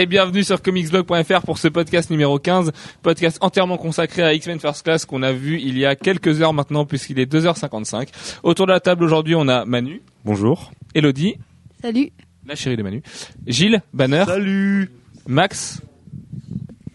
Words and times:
et 0.00 0.06
bienvenue 0.06 0.42
sur 0.44 0.62
comicsblog.fr 0.62 1.42
pour 1.44 1.58
ce 1.58 1.68
podcast 1.68 2.08
numéro 2.08 2.38
15, 2.38 2.72
podcast 3.02 3.36
entièrement 3.42 3.76
consacré 3.76 4.22
à 4.22 4.32
X-Men 4.32 4.58
First 4.58 4.82
Class 4.82 5.04
qu'on 5.04 5.22
a 5.22 5.30
vu 5.30 5.60
il 5.60 5.76
y 5.76 5.84
a 5.84 5.94
quelques 5.94 6.40
heures 6.40 6.54
maintenant 6.54 6.86
puisqu'il 6.86 7.18
est 7.18 7.30
2h55. 7.30 8.08
Autour 8.42 8.66
de 8.66 8.72
la 8.72 8.80
table 8.80 9.04
aujourd'hui 9.04 9.34
on 9.34 9.46
a 9.48 9.66
Manu. 9.66 10.00
Bonjour. 10.24 10.70
Elodie. 10.94 11.34
Salut. 11.82 12.12
La 12.46 12.54
chérie 12.54 12.78
de 12.78 12.82
Manu. 12.82 13.02
Gilles, 13.46 13.82
Banner. 13.92 14.24
Salut. 14.26 14.90
Max. 15.28 15.82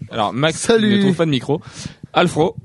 Alors 0.09 0.33
Max 0.33 0.57
Salut. 0.57 0.97
ne 0.97 1.01
trouve 1.01 1.15
pas 1.15 1.25
de 1.25 1.31
micro. 1.31 1.61
Alfro. 2.11 2.55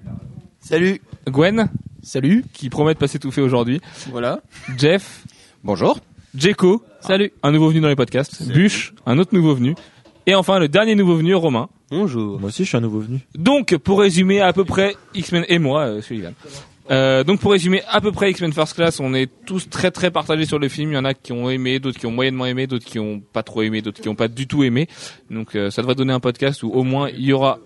Salut. 0.60 1.02
Gwen, 1.28 1.68
Salut. 2.02 2.46
qui 2.54 2.70
promet 2.70 2.94
de 2.94 2.98
pas 2.98 3.08
s'étouffer 3.08 3.42
aujourd'hui. 3.42 3.82
Voilà. 4.10 4.40
Jeff. 4.78 5.24
Bonjour. 5.64 6.00
Jeko. 6.34 6.82
Salut. 7.00 7.30
Un 7.42 7.52
nouveau 7.52 7.68
venu 7.68 7.80
dans 7.80 7.88
les 7.88 7.96
podcasts. 7.96 8.42
Buche, 8.50 8.94
un 9.04 9.18
autre 9.18 9.34
nouveau 9.34 9.54
venu. 9.54 9.74
Et 10.26 10.34
enfin 10.34 10.58
le 10.58 10.68
dernier 10.68 10.94
nouveau 10.94 11.16
venu, 11.16 11.34
Romain. 11.34 11.68
Bonjour. 11.90 12.38
Moi 12.38 12.48
aussi, 12.48 12.64
je 12.64 12.68
suis 12.68 12.76
un 12.76 12.80
nouveau 12.80 13.00
venu. 13.00 13.18
Donc, 13.34 13.76
pour 13.76 14.00
résumer 14.00 14.40
à 14.40 14.52
peu 14.52 14.64
près 14.64 14.94
X-Men 15.14 15.44
et 15.48 15.58
moi, 15.58 15.82
euh, 15.82 16.02
Sullivan. 16.02 16.34
Euh, 16.90 17.22
donc 17.22 17.38
pour 17.38 17.52
résumer 17.52 17.82
à 17.88 18.00
peu 18.00 18.10
près 18.10 18.30
X-Men 18.32 18.52
First 18.52 18.74
Class, 18.74 18.98
on 18.98 19.14
est 19.14 19.30
tous 19.46 19.68
très 19.70 19.92
très 19.92 20.10
partagés 20.10 20.44
sur 20.44 20.58
le 20.58 20.68
film. 20.68 20.90
Il 20.90 20.94
y 20.94 20.98
en 20.98 21.04
a 21.04 21.14
qui 21.14 21.32
ont 21.32 21.48
aimé, 21.48 21.78
d'autres 21.78 21.98
qui 21.98 22.06
ont 22.06 22.10
moyennement 22.10 22.46
aimé, 22.46 22.66
d'autres 22.66 22.84
qui 22.84 22.98
ont 22.98 23.20
pas 23.20 23.44
trop 23.44 23.62
aimé, 23.62 23.80
d'autres 23.80 24.00
qui 24.00 24.08
ont 24.08 24.16
pas 24.16 24.28
du 24.28 24.48
tout 24.48 24.64
aimé. 24.64 24.88
Donc 25.30 25.54
euh, 25.54 25.70
ça 25.70 25.82
devrait 25.82 25.94
donner 25.94 26.12
un 26.12 26.20
podcast 26.20 26.64
où 26.64 26.70
au 26.70 26.82
moins 26.82 27.08
il 27.10 27.24
y 27.24 27.32
aura 27.32 27.60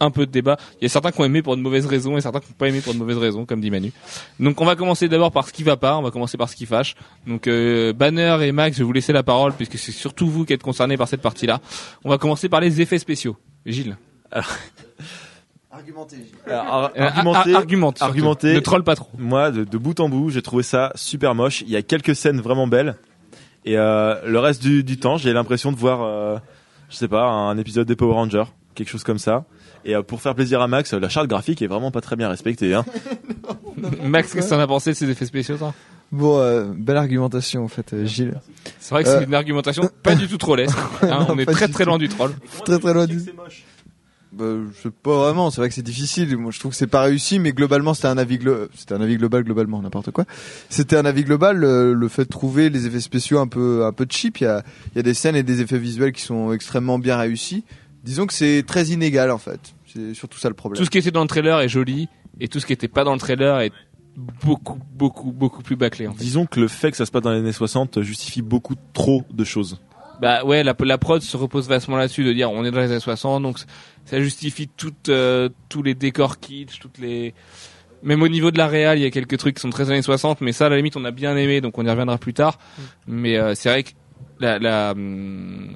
un 0.00 0.10
peu 0.10 0.26
de 0.26 0.30
débat. 0.32 0.56
Il 0.80 0.84
y 0.84 0.86
a 0.86 0.88
certains 0.88 1.10
qui 1.12 1.20
ont 1.20 1.24
aimé 1.24 1.42
pour 1.42 1.56
de 1.56 1.62
mauvaises 1.62 1.86
raisons 1.86 2.16
et 2.16 2.20
certains 2.20 2.40
qui 2.40 2.48
n'ont 2.48 2.56
pas 2.58 2.68
aimé 2.68 2.80
pour 2.80 2.92
de 2.94 2.98
mauvaises 2.98 3.18
raisons, 3.18 3.44
comme 3.46 3.60
dit 3.60 3.70
Manu. 3.70 3.92
Donc 4.40 4.60
on 4.60 4.64
va 4.64 4.74
commencer 4.76 5.08
d'abord 5.08 5.30
par 5.32 5.46
ce 5.46 5.52
qui 5.52 5.62
va 5.62 5.76
pas, 5.76 5.96
on 5.96 6.02
va 6.02 6.10
commencer 6.10 6.36
par 6.38 6.48
ce 6.48 6.56
qui 6.56 6.66
fâche. 6.66 6.94
Donc 7.26 7.46
euh, 7.46 7.92
Banner 7.92 8.38
et 8.42 8.52
Max, 8.52 8.76
je 8.76 8.82
vais 8.82 8.86
vous 8.86 8.92
laisser 8.92 9.12
la 9.12 9.22
parole 9.22 9.52
puisque 9.52 9.78
c'est 9.78 9.92
surtout 9.92 10.28
vous 10.28 10.44
qui 10.44 10.52
êtes 10.52 10.62
concernés 10.62 10.96
par 10.96 11.06
cette 11.08 11.22
partie-là. 11.22 11.60
On 12.04 12.08
va 12.10 12.18
commencer 12.18 12.48
par 12.48 12.60
les 12.60 12.80
effets 12.80 12.98
spéciaux. 12.98 13.36
Gilles. 13.66 13.96
Alors, 16.46 16.90
Euh, 16.96 17.02
argumenter, 17.04 17.52
ar- 17.54 17.58
argumente. 17.60 17.98
surtout. 17.98 18.08
argumenter. 18.10 18.54
Ne 18.54 18.60
troll 18.60 18.82
pas 18.82 18.96
trop. 18.96 19.08
moi, 19.18 19.50
de, 19.52 19.64
de 19.64 19.78
bout 19.78 19.98
en 20.00 20.08
bout, 20.08 20.30
j'ai 20.30 20.42
trouvé 20.42 20.62
ça 20.64 20.90
super 20.96 21.34
moche. 21.34 21.62
Il 21.62 21.68
y 21.70 21.76
a 21.76 21.82
quelques 21.82 22.16
scènes 22.16 22.40
vraiment 22.40 22.66
belles. 22.66 22.96
Et 23.64 23.76
euh, 23.78 24.16
le 24.26 24.38
reste 24.40 24.62
du, 24.62 24.82
du 24.82 24.98
temps, 24.98 25.16
j'ai 25.16 25.32
l'impression 25.32 25.70
de 25.70 25.76
voir, 25.76 26.02
euh, 26.02 26.38
je 26.88 26.96
sais 26.96 27.08
pas, 27.08 27.22
un 27.24 27.56
épisode 27.58 27.86
des 27.86 27.94
Power 27.94 28.14
Rangers, 28.14 28.44
quelque 28.74 28.88
chose 28.88 29.04
comme 29.04 29.18
ça. 29.18 29.44
Et 29.84 29.94
euh, 29.96 30.02
pour 30.02 30.20
faire 30.20 30.34
plaisir 30.34 30.60
à 30.60 30.68
Max, 30.68 30.92
la 30.92 31.08
charte 31.08 31.26
graphique 31.28 31.62
est 31.62 31.66
vraiment 31.66 31.90
pas 31.90 32.00
très 32.00 32.16
bien 32.16 32.28
respectée. 32.28 32.74
Hein. 32.74 32.84
Max, 34.04 34.32
qu'est-ce 34.32 34.46
que 34.46 34.50
t'en 34.50 34.60
as 34.60 34.66
pensé 34.66 34.90
de 34.90 34.96
ces 34.96 35.08
effets 35.10 35.26
spéciaux, 35.26 35.56
toi? 35.56 35.72
Bon, 36.12 36.38
euh, 36.38 36.64
belle 36.76 36.96
argumentation 36.96 37.64
en 37.64 37.68
fait, 37.68 37.92
euh, 37.92 38.04
Gilles. 38.04 38.34
C'est 38.80 38.90
vrai 38.94 39.04
que 39.04 39.08
c'est 39.10 39.16
Euh. 39.18 39.26
une 39.26 39.34
argumentation 39.34 39.88
pas 40.02 40.14
du 40.16 40.26
tout 40.26 40.38
trollesque. 40.38 40.76
Hein, 41.02 41.26
on 41.28 41.38
est 41.38 41.46
très 41.46 41.68
très 41.68 41.84
tout. 41.84 41.90
loin 41.90 41.98
du 41.98 42.08
troll. 42.08 42.32
Très 42.64 42.78
très 42.80 42.92
loin 42.92 43.06
du. 43.06 43.20
Bah, 44.32 44.44
je 44.76 44.82
sais 44.82 44.90
pas 45.02 45.18
vraiment. 45.18 45.50
C'est 45.50 45.60
vrai 45.60 45.68
que 45.68 45.74
c'est 45.74 45.82
difficile. 45.82 46.36
Moi, 46.36 46.52
je 46.52 46.60
trouve 46.60 46.70
que 46.72 46.76
c'est 46.76 46.86
pas 46.86 47.02
réussi, 47.02 47.38
mais 47.40 47.52
globalement, 47.52 47.94
c'était 47.94 48.06
un 48.08 48.18
avis 48.18 48.38
glo- 48.38 48.68
c'était 48.76 48.94
un 48.94 49.00
avis 49.00 49.16
global 49.16 49.42
globalement, 49.42 49.82
n'importe 49.82 50.10
quoi. 50.12 50.24
C'était 50.68 50.96
un 50.96 51.04
avis 51.04 51.24
global. 51.24 51.56
Le, 51.56 51.94
le 51.94 52.08
fait 52.08 52.24
de 52.24 52.28
trouver 52.28 52.70
les 52.70 52.86
effets 52.86 53.00
spéciaux 53.00 53.38
un 53.40 53.48
peu 53.48 53.84
un 53.84 53.92
peu 53.92 54.06
cheap. 54.08 54.38
Il 54.40 54.44
y 54.44 54.46
a 54.46 54.62
il 54.94 54.96
y 54.96 55.00
a 55.00 55.02
des 55.02 55.14
scènes 55.14 55.34
et 55.36 55.42
des 55.42 55.60
effets 55.62 55.78
visuels 55.78 56.12
qui 56.12 56.22
sont 56.22 56.52
extrêmement 56.52 56.98
bien 57.00 57.16
réussis. 57.16 57.64
Disons 58.04 58.26
que 58.26 58.32
c'est 58.32 58.64
très 58.66 58.86
inégal 58.86 59.30
en 59.30 59.38
fait. 59.38 59.74
C'est 59.86 60.14
surtout 60.14 60.38
ça 60.38 60.48
le 60.48 60.54
problème. 60.54 60.78
Tout 60.78 60.84
ce 60.84 60.90
qui 60.90 60.98
était 60.98 61.10
dans 61.10 61.22
le 61.22 61.28
trailer 61.28 61.60
est 61.60 61.68
joli 61.68 62.08
et 62.40 62.48
tout 62.48 62.60
ce 62.60 62.66
qui 62.66 62.72
était 62.72 62.88
pas 62.88 63.04
dans 63.04 63.12
le 63.12 63.18
trailer 63.18 63.60
est 63.60 63.72
beaucoup 64.44 64.78
beaucoup 64.92 65.32
beaucoup 65.32 65.62
plus 65.62 65.76
bâclé 65.76 66.06
en 66.06 66.12
fait. 66.12 66.22
Disons 66.22 66.46
que 66.46 66.60
le 66.60 66.68
fait 66.68 66.90
que 66.90 66.96
ça 66.96 67.06
se 67.06 67.10
passe 67.10 67.22
dans 67.22 67.30
les 67.30 67.38
années 67.38 67.52
60 67.52 68.00
justifie 68.02 68.42
beaucoup 68.42 68.74
trop 68.92 69.24
de 69.30 69.44
choses. 69.44 69.80
Bah 70.20 70.44
ouais, 70.44 70.62
la, 70.62 70.74
la 70.78 70.98
prod 70.98 71.22
se 71.22 71.36
repose 71.36 71.66
vachement 71.66 71.96
là-dessus 71.96 72.24
de 72.24 72.32
dire 72.32 72.50
on 72.50 72.64
est 72.64 72.70
dans 72.70 72.80
les 72.80 72.90
années 72.90 73.00
60 73.00 73.42
donc 73.42 73.58
ça 74.04 74.20
justifie 74.20 74.68
toutes 74.68 75.08
euh, 75.08 75.48
tous 75.68 75.82
les 75.82 75.94
décors 75.94 76.38
kitsch, 76.40 76.78
toutes 76.78 76.98
les 76.98 77.34
même 78.02 78.22
au 78.22 78.28
niveau 78.28 78.50
de 78.50 78.58
la 78.58 78.66
réal, 78.66 78.98
il 78.98 79.02
y 79.02 79.06
a 79.06 79.10
quelques 79.10 79.36
trucs 79.36 79.56
qui 79.56 79.60
sont 79.60 79.70
très 79.70 79.90
années 79.90 80.02
60 80.02 80.40
mais 80.40 80.52
ça 80.52 80.66
à 80.66 80.68
la 80.68 80.76
limite 80.76 80.96
on 80.96 81.04
a 81.04 81.10
bien 81.10 81.36
aimé 81.36 81.60
donc 81.60 81.78
on 81.78 81.86
y 81.86 81.90
reviendra 81.90 82.18
plus 82.18 82.34
tard. 82.34 82.58
Mais 83.06 83.36
euh, 83.38 83.54
c'est 83.54 83.70
vrai 83.70 83.82
que 83.82 83.90
la, 84.40 84.58
la, 84.58 84.92
hum, 84.92 85.68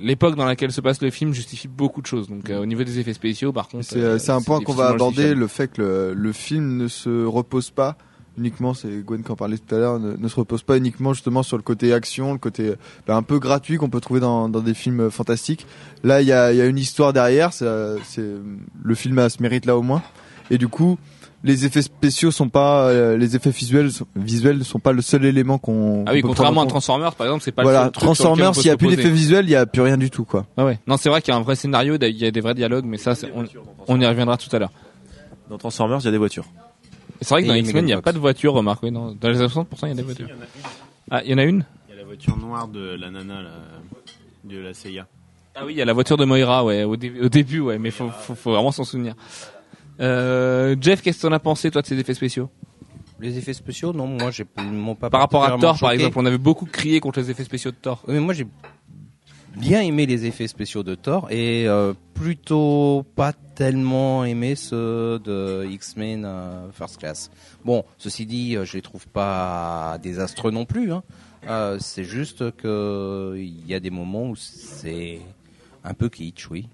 l'époque 0.00 0.36
dans 0.36 0.46
laquelle 0.46 0.72
se 0.72 0.80
passe 0.80 1.02
le 1.02 1.10
film 1.10 1.32
justifie 1.32 1.68
beaucoup 1.68 2.00
de 2.00 2.06
choses. 2.06 2.28
Donc 2.28 2.48
euh, 2.48 2.62
au 2.62 2.66
niveau 2.66 2.84
des 2.84 2.98
effets 2.98 3.12
spéciaux, 3.14 3.52
par 3.52 3.68
contre, 3.68 3.84
C'est 3.84 4.00
euh, 4.00 4.14
euh, 4.14 4.18
c'est 4.18 4.32
un 4.32 4.40
point 4.40 4.60
qu'on 4.60 4.72
va 4.72 4.88
aborder, 4.88 5.34
le 5.34 5.46
fait 5.46 5.68
que 5.68 5.82
le, 5.82 6.14
le 6.14 6.32
film 6.32 6.76
ne 6.76 6.88
se 6.88 7.24
repose 7.24 7.70
pas 7.70 7.96
uniquement, 8.36 8.74
c'est 8.74 9.04
Gwen 9.04 9.22
qui 9.22 9.30
en 9.30 9.36
parlait 9.36 9.58
tout 9.58 9.74
à 9.74 9.78
l'heure, 9.78 10.00
ne, 10.00 10.16
ne 10.16 10.28
se 10.28 10.34
repose 10.34 10.62
pas 10.64 10.76
uniquement 10.76 11.12
justement 11.12 11.44
sur 11.44 11.56
le 11.56 11.62
côté 11.62 11.92
action, 11.92 12.32
le 12.32 12.38
côté 12.38 12.74
bah, 13.06 13.14
un 13.14 13.22
peu 13.22 13.38
gratuit 13.38 13.76
qu'on 13.76 13.90
peut 13.90 14.00
trouver 14.00 14.18
dans, 14.20 14.48
dans 14.48 14.60
des 14.60 14.74
films 14.74 15.02
euh, 15.02 15.10
fantastiques. 15.10 15.66
Là, 16.02 16.20
il 16.20 16.26
y 16.26 16.32
a, 16.32 16.52
y 16.52 16.60
a 16.60 16.66
une 16.66 16.78
histoire 16.78 17.12
derrière, 17.12 17.52
c'est, 17.52 17.66
c'est 18.04 18.28
le 18.82 18.94
film 18.94 19.18
a 19.18 19.28
ce 19.28 19.40
mérite 19.40 19.66
là 19.66 19.76
au 19.76 19.82
moins. 19.82 20.02
Et 20.50 20.58
du 20.58 20.68
coup, 20.68 20.98
les 21.44 21.66
effets 21.66 21.82
spéciaux 21.82 22.30
sont 22.32 22.48
pas, 22.48 22.88
euh, 22.88 23.16
les 23.16 23.36
effets 23.36 23.50
visuels, 23.50 23.92
sont- 23.92 24.06
visuels 24.16 24.58
ne 24.58 24.64
sont 24.64 24.80
pas 24.80 24.92
le 24.92 25.02
seul 25.02 25.24
élément 25.24 25.58
qu'on. 25.58 26.02
Ah 26.06 26.12
oui, 26.14 26.22
contrairement 26.22 26.62
à. 26.62 26.66
Transformers, 26.66 27.14
par 27.14 27.26
exemple, 27.28 27.44
c'est 27.44 27.52
pas 27.52 27.62
le 27.62 27.66
Voilà, 27.66 27.82
seul 27.84 27.92
truc 27.92 28.02
Transformers, 28.04 28.54
s'il 28.54 28.66
y 28.66 28.70
a 28.70 28.76
plus 28.76 28.88
d'effets 28.88 29.10
visuels, 29.10 29.44
il 29.44 29.50
y 29.50 29.54
a 29.56 29.66
plus 29.66 29.82
rien 29.82 29.96
du 29.98 30.10
tout 30.10 30.24
quoi. 30.24 30.46
Ah 30.56 30.64
ouais. 30.64 30.80
Non, 30.86 30.96
c'est 30.96 31.08
vrai 31.10 31.20
qu'il 31.22 31.32
y 31.32 31.36
a 31.36 31.38
un 31.38 31.42
vrai 31.42 31.54
scénario, 31.54 31.96
il 32.00 32.16
y 32.16 32.26
a 32.26 32.30
des 32.30 32.40
vrais 32.40 32.54
dialogues, 32.54 32.86
mais 32.86 32.96
ça, 32.98 33.12
on, 33.34 33.44
on 33.86 34.00
y 34.00 34.06
reviendra 34.06 34.36
tout 34.36 34.48
à 34.56 34.58
l'heure. 34.58 34.72
Dans 35.50 35.58
Transformers, 35.58 36.00
il 36.00 36.04
y 36.06 36.08
a 36.08 36.12
des 36.12 36.18
voitures. 36.18 36.46
C'est 37.20 37.28
vrai 37.34 37.42
que 37.42 37.46
Et 37.46 37.48
dans 37.50 37.54
X-Men, 37.54 37.84
il 37.84 37.86
n'y 37.88 37.92
a 37.92 38.02
pas 38.02 38.12
de 38.12 38.18
voiture, 38.18 38.54
remarque. 38.54 38.82
Oui, 38.82 38.90
non. 38.90 39.14
Dans 39.20 39.28
les 39.28 39.38
années 39.38 39.46
60%, 39.48 39.66
il 39.84 39.88
y 39.88 39.92
a 39.92 39.94
des 39.94 40.02
voitures. 40.02 40.28
Ah, 41.10 41.22
il 41.24 41.30
y 41.30 41.34
en 41.34 41.38
a 41.38 41.44
une 41.44 41.64
Il 41.88 41.94
y 41.94 41.98
a 41.98 42.00
la 42.00 42.04
voiture 42.06 42.36
noire 42.38 42.66
de 42.68 42.96
la 42.98 43.10
nana 43.10 43.42
là, 43.42 43.50
de 44.44 44.58
la 44.58 44.72
CIA. 44.74 45.06
Ah 45.54 45.60
oui, 45.64 45.74
il 45.74 45.78
y 45.78 45.82
a 45.82 45.84
la 45.84 45.92
voiture 45.92 46.16
de 46.16 46.24
Moira, 46.24 46.64
ouais, 46.64 46.82
au, 46.84 46.96
dé- 46.96 47.12
au 47.22 47.28
début, 47.28 47.60
ouais, 47.60 47.78
mais 47.78 47.90
faut, 47.92 48.08
faut, 48.10 48.34
faut 48.34 48.50
vraiment 48.52 48.72
s'en 48.72 48.82
souvenir. 48.84 49.14
Euh, 50.00 50.76
Jeff, 50.80 51.02
qu'est-ce 51.02 51.18
que 51.18 51.26
t'en 51.26 51.32
as 51.32 51.38
pensé, 51.38 51.70
toi, 51.70 51.82
de 51.82 51.86
ces 51.86 51.98
effets 51.98 52.14
spéciaux? 52.14 52.50
Les 53.20 53.38
effets 53.38 53.52
spéciaux, 53.52 53.92
non, 53.92 54.06
moi 54.06 54.30
j'ai 54.30 54.44
m'ont 54.56 54.96
pas 54.96 55.08
Par 55.08 55.20
rapport 55.20 55.44
à 55.44 55.56
Thor, 55.56 55.78
par 55.78 55.92
exemple, 55.92 56.18
on 56.18 56.26
avait 56.26 56.38
beaucoup 56.38 56.66
crié 56.66 56.98
contre 57.00 57.20
les 57.20 57.30
effets 57.30 57.44
spéciaux 57.44 57.70
de 57.70 57.76
Thor. 57.76 58.02
Mais 58.08 58.18
moi 58.18 58.34
j'ai 58.34 58.46
bien 59.56 59.80
aimé 59.82 60.04
les 60.04 60.26
effets 60.26 60.48
spéciaux 60.48 60.82
de 60.82 60.96
Thor 60.96 61.30
et 61.30 61.68
euh, 61.68 61.94
plutôt 62.14 63.06
pas 63.14 63.32
tellement 63.32 64.24
aimé 64.24 64.56
ceux 64.56 65.20
de 65.20 65.64
X-Men 65.70 66.24
euh, 66.24 66.72
First 66.72 66.98
Class. 66.98 67.30
Bon, 67.64 67.84
ceci 67.98 68.26
dit, 68.26 68.56
je 68.62 68.72
les 68.74 68.82
trouve 68.82 69.06
pas 69.06 69.98
désastreux 70.02 70.50
non 70.50 70.64
plus. 70.64 70.92
Hein. 70.92 71.04
Euh, 71.48 71.78
c'est 71.78 72.04
juste 72.04 72.56
que 72.56 73.34
il 73.36 73.66
y 73.66 73.74
a 73.74 73.80
des 73.80 73.90
moments 73.90 74.30
où 74.30 74.36
c'est 74.36 75.20
un 75.84 75.94
peu 75.94 76.08
kitsch, 76.08 76.48
oui. 76.50 76.68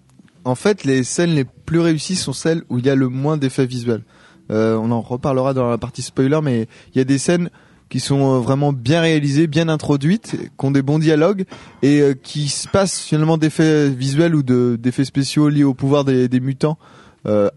En 0.45 0.55
fait, 0.55 0.85
les 0.85 1.05
scènes 1.05 1.35
les 1.35 1.45
plus 1.45 1.81
réussies 1.81 2.17
sont 2.17 2.33
celles 2.33 2.63
où 2.69 2.79
il 2.79 2.87
y 2.87 2.91
a 2.91 2.95
le 2.95 3.09
moins 3.09 3.37
d'effets 3.37 3.67
visuels. 3.67 4.03
Euh, 4.51 4.77
on 4.77 4.91
en 4.91 5.01
reparlera 5.01 5.55
dans 5.55 5.69
la 5.69 5.79
partie 5.79 6.03
spoiler, 6.03 6.41
mais 6.43 6.67
il 6.95 6.99
y 6.99 7.01
a 7.01 7.05
des 7.05 7.19
scènes 7.19 7.51
qui 7.89 8.01
sont 8.01 8.37
euh, 8.37 8.39
vraiment 8.39 8.73
bien 8.73 9.01
réalisées, 9.01 9.47
bien 9.47 9.69
introduites, 9.69 10.37
qui 10.37 10.67
ont 10.67 10.71
des 10.71 10.83
bons 10.83 10.99
dialogues 10.99 11.45
et 11.83 12.01
euh, 12.01 12.15
qui 12.15 12.49
se 12.49 12.69
passent 12.69 13.01
finalement 13.01 13.39
d'effets 13.39 13.91
visuels 13.91 14.35
ou 14.35 14.43
de 14.43 14.79
d'effets 14.81 15.05
spéciaux 15.05 15.49
liés 15.49 15.65
au 15.65 15.75
pouvoir 15.75 16.05
des, 16.05 16.29
mutants 16.41 16.79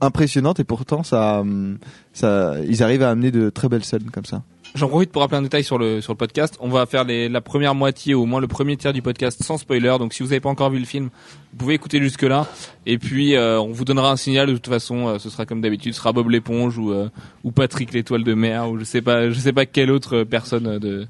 impressionnantes 0.01 0.59
et 0.59 0.65
pourtant 0.65 1.03
hum, 1.13 1.77
ils 2.21 2.83
arrivent 2.83 3.03
à 3.03 3.09
amener 3.09 3.31
de 3.31 3.49
très 3.49 3.69
belles 3.69 3.85
scènes 3.85 4.11
comme 4.11 4.25
ça. 4.25 4.43
J'en 4.75 4.87
profite 4.87 5.11
pour 5.11 5.21
rappeler 5.21 5.37
un 5.37 5.43
détail 5.43 5.63
sur 5.63 5.77
le 5.77 6.01
sur 6.01 6.13
le 6.13 6.17
podcast. 6.17 6.57
On 6.59 6.67
va 6.67 6.87
faire 6.87 7.03
les, 7.03 7.29
la 7.29 7.41
première 7.41 7.75
moitié, 7.75 8.15
ou 8.15 8.23
au 8.23 8.25
moins 8.25 8.41
le 8.41 8.47
premier 8.47 8.75
tiers 8.75 8.91
du 8.91 9.03
podcast 9.03 9.43
sans 9.43 9.59
spoiler. 9.59 9.95
Donc 9.99 10.13
si 10.13 10.23
vous 10.23 10.29
n'avez 10.29 10.39
pas 10.39 10.49
encore 10.49 10.71
vu 10.71 10.79
le 10.79 10.85
film, 10.85 11.09
vous 11.51 11.57
pouvez 11.57 11.75
écouter 11.75 11.99
jusque 12.01 12.23
là. 12.23 12.47
Et 12.87 12.97
puis 12.97 13.35
euh, 13.35 13.59
on 13.59 13.71
vous 13.71 13.85
donnera 13.85 14.11
un 14.11 14.15
signal. 14.15 14.47
De 14.47 14.53
toute 14.53 14.67
façon, 14.69 15.09
euh, 15.09 15.19
ce 15.19 15.29
sera 15.29 15.45
comme 15.45 15.61
d'habitude, 15.61 15.93
ce 15.93 15.99
sera 15.99 16.11
Bob 16.11 16.27
l'éponge 16.27 16.79
ou 16.79 16.91
euh, 16.91 17.09
ou 17.43 17.51
Patrick 17.51 17.93
l'étoile 17.93 18.23
de 18.23 18.33
mer 18.33 18.67
ou 18.67 18.79
je 18.79 18.83
sais 18.83 19.03
pas, 19.03 19.29
je 19.29 19.39
sais 19.39 19.53
pas 19.53 19.67
quelle 19.67 19.91
autre 19.91 20.23
personne 20.23 20.65
euh, 20.65 20.79
de 20.79 21.07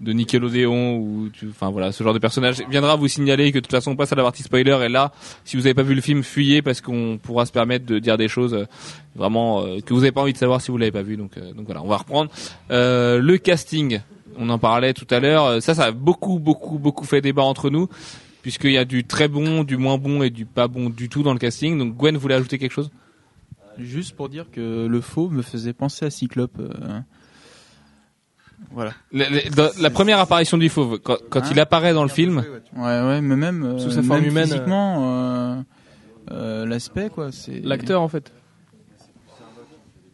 de 0.00 0.12
Nickelodeon 0.12 0.96
ou 0.96 1.28
tu- 1.32 1.48
enfin 1.50 1.70
voilà 1.70 1.90
ce 1.92 2.04
genre 2.04 2.14
de 2.14 2.18
personnage 2.18 2.62
viendra 2.70 2.96
vous 2.96 3.08
signaler 3.08 3.50
que 3.50 3.58
de 3.58 3.60
toute 3.64 3.70
façon 3.72 3.90
on 3.92 3.96
passe 3.96 4.12
à 4.12 4.16
la 4.16 4.22
partie 4.22 4.42
spoiler. 4.42 4.78
Et 4.84 4.88
là 4.88 5.12
si 5.44 5.56
vous 5.56 5.62
n'avez 5.62 5.74
pas 5.74 5.82
vu 5.82 5.94
le 5.94 6.00
film 6.00 6.22
fuyez 6.22 6.62
parce 6.62 6.80
qu'on 6.80 7.18
pourra 7.22 7.46
se 7.46 7.52
permettre 7.52 7.86
de 7.86 7.98
dire 7.98 8.16
des 8.16 8.28
choses 8.28 8.54
euh, 8.54 8.64
vraiment 9.16 9.64
euh, 9.64 9.80
que 9.80 9.92
vous 9.94 10.00
n'avez 10.00 10.12
pas 10.12 10.22
envie 10.22 10.32
de 10.32 10.38
savoir 10.38 10.60
si 10.60 10.70
vous 10.70 10.78
l'avez 10.78 10.92
pas 10.92 11.02
vu. 11.02 11.16
Donc 11.16 11.36
euh, 11.36 11.52
donc 11.52 11.66
voilà 11.66 11.82
on 11.82 11.88
va 11.88 11.96
reprendre. 11.96 12.30
Euh, 12.70 13.18
le 13.20 13.38
casting 13.38 14.00
on 14.38 14.50
en 14.50 14.58
parlait 14.58 14.94
tout 14.94 15.06
à 15.10 15.18
l'heure. 15.20 15.60
Ça 15.62 15.74
ça 15.74 15.84
a 15.86 15.90
beaucoup 15.90 16.38
beaucoup 16.38 16.78
beaucoup 16.78 17.04
fait 17.04 17.20
débat 17.20 17.42
entre 17.42 17.70
nous 17.70 17.88
puisqu'il 18.42 18.70
y 18.72 18.78
a 18.78 18.84
du 18.84 19.04
très 19.04 19.26
bon 19.28 19.64
du 19.64 19.76
moins 19.76 19.98
bon 19.98 20.22
et 20.22 20.30
du 20.30 20.46
pas 20.46 20.68
bon 20.68 20.90
du 20.90 21.08
tout 21.08 21.22
dans 21.24 21.32
le 21.32 21.38
casting. 21.40 21.76
Donc 21.78 21.96
Gwen 21.96 22.16
voulait 22.16 22.36
ajouter 22.36 22.58
quelque 22.58 22.72
chose? 22.72 22.90
Juste 23.78 24.16
pour 24.16 24.28
dire 24.28 24.46
que 24.50 24.86
le 24.86 25.00
faux 25.00 25.28
me 25.28 25.42
faisait 25.42 25.72
penser 25.72 26.04
à 26.06 26.10
Cyclope. 26.10 26.60
Euh, 28.60 28.64
Voilà. 28.72 28.92
la, 29.12 29.28
la- 29.30 29.50
dans 29.50 29.68
la 29.80 29.90
première 29.90 30.18
apparition 30.20 30.58
du 30.58 30.68
fauve 30.68 30.98
quand, 30.98 31.16
quand 31.30 31.40
Hein 31.40 31.48
il 31.52 31.60
apparaît 31.60 31.92
dans 31.94 32.02
le 32.02 32.08
film 32.08 32.44
Ouais, 32.76 32.82
ouais, 33.02 33.20
mais 33.20 33.36
même, 33.36 33.64
euh, 33.64 33.78
Sous 33.78 33.90
sa 33.90 34.02
forme 34.02 34.20
même 34.20 34.30
humaine, 34.30 34.46
physiquement, 34.46 34.96
euh, 35.00 35.62
euh, 36.32 36.66
l'aspect, 36.66 37.08
quoi. 37.08 37.32
C'est 37.32 37.60
L'acteur 37.60 38.02
en 38.02 38.08
fait. 38.08 38.32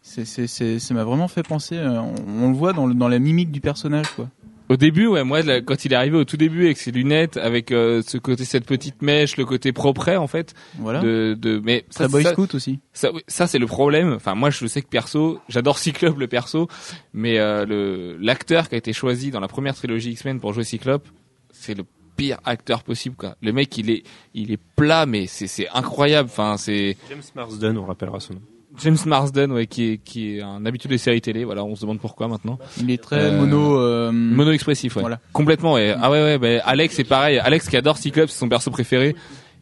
C'est, 0.02 0.24
c'est, 0.26 0.46
c'est, 0.46 0.78
ça 0.78 0.94
m'a 0.94 1.02
vraiment 1.04 1.28
fait 1.28 1.42
penser. 1.42 1.76
euh, 1.76 2.00
on, 2.00 2.14
on 2.44 2.48
le 2.50 2.54
voit 2.56 2.72
dans, 2.72 2.86
le, 2.86 2.94
dans 2.94 3.08
la 3.08 3.18
mimique 3.18 3.50
du 3.50 3.60
personnage, 3.60 4.06
quoi. 4.14 4.28
Au 4.70 4.76
début, 4.76 5.06
ouais, 5.06 5.24
moi, 5.24 5.42
là, 5.42 5.60
quand 5.60 5.84
il 5.84 5.92
est 5.92 5.96
arrivé 5.96 6.16
au 6.16 6.24
tout 6.24 6.38
début 6.38 6.64
avec 6.64 6.78
ses 6.78 6.90
lunettes, 6.90 7.36
avec 7.36 7.70
euh, 7.70 8.00
ce 8.00 8.16
côté, 8.16 8.44
cette 8.46 8.64
petite 8.64 9.02
mèche, 9.02 9.36
le 9.36 9.44
côté 9.44 9.72
propre, 9.72 10.10
en 10.14 10.26
fait, 10.26 10.54
Voilà. 10.78 11.00
de, 11.00 11.36
de, 11.38 11.60
mais 11.62 11.84
Ça, 11.90 12.08
Boy 12.08 12.22
ça, 12.22 12.32
Scout 12.32 12.54
aussi. 12.54 12.80
ça, 12.94 13.12
oui, 13.12 13.20
ça, 13.28 13.46
c'est 13.46 13.58
le 13.58 13.66
problème. 13.66 14.12
Enfin, 14.14 14.34
moi, 14.34 14.48
je 14.50 14.66
sais 14.66 14.80
que 14.80 14.88
perso, 14.88 15.38
j'adore 15.48 15.78
Cyclope 15.78 16.18
le 16.18 16.28
perso, 16.28 16.68
mais 17.12 17.38
euh, 17.38 17.66
le 17.66 18.16
l'acteur 18.18 18.68
qui 18.70 18.74
a 18.74 18.78
été 18.78 18.92
choisi 18.94 19.30
dans 19.30 19.40
la 19.40 19.48
première 19.48 19.74
trilogie 19.74 20.12
X-Men 20.12 20.40
pour 20.40 20.52
jouer 20.54 20.64
Cyclope, 20.64 21.06
c'est 21.52 21.74
le 21.74 21.84
pire 22.16 22.38
acteur 22.44 22.84
possible, 22.84 23.16
quoi. 23.16 23.36
Le 23.42 23.52
mec, 23.52 23.76
il 23.76 23.90
est, 23.90 24.02
il 24.34 24.50
est 24.52 24.60
plat, 24.76 25.04
mais 25.04 25.26
c'est, 25.26 25.46
c'est 25.46 25.68
incroyable. 25.74 26.28
Enfin, 26.32 26.56
c'est 26.56 26.96
James 27.10 27.20
Marsden, 27.34 27.76
on 27.76 27.84
rappellera 27.84 28.18
son 28.20 28.34
nom. 28.34 28.40
James 28.82 28.96
Marsden, 29.06 29.52
ouais, 29.52 29.66
qui 29.66 29.92
est, 29.92 29.98
qui 29.98 30.36
est 30.36 30.42
un 30.42 30.64
habitué 30.66 30.88
des 30.88 30.98
séries 30.98 31.20
télé. 31.20 31.44
Voilà, 31.44 31.64
on 31.64 31.74
se 31.76 31.82
demande 31.82 32.00
pourquoi 32.00 32.28
maintenant. 32.28 32.58
Il 32.80 32.90
est 32.90 33.02
très 33.02 33.20
Euh, 33.20 33.38
mono. 33.40 33.78
euh, 33.78 34.10
Mono 34.12 34.50
expressif, 34.52 34.96
ouais. 34.96 35.02
Voilà. 35.02 35.20
Complètement, 35.32 35.74
ouais. 35.74 35.94
Ah 36.00 36.10
ouais, 36.10 36.22
ouais. 36.22 36.38
bah, 36.38 36.62
Alex, 36.64 36.94
c'est 36.96 37.04
pareil. 37.04 37.38
Alex 37.38 37.68
qui 37.68 37.76
adore 37.76 37.98
Cyclope, 37.98 38.28
c'est 38.28 38.38
son 38.38 38.48
perso 38.48 38.70
préféré, 38.70 39.14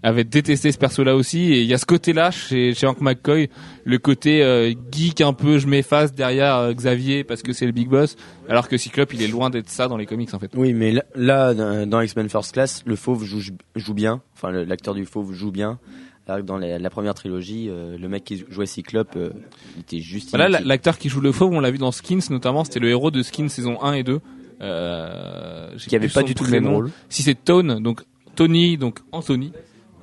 avait 0.04 0.24
détesté 0.24 0.72
ce 0.72 0.78
perso-là 0.78 1.14
aussi. 1.14 1.52
Et 1.52 1.60
il 1.60 1.66
y 1.66 1.74
a 1.74 1.78
ce 1.78 1.86
côté-là 1.86 2.30
chez, 2.32 2.74
chez 2.74 2.86
Hank 2.88 3.00
McCoy, 3.00 3.48
le 3.84 3.98
côté 3.98 4.42
euh, 4.42 4.72
geek 4.90 5.20
un 5.20 5.32
peu, 5.32 5.58
je 5.58 5.66
m'efface 5.68 6.12
derrière 6.12 6.56
euh, 6.56 6.72
Xavier 6.72 7.22
parce 7.22 7.42
que 7.42 7.52
c'est 7.52 7.66
le 7.66 7.72
big 7.72 7.88
boss, 7.88 8.16
alors 8.48 8.66
que 8.68 8.76
Cyclope, 8.76 9.12
il 9.14 9.22
est 9.22 9.28
loin 9.28 9.48
d'être 9.50 9.68
ça 9.68 9.86
dans 9.88 9.96
les 9.96 10.06
comics 10.06 10.32
en 10.34 10.38
fait. 10.40 10.50
Oui, 10.56 10.72
mais 10.72 10.90
là, 10.90 11.04
là, 11.14 11.54
dans 11.86 12.00
X-Men 12.00 12.28
First 12.28 12.52
Class, 12.52 12.82
le 12.84 12.96
fauve 12.96 13.24
joue, 13.24 13.40
joue 13.76 13.94
bien. 13.94 14.22
Enfin, 14.34 14.50
l'acteur 14.50 14.94
du 14.94 15.04
fauve 15.04 15.32
joue 15.32 15.52
bien. 15.52 15.78
Alors 16.26 16.40
que 16.40 16.46
dans 16.46 16.58
la, 16.58 16.78
la 16.78 16.90
première 16.90 17.14
trilogie, 17.14 17.68
euh, 17.68 17.98
le 17.98 18.08
mec 18.08 18.24
qui 18.24 18.44
jouait 18.48 18.66
Cyclope, 18.66 19.16
euh, 19.16 19.30
il 19.76 19.80
était 19.80 20.00
juste. 20.00 20.30
Voilà, 20.30 20.60
l'acteur 20.60 20.98
qui 20.98 21.08
joue 21.08 21.20
le 21.20 21.32
fauve, 21.32 21.52
on 21.52 21.60
l'a 21.60 21.70
vu 21.70 21.78
dans 21.78 21.92
Skins 21.92 22.30
notamment, 22.30 22.64
c'était 22.64 22.80
le 22.80 22.88
héros 22.90 23.10
de 23.10 23.22
Skins 23.22 23.48
saison 23.48 23.82
1 23.82 23.94
et 23.94 24.02
2. 24.04 24.20
Euh, 24.60 25.70
j'ai 25.76 25.88
qui 25.88 25.96
avait 25.96 26.08
pas 26.08 26.22
du 26.22 26.34
tout 26.34 26.44
le 26.44 26.50
même 26.50 26.68
rôle. 26.68 26.90
Si 27.08 27.22
c'est 27.22 27.34
Tone, 27.34 27.82
donc 27.82 28.02
Tony, 28.36 28.76
donc 28.76 29.00
Anthony. 29.10 29.52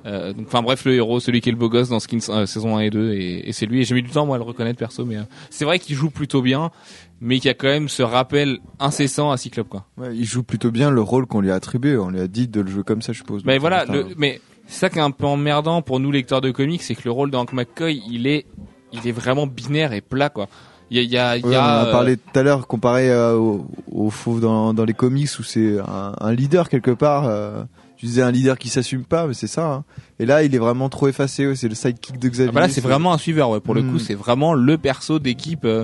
Euh, 0.06 0.34
donc, 0.34 0.48
enfin 0.48 0.62
bref, 0.62 0.86
le 0.86 0.94
héros, 0.94 1.20
celui 1.20 1.42
qui 1.42 1.50
est 1.50 1.52
le 1.52 1.58
beau 1.58 1.70
gosse 1.70 1.90
dans 1.90 2.00
Skins 2.00 2.22
euh, 2.30 2.46
saison 2.46 2.78
1 2.78 2.82
et 2.82 2.90
2, 2.90 3.14
et, 3.14 3.50
et 3.50 3.52
c'est 3.52 3.66
lui. 3.66 3.82
Et 3.82 3.84
j'ai 3.84 3.96
mis 3.96 4.02
du 4.02 4.10
temps 4.10 4.26
moi 4.26 4.36
à 4.36 4.40
le 4.40 4.46
reconnaître 4.46 4.80
perso, 4.80 5.06
mais 5.06 5.18
euh, 5.18 5.24
c'est 5.50 5.66
vrai 5.66 5.80
qu'il 5.80 5.96
joue 5.96 6.10
plutôt 6.10 6.42
bien, 6.42 6.72
mais 7.20 7.38
qu'il 7.40 7.48
y 7.48 7.52
a 7.52 7.54
quand 7.54 7.68
même 7.68 7.90
ce 7.90 8.02
rappel 8.02 8.60
incessant 8.80 9.32
à 9.32 9.38
Cyclope 9.38 9.68
quoi. 9.68 9.86
Ouais, 9.98 10.16
il 10.16 10.26
joue 10.26 10.44
plutôt 10.44 10.72
bien 10.72 10.90
le 10.90 11.02
rôle 11.02 11.26
qu'on 11.26 11.42
lui 11.42 11.52
a 11.52 11.56
attribué. 11.56 11.98
On 11.98 12.10
lui 12.10 12.22
a 12.22 12.28
dit 12.28 12.48
de 12.48 12.62
le 12.62 12.70
jouer 12.70 12.84
comme 12.84 13.02
ça, 13.02 13.12
je 13.12 13.20
suppose. 13.20 13.44
Mais 13.46 13.58
voilà, 13.58 13.86
le, 13.86 14.08
mais 14.18 14.40
c'est 14.70 14.80
ça 14.82 14.90
qui 14.90 15.00
est 15.00 15.02
un 15.02 15.12
peu 15.12 15.26
emmerdant 15.26 15.82
pour 15.82 16.00
nous 16.00 16.12
lecteurs 16.12 16.42
de 16.42 16.52
comics, 16.52 16.82
c'est 16.84 16.96
que 16.96 17.02
le 17.06 17.12
rôle 17.12 17.32
de 17.32 17.36
Hank 17.38 17.52
McCoy, 17.54 18.02
il 18.10 18.28
est, 18.28 18.46
il 18.94 19.06
est 19.08 19.12
vraiment 19.12 19.48
binaire 19.48 19.92
et 19.94 20.02
plat 20.02 20.30
quoi. 20.30 20.48
Il 20.92 20.98
y 20.98 21.00
a, 21.00 21.04
il 21.04 21.10
y 21.12 21.18
a, 21.18 21.38
il 21.38 21.44
y 21.44 21.46
on 21.46 21.60
en 21.60 21.64
a, 21.64 21.66
a 21.82 21.86
euh, 21.88 21.92
parlé 21.92 22.18
tout 22.18 22.40
à 22.40 22.42
l'heure 22.44 22.66
comparé 22.68 23.12
euh, 23.12 23.36
au, 23.36 23.68
au 23.92 24.10
fauve 24.10 24.40
dans, 24.42 24.74
dans 24.74 24.86
les 24.86 24.94
comics 24.94 25.30
où 25.40 25.44
c'est 25.44 25.78
un, 25.80 26.14
un 26.20 26.34
leader 26.34 26.70
quelque 26.70 26.92
part. 26.92 27.26
euh, 27.28 27.64
tu 27.98 28.06
disais 28.06 28.22
un 28.22 28.32
leader 28.32 28.58
qui 28.58 28.70
s'assume 28.70 29.04
pas, 29.04 29.28
mais 29.28 29.34
c'est 29.34 29.46
ça. 29.48 29.68
hein. 29.74 29.84
Et 30.20 30.26
là, 30.26 30.42
il 30.44 30.56
est 30.56 30.60
vraiment 30.60 30.88
trop 30.88 31.08
effacé. 31.10 31.46
ouais, 31.46 31.56
c'est 31.58 31.68
le 31.68 31.76
sidekick 31.76 32.18
de 32.18 32.30
Xavier. 32.30 32.50
Ah 32.50 32.54
bah 32.54 32.62
là, 32.62 32.70
c'est 32.70 32.80
vraiment 32.82 33.12
un 33.14 33.18
suiveur, 33.18 33.50
ouais. 33.50 33.60
Pour 33.60 33.76
le 33.76 33.84
coup, 33.84 34.00
c'est 34.00 34.16
vraiment 34.16 34.54
le 34.54 34.78
perso 34.78 35.20
d'équipe 35.20 35.66
euh, 35.66 35.84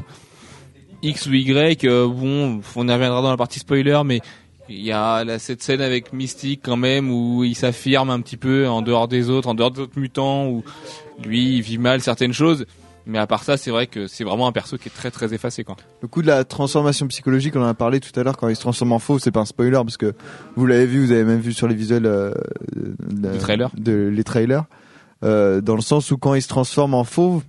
X 1.04 1.26
ou 1.28 1.34
Y. 1.34 1.84
euh, 1.84 2.08
bon, 2.08 2.62
on 2.76 2.88
y 2.88 2.92
reviendra 2.94 3.22
dans 3.22 3.30
la 3.32 3.38
partie 3.38 3.60
spoiler, 3.60 4.00
mais 4.06 4.22
il 4.70 4.82
y 4.82 4.92
a 4.92 5.24
là, 5.24 5.38
cette 5.40 5.62
scène 5.62 5.82
avec 5.82 6.12
Mystique 6.14 6.62
quand 6.64 6.78
même 6.78 7.12
où 7.12 7.44
il 7.44 7.56
s'affirme 7.56 8.10
un 8.10 8.20
petit 8.22 8.38
peu 8.38 8.68
en 8.68 8.82
dehors 8.82 9.08
des 9.08 9.30
autres, 9.30 9.48
en 9.50 9.54
dehors 9.54 9.72
des 9.72 9.82
autres 9.82 10.00
mutants, 10.00 10.48
où 10.48 10.64
lui, 11.24 11.58
il 11.58 11.62
vit 11.62 11.78
mal 11.78 12.02
certaines 12.02 12.34
choses. 12.34 12.66
Mais 13.08 13.20
à 13.20 13.28
part 13.28 13.44
ça, 13.44 13.56
c'est 13.56 13.70
vrai 13.70 13.86
que 13.86 14.08
c'est 14.08 14.24
vraiment 14.24 14.48
un 14.48 14.52
perso 14.52 14.78
qui 14.80 14.88
est 14.90 14.92
très 14.92 15.12
très 15.12 15.32
effacé, 15.32 15.64
quoi. 15.64 15.76
Le 16.02 16.08
coup 16.08 16.24
de 16.24 16.28
la 16.28 16.44
transformation 16.44 17.06
psychologique, 17.08 17.56
on 17.56 17.62
en 17.62 17.68
a 17.68 17.76
parlé 17.76 18.00
tout 18.00 18.20
à 18.20 18.24
l'heure 18.24 18.36
quand 18.36 18.48
il 18.48 18.56
se 18.56 18.62
transforme 18.62 18.94
en 18.94 19.00
fauve, 19.00 19.20
c'est 19.20 19.30
pas 19.30 19.42
un 19.42 19.46
spoiler 19.46 19.74
parce 19.84 19.98
que 19.98 20.14
vous 20.56 20.66
l'avez 20.66 20.88
vu, 20.88 21.06
vous 21.06 21.12
avez 21.12 21.24
même 21.24 21.40
vu 21.40 21.54
sur 21.54 21.68
les 21.68 21.76
visuels 21.76 22.08
euh, 22.08 22.32
de, 22.76 23.38
trailer. 23.38 23.70
de- 23.78 24.10
les 24.12 24.24
trailers, 24.24 24.64
euh, 25.24 25.62
dans 25.62 25.76
le 25.76 25.82
sens 25.82 26.10
où 26.10 26.18
quand 26.18 26.34
il 26.34 26.42
se 26.42 26.48
transforme 26.48 26.96
en 26.96 27.04
fauve, 27.04 27.44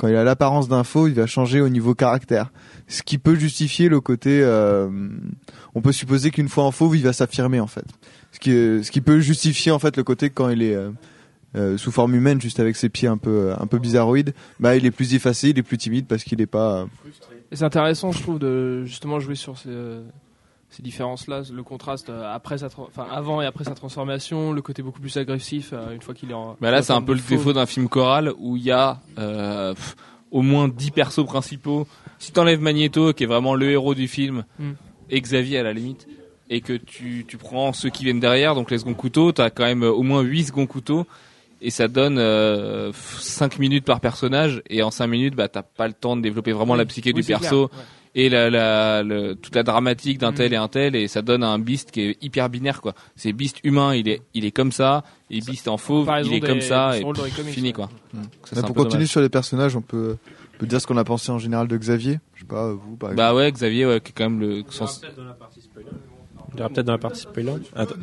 quand 0.00 0.08
il 0.08 0.16
a 0.16 0.24
l'apparence 0.24 0.66
d'un 0.66 0.82
fauve, 0.82 1.10
il 1.10 1.14
va 1.14 1.26
changer 1.26 1.60
au 1.60 1.68
niveau 1.68 1.94
caractère, 1.94 2.50
ce 2.88 3.02
qui 3.02 3.18
peut 3.18 3.34
justifier 3.34 3.90
le 3.90 4.00
côté. 4.00 4.40
euh, 4.42 4.88
on 5.74 5.82
peut 5.82 5.92
supposer 5.92 6.30
qu'une 6.30 6.48
fois 6.48 6.64
en 6.64 6.70
fauve, 6.70 6.96
il 6.96 7.02
va 7.02 7.12
s'affirmer 7.12 7.60
en 7.60 7.66
fait, 7.66 7.84
ce 8.32 8.40
qui, 8.40 8.50
ce 8.50 8.90
qui 8.90 9.02
peut 9.02 9.20
justifier 9.20 9.72
en 9.72 9.78
fait 9.78 9.98
le 9.98 10.02
côté 10.02 10.30
quand 10.30 10.48
il 10.48 10.62
est 10.62 10.74
euh, 10.74 10.90
euh, 11.54 11.76
sous 11.76 11.92
forme 11.92 12.14
humaine, 12.14 12.40
juste 12.40 12.60
avec 12.60 12.76
ses 12.76 12.88
pieds 12.88 13.08
un 13.08 13.18
peu 13.18 13.52
un 13.58 13.66
peu 13.66 13.78
bizarroïdes, 13.78 14.32
bah 14.58 14.74
il 14.74 14.86
est 14.86 14.90
plus 14.90 15.12
effacé, 15.14 15.50
il 15.50 15.58
est 15.58 15.62
plus 15.62 15.76
timide 15.76 16.06
parce 16.06 16.24
qu'il 16.24 16.40
est 16.40 16.46
pas. 16.46 16.78
euh, 16.78 16.86
c'est 17.52 17.64
intéressant, 17.64 18.10
je 18.10 18.22
trouve, 18.22 18.38
de 18.38 18.86
justement 18.86 19.20
jouer 19.20 19.34
sur 19.34 19.58
ces, 19.58 19.68
ces 20.70 20.82
différences-là, 20.82 21.42
le 21.52 21.62
contraste 21.62 22.10
euh, 22.10 22.32
après 22.32 22.58
sa, 22.58 22.66
enfin 22.66 23.06
avant 23.10 23.42
et 23.42 23.46
après 23.46 23.64
sa 23.64 23.74
transformation, 23.74 24.52
le 24.52 24.62
côté 24.62 24.82
beaucoup 24.82 25.00
plus 25.00 25.16
agressif 25.16 25.70
euh, 25.72 25.92
une 25.94 26.00
fois 26.00 26.14
qu'il 26.14 26.30
est 26.30 26.34
en. 26.34 26.56
Bah 26.60 26.70
là, 26.70 26.80
c'est 26.82 26.92
un 26.92 27.02
peu 27.02 27.12
le 27.12 27.20
défaut 27.20 27.52
d'un 27.52 27.66
film 27.66 27.88
choral 27.88 28.32
où 28.38 28.56
il 28.56 28.62
y 28.62 28.70
a 28.70 29.00
euh, 29.18 29.74
pff, 29.74 29.96
au 30.30 30.42
moins 30.42 30.68
10 30.68 30.92
persos 30.92 31.24
principaux. 31.26 31.86
Si 32.18 32.32
t'enlèves 32.32 32.60
Magneto, 32.60 33.12
qui 33.12 33.24
est 33.24 33.26
vraiment 33.26 33.54
le 33.54 33.70
héros 33.70 33.94
du 33.94 34.06
film, 34.08 34.44
Mm. 34.58 34.70
et 35.10 35.20
Xavier 35.20 35.58
à 35.58 35.62
la 35.64 35.72
limite, 35.72 36.06
et 36.50 36.60
que 36.60 36.72
tu, 36.74 37.24
tu 37.26 37.36
prends 37.36 37.72
ceux 37.72 37.90
qui 37.90 38.04
viennent 38.04 38.20
derrière, 38.20 38.54
donc 38.54 38.70
les 38.70 38.78
seconds 38.78 38.94
couteaux, 38.94 39.32
t'as 39.32 39.50
quand 39.50 39.64
même 39.64 39.82
au 39.82 40.02
moins 40.02 40.20
8 40.20 40.44
seconds 40.46 40.66
couteaux, 40.66 41.06
et 41.62 41.70
ça 41.70 41.88
donne 41.88 42.18
euh, 42.18 42.92
5 42.94 43.58
minutes 43.58 43.84
par 43.84 44.00
personnage, 44.00 44.62
et 44.70 44.82
en 44.82 44.90
5 44.90 45.06
minutes, 45.08 45.34
bah 45.34 45.48
t'as 45.48 45.62
pas 45.62 45.88
le 45.88 45.94
temps 45.94 46.16
de 46.16 46.22
développer 46.22 46.52
vraiment 46.52 46.74
la 46.74 46.84
psyché 46.86 47.12
Oui, 47.14 47.22
du 47.22 47.26
perso, 47.26 47.68
clair, 47.68 47.80
ouais. 47.80 47.86
Et 48.14 48.28
la, 48.28 48.50
la, 48.50 49.02
le- 49.02 49.34
toute 49.34 49.54
la 49.54 49.62
dramatique 49.62 50.18
d'un 50.18 50.32
Mm. 50.32 50.34
tel 50.34 50.52
et 50.52 50.56
un 50.56 50.68
tel, 50.68 50.96
et 50.96 51.06
ça 51.08 51.22
donne 51.22 51.44
un 51.44 51.58
Beast 51.58 51.90
qui 51.92 52.00
est 52.02 52.16
hyper 52.22 52.48
binaire, 52.48 52.80
quoi. 52.80 52.94
C'est 53.16 53.32
Beast 53.32 53.58
humain, 53.64 53.94
il 53.94 54.08
est, 54.08 54.22
il 54.34 54.44
est 54.44 54.50
comme 54.50 54.72
ça, 54.72 55.04
et 55.30 55.40
Beast 55.40 55.68
en 55.68 55.76
fauve, 55.76 56.10
il 56.24 56.32
est 56.34 56.40
des- 56.40 56.46
comme 56.46 56.60
ça, 56.60 56.96
et 56.98 57.04
pff, 57.04 57.36
comics, 57.36 57.52
fini, 57.54 57.68
ouais. 57.68 57.72
quoi. 57.72 57.88
Mm. 58.14 58.18
Ça, 58.44 58.56
Bah, 58.60 58.66
pour 58.66 58.74
continuer 58.76 59.06
sur 59.06 59.20
les 59.20 59.28
personnages, 59.28 59.76
on 59.76 59.80
peut, 59.82 60.16
on 60.54 60.58
peut 60.58 60.66
dire 60.66 60.80
ce 60.80 60.86
qu'on 60.86 60.96
a 60.96 61.04
pensé 61.04 61.30
en 61.30 61.38
général 61.38 61.68
de 61.68 61.76
Xavier. 61.76 62.18
Je 62.34 62.40
sais 62.40 62.46
pas, 62.46 62.72
vous, 62.72 62.96
par 62.96 63.10
exemple. 63.10 63.16
Bah 63.16 63.34
ouais, 63.34 63.50
Xavier, 63.52 63.86
ouais, 63.86 64.00
qui 64.00 64.10
est 64.10 64.14
quand 64.16 64.28
même 64.28 64.40
le 64.40 64.62
sens. 64.70 65.00
Il 66.52 66.58
y 66.58 66.60
aura 66.62 66.68
peut-être 66.68 66.86
dans 66.86 66.92
la 66.94 66.98
partie 66.98 67.20
spoiler. 67.20 67.52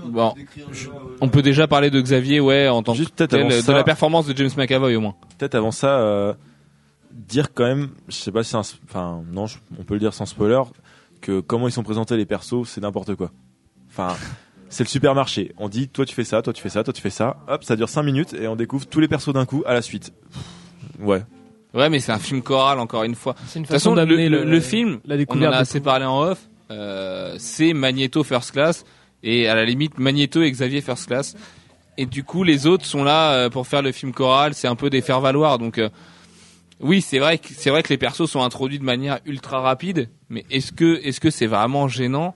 Bon, 0.06 0.33
je- 0.71 0.88
on 1.19 1.27
peut 1.27 1.42
déjà 1.42 1.68
parler 1.68 1.89
de 1.89 2.00
Xavier, 2.00 2.39
ouais, 2.39 2.69
en 2.69 2.81
tant 2.81 2.94
Juste 2.94 3.10
que 3.18 3.25
tel, 3.25 3.45
de 3.48 3.51
ça- 3.60 3.74
la 3.74 3.83
performance 3.83 4.25
de 4.25 4.36
James 4.38 4.50
McAvoy 4.56 4.95
au 4.95 5.01
moins. 5.01 5.15
Peut-être 5.38 5.56
avant 5.56 5.71
ça, 5.71 6.00
euh, 6.00 6.33
dire 7.17 7.53
quand 7.53 7.65
même, 7.65 7.89
je 8.07 8.15
sais 8.15 8.31
pas 8.31 8.43
si 8.43 8.51
c'est 8.51 8.57
un, 8.57 8.61
enfin 8.89 9.23
non, 9.31 9.45
je- 9.47 9.57
on 9.79 9.83
peut 9.83 9.95
le 9.95 10.00
dire 10.00 10.13
sans 10.13 10.25
spoiler, 10.25 10.62
que 11.21 11.39
comment 11.39 11.67
ils 11.67 11.71
sont 11.71 11.83
présentés 11.83 12.15
les 12.17 12.25
persos, 12.25 12.65
c'est 12.67 12.81
n'importe 12.81 13.15
quoi. 13.15 13.31
Enfin, 13.89 14.15
c'est 14.69 14.83
le 14.83 14.89
supermarché. 14.89 15.53
On 15.57 15.67
dit, 15.69 15.88
toi 15.88 16.05
tu 16.05 16.13
fais 16.15 16.24
ça, 16.24 16.41
toi 16.41 16.53
tu 16.53 16.62
fais 16.62 16.69
ça, 16.69 16.83
toi 16.83 16.93
tu 16.93 17.01
fais 17.01 17.09
ça. 17.09 17.38
Hop, 17.47 17.63
ça 17.63 17.75
dure 17.75 17.89
5 17.89 18.03
minutes 18.03 18.33
et 18.33 18.47
on 18.47 18.55
découvre 18.55 18.86
tous 18.86 19.00
les 19.00 19.07
persos 19.07 19.33
d'un 19.33 19.45
coup 19.45 19.63
à 19.65 19.74
la 19.74 19.81
suite. 19.81 20.13
Ouais. 21.00 21.24
Ouais, 21.74 21.89
mais 21.89 22.00
c'est 22.00 22.12
un 22.12 22.19
film 22.19 22.41
choral 22.41 22.79
encore 22.79 23.03
une 23.03 23.15
fois. 23.15 23.36
C'est 23.47 23.59
une 23.59 23.63
De 23.63 23.67
toute 23.67 23.74
façon, 23.75 23.91
le, 23.91 23.97
d'amener 23.97 24.29
le, 24.29 24.43
le 24.45 24.59
film, 24.62 25.00
la 25.05 25.13
on 25.13 25.15
en 25.15 25.17
découverte. 25.17 25.53
a 25.53 25.57
assez 25.57 25.79
parlé 25.81 26.05
en 26.05 26.21
off, 26.21 26.47
euh, 26.71 27.36
c'est 27.39 27.74
Magneto 27.74 28.24
First 28.24 28.51
Class 28.51 28.83
et 29.24 29.47
à 29.47 29.55
la 29.55 29.65
limite 29.65 30.00
Magneto 30.00 30.41
et 30.41 30.51
Xavier 30.51 30.81
First 30.81 31.07
Class. 31.07 31.36
Et 31.97 32.05
du 32.05 32.24
coup, 32.24 32.43
les 32.43 32.67
autres 32.67 32.86
sont 32.86 33.03
là 33.03 33.33
euh, 33.33 33.50
pour 33.50 33.65
faire 33.67 33.81
le 33.81 33.91
film 33.91 34.12
choral. 34.13 34.53
C'est 34.53 34.67
un 34.67 34.75
peu 34.75 34.89
des 34.89 35.01
faire 35.01 35.19
valoir. 35.19 35.57
Donc, 35.57 35.77
euh, 35.79 35.89
oui, 36.79 37.01
c'est 37.01 37.19
vrai 37.19 37.38
que 37.38 37.48
c'est 37.55 37.69
vrai 37.69 37.84
que 37.84 37.89
les 37.89 37.98
persos 37.98 38.29
sont 38.29 38.41
introduits 38.43 38.79
de 38.79 38.84
manière 38.84 39.19
ultra 39.25 39.62
rapide. 39.62 40.10
Mais 40.29 40.46
est-ce 40.51 40.72
que 40.72 41.00
est-ce 41.03 41.19
que 41.19 41.29
c'est 41.29 41.48
vraiment 41.48 41.88
gênant? 41.88 42.36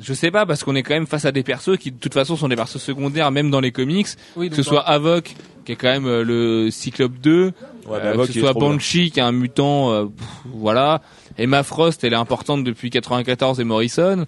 Je 0.00 0.14
sais 0.14 0.30
pas 0.30 0.46
parce 0.46 0.62
qu'on 0.62 0.76
est 0.76 0.82
quand 0.82 0.94
même 0.94 1.08
face 1.08 1.24
à 1.24 1.32
des 1.32 1.42
persos 1.42 1.76
qui 1.76 1.90
de 1.90 1.98
toute 1.98 2.14
façon 2.14 2.36
sont 2.36 2.48
des 2.48 2.54
persos 2.56 2.78
secondaires 2.80 3.30
même 3.32 3.50
dans 3.50 3.60
les 3.60 3.72
comics. 3.72 4.06
Oui, 4.36 4.48
Que 4.48 4.56
ce 4.56 4.62
soit 4.62 4.88
Havok 4.88 5.34
qui 5.64 5.72
est 5.72 5.76
quand 5.76 5.88
même 5.88 6.06
euh, 6.06 6.24
le 6.24 6.70
Cyclope 6.70 7.18
2, 7.18 7.52
Ouais, 7.86 7.98
euh, 8.00 8.12
Havok, 8.12 8.28
que 8.28 8.32
ce 8.32 8.40
soit. 8.40 8.54
Banshee 8.54 9.10
qui 9.10 9.18
est 9.18 9.22
un 9.22 9.32
mutant, 9.32 9.92
euh, 9.92 10.04
pff, 10.04 10.26
voilà. 10.54 11.02
Emma 11.36 11.62
Frost, 11.62 12.04
elle 12.04 12.14
est 12.14 12.16
importante 12.16 12.64
depuis 12.64 12.88
94 12.90 13.60
et 13.60 13.64
Morrison. 13.64 14.24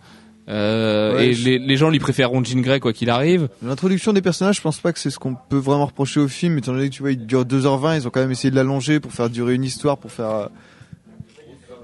Euh, 0.51 1.15
Ouais, 1.17 1.29
et 1.29 1.35
je- 1.35 1.45
les, 1.49 1.59
les 1.59 1.77
gens 1.77 1.91
lui 1.91 1.99
préféreront 2.01 2.43
Jean 2.43 2.61
Grey 2.61 2.81
quoi 2.81 2.93
qu'il 2.93 3.09
arrive. 3.09 3.49
L'introduction 3.63 4.13
des 4.13 4.21
personnages, 4.23 4.57
je 4.57 4.61
pense 4.61 4.79
pas 4.81 4.93
que 4.93 4.99
c'est 4.99 5.11
ce 5.11 5.19
qu'on 5.19 5.35
peut 5.49 5.57
vraiment 5.59 5.87
reprocher 5.87 6.19
au 6.21 6.29
film, 6.29 6.59
étant 6.59 6.73
donné 6.73 6.89
que 6.91 6.95
tu 6.95 7.03
vois, 7.03 7.13
il 7.13 7.25
dure 7.27 7.45
2h20, 7.45 7.97
ils 7.97 8.07
ont 8.09 8.11
quand 8.11 8.21
même 8.21 8.33
essayé 8.33 8.51
de 8.51 8.57
l'allonger 8.57 8.99
pour 9.01 9.13
faire 9.13 9.31
durer 9.31 9.55
une 9.55 9.65
histoire, 9.65 9.97
pour 9.99 10.11
faire. 10.11 10.31
euh, 10.31 10.47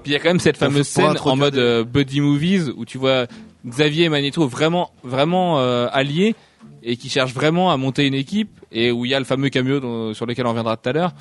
Puis 0.03 0.11
il 0.11 0.11
y 0.11 0.15
a 0.15 0.19
quand 0.19 0.29
même 0.29 0.39
cette 0.39 0.57
fameuse 0.57 0.87
scène 0.87 1.05
en 1.31 1.35
mode 1.35 1.53
des- 1.53 1.59
euh, 1.59 1.83
buddy 1.83 2.19
movies 2.21 2.69
où 2.75 2.85
tu 2.85 2.97
vois 2.97 3.27
Xavier 3.65 4.05
et 4.05 4.09
Magneto 4.09 4.47
vraiment 4.47 4.91
vraiment 5.03 5.59
euh, 5.59 5.87
alliés 5.91 6.35
et 6.83 6.95
qui 6.97 7.09
cherchent 7.09 7.33
vraiment 7.33 7.71
à 7.71 7.77
monter 7.77 8.05
une 8.07 8.13
équipe 8.13 8.49
et 8.71 8.91
où 8.91 9.05
il 9.05 9.11
y 9.11 9.13
a 9.13 9.19
le 9.19 9.25
fameux 9.25 9.49
cameo 9.49 9.79
dont- 9.79 10.13
sur 10.13 10.25
lequel 10.25 10.45
on 10.45 10.49
reviendra 10.49 10.77
tout 10.77 10.89
à 10.89 10.93
l'heure. 10.93 11.13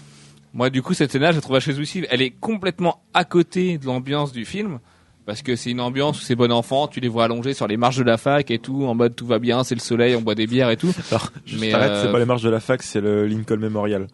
Moi 0.53 0.71
du 0.71 0.83
coup 0.83 0.95
cette 0.95 1.11
scène-là 1.13 1.31
je 1.33 1.37
la 1.37 1.43
trouve 1.43 1.59
chez 1.61 1.79
aussi 1.79 2.05
elle 2.11 2.23
est 2.23 2.31
complètement 2.31 3.01
à 3.15 3.25
côté 3.25 3.79
de 3.79 3.87
l'ambiance 3.87 4.33
du 4.33 4.45
film 4.45 4.79
parce 5.27 5.43
que 5.43 5.57
c'est 5.57 5.71
une 5.71 5.81
ambiance 5.81 6.21
où 6.21 6.25
c'est 6.25 6.37
bon 6.37 6.53
enfant, 6.53 6.87
tu 6.87 7.01
les 7.01 7.09
vois 7.09 7.25
allongés 7.25 7.53
sur 7.53 7.67
les 7.67 7.77
marches 7.77 7.97
de 7.97 8.05
la 8.05 8.17
fac 8.17 8.51
et 8.51 8.59
tout 8.59 8.85
en 8.85 8.95
mode 8.95 9.15
tout 9.17 9.27
va 9.27 9.39
bien, 9.39 9.65
c'est 9.65 9.75
le 9.75 9.81
soleil, 9.81 10.15
on 10.15 10.23
boit 10.23 10.37
des 10.37 10.47
bières 10.47 10.71
et 10.71 10.77
tout. 10.77 10.95
Alors, 11.11 11.33
juste 11.45 11.61
Mais, 11.61 11.73
arrête, 11.73 11.91
euh, 11.91 12.03
c'est 12.07 12.13
pas 12.13 12.19
les 12.21 12.25
marches 12.25 12.43
de 12.43 12.51
la 12.51 12.61
fac, 12.61 12.83
c'est 12.83 13.01
le 13.01 13.27
Lincoln 13.27 13.59
Memorial. 13.59 14.07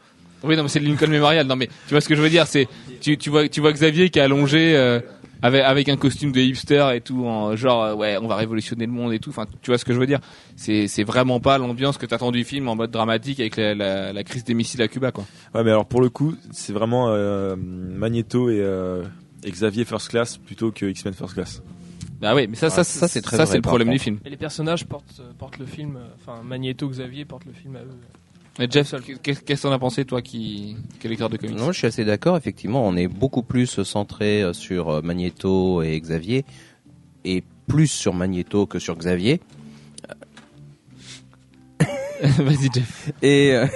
Oui, 0.42 0.56
non, 0.56 0.64
mais 0.64 0.68
c'est 0.68 0.80
le 0.80 0.86
Lincoln 0.88 1.08
Memorial. 1.08 1.46
Non, 1.46 1.54
mais 1.54 1.68
tu 1.86 1.90
vois 1.90 2.00
ce 2.00 2.08
que 2.08 2.16
je 2.16 2.22
veux 2.22 2.30
dire, 2.30 2.46
c'est 2.46 2.66
tu, 3.00 3.16
tu 3.18 3.30
vois 3.30 3.48
tu 3.48 3.60
vois 3.60 3.72
Xavier 3.72 4.10
qui 4.10 4.18
est 4.18 4.22
allongé, 4.22 4.74
euh, 4.74 4.98
avec 5.42 5.62
avec 5.62 5.88
un 5.88 5.96
costume 5.96 6.32
de 6.32 6.40
hipster 6.40 6.88
et 6.94 7.00
tout, 7.00 7.26
en 7.26 7.54
genre 7.56 7.82
euh, 7.84 7.94
ouais, 7.94 8.16
on 8.20 8.26
va 8.26 8.36
révolutionner 8.36 8.86
le 8.86 8.92
monde 8.92 9.12
et 9.12 9.18
tout. 9.18 9.30
Enfin, 9.30 9.46
tu 9.60 9.70
vois 9.70 9.78
ce 9.78 9.84
que 9.84 9.92
je 9.92 9.98
veux 9.98 10.06
dire 10.06 10.20
C'est 10.56 10.88
c'est 10.88 11.04
vraiment 11.04 11.40
pas 11.40 11.58
l'ambiance 11.58 11.98
que 11.98 12.06
t'attends 12.06 12.32
du 12.32 12.44
film 12.44 12.68
en 12.68 12.74
mode 12.76 12.90
dramatique 12.90 13.38
avec 13.38 13.56
la, 13.56 13.74
la, 13.74 14.12
la 14.12 14.24
crise 14.24 14.44
des 14.44 14.54
missiles 14.54 14.82
à 14.82 14.88
Cuba, 14.88 15.12
quoi. 15.12 15.24
Ouais, 15.54 15.62
mais 15.62 15.70
alors 15.70 15.86
pour 15.86 16.00
le 16.00 16.08
coup, 16.08 16.34
c'est 16.52 16.72
vraiment 16.72 17.08
euh, 17.10 17.54
Magneto 17.56 18.50
et, 18.50 18.60
euh, 18.60 19.02
et 19.02 19.06
Xavier 19.50 19.84
First 19.84 20.08
Class 20.08 20.36
plutôt 20.38 20.70
que 20.72 20.86
X-Men 20.86 21.14
First 21.14 21.34
Class. 21.34 21.62
Bah 22.20 22.34
oui, 22.36 22.46
mais 22.46 22.54
ça, 22.56 22.70
ça, 22.70 22.84
ça, 22.84 23.08
c'est 23.08 23.20
très 23.20 23.36
ça, 23.36 23.46
c'est 23.46 23.56
le 23.56 23.62
problème 23.62 23.90
du 23.90 23.98
film. 23.98 24.18
Et 24.24 24.30
les 24.30 24.36
personnages 24.36 24.84
portent, 24.86 25.20
euh, 25.20 25.32
portent 25.36 25.58
le 25.58 25.66
film, 25.66 25.96
euh, 25.96 26.06
enfin 26.20 26.40
Magneto, 26.44 26.88
Xavier 26.88 27.24
portent 27.24 27.46
le 27.46 27.52
film 27.52 27.74
à 27.76 27.80
eux. 27.80 27.90
Et 28.60 28.70
Jeff, 28.70 28.94
qu'est- 29.02 29.20
qu'est-ce 29.22 29.40
que 29.40 29.62
t'en 29.68 29.72
as 29.72 29.78
pensé 29.78 30.04
toi 30.04 30.22
qui 30.22 30.76
qui 31.00 31.06
est 31.06 31.10
lecteur 31.10 31.30
de 31.30 31.36
comics? 31.36 31.56
Non, 31.56 31.72
je 31.72 31.78
suis 31.78 31.86
assez 31.86 32.04
d'accord. 32.04 32.36
Effectivement, 32.36 32.86
on 32.86 32.96
est 32.96 33.08
beaucoup 33.08 33.42
plus 33.42 33.82
centré 33.82 34.42
euh, 34.42 34.52
sur 34.52 35.02
Magneto 35.02 35.82
et 35.82 35.98
Xavier, 35.98 36.44
et 37.24 37.42
plus 37.66 37.88
sur 37.88 38.14
Magneto 38.14 38.66
que 38.66 38.78
sur 38.78 38.96
Xavier. 38.96 39.40
Vas-y 42.22 42.68
Jeff. 42.72 43.10
Et 43.22 43.52
euh, 43.52 43.66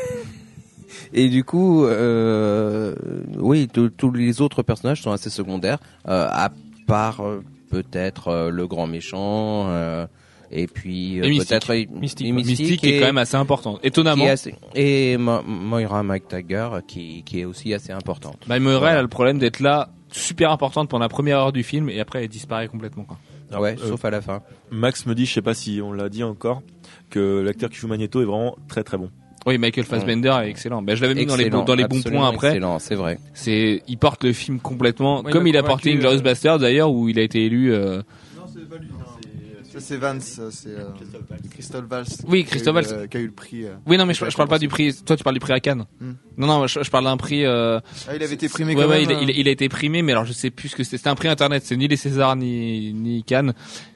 et 1.17 1.29
du 1.29 1.43
coup, 1.45 1.85
euh, 1.87 2.95
oui, 3.39 3.69
tous 3.69 4.11
les 4.13 4.41
autres 4.41 4.63
personnages 4.63 5.03
sont 5.03 5.11
assez 5.13 5.31
secondaires, 5.31 5.79
euh, 6.09 6.27
à 6.31 6.51
part 6.87 7.21
euh, 7.25 7.43
peut-être 7.71 8.29
euh, 8.29 8.51
le 8.51 8.67
grand 8.67 8.87
méchant. 8.87 9.67
euh, 9.69 10.07
et 10.53 10.69
puis 10.69 11.19
euh, 11.19 11.23
peut-être 11.39 11.75
Mystique. 11.91 12.33
Mystique 12.33 12.85
est 12.85 12.97
et- 12.97 13.01
quand 13.01 13.07
même 13.07 13.19
assez 13.19 13.37
important. 13.37 13.81
Étonnamment. 13.83 14.27
assez- 14.27 14.55
et 14.77 15.17
Mo- 15.17 15.43
Moira 15.43 16.05
McTaggart 16.05 16.83
qui, 16.87 17.25
qui 17.25 17.41
est 17.41 17.45
aussi 17.45 17.75
assez 17.75 17.91
importante. 17.93 18.39
Bah, 18.47 18.61
Moira, 18.61 18.79
Voilà. 18.79 18.93
elle 18.93 18.99
a 18.99 19.03
le 19.03 19.09
problème 19.09 19.39
d'être 19.41 19.59
là, 19.59 19.89
super 20.13 20.53
importante 20.53 20.89
pendant 20.89 21.03
la 21.03 21.09
première 21.09 21.39
heure 21.41 21.53
du 21.53 21.65
film, 21.65 21.89
et 21.91 21.99
après 21.99 22.23
elle 22.23 22.29
disparaît 22.29 22.69
complètement. 22.69 23.03
Quoi. 23.03 23.19
Alors, 23.51 23.63
ouais, 23.63 23.77
euh, 23.83 23.89
sauf 23.89 24.05
à 24.05 24.11
la 24.11 24.21
fin. 24.21 24.41
Max 24.71 25.05
me 25.07 25.15
dit, 25.17 25.27
je 25.27 25.33
sais 25.35 25.43
pas 25.43 25.55
si 25.55 25.81
on 25.83 25.93
l'a 25.93 26.09
dit 26.09 26.23
encore, 26.23 26.63
que 27.11 27.41
l'acteur 27.41 27.69
qui 27.69 27.77
joue 27.79 27.89
Magneto 27.89 28.23
est 28.23 28.25
vraiment 28.25 28.57
très 28.69 28.85
très 28.85 28.99
bon. 28.99 29.11
Oui, 29.47 29.59
Michael 29.59 29.85
Fassbender 29.85 30.35
est 30.45 30.49
excellent. 30.51 30.83
Bah, 30.83 30.95
je 30.97 31.03
l'avais 31.03 31.15
mis 31.15 31.25
dans 31.25 31.37
les, 31.37 31.45
Excellent, 31.45 31.59
bons- 31.61 31.65
dans 31.67 31.75
les 31.77 31.87
bons 31.87 32.03
points 32.03 32.29
après. 32.29 32.49
Excellent, 32.49 32.79
c'est 32.81 32.97
vrai. 32.97 33.19
C'est, 33.33 33.83
il 33.87 33.97
porte 33.97 34.25
le 34.25 34.33
film 34.33 34.59
complètement, 34.59 35.23
Ouais, 35.23 35.31
comme 35.31 35.47
il 35.47 35.57
a 35.57 35.63
porté 35.63 35.91
convaincu, 35.91 35.99
Inglourious 35.99 36.21
euh, 36.21 36.25
Basterds 36.25 36.59
d'ailleurs, 36.59 36.91
où 36.91 37.09
il 37.09 37.19
a 37.19 37.23
été 37.23 37.45
élu. 37.45 37.73
euh, 37.73 37.99
Non, 38.37 38.43
c'est 38.53 38.69
pas 38.69 38.77
lui. 38.77 38.89
Ça, 38.89 39.66
c'est 39.81 39.97
Vance. 39.97 40.41
C'est 40.51 40.69
euh, 40.71 40.85
Christophe 41.51 41.85
Valls. 41.89 42.05
Oui, 42.27 42.45
Christophe 42.45 42.75
Valls. 42.75 43.09
Qui 43.09 43.17
a 43.17 43.21
eu 43.21 43.27
le 43.27 43.33
prix. 43.33 43.65
euh. 43.65 43.75
Oui, 43.87 43.97
non, 43.99 44.07
mais 44.07 44.15
je, 44.15 44.29
je 44.29 44.37
parle 44.37 44.49
pas 44.49 44.59
du 44.59 44.69
prix. 44.69 44.95
Toi, 45.05 45.17
tu 45.17 45.25
parles 45.25 45.35
du 45.35 45.41
prix 45.41 45.53
à 45.53 45.61
Cannes. 45.61 45.85
Hmm. 46.01 46.13
Non, 46.37 46.47
non, 46.47 46.67
je, 46.67 46.83
je 46.83 46.91
parle 46.91 47.05
d'un 47.05 47.17
prix. 47.17 47.45
Euh... 47.45 47.81
Ah, 48.09 48.15
il 48.17 48.23
avait 48.23 48.35
été 48.35 48.49
primé 48.49 48.75
ouais, 48.75 48.83
quand 48.83 48.89
ouais, 48.89 49.01
même. 49.07 49.11
il, 49.11 49.17
a- 49.17 49.23
il 49.23 49.31
a- 49.31 49.35
il 49.41 49.49
a 49.49 49.51
été 49.51 49.69
primé, 49.69 50.03
mais 50.03 50.13
alors 50.13 50.25
je 50.25 50.33
sais 50.33 50.51
plus 50.51 50.69
ce 50.69 50.77
que 50.77 50.85
c'était. 50.85 50.97
C'était 50.99 51.09
un 51.11 51.15
prix 51.15 51.29
internet. 51.29 51.63
C'est 51.65 51.77
ni 51.77 51.89
les 51.89 51.97
Césars 51.97 52.37
ni 52.37 52.93
ni 52.95 53.23
Cannes, 53.25 53.55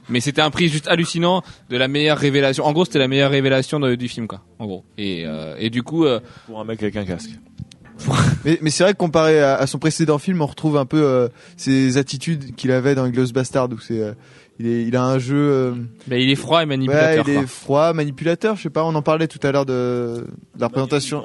mais 0.09 0.21
c'était 0.21 0.43
un 0.43 0.51
prix 0.51 0.69
juste 0.69 0.89
hallucinant 0.89 1.43
de 1.71 1.77
la 1.77 1.89
meilleure 1.89 2.19
révélation. 2.19 2.65
En 2.65 2.73
gros, 2.73 2.85
c'était 2.85 2.99
la 2.99 3.09
meilleure 3.09 3.31
révélation 3.31 3.81
de- 3.81 3.95
du 3.95 4.09
film, 4.09 4.27
quoi. 4.27 4.43
En 4.59 4.67
gros. 4.67 4.85
Et 4.99 5.25
euh, 5.27 5.55
et 5.59 5.71
du 5.71 5.83
coup, 5.83 6.05
euh, 6.05 6.21
Pour 6.47 6.61
un 6.61 6.65
mec 6.65 6.83
avec 6.83 6.97
un 6.97 7.05
casque. 7.05 7.31
Mais, 8.47 8.59
mais 8.63 8.71
c'est 8.71 8.83
vrai 8.83 8.93
que 8.95 8.99
comparé 8.99 9.41
à, 9.43 9.57
à 9.57 9.67
son 9.67 9.79
précédent 9.79 10.17
film, 10.19 10.41
on 10.41 10.47
retrouve 10.47 10.79
un 10.79 10.87
peu 10.87 11.03
euh, 11.03 11.29
ses 11.59 11.99
attitudes 11.99 12.55
qu'il 12.55 12.71
avait 12.73 12.95
dans 12.95 13.03
Inglourious 13.05 13.33
Bastard 13.35 13.69
où 13.71 13.79
c'est 13.79 14.01
euh, 14.01 14.15
il, 14.61 14.67
est, 14.67 14.83
il 14.85 14.97
a 14.97 15.05
un 15.05 15.19
jeu 15.19 15.37
euh, 15.37 15.73
bah, 16.07 16.17
il 16.17 16.31
est 16.31 16.35
froid 16.35 16.59
et 16.59 16.63
ouais, 16.63 16.67
manipulateur. 16.67 17.25
il 17.27 17.35
quoi. 17.35 17.43
est 17.43 17.47
froid, 17.47 17.93
manipulateur, 17.93 18.57
je 18.57 18.63
sais 18.63 18.71
pas, 18.71 18.85
on 18.85 18.95
en 18.95 19.03
parlait 19.03 19.29
tout 19.29 19.45
à 19.47 19.53
l'heure 19.53 19.67
de, 19.67 20.27
de 20.55 20.61
la 20.61 20.69
présentation 20.69 21.25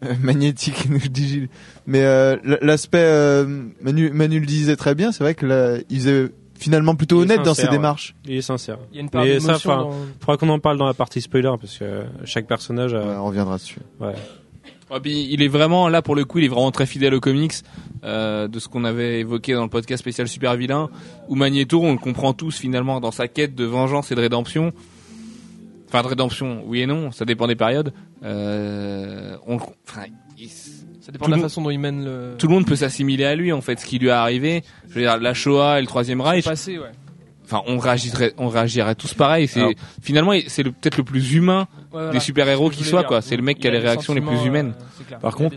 magnétique 0.22 0.88
nous 0.88 0.98
dit 0.98 1.28
Gilles. 1.28 1.48
Mais 1.86 2.02
euh, 2.02 2.36
l'aspect 2.62 2.98
euh, 3.02 3.64
Manu, 3.80 4.10
Manu 4.10 4.40
le 4.40 4.46
disait 4.46 4.76
très 4.76 4.94
bien, 4.94 5.12
c'est 5.12 5.24
vrai 5.24 5.34
que 5.34 5.46
là, 5.46 5.78
il 5.88 5.98
faisait 5.98 6.28
finalement 6.54 6.94
plutôt 6.94 7.16
Il 7.16 7.30
est 7.30 7.34
honnête 7.34 7.44
dans 7.44 7.54
ses 7.54 7.64
ouais. 7.64 7.70
démarches. 7.70 8.14
Il 8.24 8.36
est 8.36 8.42
sincère. 8.42 8.78
Il 8.92 8.96
y 8.96 8.98
a 8.98 9.02
une 9.02 9.10
part 9.10 9.24
Mais 9.24 9.40
ça, 9.40 9.58
dans... 9.64 9.90
faudra 10.20 10.36
qu'on 10.36 10.48
en 10.50 10.58
parle 10.58 10.76
dans 10.76 10.86
la 10.86 10.94
partie 10.94 11.20
spoiler 11.20 11.52
parce 11.60 11.78
que 11.78 12.04
chaque 12.24 12.46
personnage 12.46 12.92
Ouais, 12.92 13.00
on 13.00 13.26
reviendra 13.26 13.56
dessus. 13.56 13.78
Ouais. 14.00 14.14
Ouais, 14.90 15.00
puis 15.00 15.28
il 15.30 15.42
est 15.42 15.48
vraiment 15.48 15.88
là 15.88 16.00
pour 16.02 16.14
le 16.16 16.24
coup, 16.24 16.38
il 16.38 16.44
est 16.44 16.48
vraiment 16.48 16.70
très 16.70 16.86
fidèle 16.86 17.14
aux 17.14 17.20
comics 17.20 17.52
euh, 18.04 18.48
de 18.48 18.58
ce 18.58 18.68
qu'on 18.68 18.84
avait 18.84 19.20
évoqué 19.20 19.52
dans 19.54 19.62
le 19.64 19.68
podcast 19.68 20.00
spécial 20.00 20.28
Super 20.28 20.56
Vilain, 20.56 20.88
où 21.28 21.34
Magneto, 21.34 21.80
on 21.82 21.92
le 21.92 21.98
comprend 21.98 22.32
tous 22.32 22.56
finalement 22.58 23.00
dans 23.00 23.10
sa 23.10 23.28
quête 23.28 23.54
de 23.54 23.64
vengeance 23.64 24.10
et 24.12 24.14
de 24.14 24.20
rédemption. 24.20 24.72
Enfin, 25.88 26.02
de 26.02 26.08
rédemption, 26.08 26.62
oui 26.66 26.80
et 26.82 26.86
non, 26.86 27.10
ça 27.12 27.24
dépend 27.24 27.46
des 27.46 27.56
périodes. 27.56 27.92
Euh, 28.22 29.36
on, 29.46 29.56
le- 29.56 29.62
enfin, 29.88 30.02
il- 30.38 30.48
Ça 30.48 31.12
dépend 31.12 31.26
de 31.26 31.30
la 31.32 31.38
façon 31.40 31.62
dont 31.62 31.70
il 31.70 31.78
mène 31.78 32.04
le. 32.04 32.34
tout 32.38 32.46
le 32.46 32.52
monde 32.54 32.66
peut 32.66 32.76
s'assimiler 32.76 33.24
à 33.24 33.34
lui 33.34 33.52
en 33.52 33.60
fait, 33.62 33.80
ce 33.80 33.86
qui 33.86 33.98
lui 33.98 34.08
est 34.08 34.10
arrivé. 34.10 34.62
Je 34.88 34.94
veux 34.94 35.00
dire, 35.00 35.18
la 35.18 35.32
Shoah 35.34 35.78
et 35.78 35.80
le 35.80 35.86
Troisième 35.86 36.20
Reich. 36.20 36.44
passé, 36.44 36.78
ouais. 36.78 36.90
Enfin, 37.44 37.62
on 37.66 37.78
réagirait, 37.78 38.34
on 38.36 38.48
réagirait 38.48 38.94
tous 38.94 39.14
pareil. 39.14 39.48
C'est 39.48 39.74
finalement, 40.02 40.32
c'est 40.48 40.64
peut-être 40.64 40.98
le 40.98 41.04
plus 41.04 41.32
humain 41.32 41.66
voilà. 41.90 42.10
des 42.10 42.20
super-héros 42.20 42.70
qui 42.70 42.82
voulais 42.84 43.04
quoi. 43.04 43.22
C'est 43.22 43.36
le 43.36 43.42
mec 43.42 43.58
qui 43.58 43.66
a 43.68 43.70
les 43.70 43.78
réactions 43.78 44.14
les 44.14 44.20
plus 44.20 44.44
humaines. 44.44 44.74
euh. 45.12 45.16
Par 45.18 45.34
contre, 45.34 45.56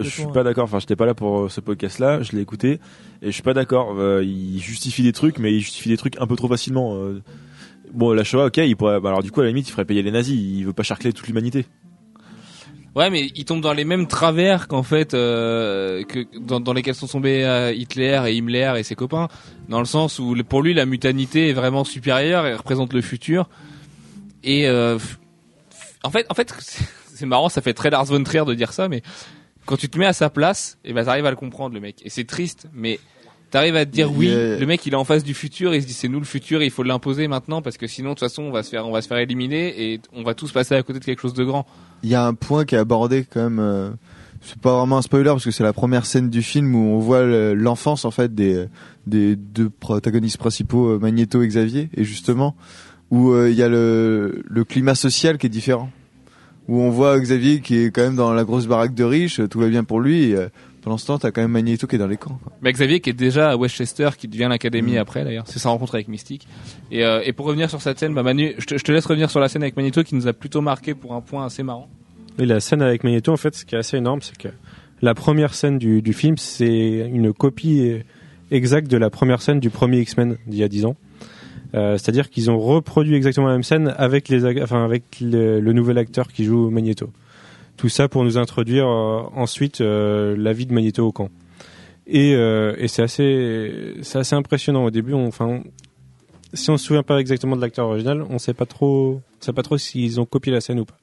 je, 0.00 0.08
suis 0.08 0.26
pas 0.26 0.42
d'accord. 0.42 0.64
Enfin, 0.64 0.78
j'étais 0.78 0.96
pas 0.96 1.06
là 1.06 1.14
pour 1.14 1.40
euh, 1.40 1.48
ce 1.48 1.60
podcast-là. 1.60 2.22
Je 2.22 2.32
l'ai 2.32 2.40
écouté 2.42 2.80
et 3.22 3.26
je 3.26 3.30
suis 3.30 3.42
pas 3.42 3.54
d'accord. 3.54 3.94
Euh, 3.98 4.22
il 4.24 4.60
justifie 4.60 5.02
des 5.02 5.12
trucs, 5.12 5.38
mais 5.38 5.52
il 5.52 5.60
justifie 5.60 5.88
des 5.88 5.96
trucs 5.96 6.20
un 6.20 6.26
peu 6.26 6.36
trop 6.36 6.48
facilement. 6.48 6.94
euh. 6.96 7.22
Bon, 7.92 8.12
la 8.12 8.24
Shoah, 8.24 8.46
ok, 8.46 8.56
il 8.58 8.76
pourrait. 8.76 9.00
bah, 9.00 9.10
alors 9.10 9.22
du 9.22 9.30
coup, 9.30 9.40
à 9.40 9.44
la 9.44 9.50
limite, 9.50 9.68
il 9.68 9.72
ferait 9.72 9.84
payer 9.84 10.02
les 10.02 10.10
nazis. 10.10 10.36
Il 10.36 10.64
veut 10.64 10.72
pas 10.72 10.82
charcler 10.82 11.12
toute 11.12 11.26
l'humanité. 11.26 11.66
Ouais, 12.96 13.10
mais 13.10 13.28
il 13.34 13.44
tombe 13.44 13.60
dans 13.60 13.72
les 13.72 13.84
mêmes 13.84 14.06
travers 14.06 14.68
qu'en 14.68 14.84
fait 14.84 15.14
euh, 15.14 16.04
que 16.04 16.24
dans, 16.38 16.60
dans 16.60 16.72
lesquels 16.72 16.94
sont 16.94 17.08
tombés 17.08 17.42
euh, 17.44 17.72
Hitler 17.72 18.22
et 18.28 18.36
Himmler 18.36 18.74
et 18.78 18.84
ses 18.84 18.94
copains, 18.94 19.26
dans 19.68 19.80
le 19.80 19.84
sens 19.84 20.20
où 20.20 20.36
pour 20.48 20.62
lui 20.62 20.74
la 20.74 20.86
mutanité 20.86 21.48
est 21.48 21.54
vraiment 21.54 21.82
supérieure 21.82 22.46
et 22.46 22.54
représente 22.54 22.92
le 22.92 23.00
futur. 23.00 23.48
Et 24.44 24.68
euh, 24.68 24.98
en 26.04 26.10
fait, 26.10 26.26
en 26.30 26.34
fait, 26.34 26.54
c'est- 26.60 27.26
marrant, 27.26 27.48
ça 27.48 27.60
fait 27.62 27.74
très 27.74 27.90
Lars 27.90 28.04
von 28.04 28.22
Trier 28.22 28.44
de 28.44 28.54
dire 28.54 28.72
ça, 28.72 28.88
mais 28.88 29.02
quand 29.66 29.76
tu 29.76 29.88
te 29.88 29.98
mets 29.98 30.06
à 30.06 30.12
sa 30.12 30.30
place, 30.30 30.78
et 30.84 30.92
ben 30.92 31.04
t'arrives 31.04 31.26
à 31.26 31.30
le 31.30 31.36
comprendre 31.36 31.74
le 31.74 31.80
mec. 31.80 31.96
Et 32.04 32.10
c'est 32.10 32.24
triste, 32.24 32.68
mais 32.74 32.98
t'arrives 33.50 33.76
à 33.76 33.86
te 33.86 33.90
dire 33.90 34.12
oui, 34.12 34.28
est- 34.28 34.58
le 34.58 34.66
mec 34.66 34.84
il 34.84 34.92
est 34.92 34.96
en 34.96 35.04
face 35.04 35.24
du 35.24 35.32
futur, 35.34 35.72
et 35.72 35.76
il 35.78 35.82
se 35.82 35.86
dit 35.86 35.92
c'est 35.94 36.08
nous 36.08 36.18
le 36.18 36.24
futur, 36.26 36.62
il 36.62 36.70
faut 36.70 36.82
l'imposer 36.82 37.28
maintenant 37.28 37.62
parce 37.62 37.76
que 37.78 37.86
sinon 37.86 38.10
de 38.10 38.14
toute 38.14 38.28
façon 38.28 38.42
on 38.42 38.50
va 38.50 38.62
se 38.62 38.70
faire, 38.70 38.86
on 38.86 38.92
va 38.92 39.00
se 39.00 39.08
faire 39.08 39.18
éliminer 39.18 39.92
et 39.92 40.00
on 40.12 40.22
va 40.22 40.34
tous 40.34 40.52
passer 40.52 40.74
à 40.74 40.82
côté 40.82 40.98
de 40.98 41.04
quelque 41.04 41.20
chose 41.22 41.34
de 41.34 41.44
grand. 41.44 41.66
Il 42.02 42.08
y 42.10 42.14
a 42.14 42.26
un 42.26 42.34
point 42.34 42.64
qui 42.64 42.74
est 42.74 42.78
abordé 42.78 43.24
quand 43.24 43.42
même. 43.44 43.58
euh, 43.60 43.90
c'est 44.42 44.58
pas 44.58 44.76
vraiment 44.76 44.98
un 44.98 45.02
spoiler 45.02 45.30
parce 45.30 45.44
que 45.44 45.50
c'est 45.50 45.62
la 45.62 45.72
première 45.72 46.04
scène 46.04 46.28
du 46.28 46.42
film 46.42 46.74
où 46.74 46.94
on 46.96 46.98
voit 46.98 47.22
le- 47.22 47.54
l'enfance 47.54 48.04
en 48.04 48.10
fait 48.10 48.34
des 48.34 48.66
des 49.06 49.36
deux 49.36 49.70
protagonistes 49.70 50.36
principaux, 50.36 50.88
euh, 50.90 50.98
Magneto 50.98 51.42
et 51.42 51.46
Xavier, 51.48 51.88
et 51.96 52.04
justement 52.04 52.54
où 53.10 53.32
euh, 53.32 53.50
il 53.50 53.56
y 53.56 53.62
a 53.62 53.68
le 53.68 54.42
le 54.46 54.64
climat 54.64 54.94
social 54.94 55.38
qui 55.38 55.46
est 55.46 55.50
différent. 55.50 55.90
Où 56.66 56.80
on 56.80 56.88
voit 56.90 57.20
Xavier 57.20 57.60
qui 57.60 57.76
est 57.78 57.90
quand 57.90 58.02
même 58.02 58.16
dans 58.16 58.32
la 58.32 58.44
grosse 58.44 58.66
baraque 58.66 58.94
de 58.94 59.04
riches, 59.04 59.40
tout 59.50 59.60
va 59.60 59.68
bien 59.68 59.84
pour 59.84 60.00
lui. 60.00 60.30
Et, 60.30 60.36
euh, 60.36 60.48
pendant 60.80 60.96
ce 60.98 61.06
temps, 61.06 61.18
t'as 61.18 61.30
quand 61.30 61.40
même 61.42 61.50
Magneto 61.50 61.86
qui 61.86 61.96
est 61.96 61.98
dans 61.98 62.06
les 62.06 62.16
camps. 62.18 62.38
quoi. 62.42 62.52
Mais 62.62 62.72
Xavier 62.72 63.00
qui 63.00 63.10
est 63.10 63.14
déjà 63.14 63.50
à 63.50 63.56
Westchester, 63.56 64.10
qui 64.18 64.28
devient 64.28 64.48
l'académie 64.50 64.94
Mm. 64.94 64.98
après 64.98 65.24
d'ailleurs, 65.24 65.44
c'est 65.46 65.58
sa 65.58 65.70
rencontre 65.70 65.94
avec 65.94 66.08
Mystique. 66.08 66.46
Et, 66.90 67.04
euh, 67.04 67.22
et 67.24 67.32
pour 67.32 67.46
revenir 67.46 67.70
sur 67.70 67.80
cette 67.82 67.98
scène, 67.98 68.14
bah 68.14 68.22
Manu, 68.22 68.54
je 68.58 68.64
te, 68.66 68.76
je 68.78 68.84
te 68.84 68.92
laisse 68.92 69.06
revenir 69.06 69.30
sur 69.30 69.40
la 69.40 69.48
scène 69.48 69.62
avec 69.62 69.76
Magneto 69.76 70.02
qui 70.02 70.14
nous 70.14 70.26
a 70.26 70.32
plutôt 70.32 70.60
marqué 70.60 70.94
pour 70.94 71.14
un 71.14 71.20
point 71.20 71.44
assez 71.46 71.62
marrant. 71.62 71.88
Et 72.38 72.46
la 72.46 72.60
scène 72.60 72.82
avec 72.82 73.04
Magneto, 73.04 73.32
en 73.32 73.36
fait, 73.36 73.54
ce 73.54 73.64
qui 73.64 73.74
est 73.74 73.78
assez 73.78 73.96
énorme, 73.96 74.20
c'est 74.22 74.36
que 74.36 74.48
la 75.00 75.14
première 75.14 75.54
scène 75.54 75.78
du, 75.78 76.02
du 76.02 76.12
film, 76.12 76.36
c'est 76.38 77.08
une 77.12 77.32
copie 77.32 78.00
exacte 78.50 78.90
de 78.90 78.96
la 78.96 79.10
première 79.10 79.40
scène 79.42 79.60
du 79.60 79.70
premier 79.70 80.00
X-Men 80.00 80.36
d'il 80.46 80.58
y 80.60 80.62
a 80.64 80.68
10 80.68 80.86
ans. 80.86 80.96
Euh, 81.74 81.98
C'est-à-dire 81.98 82.30
qu'ils 82.30 82.50
ont 82.50 82.58
reproduit 82.58 83.14
exactement 83.14 83.48
la 83.48 83.54
même 83.54 83.62
scène 83.62 83.94
avec 83.98 84.28
les, 84.28 84.62
enfin 84.62 84.84
avec 84.84 85.18
le, 85.20 85.60
nouvel 85.72 85.98
acteur 85.98 86.28
qui 86.28 86.44
joue 86.44 86.70
Magneto. 86.70 87.10
Tout 87.76 87.88
ça 87.88 88.08
pour 88.08 88.22
nous 88.24 88.38
introduire 88.38 88.86
euh, 88.86 89.22
ensuite 89.34 89.80
euh, 89.80 90.36
la 90.38 90.52
vie 90.52 90.66
de 90.66 90.72
Magneto 90.72 91.04
au 91.06 91.12
camp. 91.12 91.30
Et, 92.06 92.32
et 92.32 92.86
c'est 92.88 93.02
assez, 93.02 93.94
assez 94.12 94.34
impressionnant 94.34 94.84
au 94.84 94.90
début. 94.90 95.14
Enfin, 95.14 95.62
si 96.52 96.70
on 96.70 96.76
se 96.76 96.84
souvient 96.84 97.02
pas 97.02 97.18
exactement 97.18 97.56
de 97.56 97.62
l'acteur 97.62 97.86
original, 97.86 98.24
on 98.28 98.38
sait 98.38 98.52
pas 98.52 98.66
trop, 98.66 99.22
on 99.40 99.44
sait 99.44 99.54
pas 99.54 99.62
trop 99.62 99.78
s'ils 99.78 100.20
ont 100.20 100.26
copié 100.26 100.52
la 100.52 100.60
scène 100.60 100.80
ou 100.80 100.84
pas. 100.84 100.98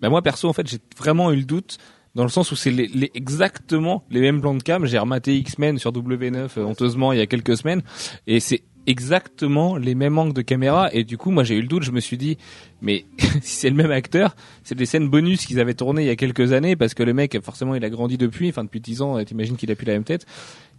Bah 0.00 0.08
moi 0.08 0.22
perso 0.22 0.48
en 0.48 0.52
fait 0.52 0.66
j'ai 0.66 0.78
vraiment 0.96 1.30
eu 1.30 1.36
le 1.36 1.44
doute 1.44 1.78
dans 2.14 2.22
le 2.22 2.30
sens 2.30 2.50
où 2.50 2.56
c'est 2.56 2.70
les, 2.70 3.10
exactement 3.14 4.04
les 4.10 4.20
mêmes 4.20 4.40
plans 4.40 4.54
de 4.54 4.62
cam. 4.62 4.84
J'ai 4.86 4.98
rematé 4.98 5.36
X-Men 5.36 5.78
sur 5.78 5.92
W9 5.92 6.48
euh, 6.56 6.64
honteusement 6.64 7.12
il 7.12 7.18
y 7.18 7.22
a 7.22 7.26
quelques 7.26 7.56
semaines 7.56 7.82
et 8.26 8.40
c'est 8.40 8.62
exactement 8.86 9.76
les 9.76 9.94
mêmes 9.94 10.18
angles 10.18 10.32
de 10.32 10.42
caméra 10.42 10.88
et 10.92 11.04
du 11.04 11.16
coup 11.18 11.30
moi 11.30 11.44
j'ai 11.44 11.56
eu 11.56 11.62
le 11.62 11.68
doute. 11.68 11.82
Je 11.82 11.92
me 11.92 12.00
suis 12.00 12.16
dit 12.16 12.38
mais 12.82 13.04
si 13.42 13.56
c'est 13.56 13.70
le 13.70 13.76
même 13.76 13.90
acteur, 13.90 14.36
c'est 14.64 14.74
des 14.74 14.86
scènes 14.86 15.08
bonus 15.08 15.46
qu'ils 15.46 15.60
avaient 15.60 15.74
tournées 15.74 16.02
il 16.02 16.06
y 16.06 16.10
a 16.10 16.16
quelques 16.16 16.52
années 16.52 16.76
parce 16.76 16.94
que 16.94 17.02
le 17.02 17.12
mec 17.12 17.38
forcément 17.42 17.74
il 17.74 17.84
a 17.84 17.90
grandi 17.90 18.18
depuis, 18.18 18.48
enfin 18.48 18.64
depuis 18.64 18.80
10 18.80 19.02
ans. 19.02 19.24
T'imagines 19.24 19.56
qu'il 19.56 19.70
a 19.70 19.74
plus 19.74 19.86
la 19.86 19.94
même 19.94 20.04
tête 20.04 20.26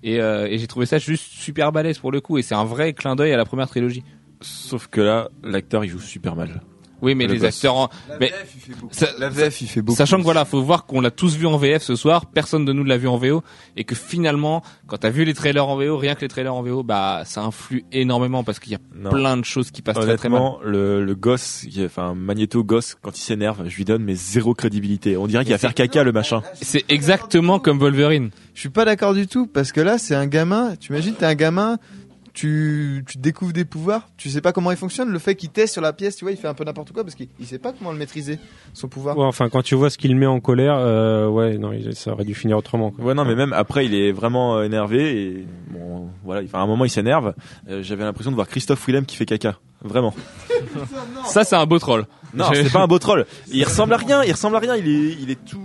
et, 0.04 0.20
euh, 0.20 0.48
et 0.48 0.58
j'ai 0.58 0.68
trouvé 0.68 0.86
ça 0.86 0.98
juste 0.98 1.26
super 1.26 1.72
balèze 1.72 2.00
pour 2.00 2.12
le 2.12 2.22
coup 2.22 2.38
et 2.38 2.42
c'est 2.42 2.56
un 2.56 2.66
vrai 2.66 2.94
clin 2.94 3.16
d'œil 3.16 3.34
à 3.34 3.38
la 3.38 3.46
première 3.46 3.68
trilogie. 3.68 4.04
Sauf 4.42 4.88
que 4.88 5.02
là, 5.02 5.30
l'acteur, 5.44 5.86
il 5.86 5.90
joue 5.90 6.00
super 6.00 6.36
mal. 6.36 6.62
Oui, 7.02 7.16
mais 7.16 7.26
Le 7.28 7.34
les 7.34 7.40
gosse. 7.40 7.56
acteurs, 7.56 7.76
en... 7.76 7.90
mais 8.20 8.32
ça- 8.92 9.08
La 9.20 9.30
VF, 9.30 9.62
il 9.62 9.68
fait 9.68 9.82
beaucoup. 9.82 9.98
Sachant 9.98 10.18
que 10.18 10.24
voilà, 10.24 10.46
faut 10.46 10.62
voir 10.62 10.86
qu'on 10.86 11.02
l'a 11.02 11.12
tous 11.12 11.36
vu 11.36 11.48
en 11.48 11.58
VF 11.58 11.82
ce 11.84 11.96
soir, 11.96 12.26
personne 12.28 12.66
de 12.66 12.74
nous 12.74 12.84
l'a 12.84 12.98
vu 12.98 13.08
en 13.08 13.18
VO, 13.18 13.44
et 13.76 13.84
que 13.84 13.96
finalement, 13.96 14.62
quand 14.88 14.98
t'as 14.98 15.10
vu 15.10 15.26
les 15.26 15.34
trailers 15.34 15.68
en 15.68 15.76
VO, 15.78 15.98
rien 15.98 16.16
que 16.16 16.22
les 16.22 16.28
trailers 16.28 16.54
en 16.54 16.62
VO, 16.62 16.84
bah 16.84 17.24
ça 17.26 17.42
influe 17.42 17.84
énormément 17.92 18.44
parce 18.44 18.60
qu'il 18.60 18.72
y 18.72 18.76
a 18.76 18.80
Non. 18.96 19.10
plein 19.10 19.38
de 19.38 19.46
choses 19.46 19.72
qui 19.72 19.82
passent 19.82 19.96
très 19.98 20.16
très 20.18 20.30
mal. 20.30 20.42
Honnêtement, 20.42 20.60
le, 20.64 21.04
le 21.04 21.16
gosse, 21.16 21.66
enfin 21.86 22.14
Magneto 22.16 22.64
gosse, 22.64 22.96
quand 23.02 23.18
il 23.18 23.22
s'énerve, 23.22 23.68
je 23.68 23.76
lui 23.76 23.86
donne 23.86 24.04
mais 24.04 24.16
zéro 24.16 24.54
crédibilité. 24.54 25.18
On 25.18 25.28
dirait 25.28 25.44
qu'il 25.44 25.54
va 25.54 25.58
faire 25.60 25.74
caca 25.74 26.04
le 26.04 26.12
machin. 26.12 26.42
C'est 26.62 26.86
exactement 26.90 27.60
comme 27.60 27.80
Wolverine. 27.80 28.30
Je 28.54 28.60
suis 28.60 28.70
pas 28.70 28.86
d'accord 28.86 29.14
du 29.14 29.28
tout 29.28 29.48
parce 29.48 29.72
que 29.72 29.82
là, 29.82 29.98
c'est 29.98 30.14
un 30.16 30.28
gamin. 30.28 30.76
Tu 30.80 30.92
imagines, 30.92 31.14
t'es 31.16 31.26
un 31.26 31.36
gamin. 31.36 31.78
Tu, 32.34 33.04
tu 33.08 33.18
découvres 33.18 33.52
des 33.52 33.66
pouvoirs, 33.66 34.08
tu 34.16 34.30
sais 34.30 34.40
pas 34.40 34.54
comment 34.54 34.72
ils 34.72 34.78
fonctionnent. 34.78 35.10
Le 35.10 35.20
fait 35.20 35.36
qu'il 35.36 35.50
teste 35.50 35.74
sur 35.74 35.82
la 35.82 35.92
pièce, 35.92 36.16
tu 36.16 36.24
vois, 36.24 36.32
il 36.32 36.38
fait 36.38 36.48
un 36.48 36.54
peu 36.54 36.64
n'importe 36.64 36.94
quoi 36.94 37.04
parce 37.04 37.14
qu'il 37.16 37.28
il 37.42 37.46
sait 37.46 37.60
pas 37.60 37.74
comment 37.74 37.92
le 37.92 37.98
maîtriser, 37.98 38.40
son 38.74 38.88
pouvoir. 38.88 39.18
Ouais, 39.18 39.26
enfin, 39.26 39.50
quand 39.50 39.62
tu 39.62 39.76
vois 39.76 39.90
ce 39.90 39.98
qu'il 39.98 40.16
met 40.16 40.26
en 40.26 40.40
colère, 40.40 40.76
euh, 40.78 41.28
ouais, 41.28 41.58
non, 41.58 41.74
il- 41.74 41.94
ça 41.96 42.14
aurait 42.14 42.24
dû 42.24 42.34
finir 42.34 42.58
autrement. 42.58 42.92
Quoi. 42.92 43.04
Ouais 43.04 43.14
non 43.14 43.26
mais 43.26 43.36
même 43.36 43.52
après 43.52 43.86
il 43.86 43.94
est 43.94 44.14
vraiment 44.14 44.58
euh, 44.58 44.64
énervé 44.64 45.22
et 45.24 45.46
bon 45.72 46.08
voilà, 46.24 46.42
enfin 46.46 46.60
à 46.60 46.62
un 46.62 46.68
moment 46.68 46.86
il 46.86 46.90
s'énerve. 46.90 47.34
Euh, 47.70 47.84
J'avais 47.84 48.04
l'impression 48.06 48.32
de 48.32 48.36
voir 48.36 48.48
Christophe 48.48 48.86
Willem 48.88 49.06
qui 49.06 49.18
fait 49.18 49.26
caca. 49.26 49.58
Vraiment. 49.84 50.14
Ça 51.26 51.44
c'est 51.44 51.56
un 51.56 51.66
beau 51.66 51.80
troll. 51.80 52.06
Non, 52.34 52.46
J'ai- 52.54 52.64
c'est 52.64 52.72
pas 52.72 52.82
un 52.82 52.88
beau 52.88 53.00
troll. 53.00 53.26
Il 53.52 53.64
ressemble 53.66 53.94
à 53.94 53.98
rien, 53.98 54.24
il 54.24 54.32
ressemble 54.32 54.56
à 54.56 54.60
rien, 54.60 54.76
il 54.78 54.88
est 54.88 55.18
il 55.22 55.30
est 55.32 55.44
tout 55.46 55.60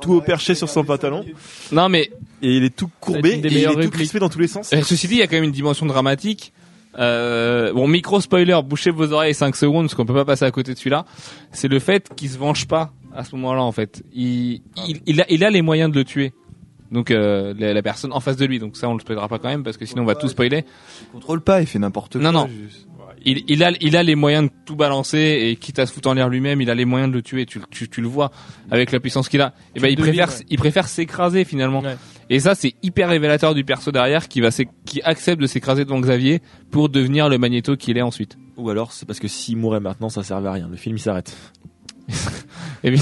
tout 0.00 0.14
au 0.14 0.20
perché 0.22 0.54
sur 0.54 0.68
son 0.68 0.82
pantalon 0.84 1.24
Non 1.72 1.88
mais 1.90 2.10
et 2.42 2.56
il 2.56 2.64
est 2.64 2.74
tout 2.74 2.90
courbé 3.00 3.34
et 3.34 3.46
il 3.46 3.56
est 3.58 3.82
tout 3.82 3.90
crispé 3.90 4.18
dans 4.18 4.28
tous 4.28 4.38
les 4.38 4.48
sens. 4.48 4.70
ceci 4.70 5.08
dit, 5.08 5.14
il 5.14 5.18
y 5.20 5.22
a 5.22 5.26
quand 5.26 5.36
même 5.36 5.44
une 5.44 5.52
dimension 5.52 5.86
dramatique. 5.86 6.52
Euh, 6.98 7.72
bon, 7.72 7.86
micro 7.86 8.20
spoiler, 8.20 8.58
bouchez 8.64 8.90
vos 8.90 9.12
oreilles 9.12 9.34
5 9.34 9.54
secondes 9.54 9.84
parce 9.84 9.94
qu'on 9.94 10.06
peut 10.06 10.14
pas 10.14 10.24
passer 10.24 10.44
à 10.44 10.50
côté 10.50 10.74
de 10.74 10.78
celui-là. 10.78 11.04
C'est 11.52 11.68
le 11.68 11.78
fait 11.78 12.08
qu'il 12.16 12.28
se 12.28 12.38
venge 12.38 12.66
pas 12.66 12.92
à 13.14 13.24
ce 13.24 13.34
moment-là 13.36 13.62
en 13.62 13.72
fait. 13.72 14.02
Il, 14.12 14.62
il, 14.88 15.00
il 15.06 15.20
a, 15.20 15.26
il 15.30 15.44
a 15.44 15.50
les 15.50 15.62
moyens 15.62 15.90
de 15.90 15.96
le 15.96 16.04
tuer. 16.04 16.32
Donc 16.90 17.10
euh, 17.12 17.54
la, 17.56 17.72
la 17.72 17.82
personne 17.82 18.12
en 18.12 18.20
face 18.20 18.36
de 18.36 18.44
lui. 18.44 18.58
Donc 18.58 18.76
ça 18.76 18.88
on 18.88 18.94
le 18.94 19.00
spoilera 19.00 19.28
pas 19.28 19.38
quand 19.38 19.48
même 19.48 19.62
parce 19.62 19.76
que 19.76 19.86
sinon 19.86 20.02
on 20.02 20.06
va 20.06 20.16
tout 20.16 20.28
spoiler. 20.28 20.64
Il 21.02 21.12
contrôle 21.12 21.40
pas, 21.40 21.60
il 21.60 21.66
fait 21.66 21.78
n'importe 21.78 22.14
quoi. 22.14 22.22
Non, 22.22 22.32
non. 22.32 22.48
juste. 22.48 22.88
il, 23.24 23.44
il 23.46 23.62
a 23.62 23.70
il 23.80 23.96
a 23.96 24.02
les 24.02 24.16
moyens 24.16 24.48
de 24.48 24.50
tout 24.66 24.74
balancer 24.74 25.18
et 25.18 25.56
quitte 25.56 25.78
à 25.78 25.86
se 25.86 25.92
foutre 25.92 26.08
en 26.08 26.14
l'air 26.14 26.28
lui-même, 26.28 26.60
il 26.60 26.70
a 26.70 26.74
les 26.74 26.84
moyens 26.84 27.10
de 27.12 27.16
le 27.16 27.22
tuer. 27.22 27.46
Tu, 27.46 27.60
tu, 27.70 27.88
tu 27.88 28.00
le 28.00 28.08
vois 28.08 28.32
avec 28.72 28.90
la 28.90 28.98
puissance 28.98 29.28
qu'il 29.28 29.40
a. 29.40 29.54
Et 29.76 29.80
ben 29.80 29.88
il 29.88 29.96
préfère 29.96 30.28
ouais. 30.28 30.46
il 30.48 30.58
préfère 30.58 30.88
s'écraser 30.88 31.44
finalement. 31.44 31.82
Ouais. 31.82 31.96
Et 32.32 32.38
ça 32.40 32.54
c'est 32.54 32.74
hyper 32.82 33.08
révélateur 33.08 33.54
du 33.54 33.64
perso 33.64 33.90
derrière 33.90 34.28
qui 34.28 34.40
va 34.40 34.48
qui 34.84 35.02
accepte 35.02 35.42
de 35.42 35.46
s'écraser 35.48 35.84
devant 35.84 35.98
Xavier 36.00 36.40
pour 36.70 36.88
devenir 36.88 37.28
le 37.28 37.38
magnéto 37.38 37.76
qu'il 37.76 37.98
est 37.98 38.02
ensuite. 38.02 38.38
Ou 38.56 38.70
alors 38.70 38.92
c'est 38.92 39.04
parce 39.04 39.18
que 39.18 39.28
s'il 39.28 39.56
mourait 39.56 39.80
maintenant 39.80 40.08
ça 40.08 40.22
servait 40.22 40.48
à 40.48 40.52
rien. 40.52 40.68
Le 40.70 40.76
film 40.76 40.96
il 40.96 41.00
s'arrête. 41.00 41.36
Et 42.84 42.92
puis- 42.92 43.00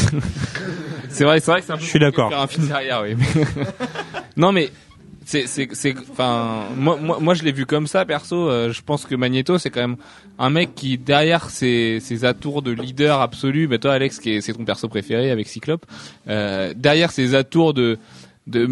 c'est 1.11 1.25
vrai 1.25 1.41
c'est 1.41 1.51
vrai 1.51 1.61
que 1.61 1.67
c'est 1.67 1.73
un 1.73 1.77
peu 1.77 1.83
Je 1.85 1.89
suis 1.89 1.99
d'accord. 1.99 2.33
un 2.35 2.47
film 2.47 2.67
derrière 2.69 3.03
oui. 3.03 3.15
non 4.37 4.51
mais 4.53 4.71
c'est 5.25 5.47
c'est 5.47 5.69
c'est 5.73 5.95
enfin 6.11 6.65
moi 6.77 6.97
moi 7.01 7.19
moi 7.21 7.35
je 7.35 7.43
l'ai 7.43 7.53
vu 7.53 7.67
comme 7.67 7.87
ça 7.87 8.07
perso 8.07 8.49
euh, 8.49 8.73
je 8.73 8.81
pense 8.81 9.05
que 9.05 9.15
Magneto 9.15 9.59
c'est 9.59 9.69
quand 9.69 9.83
même 9.83 9.97
un 10.39 10.49
mec 10.49 10.75
qui 10.75 10.97
derrière 10.97 11.51
ses 11.51 11.99
ses 12.01 12.25
atours 12.25 12.63
de 12.63 12.71
leader 12.71 13.21
absolu 13.21 13.69
bah 13.69 13.77
toi 13.79 13.93
Alex 13.93 14.21
qui 14.21 14.31
est 14.31 14.41
c'est 14.41 14.55
ton 14.55 14.65
perso 14.65 14.89
préféré 14.89 15.31
avec 15.31 15.47
Cyclope 15.49 15.85
euh, 16.29 16.73
derrière 16.75 17.11
ses 17.11 17.35
atours 17.35 17.75
de 17.75 17.99
de, 18.49 18.67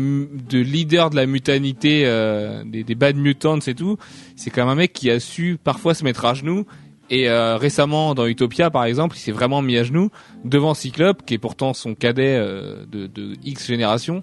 de 0.49 0.59
leader 0.59 1.11
de 1.11 1.17
la 1.17 1.27
mutanité 1.27 2.03
euh, 2.07 2.65
des, 2.65 2.83
des 2.83 2.95
bad 2.95 3.17
mutants 3.17 3.59
et 3.61 3.75
tout 3.75 3.97
c'est 4.35 4.51
quand 4.51 4.63
même 4.63 4.71
un 4.73 4.75
mec 4.77 4.93
qui 4.93 5.11
a 5.11 5.21
su 5.21 5.59
parfois 5.63 5.95
se 5.95 6.03
mettre 6.03 6.25
à 6.25 6.35
genoux 6.35 6.67
et 7.11 7.29
euh, 7.29 7.57
récemment 7.57 8.15
dans 8.15 8.27
Utopia 8.27 8.71
par 8.71 8.85
exemple 8.85 9.17
il 9.17 9.21
s'est 9.21 9.33
vraiment 9.33 9.63
mis 9.63 9.77
à 9.77 9.85
genoux 9.85 10.11
devant 10.45 10.75
Cyclope 10.75 11.25
qui 11.25 11.35
est 11.35 11.39
pourtant 11.39 11.75
son 11.75 11.95
cadet 11.95 12.37
euh, 12.37 12.85
de, 12.91 13.07
de 13.07 13.35
X 13.45 13.67
génération 13.67 14.23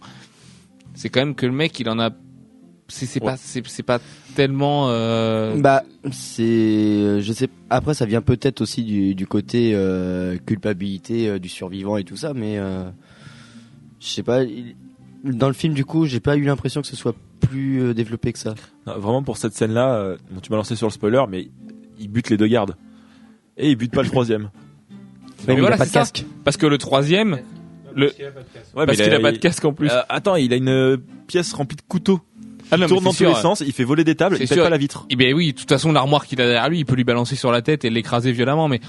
c'est 0.96 1.10
quand 1.10 1.22
même 1.22 1.36
que 1.36 1.46
le 1.46 1.52
mec 1.54 1.80
il 1.80 1.88
en 1.90 2.00
a 2.00 2.10
c'est 2.90 3.22
Ouais. 3.24 3.32
pas 3.32 3.38
c'est 3.38 3.84
pas 3.84 4.00
tellement 4.36 4.90
euh, 4.90 5.56
Bah, 5.58 5.84
c'est, 6.12 7.22
je 7.22 7.34
sais. 7.34 7.48
Après, 7.70 7.94
ça 7.94 8.06
vient 8.06 8.22
peut-être 8.22 8.62
aussi 8.62 8.84
du, 8.84 9.16
du 9.16 9.26
côté 9.26 9.72
euh, 9.74 10.38
culpabilité 10.46 11.28
euh, 11.30 11.40
du 11.40 11.50
survivant 11.50 11.98
et 11.98 12.04
tout 12.04 12.18
ça, 12.18 12.34
mais 12.34 12.58
euh, 12.60 12.84
je 14.00 14.08
sais 14.08 14.22
pas. 14.22 14.44
il- 14.44 14.76
Dans 15.24 15.48
le 15.48 15.54
film, 15.54 15.74
du 15.74 15.86
coup, 15.86 16.06
j'ai 16.06 16.20
pas 16.20 16.36
eu 16.36 16.44
l'impression 16.44 16.82
que 16.82 16.88
ce 16.88 16.96
soit 16.98 17.16
plus 17.40 17.82
euh, 17.82 17.94
développé 17.94 18.34
que 18.34 18.40
ça. 18.40 18.56
Non, 18.86 18.98
vraiment 19.00 19.24
pour 19.24 19.38
cette 19.38 19.54
scène 19.54 19.74
là, 19.74 20.16
tu 20.42 20.52
m'as 20.52 20.58
lancé 20.58 20.76
sur 20.76 20.88
le 20.88 20.92
spoiler 20.92 21.24
mais 21.30 21.48
il 22.00 22.08
bute 22.10 22.30
les 22.30 22.38
deux 22.38 22.48
gardes. 22.48 22.76
Et 23.58 23.70
il 23.70 23.76
bute 23.76 23.92
pas 23.94 24.02
le 24.02 24.10
troisième. 24.10 24.50
mais 25.48 25.54
il 25.54 25.60
voilà, 25.60 25.76
a 25.76 25.78
pas 25.78 25.86
de 25.86 25.90
ça. 25.92 26.00
casque. 26.00 26.26
parce 26.44 26.58
que 26.58 26.66
le 26.66 26.78
troisième 26.78 27.40
le 27.96 28.08
Ouais, 28.76 28.86
parce 28.86 28.98
qu'il 28.98 29.14
a 29.14 29.20
pas 29.20 29.32
de 29.32 29.38
casque 29.38 29.64
en 29.66 29.72
plus 29.74 29.90
Euh, 29.90 30.02
attends, 30.10 30.36
il 30.36 30.52
a 30.52 30.56
une 30.56 30.98
pièce 31.28 31.54
remplie 31.54 31.78
de 31.78 31.84
couteaux. 31.88 32.20
ah 32.72 32.78
non, 32.78 32.88
Il 32.88 32.90
tourne 32.90 33.04
dans 33.04 33.14
tous 33.14 33.24
les 33.24 33.36
sens, 33.36 33.62
il 33.66 33.72
fait 33.72 33.84
voler 33.84 34.04
des 34.04 34.16
tables, 34.16 34.38
il 34.42 34.48
pète 34.48 34.58
pas 34.60 34.70
la 34.70 34.78
vitre. 34.78 35.06
Eh 35.12 35.16
ben 35.16 35.34
oui, 35.34 35.54
de 35.54 35.58
toute 35.60 35.70
façon 35.70 35.92
l'armoire 35.92 36.26
qu'il 36.26 36.42
a 36.42 36.46
derrière 36.46 36.68
lui, 36.70 36.80
il 36.80 36.86
peut 36.86 36.96
lui 36.96 37.04
balancer 37.04 37.36
sur 37.36 37.52
la 37.52 37.62
tête 37.62 37.86
et 37.86 37.90
l'écraser 37.92 38.32
violemment, 38.32 38.68
mais 38.68 38.80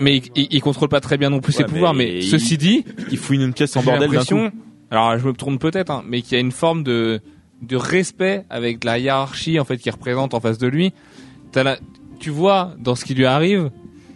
mais 0.00 0.16
il, 0.18 0.22
il, 0.36 0.46
il 0.50 0.60
contrôle 0.60 0.88
pas 0.88 1.00
très 1.00 1.18
bien 1.18 1.30
non 1.30 1.40
plus 1.40 1.52
ses 1.52 1.64
Ouais, 1.64 1.68
pouvoirs. 1.68 1.94
Mais 1.94 2.18
il- 2.18 2.22
ceci 2.24 2.56
dit, 2.56 2.84
Il 3.10 3.18
fouine 3.18 3.42
une 3.42 3.52
pièce 3.52 3.76
en 3.76 3.82
bordel 3.82 4.10
d'un 4.10 4.24
coup. 4.24 4.56
Alors 4.92 5.18
je 5.18 5.26
me 5.26 5.32
trompe 5.32 5.58
peut-être, 5.58 5.90
hein, 5.90 6.02
mais 6.06 6.20
qu'il 6.20 6.32
y 6.34 6.36
a 6.36 6.40
une 6.40 6.52
forme 6.52 6.82
de 6.82 7.20
de 7.62 7.76
respect 7.76 8.44
avec 8.50 8.84
la 8.84 8.98
hiérarchie 8.98 9.58
en 9.58 9.64
fait 9.64 9.78
qui 9.78 9.88
représente 9.88 10.34
en 10.34 10.40
face 10.40 10.58
de 10.58 10.66
lui. 10.66 10.92
T'as 11.50 11.62
la, 11.62 11.78
tu 12.18 12.30
vois 12.30 12.74
dans 12.78 12.94
ce 12.94 13.04
qui 13.04 13.14
lui 13.14 13.24
arrive, 13.24 13.70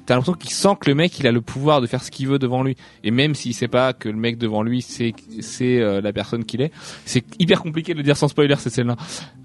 t'as 0.04 0.14
l'impression 0.14 0.34
qu'il 0.34 0.50
sent 0.50 0.76
que 0.80 0.90
le 0.90 0.94
mec 0.94 1.18
il 1.18 1.26
a 1.26 1.32
le 1.32 1.40
pouvoir 1.40 1.80
de 1.80 1.86
faire 1.86 2.02
ce 2.02 2.10
qu'il 2.10 2.28
veut 2.28 2.38
devant 2.38 2.62
lui. 2.62 2.76
Et 3.04 3.10
même 3.10 3.34
s'il 3.34 3.54
sait 3.54 3.68
pas 3.68 3.94
que 3.94 4.10
le 4.10 4.16
mec 4.16 4.36
devant 4.36 4.62
lui 4.62 4.82
c'est 4.82 5.14
c'est 5.40 5.80
euh, 5.80 6.02
la 6.02 6.12
personne 6.12 6.44
qu'il 6.44 6.60
est, 6.60 6.72
c'est 7.06 7.24
hyper 7.40 7.62
compliqué 7.62 7.92
de 7.92 7.98
le 7.98 8.04
dire 8.04 8.18
sans 8.18 8.28
spoiler 8.28 8.56
cette 8.56 8.74
scène-là. 8.74 8.96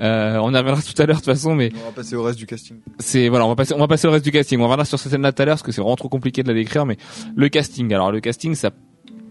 Euh, 0.02 0.38
on 0.42 0.54
y 0.54 0.58
reviendra 0.58 0.82
tout 0.82 1.02
à 1.02 1.06
l'heure 1.06 1.18
de 1.18 1.22
toute 1.22 1.34
façon, 1.34 1.56
mais 1.56 1.72
On 1.82 1.86
va 1.86 1.92
passer 1.92 2.16
au 2.16 2.24
reste 2.24 2.40
du 2.40 2.46
casting. 2.46 2.78
c'est 3.00 3.30
voilà, 3.30 3.46
on 3.46 3.50
va 3.50 3.56
passer 3.56 3.74
on 3.74 3.80
va 3.80 3.88
passer 3.88 4.06
au 4.08 4.12
reste 4.12 4.26
du 4.26 4.32
casting. 4.32 4.60
On 4.60 4.64
reviendra 4.64 4.84
sur 4.84 5.00
cette 5.00 5.14
scène-là 5.14 5.32
tout 5.32 5.44
à 5.44 5.46
l'heure 5.46 5.56
parce 5.56 5.64
que 5.64 5.72
c'est 5.72 5.82
vraiment 5.82 5.96
trop 5.96 6.10
compliqué 6.10 6.44
de 6.44 6.50
la 6.50 6.56
décrire. 6.56 6.86
Mais 6.86 6.98
le 7.36 7.48
casting, 7.48 7.94
alors 7.94 8.12
le 8.12 8.20
casting, 8.20 8.54
ça 8.56 8.72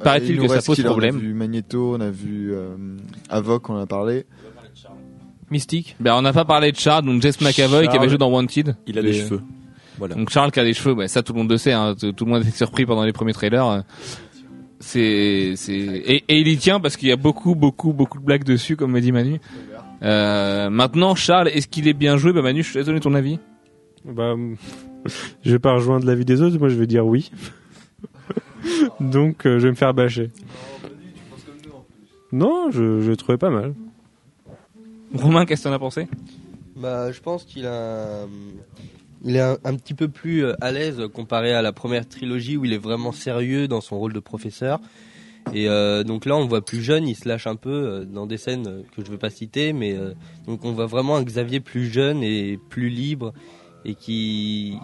paraît-il 0.02 0.36
Il 0.36 0.40
que 0.40 0.48
ça 0.48 0.62
pose 0.62 0.82
problème. 0.82 1.16
On 1.16 1.18
a 1.18 1.22
vu 1.22 1.34
Magneto, 1.34 1.94
on 1.96 2.00
a 2.00 2.10
vu 2.10 2.52
euh, 2.52 2.76
Avoc, 3.28 3.70
on 3.70 3.74
en 3.74 3.80
a 3.80 3.86
parlé. 3.86 4.24
Mystique. 5.50 5.96
Ben 5.98 6.14
on 6.14 6.22
n'a 6.22 6.32
pas 6.32 6.44
parlé 6.44 6.70
de 6.70 6.76
Charles, 6.76 7.04
donc 7.04 7.20
Jess 7.22 7.40
McAvoy 7.40 7.88
qui 7.88 7.96
avait 7.96 8.08
joué 8.08 8.18
dans 8.18 8.30
Wanted. 8.30 8.76
Il 8.86 8.98
a 8.98 9.02
des 9.02 9.12
cheveux. 9.12 9.40
Voilà. 9.98 10.14
Donc 10.14 10.30
Charles 10.30 10.50
qui 10.52 10.60
a 10.60 10.64
des 10.64 10.72
cheveux, 10.74 10.94
ben, 10.94 11.08
ça 11.08 11.22
tout 11.22 11.32
le 11.32 11.38
monde 11.40 11.50
le 11.50 11.58
sait, 11.58 11.72
hein, 11.72 11.94
tout 11.98 12.12
tout 12.12 12.24
le 12.24 12.30
monde 12.30 12.42
était 12.42 12.56
surpris 12.56 12.86
pendant 12.86 13.04
les 13.04 13.12
premiers 13.12 13.32
trailers. 13.32 13.66
euh, 13.66 13.80
C'est, 14.78 15.52
c'est, 15.56 15.72
et, 15.74 16.24
et 16.28 16.38
il 16.40 16.48
y 16.48 16.56
tient 16.56 16.80
parce 16.80 16.96
qu'il 16.96 17.08
y 17.08 17.12
a 17.12 17.16
beaucoup, 17.16 17.54
beaucoup, 17.54 17.92
beaucoup 17.92 18.18
de 18.18 18.24
blagues 18.24 18.44
dessus, 18.44 18.76
comme 18.76 18.92
me 18.92 19.00
dit 19.00 19.12
Manu. 19.12 19.40
Euh, 20.02 20.70
maintenant, 20.70 21.14
Charles, 21.14 21.48
est-ce 21.48 21.68
qu'il 21.68 21.86
est 21.88 21.92
bien 21.92 22.16
joué? 22.16 22.32
Ben 22.32 22.40
Manu, 22.42 22.62
je 22.62 22.72
te 22.72 22.78
laisse 22.78 22.86
donner 22.86 23.00
ton 23.00 23.12
avis. 23.14 23.38
Bah, 24.06 24.34
je 25.42 25.52
vais 25.52 25.58
pas 25.58 25.74
rejoindre 25.74 26.06
l'avis 26.06 26.24
des 26.24 26.40
autres, 26.40 26.58
moi 26.58 26.68
je 26.68 26.76
vais 26.76 26.86
dire 26.86 27.04
oui. 27.06 27.30
Donc 29.00 29.46
euh, 29.46 29.58
je 29.58 29.64
vais 29.64 29.70
me 29.70 29.76
faire 29.76 29.94
bâcher. 29.94 30.30
Non, 32.32 32.70
je, 32.70 33.00
je 33.00 33.10
le 33.10 33.16
trouvais 33.16 33.38
pas 33.38 33.50
mal. 33.50 33.74
Romain, 35.14 35.44
qu'est-ce 35.44 35.64
que 35.64 35.68
t'en 35.68 35.74
as 35.74 35.78
pensé? 35.78 36.06
Bah, 36.76 37.10
je 37.10 37.20
pense 37.20 37.44
qu'il 37.44 37.66
a, 37.66 38.26
il 39.24 39.36
est 39.36 39.40
un, 39.40 39.58
un 39.64 39.74
petit 39.74 39.94
peu 39.94 40.08
plus 40.08 40.44
euh, 40.44 40.54
à 40.60 40.70
l'aise 40.70 41.02
comparé 41.12 41.52
à 41.52 41.62
la 41.62 41.72
première 41.72 42.08
trilogie 42.08 42.56
où 42.56 42.64
il 42.64 42.72
est 42.72 42.78
vraiment 42.78 43.12
sérieux 43.12 43.68
dans 43.68 43.80
son 43.80 43.98
rôle 43.98 44.12
de 44.12 44.20
professeur. 44.20 44.80
Et 45.52 45.68
euh, 45.68 46.04
donc 46.04 46.26
là, 46.26 46.36
on 46.36 46.42
le 46.42 46.48
voit 46.48 46.64
plus 46.64 46.82
jeune, 46.82 47.08
il 47.08 47.16
se 47.16 47.28
lâche 47.28 47.46
un 47.46 47.56
peu 47.56 48.06
dans 48.08 48.26
des 48.26 48.36
scènes 48.36 48.84
que 48.94 49.04
je 49.04 49.10
veux 49.10 49.18
pas 49.18 49.30
citer, 49.30 49.72
mais 49.72 49.94
euh, 49.94 50.12
donc 50.46 50.64
on 50.64 50.72
voit 50.72 50.86
vraiment 50.86 51.16
un 51.16 51.22
Xavier 51.22 51.60
plus 51.60 51.86
jeune 51.86 52.22
et 52.22 52.58
plus 52.68 52.88
libre 52.88 53.32
et 53.84 53.94
qui 53.94 54.76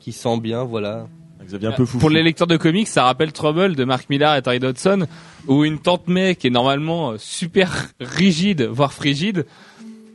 qui 0.00 0.12
sent 0.12 0.40
bien, 0.40 0.64
voilà. 0.64 1.08
Xavier 1.48 1.68
un 1.68 1.72
peu 1.72 1.84
fou. 1.84 1.98
Pour 1.98 2.10
les 2.10 2.22
lecteurs 2.22 2.46
de 2.46 2.56
comics, 2.56 2.86
ça 2.88 3.02
rappelle 3.04 3.32
Trouble 3.32 3.74
de 3.74 3.84
Mark 3.84 4.08
Millar 4.10 4.36
et 4.36 4.42
Terry 4.42 4.60
Dodson, 4.60 5.06
où 5.46 5.64
une 5.64 5.78
tante 5.78 6.06
May 6.08 6.36
qui 6.36 6.46
est 6.46 6.50
normalement 6.50 7.12
euh, 7.12 7.16
super 7.18 7.86
rigide, 8.00 8.62
voire 8.62 8.92
frigide, 8.92 9.46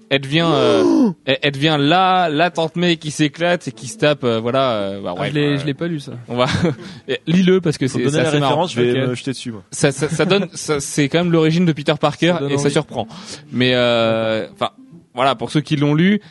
elle 0.09 0.21
devient, 0.21 0.45
euh, 0.47 1.09
elle, 1.25 1.39
elle 1.41 1.51
devient 1.53 1.77
la, 1.79 2.29
la 2.29 2.51
tante 2.51 2.75
May 2.75 2.97
qui 2.97 3.09
s'éclate 3.09 3.67
et 3.67 3.71
qui 3.71 3.87
se 3.87 3.97
tape, 3.97 4.23
euh, 4.23 4.39
voilà. 4.39 4.71
euh, 4.73 5.01
bah, 5.01 5.15
Ah, 5.17 5.21
ouais, 5.21 5.29
je 5.29 5.33
l'ai, 5.33 5.45
euh, 5.47 5.57
je 5.57 5.65
l'ai 5.65 5.73
pas 5.73 5.87
lu 5.87 5.99
ça. 5.99 6.11
On 6.27 6.35
va, 6.35 6.45
lis-le 7.27 7.61
parce 7.61 7.77
que 7.79 7.87
c'est 7.87 7.97
donner 7.99 8.11
c'est 8.11 8.17
la 8.21 8.29
assez 8.29 8.39
marrant. 8.39 8.61
référence, 8.63 8.73
je 8.73 8.81
vais 8.81 9.01
Ok. 9.03 9.09
me 9.09 9.15
jeter 9.15 9.31
dessus. 9.31 9.51
Moi. 9.51 9.63
Ça, 9.71 9.91
ça, 9.91 10.09
ça 10.09 10.25
donne, 10.25 10.47
ça, 10.53 10.79
c'est 10.79 11.09
quand 11.09 11.17
même 11.19 11.31
l'origine 11.31 11.65
de 11.65 11.71
Peter 11.73 11.95
Parker 11.99 12.35
Ça 12.39 12.45
et 12.49 12.57
ça 12.59 12.69
surprend. 12.69 13.07
Mais 13.51 13.71
euh, 13.73 14.47
enfin, 14.53 14.69
voilà, 15.15 15.33
pour 15.35 15.49
ceux 15.49 15.61
qui 15.61 15.75
l'ont 15.77 15.95
lu, 15.95 16.21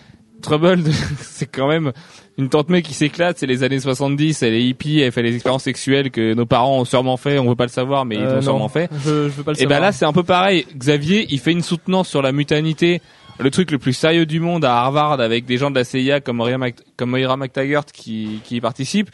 Trouble, 0.42 0.82
c'est 1.20 1.46
quand 1.46 1.66
même 1.68 1.92
une 2.38 2.48
tante 2.48 2.68
May 2.70 2.82
qui 2.82 2.94
s'éclate. 2.94 3.38
C'est 3.38 3.46
les 3.46 3.62
années 3.62 3.80
70, 3.80 4.42
elle 4.42 4.54
est 4.54 4.62
hippie, 4.64 5.00
elle 5.00 5.12
fait 5.12 5.22
les 5.22 5.34
expériences 5.34 5.64
sexuelles 5.64 6.10
que 6.10 6.34
nos 6.34 6.46
parents 6.46 6.78
ont 6.80 6.84
sûrement 6.84 7.16
fait. 7.16 7.38
On 7.38 7.48
veut 7.48 7.54
pas 7.56 7.64
le 7.66 7.70
savoir, 7.70 8.04
mais 8.04 8.16
ils 8.16 8.22
Euh, 8.22 8.34
non, 8.36 8.42
sûrement 8.42 8.68
fait. 8.68 8.90
Je, 9.04 9.04
je 9.04 9.28
veux 9.28 9.42
pas 9.42 9.52
le 9.52 9.62
Et 9.62 9.66
ben 9.66 9.80
là, 9.80 9.92
c'est 9.92 10.04
un 10.06 10.12
peu 10.12 10.22
pareil. 10.22 10.66
Xavier, 10.76 11.26
il 11.30 11.38
fait 11.38 11.52
une 11.52 11.62
soutenance 11.62 12.08
sur 12.08 12.22
la 12.22 12.32
mutanité, 12.32 13.00
le 13.38 13.50
truc 13.50 13.70
le 13.70 13.78
plus 13.78 13.92
sérieux 13.92 14.26
du 14.26 14.40
monde 14.40 14.64
à 14.64 14.76
Harvard 14.78 15.20
avec 15.20 15.44
des 15.44 15.56
gens 15.58 15.70
de 15.70 15.76
la 15.76 15.84
CIA 15.84 16.20
comme 16.20 16.36
Moira, 16.36 16.58
Mac- 16.58 16.82
comme 16.96 17.10
Moira 17.10 17.36
McTaggart 17.36 17.86
qui, 17.86 18.40
qui 18.44 18.56
y 18.56 18.60
participent. 18.60 19.10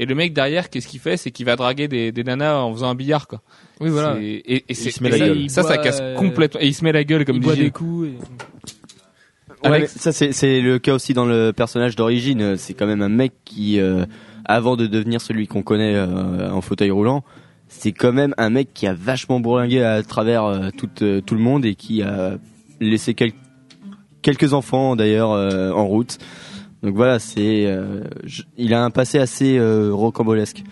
Et 0.00 0.06
le 0.06 0.14
mec 0.14 0.32
derrière, 0.32 0.70
qu'est-ce 0.70 0.86
qu'il 0.86 1.00
fait? 1.00 1.16
C'est 1.16 1.32
qu'il 1.32 1.44
va 1.44 1.56
draguer 1.56 1.88
des, 1.88 2.12
des 2.12 2.22
nanas 2.22 2.58
en 2.60 2.72
faisant 2.72 2.88
un 2.88 2.94
billard, 2.94 3.26
quoi. 3.26 3.40
Oui, 3.80 3.88
voilà. 3.90 4.16
Et, 4.20 4.64
et 4.68 4.74
c'est 4.74 4.92
se 4.92 5.02
met 5.02 5.08
et 5.08 5.12
la 5.12 5.18
ça, 5.18 5.24
gueule. 5.26 5.50
Ça, 5.50 5.78
casse 5.78 5.98
euh, 6.00 6.14
complètement. 6.16 6.60
Et 6.60 6.68
il 6.68 6.74
se 6.74 6.84
met 6.84 6.92
la 6.92 7.02
gueule, 7.02 7.24
comme 7.24 7.36
il 7.36 7.42
boit 7.42 7.56
des 7.56 7.72
coups. 7.72 8.10
Alex 9.62 9.96
ça 9.98 10.12
c'est 10.12 10.60
le 10.60 10.78
cas 10.78 10.94
aussi 10.94 11.14
dans 11.14 11.26
le 11.26 11.52
personnage 11.52 11.96
d'origine. 11.96 12.56
C'est 12.56 12.74
quand 12.74 12.86
même 12.86 13.02
un 13.02 13.08
mec 13.08 13.32
qui, 13.44 13.80
euh, 13.80 14.04
avant 14.44 14.76
de 14.76 14.86
devenir 14.86 15.20
celui 15.20 15.46
qu'on 15.46 15.62
connaît 15.62 15.94
euh, 15.94 16.50
en 16.50 16.60
fauteuil 16.60 16.90
roulant, 16.90 17.24
c'est 17.68 17.92
quand 17.92 18.12
même 18.12 18.34
un 18.38 18.50
mec 18.50 18.68
qui 18.72 18.86
a 18.86 18.94
vachement 18.94 19.40
bourlingué 19.40 19.82
à 19.82 20.02
travers 20.02 20.44
euh, 20.44 20.68
tout 20.76 20.90
euh, 21.02 21.20
tout 21.20 21.34
le 21.34 21.40
monde 21.40 21.64
et 21.64 21.74
qui 21.74 22.02
a 22.02 22.38
laissé 22.80 23.14
quel- 23.14 23.32
quelques 24.22 24.52
enfants 24.54 24.96
d'ailleurs 24.96 25.32
euh, 25.32 25.70
en 25.72 25.86
route. 25.86 26.18
Donc 26.82 26.94
voilà, 26.94 27.18
c'est 27.18 27.66
euh, 27.66 28.04
il 28.56 28.72
a 28.72 28.84
un 28.84 28.90
passé 28.90 29.18
assez 29.18 29.58
euh, 29.58 29.90
rocambolesque. 29.92 30.62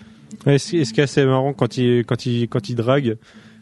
Ouais, 0.45 0.57
ce 0.57 0.69
qui 0.69 0.99
est 0.99 1.03
assez 1.03 1.25
marrant 1.25 1.51
quand 1.53 1.77
il, 1.77 2.05
quand 2.05 2.25
il, 2.25 2.47
quand 2.47 2.69
il 2.69 2.75
drague, 2.75 3.17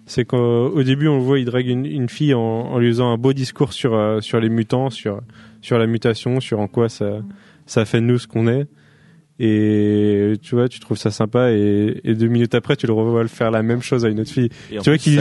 c'est 0.05 0.25
qu'au 0.25 0.83
début 0.83 1.07
on 1.07 1.17
le 1.17 1.23
voit, 1.23 1.39
il 1.39 1.45
drague 1.45 1.67
une, 1.67 1.85
une 1.85 2.09
fille 2.09 2.33
en, 2.33 2.39
en 2.41 2.77
lui 2.79 2.87
faisant 2.89 3.11
un 3.11 3.17
beau 3.17 3.33
discours 3.33 3.73
sur, 3.73 3.93
euh, 3.95 4.21
sur 4.21 4.39
les 4.39 4.49
mutants, 4.49 4.89
sur, 4.89 5.21
sur 5.61 5.77
la 5.77 5.87
mutation, 5.87 6.39
sur 6.39 6.59
en 6.59 6.67
quoi 6.67 6.89
ça, 6.89 7.21
ça 7.65 7.85
fait 7.85 8.01
de 8.01 8.05
nous 8.05 8.19
ce 8.19 8.27
qu'on 8.27 8.47
est. 8.47 8.67
Et 9.37 10.33
tu 10.41 10.55
vois, 10.55 10.69
tu 10.69 10.79
trouves 10.79 10.97
ça 10.97 11.11
sympa 11.11 11.51
et, 11.51 11.99
et 12.05 12.13
deux 12.15 12.27
minutes 12.27 12.55
après, 12.55 12.77
tu 12.77 12.87
le 12.87 12.93
revois 12.93 13.21
le 13.21 13.27
faire 13.27 13.51
la 13.51 13.63
même 13.63 13.81
chose 13.81 14.05
à 14.05 14.09
une 14.09 14.21
autre 14.21 14.31
fille. 14.31 14.49
Et 14.71 14.77
Tu 14.77 14.89
vois 14.89 14.97
qu'il- 14.97 15.15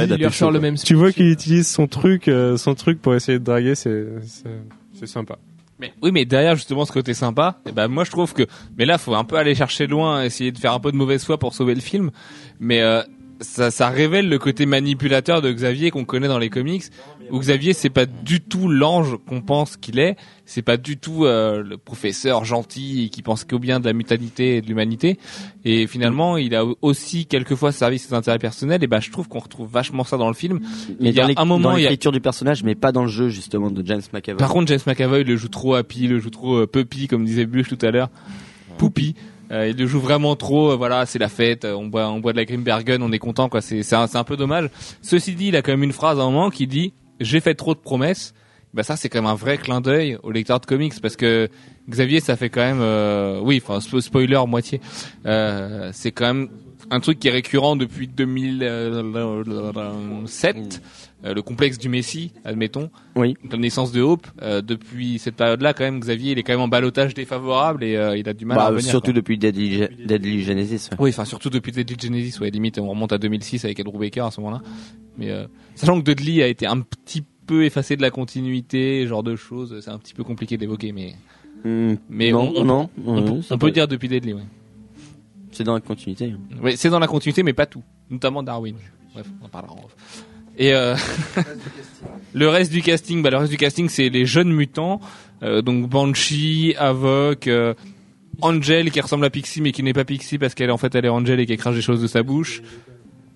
le 0.52 0.60
même 0.60 0.76
Tu 0.76 0.94
vois 0.94 1.10
qu'il 1.12 1.30
utilise 1.30 1.66
son 1.66 1.88
truc, 1.88 2.28
euh, 2.28 2.56
son 2.56 2.74
truc 2.76 3.02
pour 3.02 3.14
essayer 3.16 3.40
de 3.40 3.44
draguer, 3.44 3.74
c'est, 3.74 4.04
c'est, 4.22 4.44
c'est 4.92 5.06
sympa. 5.08 5.36
Mais 5.80 5.92
oui, 6.00 6.12
mais 6.12 6.24
derrière 6.24 6.54
justement 6.54 6.84
ce 6.84 6.92
côté 6.92 7.12
sympa, 7.14 7.58
et 7.68 7.72
ben 7.72 7.88
moi 7.88 8.04
je 8.04 8.12
trouve 8.12 8.32
que, 8.32 8.44
mais 8.78 8.84
là 8.86 8.96
faut 8.96 9.16
un 9.16 9.24
peu 9.24 9.34
aller 9.34 9.56
chercher 9.56 9.88
loin, 9.88 10.22
essayer 10.22 10.52
de 10.52 10.58
faire 10.58 10.72
un 10.72 10.78
peu 10.78 10.92
de 10.92 10.96
mauvaise 10.96 11.24
foi 11.24 11.36
pour 11.36 11.52
sauver 11.52 11.74
le 11.74 11.80
film, 11.80 12.12
mais 12.60 12.80
euh, 12.82 13.02
ça, 13.40 13.70
ça 13.70 13.88
révèle 13.88 14.28
le 14.28 14.38
côté 14.38 14.66
manipulateur 14.66 15.42
de 15.42 15.50
Xavier 15.52 15.90
qu'on 15.90 16.04
connaît 16.04 16.28
dans 16.28 16.38
les 16.38 16.50
comics, 16.50 16.84
où 17.30 17.38
Xavier 17.40 17.72
c'est 17.72 17.90
pas 17.90 18.06
du 18.06 18.40
tout 18.40 18.68
l'ange 18.68 19.16
qu'on 19.26 19.40
pense 19.40 19.76
qu'il 19.76 19.98
est, 19.98 20.16
c'est 20.44 20.62
pas 20.62 20.76
du 20.76 20.96
tout 20.98 21.24
euh, 21.24 21.62
le 21.62 21.76
professeur 21.78 22.44
gentil 22.44 23.10
qui 23.10 23.22
pense 23.22 23.44
qu'au 23.44 23.58
bien 23.58 23.80
de 23.80 23.86
la 23.86 23.92
mutanité 23.92 24.56
et 24.56 24.60
de 24.60 24.66
l'humanité, 24.66 25.18
et 25.64 25.86
finalement 25.86 26.36
il 26.36 26.54
a 26.54 26.64
aussi 26.82 27.26
quelquefois 27.26 27.72
servi 27.72 27.98
ses 27.98 28.14
intérêts 28.14 28.38
personnels, 28.38 28.84
et 28.84 28.86
ben 28.86 29.00
je 29.00 29.10
trouve 29.10 29.28
qu'on 29.28 29.38
retrouve 29.40 29.68
vachement 29.70 30.04
ça 30.04 30.16
dans 30.16 30.28
le 30.28 30.34
film. 30.34 30.60
Mais 31.00 31.10
Il 31.10 31.14
y 31.16 31.20
a 31.20 31.28
un 31.36 31.44
moment, 31.44 31.70
dans 31.70 31.76
il 31.76 31.82
y 31.82 31.86
a- 31.86 31.90
l'écriture 31.90 32.12
du 32.12 32.20
personnage, 32.20 32.62
mais 32.62 32.74
pas 32.74 32.92
dans 32.92 33.02
le 33.02 33.08
jeu 33.08 33.28
justement 33.30 33.70
de 33.70 33.84
James 33.86 34.02
McAvoy. 34.12 34.38
Par 34.38 34.50
contre, 34.52 34.68
James 34.68 34.80
McAvoy 34.86 35.24
le 35.24 35.36
joue 35.36 35.48
trop 35.48 35.74
happy, 35.74 36.06
le 36.08 36.18
joue 36.18 36.30
trop 36.30 36.56
euh, 36.58 36.66
puppy, 36.66 37.08
comme 37.08 37.24
disait 37.24 37.46
Bush 37.46 37.68
tout 37.68 37.78
à 37.82 37.90
l'heure. 37.90 38.10
Poupy. 38.78 39.14
Euh, 39.50 39.68
il 39.68 39.76
le 39.76 39.86
joue 39.86 40.00
vraiment 40.00 40.36
trop. 40.36 40.72
euh, 40.72 40.76
voilà, 40.76 41.06
c'est 41.06 41.18
la 41.18 41.28
fête. 41.28 41.64
euh, 41.64 41.74
on 41.74 41.86
boit, 41.86 42.08
on 42.08 42.20
boit 42.20 42.32
de 42.32 42.38
la 42.38 42.44
Grimbergen, 42.44 43.02
on 43.02 43.12
est 43.12 43.18
content, 43.18 43.48
quoi. 43.48 43.60
C'est, 43.60 43.82
c'est 43.82 43.96
un, 43.96 44.24
peu 44.24 44.36
dommage. 44.36 44.68
Ceci 45.02 45.34
dit, 45.34 45.48
il 45.48 45.56
a 45.56 45.62
quand 45.62 45.72
même 45.72 45.82
une 45.82 45.92
phrase 45.92 46.18
à 46.18 46.22
un 46.22 46.30
moment 46.30 46.50
qui 46.50 46.66
dit 46.66 46.92
"J'ai 47.20 47.40
fait 47.40 47.54
trop 47.54 47.74
de 47.74 47.80
promesses." 47.80 48.34
Bah 48.72 48.82
ça, 48.82 48.96
c'est 48.96 49.08
quand 49.08 49.22
même 49.22 49.30
un 49.30 49.36
vrai 49.36 49.56
clin 49.58 49.80
d'œil 49.80 50.18
au 50.24 50.32
lecteur 50.32 50.58
de 50.58 50.66
comics 50.66 50.94
parce 51.00 51.14
que 51.14 51.48
Xavier, 51.88 52.18
ça 52.18 52.34
fait 52.36 52.48
quand 52.50 52.60
même, 52.62 52.80
euh, 52.80 53.38
oui, 53.40 53.62
enfin 53.64 53.78
spo- 53.78 54.00
spoiler 54.00 54.40
moitié. 54.48 54.80
Euh, 55.26 55.90
c'est 55.92 56.10
quand 56.10 56.34
même 56.34 56.48
un 56.90 56.98
truc 56.98 57.20
qui 57.20 57.28
est 57.28 57.30
récurrent 57.30 57.76
depuis 57.76 58.08
2007. 58.08 60.82
Euh, 61.24 61.32
le 61.32 61.40
complexe 61.42 61.78
du 61.78 61.88
Messie, 61.88 62.32
admettons 62.44 62.90
Oui. 63.16 63.34
la 63.50 63.56
naissance 63.56 63.92
de 63.92 64.02
Hope, 64.02 64.26
euh, 64.42 64.60
depuis 64.60 65.18
cette 65.18 65.36
période-là, 65.36 65.72
quand 65.72 65.84
même, 65.84 65.98
Xavier, 66.00 66.32
il 66.32 66.38
est 66.38 66.42
quand 66.42 66.52
même 66.52 66.60
en 66.60 66.68
balotage 66.68 67.14
défavorable 67.14 67.82
et 67.82 67.96
euh, 67.96 68.16
il 68.16 68.28
a 68.28 68.34
du 68.34 68.44
mal 68.44 68.58
à 68.58 68.60
Bah, 68.64 68.68
revenir. 68.70 68.90
surtout 68.90 69.06
quoi. 69.06 69.14
depuis 69.14 69.38
Deadly, 69.38 69.78
Ge- 69.78 70.06
Deadly 70.06 70.42
Genesis. 70.42 70.90
ouais. 70.92 70.96
Oui, 71.00 71.10
enfin 71.10 71.24
surtout 71.24 71.48
depuis 71.48 71.72
Deadly 71.72 71.96
Genesis, 71.98 72.38
ouais, 72.40 72.50
limite 72.50 72.78
on 72.78 72.88
remonte 72.88 73.12
à 73.12 73.18
2006 73.18 73.64
avec 73.64 73.80
Andrew 73.80 73.98
Baker 73.98 74.20
à 74.20 74.30
ce 74.30 74.40
moment-là. 74.42 74.60
Mais 75.16 75.30
sachant 75.74 75.98
que 75.98 76.04
Dudley 76.04 76.42
a 76.42 76.46
été 76.48 76.66
un 76.66 76.80
petit 76.80 77.24
peu 77.46 77.64
effacé 77.64 77.96
de 77.96 78.02
la 78.02 78.10
continuité, 78.10 79.06
genre 79.06 79.22
de 79.22 79.34
choses, 79.36 79.80
c'est 79.80 79.90
un 79.90 79.98
petit 79.98 80.12
peu 80.14 80.24
compliqué 80.24 80.56
d'évoquer, 80.56 80.92
mais 80.92 81.14
Hmm, 81.64 81.94
mais 82.10 82.30
non, 82.30 82.52
on, 82.54 82.60
on- 82.60 82.64
non, 82.64 82.90
on, 83.06 83.56
peut- 83.58 83.70
dire 83.70 83.88
depuis 83.88 84.08
Deadly, 84.08 84.34
ouais. 84.34 84.42
C'est 85.52 85.64
dans 85.64 85.72
la 85.72 85.80
continuité. 85.80 86.26
hein. 86.34 86.38
Oui, 86.62 86.76
c'est 86.76 86.90
dans 86.90 86.98
la 86.98 87.06
continuité, 87.06 87.42
mais 87.42 87.54
pas 87.54 87.64
tout, 87.64 87.82
notamment 88.10 88.42
Darwin. 88.42 88.76
Bref, 89.14 89.26
on 89.40 89.46
en 89.46 89.48
parlera 89.48 89.72
en 89.72 89.78
off. 89.84 90.26
Et 90.58 90.72
euh, 90.72 90.96
le 92.34 92.48
reste 92.48 92.72
du 92.72 92.82
casting, 92.82 93.22
bah 93.22 93.30
le 93.30 93.38
reste 93.38 93.50
du 93.50 93.56
casting, 93.56 93.88
c'est 93.88 94.08
les 94.08 94.26
jeunes 94.26 94.52
mutants, 94.52 95.00
euh, 95.42 95.62
donc 95.62 95.88
Banshee, 95.88 96.74
Avoc, 96.78 97.48
euh, 97.48 97.74
Angel 98.40 98.90
qui 98.90 99.00
ressemble 99.00 99.24
à 99.24 99.30
Pixie 99.30 99.60
mais 99.60 99.72
qui 99.72 99.82
n'est 99.82 99.92
pas 99.92 100.04
Pixie 100.04 100.38
parce 100.38 100.54
qu'elle 100.54 100.70
en 100.70 100.78
fait 100.78 100.94
elle 100.94 101.04
est 101.04 101.10
Angel 101.10 101.38
et 101.40 101.46
qui 101.46 101.56
crache 101.56 101.74
des 101.74 101.82
choses 101.82 102.02
de 102.02 102.06
sa 102.06 102.22
bouche. 102.22 102.62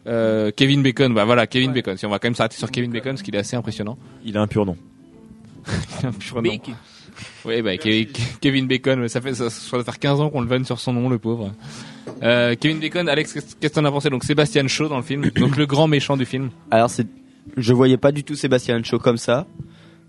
Euh, 0.07 0.51
Kevin 0.55 0.83
Bacon, 0.83 1.13
bah 1.13 1.25
voilà 1.25 1.47
Kevin 1.47 1.73
Bacon. 1.73 1.97
Si 1.97 2.07
on 2.07 2.11
va 2.11 2.19
quand 2.19 2.29
même 2.29 2.35
s'arrêter 2.35 2.57
sur 2.57 2.71
Kevin 2.71 2.91
Bacon, 2.91 3.13
parce 3.13 3.23
qu'il 3.23 3.35
est 3.35 3.39
assez 3.39 3.57
impressionnant. 3.57 3.99
Il 4.25 4.37
a 4.37 4.43
un 4.43 4.47
pur 4.47 4.65
nom. 4.65 4.77
Un 6.03 6.13
pur 6.13 6.41
nom. 6.41 6.51
Oui, 7.45 7.63
bah 7.63 7.77
Ke- 7.77 8.07
Kevin 8.41 8.67
Bacon, 8.67 9.09
ça 9.09 9.21
fait 9.21 9.35
ça, 9.35 9.49
faire 9.51 9.99
15 9.99 10.21
ans 10.21 10.31
qu'on 10.31 10.41
le 10.41 10.49
vanne 10.49 10.65
sur 10.65 10.79
son 10.81 10.93
nom, 10.93 11.09
le 11.09 11.19
pauvre. 11.19 11.53
Euh, 12.23 12.55
Kevin 12.59 12.79
Bacon, 12.81 13.09
Alex, 13.09 13.33
qu'est-ce 13.33 13.57
qu'est-ce 13.57 13.73
que 13.75 13.81
t'en 13.81 13.85
as 13.85 13.91
pensé? 13.93 14.11
Donc 14.11 14.25
Sébastien 14.25 14.67
Shaw 14.67 14.89
dans 14.89 14.97
le 14.97 15.03
film, 15.03 15.29
donc 15.37 15.57
le 15.57 15.67
grand 15.67 15.87
méchant 15.89 16.17
du 16.17 16.25
film. 16.25 16.51
Alors 16.71 16.91
c'est, 16.91 17.07
je 17.57 17.73
voyais 17.73 17.97
pas 17.97 18.13
du 18.13 18.25
tout 18.25 18.35
Sébastien 18.35 18.83
Shaw 18.83 18.99
comme 18.99 19.19
ça, 19.19 19.47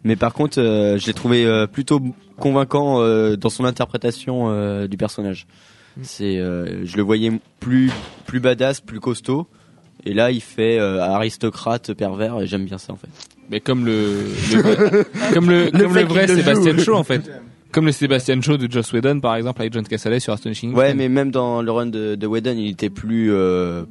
mais 0.04 0.16
par 0.16 0.34
contre, 0.34 0.60
euh, 0.60 0.98
je 0.98 1.06
l'ai 1.08 1.14
trouvé 1.14 1.46
euh, 1.46 1.68
plutôt 1.68 2.02
convaincant 2.38 3.02
euh, 3.02 3.36
dans 3.36 3.50
son 3.50 3.66
interprétation 3.66 4.86
du 4.88 4.98
personnage. 4.98 5.46
C'est, 6.02 6.38
euh, 6.38 6.86
je 6.86 6.96
le 6.96 7.04
voyais 7.04 7.32
plus 7.60 7.92
plus 8.26 8.40
badass, 8.40 8.80
plus 8.80 9.00
costaud, 9.02 9.48
et 10.06 10.14
là 10.14 10.32
il 10.32 10.40
fait 10.42 10.80
euh, 10.80 11.02
aristocrate 11.02 11.94
pervers, 11.94 12.40
et 12.42 12.48
j'aime 12.48 12.64
bien 12.66 12.78
ça 12.78 12.94
en 12.94 12.96
fait. 12.96 13.10
Mais 13.50 13.60
comme 13.60 13.86
le, 13.86 14.24
le 14.54 14.62
vrai- 14.62 15.06
comme 15.34 15.50
le, 15.50 15.72
comme 15.72 15.94
le 15.96 16.04
vrai 16.04 16.28
Sébastien. 16.28 16.78
Shaw 16.78 16.96
en 16.96 17.04
fait. 17.04 17.30
Comme 17.72 17.86
le 17.86 17.92
Sébastien 17.92 18.40
Shaw 18.42 18.58
de 18.58 18.72
Joss 18.72 18.92
Whedon 18.94 19.20
par 19.20 19.36
exemple 19.36 19.62
avec 19.62 19.74
John 19.74 19.84
Cassaday 19.88 20.20
sur 20.20 20.34
Astonishing. 20.34 20.74
Ouais, 20.74 20.90
X-Men. 20.90 20.98
mais 20.98 21.10
même 21.10 21.32
dans 21.32 21.62
le 21.62 21.72
run 21.72 21.88
de, 21.88 22.16
de 22.16 22.28
Whedon, 22.28 22.56
il 22.58 22.70
était 22.70 22.90
plus. 22.90 23.32
euh, 23.34 23.84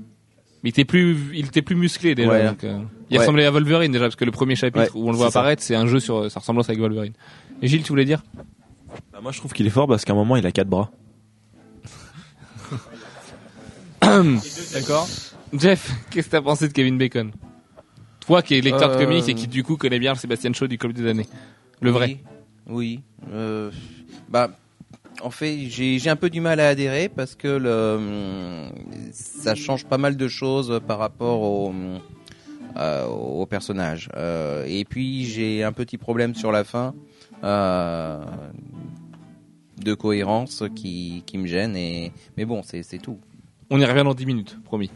il 0.64 0.68
était 0.70 0.84
plus, 0.84 1.16
il 1.34 1.46
était 1.46 1.62
plus 1.62 1.76
musclé 1.76 2.14
déjà. 2.14 2.30
Ouais. 2.30 2.44
donc, 2.46 2.64
euh, 2.64 2.78
il 3.10 3.14
Ouais. 3.14 3.20
ressemblait 3.20 3.44
à 3.46 3.50
Wolverine 3.50 3.90
déjà 3.92 4.04
parce 4.06 4.16
que 4.16 4.24
le 4.24 4.32
premier 4.32 4.54
chapitre 4.56 4.94
Ouais, 4.94 5.00
où 5.02 5.08
on 5.08 5.12
le 5.12 5.16
voit 5.16 5.30
ça. 5.30 5.38
apparaître, 5.40 5.62
c'est 5.62 5.74
un 5.76 5.86
jeu 5.86 6.00
sur 6.00 6.30
sa 6.30 6.40
ressemblance 6.40 6.68
avec 6.68 6.80
Wolverine. 6.80 7.12
Et 7.62 7.68
Gilles, 7.68 7.82
tu 7.82 7.88
voulais 7.88 8.04
dire? 8.04 8.22
Bah, 9.12 9.20
moi, 9.22 9.32
je 9.32 9.38
trouve 9.38 9.52
qu'il 9.52 9.66
est 9.66 9.70
fort 9.70 9.86
parce 9.86 10.04
qu'à 10.04 10.12
un 10.12 10.16
moment, 10.16 10.36
il 10.36 10.44
a 10.46 10.52
quatre 10.52 10.68
bras. 10.68 10.90
D'accord. 14.02 15.08
Jeff, 15.52 15.90
qu'est-ce 16.10 16.26
que 16.26 16.32
t'as 16.32 16.42
pensé 16.42 16.68
de 16.68 16.72
Kevin 16.72 16.98
Bacon? 16.98 17.30
Toi 18.28 18.42
qui 18.42 18.56
es 18.56 18.60
lecteur 18.60 18.90
de 18.90 18.94
Euh, 18.94 19.06
comics 19.06 19.26
et 19.26 19.34
qui 19.34 19.46
du 19.48 19.64
coup 19.64 19.78
connais 19.78 19.98
bien 19.98 20.12
le 20.12 20.18
Sébastien 20.18 20.52
Shaw 20.52 20.66
du 20.66 20.76
Club 20.76 20.92
des 20.92 21.08
années. 21.08 21.26
Le 21.80 21.90
vrai. 21.90 22.18
Oui. 22.66 23.00
Euh, 23.32 23.70
bah, 24.28 24.50
en 25.22 25.30
fait, 25.30 25.56
j'ai 25.70 26.10
un 26.10 26.16
peu 26.16 26.28
du 26.28 26.42
mal 26.42 26.60
à 26.60 26.68
adhérer 26.68 27.08
parce 27.08 27.34
que 27.34 27.48
le, 27.48 28.68
ça 29.12 29.54
change 29.54 29.86
pas 29.86 29.96
mal 29.96 30.18
de 30.18 30.28
choses 30.28 30.78
par 30.86 30.98
rapport 30.98 31.40
au, 31.40 31.72
euh, 32.76 33.06
au 33.06 33.46
personnage. 33.46 34.10
Euh, 34.14 34.66
et 34.68 34.84
puis 34.84 35.24
j'ai 35.24 35.64
un 35.64 35.72
petit 35.72 35.96
problème 35.96 36.34
sur 36.34 36.52
la 36.52 36.64
fin 36.64 36.94
euh, 37.44 38.22
de 39.82 39.94
cohérence 39.94 40.64
qui, 40.76 41.22
qui 41.24 41.38
me 41.38 41.46
gêne. 41.46 41.76
Et 41.76 42.12
mais 42.36 42.44
bon, 42.44 42.60
c'est 42.62 42.84
tout. 42.98 43.18
On 43.70 43.80
y 43.80 43.86
revient 43.86 44.04
dans 44.04 44.12
10 44.12 44.26
minutes, 44.26 44.58
promis. 44.64 44.90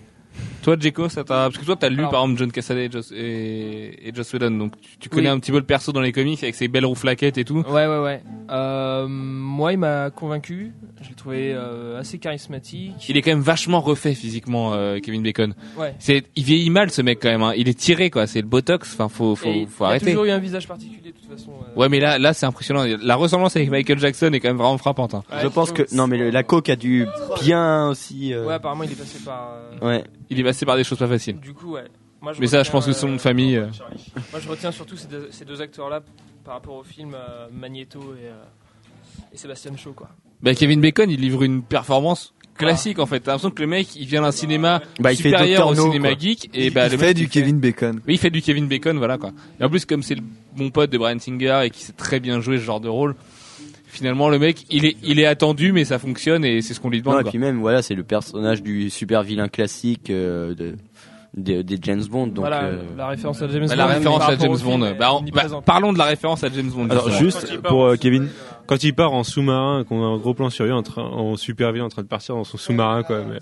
Toi, 0.62 0.76
Jeko, 0.78 1.08
ça 1.08 1.24
t'a, 1.24 1.34
parce 1.50 1.58
que 1.58 1.64
toi, 1.64 1.74
t'as 1.76 1.88
lu 1.88 1.98
Alors- 1.98 2.10
par 2.12 2.22
exemple 2.22 2.38
John 2.38 2.52
Cassaday 2.52 2.86
et 2.86 2.90
Joss, 2.90 3.12
et, 3.16 4.08
et 4.08 4.14
Joss 4.14 4.32
Whedon, 4.32 4.52
donc 4.52 4.80
tu, 4.80 4.96
tu 4.98 5.08
connais 5.08 5.28
Oui. 5.28 5.34
un 5.34 5.40
petit 5.40 5.50
peu 5.50 5.56
le 5.58 5.64
perso 5.64 5.90
dans 5.92 6.00
les 6.00 6.12
comics 6.12 6.40
avec 6.42 6.54
ses 6.54 6.68
belles 6.68 6.86
roues 6.86 6.94
flaquettes 6.94 7.36
et 7.36 7.44
tout. 7.44 7.64
Ouais, 7.68 7.86
ouais, 7.88 7.98
ouais. 7.98 8.22
Euh, 8.50 9.06
moi, 9.08 9.72
il 9.72 9.78
m'a 9.78 10.10
convaincu. 10.10 10.72
Je 11.00 11.08
l'ai 11.08 11.14
trouvé 11.16 11.52
euh, 11.52 11.98
assez 11.98 12.18
charismatique. 12.18 12.92
Il 13.08 13.16
est 13.16 13.22
quand 13.22 13.32
même 13.32 13.40
vachement 13.40 13.80
refait 13.80 14.14
physiquement, 14.14 14.72
euh, 14.74 14.98
Kevin 15.00 15.22
Bacon. 15.24 15.54
Ouais. 15.76 15.94
C'est, 15.98 16.22
il 16.36 16.44
vieillit 16.44 16.70
mal 16.70 16.90
ce 16.92 17.02
mec 17.02 17.18
quand 17.20 17.28
même. 17.30 17.42
Hein. 17.42 17.54
Il 17.56 17.68
est 17.68 17.76
tiré 17.78 18.08
quoi. 18.10 18.28
C'est 18.28 18.40
le 18.40 18.46
botox. 18.46 18.92
Enfin, 18.94 19.08
faut, 19.08 19.34
faut, 19.34 19.48
Et 19.48 19.66
faut 19.66 19.82
il 19.82 19.84
a 19.84 19.88
arrêter. 19.88 20.06
toujours 20.12 20.26
eu 20.26 20.30
un 20.30 20.38
visage 20.38 20.68
particulier 20.68 21.10
de 21.12 21.16
toute 21.18 21.28
façon. 21.28 21.50
euh. 21.50 21.80
Ouais, 21.80 21.88
mais 21.88 21.98
là, 21.98 22.18
là, 22.20 22.32
c'est 22.34 22.46
impressionnant. 22.46 22.84
La 23.02 23.16
ressemblance 23.16 23.56
avec 23.56 23.68
Michael 23.70 23.98
Jackson 23.98 24.30
est 24.32 24.38
quand 24.38 24.48
même 24.48 24.58
vraiment 24.58 24.78
frappante. 24.78 25.14
Hein. 25.14 25.24
Ouais, 25.32 25.38
je 25.42 25.48
pense 25.48 25.72
que 25.72 25.82
non, 25.92 26.06
mais 26.06 26.18
le- 26.18 26.30
la 26.30 26.44
coke 26.44 26.68
a 26.68 26.76
dû 26.76 27.06
bien 27.42 27.88
aussi. 27.88 28.32
euh, 28.32 28.46
Ouais, 28.46 28.54
apparemment, 28.54 28.84
il 28.84 28.92
est 28.92 28.96
passé 28.98 29.18
par. 29.24 29.54
euh, 29.82 29.86
ouais. 29.88 30.04
Il 30.30 30.38
est 30.40 30.44
passé 30.44 30.64
par 30.66 30.76
des 30.76 30.84
choses 30.84 30.98
pas 30.98 31.08
faciles. 31.08 31.38
Du 31.40 31.52
coup, 31.52 31.72
ouais. 31.72 31.84
Moi, 32.20 32.32
Mais 32.38 32.46
ça, 32.46 32.62
je 32.62 32.70
pense 32.70 32.86
que 32.86 32.92
c'est 32.92 33.00
son 33.00 33.08
nom 33.08 33.14
de 33.14 33.18
euh, 33.18 33.22
famille. 33.22 33.56
euh. 33.56 33.66
Moi, 34.30 34.40
je 34.40 34.48
retiens 34.48 34.70
surtout 34.70 34.96
ces 34.96 35.08
deux, 35.08 35.28
ces 35.32 35.44
deux 35.44 35.60
acteurs-là 35.60 36.02
par 36.44 36.54
rapport 36.54 36.76
au 36.76 36.84
film 36.84 37.14
euh, 37.14 37.48
Magneto 37.52 38.00
et, 38.14 38.26
euh, 38.28 38.32
et 39.32 39.36
Sébastien 39.36 39.76
Shaw, 39.76 39.92
quoi. 39.92 40.08
Bah, 40.40 40.54
Kevin 40.54 40.80
Bacon, 40.80 41.10
il 41.10 41.20
livre 41.20 41.42
une 41.42 41.62
performance 41.62 42.32
classique 42.56 42.98
en 42.98 43.06
fait. 43.06 43.20
T'as 43.20 43.32
l'impression 43.32 43.50
que 43.50 43.62
le 43.62 43.66
mec, 43.68 43.96
il 43.96 44.06
vient 44.06 44.22
d'un 44.22 44.30
cinéma 44.30 44.82
Bah, 45.00 45.12
il 45.12 45.16
fait 45.16 45.30
supérieur 45.30 45.68
au. 45.68 45.74
No, 45.74 45.84
cinéma 45.84 46.10
quoi. 46.10 46.18
geek 46.18 46.50
et 46.54 46.70
bah 46.70 46.86
il 46.86 46.92
le 46.92 46.98
fait 46.98 47.06
mec, 47.08 47.16
du 47.16 47.22
il 47.24 47.28
Kevin 47.28 47.58
Bacon. 47.58 47.96
Oui, 48.06 48.14
il 48.14 48.18
fait 48.18 48.30
du 48.30 48.42
Kevin 48.42 48.66
Bacon, 48.68 48.98
voilà 48.98 49.18
quoi. 49.18 49.30
Et 49.58 49.64
en 49.64 49.70
plus, 49.70 49.84
comme 49.86 50.02
c'est 50.02 50.14
le 50.16 50.22
bon 50.56 50.70
pote 50.70 50.90
de 50.90 50.98
Brian 50.98 51.18
Singer 51.18 51.62
et 51.64 51.70
qui 51.70 51.82
sait 51.82 51.92
très 51.94 52.20
bien 52.20 52.40
jouer 52.40 52.58
ce 52.58 52.62
genre 52.64 52.80
de 52.80 52.88
rôle, 52.88 53.14
finalement 53.92 54.28
le 54.30 54.38
mec 54.38 54.64
il 54.70 54.86
est 54.86 54.96
il 55.02 55.20
est 55.20 55.26
attendu 55.26 55.72
mais 55.72 55.84
ça 55.84 55.98
fonctionne 55.98 56.44
et 56.44 56.62
c'est 56.62 56.72
ce 56.74 56.80
qu'on 56.80 56.88
lui 56.90 57.00
demande 57.02 57.16
Non, 57.16 57.20
et 57.20 57.30
puis 57.30 57.38
même, 57.38 57.60
voilà, 57.60 57.82
c'est 57.82 57.94
le 57.94 58.02
personnage 58.04 58.62
du 58.62 58.88
super 58.90 59.22
vilain 59.22 59.48
classique 59.48 60.08
euh, 60.10 60.54
de, 60.54 60.74
de- 61.36 61.62
des 61.62 61.78
James 61.82 62.02
Bond. 62.10 62.26
Donc, 62.28 62.38
voilà, 62.38 62.64
euh, 62.64 62.82
la 62.96 63.06
référence 63.08 63.40
à 63.42 63.48
James 63.48 63.66
Bah, 63.68 63.68
Bond. 63.68 63.76
la 63.76 63.86
référence 63.86 64.22
à 64.22 64.36
James 64.36 64.58
Bond 64.64 64.78
bah, 64.98 65.10
on- 65.14 65.22
bah, 65.22 65.42
parlons 65.64 65.92
de 65.92 65.98
la 65.98 66.04
référence 66.06 66.42
à 66.42 66.48
James 66.54 66.70
Bond 66.70 66.88
Alors 66.90 67.10
juste 67.10 67.60
pour 67.62 67.84
euh, 67.84 67.96
Kevin, 67.96 68.28
Quand 68.66 68.82
il 68.82 68.94
part 68.94 69.12
en 69.12 69.24
sous-marin, 69.24 69.84
qu'on 69.84 70.02
a 70.02 70.06
un 70.06 70.16
gros 70.18 70.34
plan 70.34 70.48
sur 70.50 70.64
lui 70.64 70.72
en, 70.72 70.82
train, 70.82 71.02
en 71.04 71.36
super 71.36 71.70
vilain 71.72 71.84
en 71.84 71.88
train 71.90 72.02
de 72.02 72.08
partir 72.08 72.34
dans 72.34 72.44
son 72.44 72.56
sous-marin, 72.58 73.02
quoi. 73.02 73.22
Mais... 73.28 73.38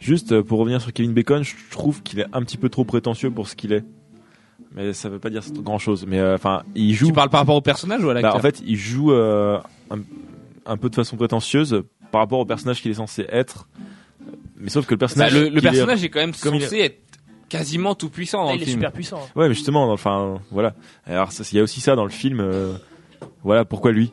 juste 0.00 0.40
pour 0.42 0.58
revenir 0.60 0.80
sur 0.80 0.92
Kevin 0.92 1.12
Bacon, 1.12 1.42
je 1.44 1.54
trouve 1.70 2.02
qu'il 2.02 2.20
est 2.20 2.26
un 2.32 2.42
petit 2.42 2.56
peu 2.56 2.68
trop 2.68 2.84
prétentieux 2.84 3.30
pour 3.30 3.48
ce 3.48 3.54
qu'il 3.56 3.72
est. 3.72 3.84
Mais 4.74 4.92
ça 4.92 5.08
veut 5.08 5.18
pas 5.18 5.30
dire 5.30 5.42
grand 5.62 5.78
chose. 5.78 6.04
Mais 6.06 6.18
euh, 6.18 6.34
enfin, 6.34 6.62
il 6.74 6.94
joue. 6.94 7.06
tu 7.06 7.12
parles 7.12 7.30
par 7.30 7.40
rapport 7.40 7.56
au 7.56 7.60
personnage 7.62 8.02
ou 8.04 8.10
à 8.10 8.14
Bah, 8.14 8.20
l'acteur 8.20 8.36
en 8.36 8.40
fait, 8.40 8.62
il 8.66 8.76
joue 8.76 9.12
euh, 9.12 9.58
un, 9.90 9.98
un 10.66 10.76
peu 10.76 10.90
de 10.90 10.94
façon 10.94 11.16
prétentieuse 11.16 11.82
par 12.12 12.20
rapport 12.20 12.38
au 12.38 12.44
personnage 12.44 12.82
qu'il 12.82 12.90
est 12.90 12.94
censé 12.94 13.26
être. 13.30 13.66
Mais 14.56 14.68
sauf 14.70 14.86
que 14.86 14.92
le 14.94 14.96
Bah, 14.98 15.06
personnage. 15.06 15.34
le, 15.34 15.48
le 15.48 15.58
est- 15.58 15.60
personnage 15.62 16.04
est 16.04 16.08
quand 16.10 16.20
même 16.20 16.32
comme 16.42 16.54
il 16.56 16.62
censé 16.62 16.78
être 16.80 17.00
quasiment 17.48 17.94
tout 17.94 18.10
puissant 18.10 18.42
dans 18.44 18.50
Ah, 18.50 18.52
le 18.52 18.58
il 18.58 18.62
est 18.62 18.66
film 18.66 18.78
super 18.80 18.92
puissant. 18.92 19.20
Ouais, 19.36 19.48
mais 19.48 19.54
justement, 19.54 19.90
enfin, 19.90 20.38
voilà. 20.50 20.74
Alors, 21.06 21.30
il 21.50 21.56
y 21.56 21.60
a 21.60 21.62
aussi 21.62 21.80
ça 21.80 21.96
dans 21.96 22.04
le 22.04 22.10
film. 22.10 22.40
euh, 22.40 22.74
voilà, 23.42 23.64
pourquoi 23.64 23.90
lui? 23.92 24.12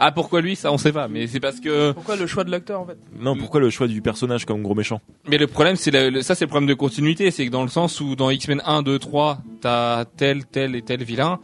Ah 0.00 0.10
pourquoi 0.12 0.40
lui 0.40 0.56
ça 0.56 0.72
on 0.72 0.78
sait 0.78 0.92
pas 0.92 1.06
mais 1.08 1.26
c'est 1.26 1.38
parce 1.40 1.60
que 1.60 1.92
Pourquoi 1.92 2.16
le 2.16 2.26
choix 2.26 2.42
de 2.44 2.50
l'acteur 2.50 2.80
en 2.80 2.86
fait 2.86 2.96
Non, 3.18 3.36
pourquoi 3.36 3.60
le 3.60 3.70
choix 3.70 3.86
du 3.86 4.00
personnage 4.02 4.44
comme 4.46 4.62
gros 4.62 4.74
méchant 4.74 5.00
Mais 5.28 5.38
le 5.38 5.46
problème, 5.46 5.76
c'est 5.76 5.90
le- 5.90 6.22
ça, 6.22 6.34
c'est 6.34 6.44
le 6.46 6.48
problème 6.48 6.68
de 6.68 6.74
continuité, 6.74 7.30
c'est 7.30 7.44
que 7.46 7.50
dans 7.50 7.62
le 7.62 7.68
sens 7.68 8.00
où 8.00 8.16
dans 8.16 8.30
X-Men 8.30 8.62
1, 8.64 8.82
2, 8.82 8.98
3, 8.98 9.38
t'as 9.60 10.04
tel, 10.06 10.44
tel 10.46 10.74
et 10.74 10.82
tel 10.82 11.02
vilain, 11.04 11.38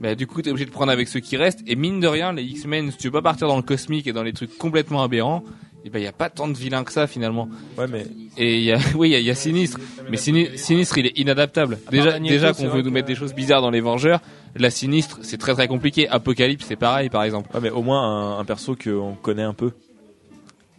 bah, 0.00 0.14
du 0.14 0.26
coup, 0.26 0.42
t'es 0.42 0.50
obligé 0.50 0.66
de 0.66 0.70
prendre 0.70 0.90
avec 0.92 1.06
ceux 1.08 1.20
qui 1.20 1.36
restent. 1.36 1.62
Et 1.66 1.76
mine 1.76 2.00
de 2.00 2.08
rien, 2.08 2.32
les 2.32 2.42
X-Men, 2.42 2.90
si 2.90 2.98
tu 2.98 3.06
veux 3.08 3.12
pas 3.12 3.22
partir 3.22 3.46
dans 3.48 3.56
le 3.56 3.62
cosmique 3.62 4.06
et 4.06 4.12
dans 4.12 4.22
les 4.24 4.32
trucs 4.32 4.56
complètement 4.58 5.02
aberrants, 5.02 5.44
et 5.84 5.90
ben, 5.90 5.98
il 5.98 6.04
y 6.04 6.08
a 6.08 6.12
pas 6.12 6.30
tant 6.30 6.48
de 6.48 6.56
vilains 6.56 6.84
que 6.84 6.92
ça, 6.92 7.06
finalement. 7.06 7.48
Ouais, 7.76 7.86
mais 7.88 8.06
Et 8.36 8.56
il 8.58 8.62
y 8.62 8.72
a, 8.72 8.78
oui, 8.96 9.10
il 9.10 9.18
y 9.20 9.22
y 9.24 9.30
a 9.30 9.34
Sinistre. 9.34 9.78
Mais 10.10 10.16
Sini- 10.16 10.56
Sinistre, 10.56 10.98
il 10.98 11.06
est 11.06 11.18
inadaptable. 11.18 11.78
Déjà, 11.90 12.18
déjà 12.18 12.52
qu'on 12.52 12.68
veut 12.68 12.82
nous 12.82 12.90
mettre 12.90 13.08
des 13.08 13.14
choses 13.14 13.34
bizarres 13.34 13.62
dans 13.62 13.70
les 13.70 13.80
Vengeurs, 13.80 14.20
la 14.56 14.70
Sinistre, 14.70 15.18
c'est 15.22 15.38
très 15.38 15.54
très 15.54 15.68
compliqué. 15.68 16.08
Apocalypse, 16.08 16.66
c'est 16.68 16.76
pareil, 16.76 17.08
par 17.08 17.22
exemple. 17.24 17.48
ouais, 17.54 17.60
mais 17.62 17.70
au 17.70 17.82
moins 17.82 18.02
un, 18.02 18.38
un 18.38 18.44
perso 18.44 18.76
qu'on 18.76 19.14
connaît 19.20 19.42
un 19.42 19.54
peu. 19.54 19.72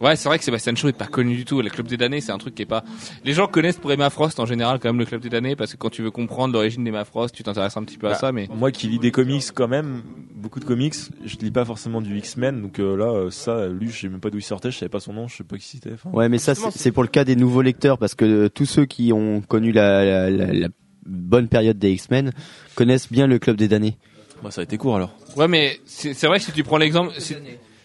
Ouais, 0.04 0.16
c'est 0.16 0.28
vrai 0.28 0.38
que 0.38 0.44
Sébastien 0.44 0.74
Shaw 0.74 0.88
est 0.88 0.92
pas 0.92 1.06
connu 1.06 1.34
du 1.34 1.44
tout. 1.44 1.62
Le 1.62 1.70
Club 1.70 1.86
des 1.88 1.96
damnés, 1.96 2.20
c'est 2.20 2.30
un 2.32 2.38
truc 2.38 2.54
qui 2.54 2.62
est 2.62 2.66
pas. 2.66 2.84
Les 3.24 3.32
gens 3.32 3.46
connaissent 3.46 3.78
pour 3.78 3.90
Emma 3.90 4.10
Frost 4.10 4.38
en 4.38 4.46
général 4.46 4.78
quand 4.78 4.88
même 4.90 4.98
le 4.98 5.04
Club 5.06 5.20
des 5.22 5.30
damnés 5.30 5.56
parce 5.56 5.72
que 5.72 5.76
quand 5.78 5.90
tu 5.90 6.02
veux 6.02 6.10
comprendre 6.10 6.52
l'origine 6.52 6.84
d'Emma 6.84 7.04
Frost, 7.04 7.34
tu 7.34 7.42
t'intéresses 7.42 7.76
un 7.76 7.82
petit 7.84 7.96
peu 7.98 8.06
à 8.08 8.10
Bah, 8.10 8.16
ça. 8.18 8.30
Mais 8.32 8.46
Moi 8.54 8.70
qui 8.70 8.86
lis 8.88 8.98
des 8.98 9.10
comics 9.10 9.42
quand 9.54 9.66
même, 9.68 10.02
beaucoup 10.34 10.60
de 10.60 10.64
comics, 10.64 10.94
je 11.24 11.36
lis 11.38 11.50
pas 11.50 11.64
forcément 11.64 12.00
du 12.02 12.16
X-Men, 12.18 12.60
donc 12.62 12.78
euh, 12.78 12.96
là, 12.96 13.06
euh, 13.06 13.30
ça, 13.30 13.66
lui, 13.68 13.88
je 13.90 13.98
sais 14.00 14.08
même 14.08 14.20
pas 14.20 14.30
d'où 14.30 14.38
il 14.38 14.42
sortait, 14.42 14.70
je 14.70 14.78
savais 14.78 14.90
pas 14.90 15.00
son 15.00 15.12
nom, 15.14 15.26
je 15.26 15.36
sais 15.36 15.44
pas 15.44 15.56
qui 15.56 15.66
c'était. 15.66 15.92
enfin. 15.94 16.10
Ouais, 16.12 16.28
mais 16.28 16.38
ça, 16.38 16.54
c'est 16.54 16.92
pour 16.92 17.02
le 17.02 17.08
cas 17.08 17.24
des 17.24 17.34
nouveaux 17.36 17.62
lecteurs, 17.62 17.96
parce 17.98 18.14
que 18.14 18.24
euh, 18.24 18.48
tous 18.50 18.66
ceux 18.66 18.84
qui 18.84 19.12
ont 19.12 19.40
connu 19.40 19.72
la, 19.72 20.04
la, 20.04 20.30
la- 20.30 20.52
la 20.52 20.68
bonne 21.06 21.48
période 21.48 21.78
des 21.78 21.92
X-Men 21.92 22.32
connaissent 22.74 23.10
bien 23.10 23.26
le 23.26 23.38
club 23.38 23.56
des 23.56 23.68
damnés. 23.68 23.96
Bah, 24.42 24.50
ça 24.50 24.60
a 24.60 24.64
été 24.64 24.76
court 24.76 24.96
alors. 24.96 25.16
ouais, 25.36 25.48
mais 25.48 25.78
c'est 25.86 26.12
c'est 26.12 26.26
vrai 26.26 26.38
que 26.38 26.44
si 26.44 26.52
tu 26.52 26.62
prends 26.64 26.76
l'exemple, 26.76 27.12
si, 27.18 27.34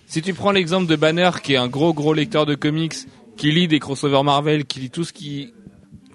si 0.09 0.21
tu 0.21 0.33
prends 0.33 0.51
l'exemple 0.51 0.87
de 0.87 0.95
Banner, 0.95 1.29
qui 1.43 1.53
est 1.53 1.57
un 1.57 1.67
gros 1.67 1.93
gros 1.93 2.13
lecteur 2.13 2.45
de 2.45 2.55
comics, 2.55 2.95
qui 3.37 3.51
lit 3.51 3.67
des 3.67 3.79
crossovers 3.79 4.23
Marvel, 4.23 4.65
qui 4.65 4.79
lit 4.81 4.89
tout 4.89 5.03
ce 5.03 5.13
qui 5.13 5.53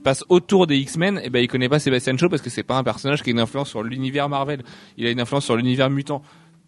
passe 0.02 0.22
autour 0.28 0.66
des 0.66 0.76
X-Men, 0.76 1.20
et 1.24 1.30
ben 1.30 1.38
il 1.42 1.48
connaît 1.48 1.68
pas 1.70 1.78
Sébastien 1.78 2.14
Shaw 2.16 2.28
parce 2.28 2.42
que 2.42 2.50
c'est 2.50 2.62
pas 2.62 2.76
un 2.76 2.82
personnage 2.84 3.22
qui 3.22 3.30
a 3.30 3.32
une 3.32 3.40
influence 3.40 3.70
sur 3.70 3.82
l'univers 3.82 4.28
Marvel. 4.28 4.62
Il 4.98 5.06
a 5.06 5.10
une 5.10 5.20
influence 5.20 5.44
sur 5.46 5.56
l'univers 5.56 5.88
mutant. 5.88 6.22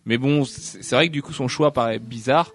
Mais 0.07 0.17
bon, 0.19 0.45
c'est 0.47 0.95
vrai 0.95 1.09
que 1.09 1.12
du 1.12 1.21
coup 1.21 1.33
son 1.35 1.49
choix 1.49 1.73
paraît 1.73 1.99
bizarre. 1.99 2.53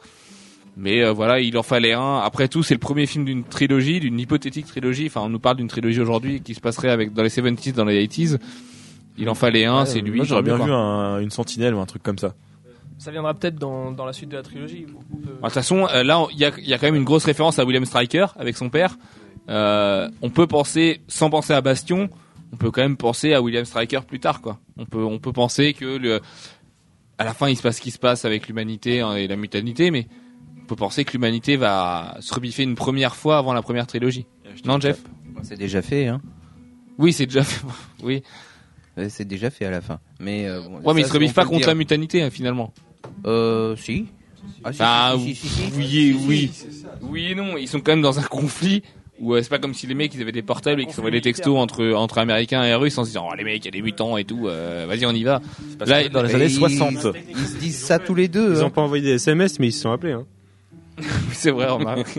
Mais 0.78 1.04
euh, 1.04 1.12
voilà, 1.12 1.42
il 1.42 1.56
en 1.58 1.64
fallait 1.64 1.92
un. 1.94 2.20
Après 2.20 2.48
tout, 2.48 2.64
c'est 2.64 2.74
le 2.74 2.80
premier 2.80 3.06
film 3.06 3.26
d'une 3.26 3.44
trilogie, 3.44 4.00
d'une 4.00 4.18
hypothétique 4.20 4.66
trilogie. 4.66 5.06
Enfin, 5.08 5.20
on 5.22 5.30
nous 5.30 5.38
parle 5.40 5.58
d'une 5.58 5.68
trilogie 5.68 6.00
aujourd'hui 6.00 6.40
qui 6.42 6.56
se 6.56 6.62
passerait 6.62 6.90
avec 6.90 7.14
dans 7.14 7.24
les 7.24 7.30
70s, 7.30 7.74
dans 7.74 7.84
les 7.86 8.08
80s. 8.08 8.40
Il 9.18 9.28
en 9.30 9.36
fallait 9.36 9.66
un, 9.66 9.82
Ouais, 9.82 9.86
c'est 9.86 10.00
lui. 10.00 10.16
Moi, 10.16 10.26
j'aurais 10.26 10.44
bien 10.44 10.56
vu 10.66 10.72
un- 10.72 11.20
une 11.20 11.30
sentinelle 11.30 11.76
ou 11.76 11.80
un 11.82 11.86
truc 11.86 12.02
comme 12.02 12.18
ça. 12.18 12.34
Ça 13.02 13.10
viendra 13.12 13.34
peut-être 13.34 13.56
dans, 13.56 13.92
dans 13.92 14.06
la 14.06 14.14
suite 14.14 14.30
de 14.30 14.38
la 14.38 14.44
trilogie. 14.44 14.86
Euh, 14.88 14.94
Bah, 14.94 15.20
De 15.34 15.42
toute 15.46 15.54
façon, 15.54 15.88
euh, 15.88 16.04
là, 16.04 16.20
on- 16.20 16.30
il 16.30 16.38
y 16.38 16.46
a, 16.46 16.52
il 16.58 16.68
y 16.68 16.74
a 16.74 16.78
quand 16.78 16.86
même 16.86 16.96
une 16.96 17.04
grosse 17.04 17.26
référence 17.26 17.58
à 17.58 17.66
William 17.66 17.84
Stryker 17.86 18.28
avec 18.38 18.56
son 18.56 18.70
père. 18.70 18.98
Euh, 19.50 20.08
on 20.22 20.30
peut 20.30 20.46
penser, 20.46 21.02
sans 21.08 21.30
penser 21.32 21.54
à 21.54 21.62
Bastion, 21.62 22.10
on 22.54 22.58
peut 22.58 22.70
quand 22.70 22.82
même 22.82 22.98
penser 22.98 23.34
à 23.34 23.42
William 23.42 23.66
Stryker 23.66 24.06
plus 24.06 24.20
tard, 24.20 24.40
quoi. 24.42 24.60
On 24.78 24.86
peut, 24.86 25.04
on 25.04 25.18
peut 25.18 25.34
penser 25.34 25.74
que 25.74 25.98
le, 25.98 26.22
à 27.18 27.26
la 27.26 27.34
fin, 27.34 27.50
il 27.50 27.56
se 27.58 27.64
passe 27.64 27.78
ce 27.78 27.82
qui 27.82 27.90
se 27.92 27.98
passe 28.00 28.24
avec 28.24 28.48
l'humanité 28.48 29.02
hein, 29.02 29.16
et 29.16 29.28
la 29.28 29.36
mutanité, 29.36 29.90
mais 29.90 30.08
on 30.62 30.66
peut 30.68 30.76
penser 30.76 31.04
que 31.04 31.12
l'humanité 31.14 31.58
va 31.58 32.18
se 32.20 32.32
rebiffer 32.36 32.62
une 32.64 32.76
première 32.76 33.16
fois 33.16 33.40
avant 33.40 33.54
la 33.54 33.64
première 33.64 33.88
trilogie. 33.88 34.28
Non, 34.66 34.80
Jeff 34.80 35.02
C'est 35.42 35.58
déjà 35.58 35.82
fait, 35.82 36.08
hein. 36.08 36.22
Oui, 37.00 37.14
c'est 37.14 37.26
déjà 37.26 37.44
fait. 37.44 37.66
Oui. 38.04 38.22
C'est 39.10 39.26
déjà 39.26 39.50
fait 39.50 39.66
à 39.66 39.72
la 39.72 39.82
fin. 39.82 40.00
Mais 40.20 40.48
euh, 40.48 40.62
bon, 40.62 40.82
Ouais, 40.82 40.94
mais 40.94 41.02
il 41.02 41.08
se 41.08 41.14
rebiffe 41.14 41.34
pas 41.34 41.46
contre 41.46 41.66
la 41.68 41.74
mutanité, 41.74 42.22
hein, 42.22 42.30
finalement. 42.30 42.74
Euh, 43.26 43.76
si. 43.76 44.06
Ah, 44.64 44.72
si, 44.74 44.78
Ah, 44.82 45.14
si, 45.18 45.36
si, 45.36 45.48
si, 45.48 45.48
si, 45.48 45.72
si. 45.72 45.78
oui, 45.78 46.18
oui. 46.28 46.52
Oui 47.02 47.26
et 47.32 47.36
non, 47.36 47.58
ils 47.58 47.68
sont 47.68 47.80
quand 47.80 47.92
même 47.92 48.02
dans 48.02 48.20
un 48.20 48.24
conflit 48.24 48.84
où 49.20 49.36
euh, 49.36 49.44
c'est 49.44 49.50
pas 49.50 49.60
comme 49.60 49.74
si 49.76 49.86
les 49.86 49.94
mecs 49.94 50.14
ils 50.16 50.22
avaient 50.22 50.32
des 50.32 50.42
portables 50.42 50.82
et 50.82 50.86
qu'ils 50.86 50.94
s'envoyaient 50.96 51.18
des 51.18 51.22
textos 51.22 51.56
entre 51.58 51.92
entre 51.94 52.18
américains 52.18 52.64
et 52.64 52.74
russes 52.74 52.98
en 52.98 53.04
se 53.04 53.10
disant 53.10 53.28
oh 53.32 53.36
les 53.36 53.44
mecs 53.44 53.64
il 53.64 53.66
y 53.66 53.68
a 53.68 53.72
des 53.72 53.82
mutants 53.84 54.18
et 54.18 54.24
tout 54.24 54.48
euh, 54.48 54.86
vas-y 54.88 55.06
on 55.06 55.12
y 55.12 55.24
va. 55.24 55.42
Là, 55.86 56.08
dans 56.10 56.24
les 56.24 56.34
années 56.34 56.46
ils- 56.46 56.56
60. 56.56 57.08
Ils 57.30 57.38
se 57.38 57.58
disent 57.58 57.78
ça 57.80 58.00
tous 58.00 58.16
les 58.16 58.28
deux. 58.28 58.54
Ils 58.56 58.62
hein. 58.62 58.66
ont 58.66 58.70
pas 58.72 58.82
envoyé 58.82 59.04
des 59.04 59.12
SMS, 59.16 59.60
mais 59.60 59.68
ils 59.68 59.72
se 59.74 59.82
sont 59.82 59.92
appelés. 59.92 60.14
Hein. 60.14 60.26
c'est 61.34 61.52
vrai 61.52 61.68
remarque. 61.68 62.18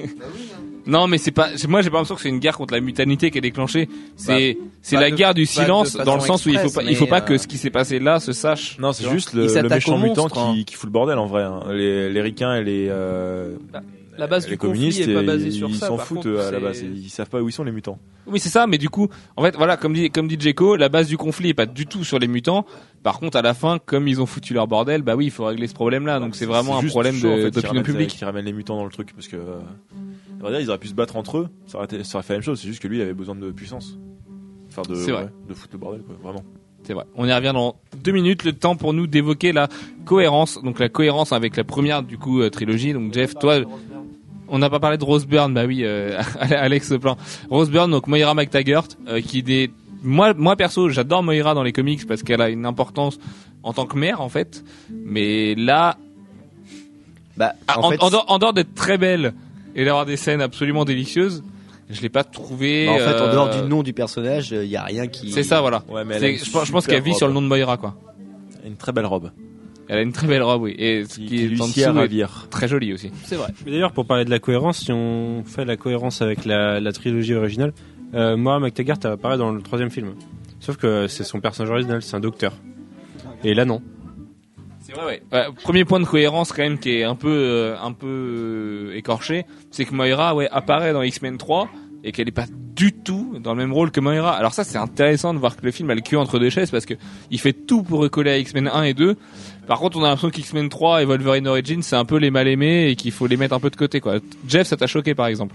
Non 0.87 1.07
mais 1.07 1.19
c'est 1.19 1.31
pas 1.31 1.49
moi 1.69 1.81
j'ai 1.83 1.91
pas 1.91 1.97
l'impression 1.99 2.15
que 2.17 2.21
c'est 2.23 2.29
une 2.29 2.39
guerre 2.41 2.57
contre 2.57 2.75
la 2.75 2.81
mutanité 2.81 3.31
qui 3.31 3.39
est 3.39 3.43
déclenchée. 3.43 3.89
C'est 4.17 4.59
c'est 4.81 4.97
pas 4.97 5.03
la 5.03 5.11
de- 5.11 5.17
guerre 5.17 5.35
du 5.35 5.47
silence 5.47 5.95
dans 5.95 6.15
le 6.17 6.21
sens 6.21 6.45
où 6.47 6.49
il 6.51 6.59
faut 6.59 6.71
pas 6.71 6.83
il 6.83 6.97
faut 6.97 7.07
pas 7.07 7.21
que 7.21 7.35
euh, 7.35 7.39
ce 7.39 7.47
qui 7.47 7.57
s'est 7.59 7.71
passé 7.71 7.99
là 7.99 8.19
se 8.21 8.33
sache. 8.33 8.79
Non, 8.79 8.93
c'est 8.93 9.09
juste 9.09 9.33
le, 9.33 9.47
le 9.47 9.69
méchant 9.69 9.97
mutant 9.99 10.23
monstres, 10.23 10.39
hein. 10.39 10.53
qui, 10.57 10.65
qui 10.65 10.75
fout 10.75 10.89
le 10.89 10.93
bordel 10.93 11.19
en 11.19 11.27
vrai. 11.27 11.43
hein. 11.45 11.61
Les, 11.71 12.11
les 12.11 12.21
ricains 12.23 12.55
et 12.57 12.65
les, 12.65 12.89
euh, 12.91 13.55
La 14.19 14.27
base 14.27 14.45
les 14.45 14.53
du 14.53 14.59
conflit 14.59 15.01
est 15.01 15.15
pas 15.15 15.23
et 15.23 15.27
basée 15.27 15.47
ils 15.47 15.53
sur 15.55 15.75
ça. 15.75 15.87
s'en 15.89 15.97
par 15.97 16.07
foutent 16.07 16.17
contre, 16.19 16.29
euh, 16.29 16.49
à 16.49 16.51
la 16.51 16.61
base. 16.61 16.83
Ils 16.83 17.09
savent 17.09 17.31
pas 17.31 17.41
où 17.41 17.49
ils 17.49 17.53
sont 17.53 17.65
les 17.65 17.73
mutants. 17.73 17.99
Oui, 18.27 18.39
c'est 18.39 18.51
ça, 18.51 18.67
mais 18.67 18.77
du 18.79 18.91
coup, 18.91 19.09
en 19.37 19.43
fait, 19.43 19.57
voilà, 19.57 19.77
comme 19.77 19.95
dit, 19.95 20.11
comme 20.11 20.29
dit 20.29 20.37
Jeko, 20.39 20.77
la 20.77 20.89
base 20.89 21.09
du 21.09 21.17
conflit 21.17 21.49
est 21.49 21.55
pas 21.55 21.67
du 21.67 21.87
tout 21.87 22.05
sur 22.05 22.19
les 22.19 22.29
mutants. 22.29 22.67
Par 23.03 23.19
contre, 23.19 23.37
à 23.39 23.43
la 23.43 23.55
fin, 23.55 23.79
comme 23.85 24.07
ils 24.09 24.21
ont 24.21 24.27
foutu 24.27 24.53
leur 24.55 24.69
bordel, 24.69 25.03
bah 25.03 25.17
oui, 25.17 25.27
il 25.27 25.31
faut 25.31 25.45
régler 25.47 25.67
ce 25.67 25.75
problème-là. 25.75 26.21
Donc 26.21 26.37
c'est 26.37 26.47
vraiment 26.47 26.79
un 26.79 26.83
problème 26.87 27.19
d'opinion 27.21 27.83
publique. 27.83 28.11
Qui 28.11 28.25
ramènent 28.25 28.45
les 28.45 28.53
mutants 28.53 28.77
dans 28.77 28.85
le 28.85 28.91
truc 28.91 29.13
parce 29.15 29.29
que. 29.29 29.37
euh, 29.37 30.61
ils 30.61 30.69
auraient 30.69 30.79
pu 30.79 30.89
se 30.89 30.95
battre 30.95 31.17
entre 31.17 31.39
eux. 31.39 31.49
Ça 31.67 31.79
aurait, 31.79 31.87
été- 31.87 32.05
ça 32.05 32.19
aurait 32.19 32.27
fait 32.27 32.35
la 32.35 32.39
même 32.39 32.45
chose. 32.45 32.61
C'est 32.61 32.69
juste 32.69 32.83
que 32.83 32.89
lui, 32.89 32.99
il 32.99 33.03
avait 33.03 33.15
besoin 33.15 33.35
de 33.35 33.51
puissance. 33.51 33.99
Enfin, 34.69 34.83
de, 34.89 34.95
C'est 34.95 35.11
vrai. 35.13 35.25
ouais, 35.25 35.29
de 35.49 35.55
foutre 35.55 35.73
le 35.75 35.79
bordel, 35.79 36.03
quoi. 36.03 36.17
Vraiment. 36.23 36.45
C'est 36.85 36.95
vrai. 36.95 37.05
On 37.15 37.27
y 37.29 37.33
revient 37.33 37.53
dans 37.55 37.77
deux 38.03 38.11
minutes. 38.13 38.43
Le 38.45 38.53
temps 38.53 38.75
pour 38.75 38.93
nous 38.93 39.07
d'évoquer 39.07 39.53
la 39.53 39.69
cohérence. 40.05 40.61
Donc 40.63 40.81
la 40.81 40.89
cohérence 40.89 41.33
avec 41.33 41.57
la 41.57 41.63
première 41.63 42.03
du 42.03 42.19
coup 42.19 42.41
euh, 42.41 42.51
trilogie. 42.51 42.93
Donc 42.93 43.13
Jeff, 43.15 43.35
toi, 43.37 43.61
on 44.53 44.59
n'a 44.59 44.71
pas 44.71 44.79
parlé 44.79 44.99
de 44.99 45.05
Rose 45.05 45.27
Byrne. 45.27 45.53
Bah 45.55 45.65
oui, 45.67 45.81
euh, 45.83 46.21
Alex 46.41 46.93
Plan. 47.01 47.17
Rose 47.51 47.71
Byrne, 47.71 47.91
donc 47.91 48.07
Moira 48.07 48.35
McTaggart, 48.35 48.87
euh, 49.09 49.21
qui 49.21 49.43
des 49.43 49.71
moi, 50.05 50.35
moi 50.35 50.55
perso, 50.57 50.89
j'adore 50.89 51.23
Moira 51.23 51.55
dans 51.55 51.63
les 51.63 51.73
comics 51.73 52.07
parce 52.07 52.23
qu'elle 52.23 52.41
a 52.41 52.49
une 52.49 52.67
importance 52.67 53.19
en 53.65 53.73
tant 53.73 53.87
que 53.87 53.97
mère 53.97 54.21
en 54.21 54.29
fait. 54.29 54.63
Mais 54.91 55.55
là, 55.57 55.97
Bah, 57.37 57.55
Ah, 57.67 57.79
en 57.81 57.85
en, 57.85 57.91
fait, 57.91 58.03
en 58.03 58.11
dehors, 58.11 58.25
en 58.29 58.39
dehors 58.39 58.53
d'être 58.53 58.75
très 58.75 58.99
belle 58.99 59.33
et 59.75 59.85
d'avoir 59.85 60.05
des 60.07 60.17
scènes 60.17 60.41
absolument 60.43 60.85
délicieuses, 60.85 61.43
je 61.89 62.01
l'ai 62.03 62.09
pas 62.09 62.25
trouvé. 62.25 62.87
bah, 62.87 62.93
en 62.93 62.99
fait, 62.99 63.21
en 63.21 63.25
euh, 63.29 63.33
dehors 63.33 63.51
du 63.51 63.69
nom 63.69 63.83
du 63.83 63.93
personnage, 63.93 64.51
il 64.51 64.65
y 64.69 64.77
a 64.77 64.83
rien 64.85 65.07
qui. 65.07 65.31
C'est 65.33 65.43
ça, 65.43 65.61
voilà. 65.61 65.83
Ouais, 65.89 66.05
mais 66.05 66.19
Je, 66.37 66.51
pense- 66.51 66.67
je 66.67 66.73
pense 66.73 66.87
qu'elle 66.87 67.03
vit 67.03 67.15
sur 67.15 67.27
le 67.29 67.33
nom 67.33 67.43
de 67.43 67.47
Moira, 67.47 67.77
quoi. 67.77 67.95
Une 68.67 68.77
très 68.77 68.93
belle 68.93 69.07
robe. 69.07 69.31
Elle 69.93 69.99
a 69.99 70.03
une 70.03 70.13
très 70.13 70.27
belle 70.27 70.43
robe, 70.43 70.63
oui. 70.63 70.75
Et 70.79 71.05
ce 71.05 71.17
Qui, 71.17 71.21
qui, 71.21 71.29
qui 71.29 71.45
est 71.45 71.49
lui 71.49 71.61
en 71.61 71.97
à 71.99 72.07
est 72.07 72.49
très 72.49 72.67
joli 72.67 72.95
aussi. 72.95 73.11
C'est 73.25 73.37
vrai. 73.37 73.49
Mais 73.67 73.73
d'ailleurs, 73.73 73.93
pour 73.93 74.07
parler 74.07 74.25
de 74.25 74.31
la 74.31 74.39
cohérence, 74.39 74.79
si 74.79 74.91
on 74.91 75.45
fait 75.45 75.67
la 75.67 75.77
cohérence 75.77 76.23
avec 76.23 76.47
la, 76.47 76.81
la 76.81 76.93
trilogie 76.93 77.35
originale, 77.35 77.75
euh, 78.15 78.39
Moira 78.39 78.59
McTaggart 78.59 78.97
apparaît 79.05 79.37
dans 79.37 79.51
le 79.51 79.61
troisième 79.61 79.91
film. 79.91 80.15
Sauf 80.61 80.79
que 80.79 81.09
c'est 81.09 81.25
son 81.25 81.41
personnage 81.41 81.71
original, 81.71 82.01
c'est 82.01 82.17
un 82.17 82.21
docteur. 82.21 82.55
Et 83.45 83.53
là, 83.53 83.67
non. 83.67 83.83
C'est 84.81 84.95
vrai, 84.95 85.05
ouais. 85.05 85.23
Ouais, 85.31 85.45
Premier 85.63 85.85
point 85.85 86.01
de 86.01 86.07
cohérence 86.07 86.53
quand 86.53 86.63
même 86.63 86.79
qui 86.79 86.93
est 86.93 87.05
un 87.05 87.15
peu, 87.15 87.29
euh, 87.31 87.77
un 87.79 87.93
peu 87.93 88.07
euh, 88.89 88.97
écorché, 88.97 89.45
c'est 89.71 89.85
que 89.85 89.95
Moira, 89.95 90.35
ouais, 90.35 90.49
apparaît 90.51 90.95
dans 90.95 91.03
X-Men 91.03 91.37
3 91.37 91.69
et 92.03 92.13
qu'elle 92.13 92.29
est 92.29 92.33
pas 92.33 92.47
du 92.75 92.93
tout 92.93 93.39
dans 93.41 93.53
le 93.55 93.59
même 93.59 93.73
rôle 93.73 93.91
que 93.91 94.01
Moira. 94.01 94.33
Alors 94.33 94.55
ça, 94.55 94.65
c'est 94.65 94.79
intéressant 94.79 95.35
de 95.35 95.39
voir 95.39 95.57
que 95.57 95.65
le 95.65 95.71
film 95.71 95.91
a 95.91 95.95
le 95.95 96.01
cul 96.01 96.17
entre 96.17 96.39
deux 96.39 96.51
chaises 96.51 96.71
parce 96.71 96.87
que 96.87 96.95
il 97.31 97.39
fait 97.39 97.53
tout 97.53 97.83
pour 97.83 98.01
recoller 98.01 98.31
à 98.31 98.39
X-Men 98.39 98.69
1 98.69 98.83
et 98.85 98.95
2. 98.95 99.17
Par 99.67 99.79
contre, 99.79 99.97
on 99.97 100.05
a 100.05 100.09
l'impression 100.09 100.31
qu'X-Men 100.31 100.69
3 100.69 101.03
et 101.03 101.05
Wolverine 101.05 101.47
Origins, 101.47 101.83
c'est 101.83 101.97
un 101.97 102.05
peu 102.05 102.17
les 102.17 102.31
mal 102.31 102.49
aimés 102.49 102.89
et 102.89 102.97
qu'il 102.97 103.13
faut 103.13 103.27
les 103.27 103.37
mettre 103.37 103.55
un 103.55 103.61
peu 103.61 103.71
de 103.71 103.77
côté, 103.77 104.01
quoi. 104.01 104.17
Jeff, 104.47 104.67
ça 104.67 104.77
t'a 104.77 104.87
choqué, 104.87 105.15
par 105.15 105.27
exemple? 105.27 105.55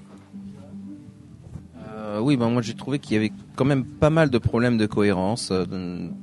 Euh, 2.17 2.19
oui, 2.19 2.37
ben 2.37 2.49
moi 2.49 2.61
j'ai 2.61 2.73
trouvé 2.73 2.99
qu'il 2.99 3.13
y 3.13 3.17
avait 3.17 3.31
quand 3.55 3.65
même 3.65 3.85
pas 3.85 4.09
mal 4.09 4.29
de 4.29 4.37
problèmes 4.37 4.77
de 4.77 4.85
cohérence 4.85 5.49
euh, 5.51 5.65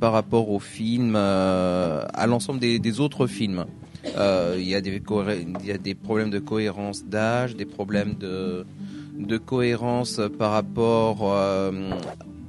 par 0.01 0.12
rapport 0.12 0.51
au 0.51 0.59
film, 0.59 1.14
euh, 1.14 2.05
à 2.12 2.27
l'ensemble 2.27 2.59
des, 2.59 3.01
autres 3.01 3.27
films. 3.27 3.66
Il 4.05 4.62
y 4.62 4.75
a 4.75 4.81
des 4.81 5.94
problèmes 5.94 6.31
de 6.31 6.38
cohérence 6.38 7.05
d'âge, 7.05 7.55
des 7.55 7.64
problèmes 7.64 8.14
de 8.14 9.37
cohérence 9.38 10.20
par 10.38 10.53
rapport 10.53 11.33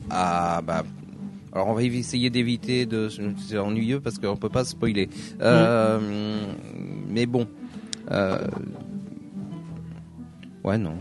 à 0.09 0.61
bah, 0.61 0.83
alors 1.55 1.69
on 1.69 1.73
va 1.73 1.83
essayer 1.83 2.29
d'éviter 2.29 2.85
de 2.85 3.07
c'est 3.09 3.57
ennuyeux 3.57 4.01
parce 4.01 4.19
qu'on 4.19 4.35
peut 4.35 4.49
pas 4.49 4.65
spoiler. 4.65 5.09
Euh, 5.41 6.41
Mais 7.07 7.25
bon, 7.25 7.47
euh, 8.11 8.45
ouais 10.65 10.77
non 10.77 10.97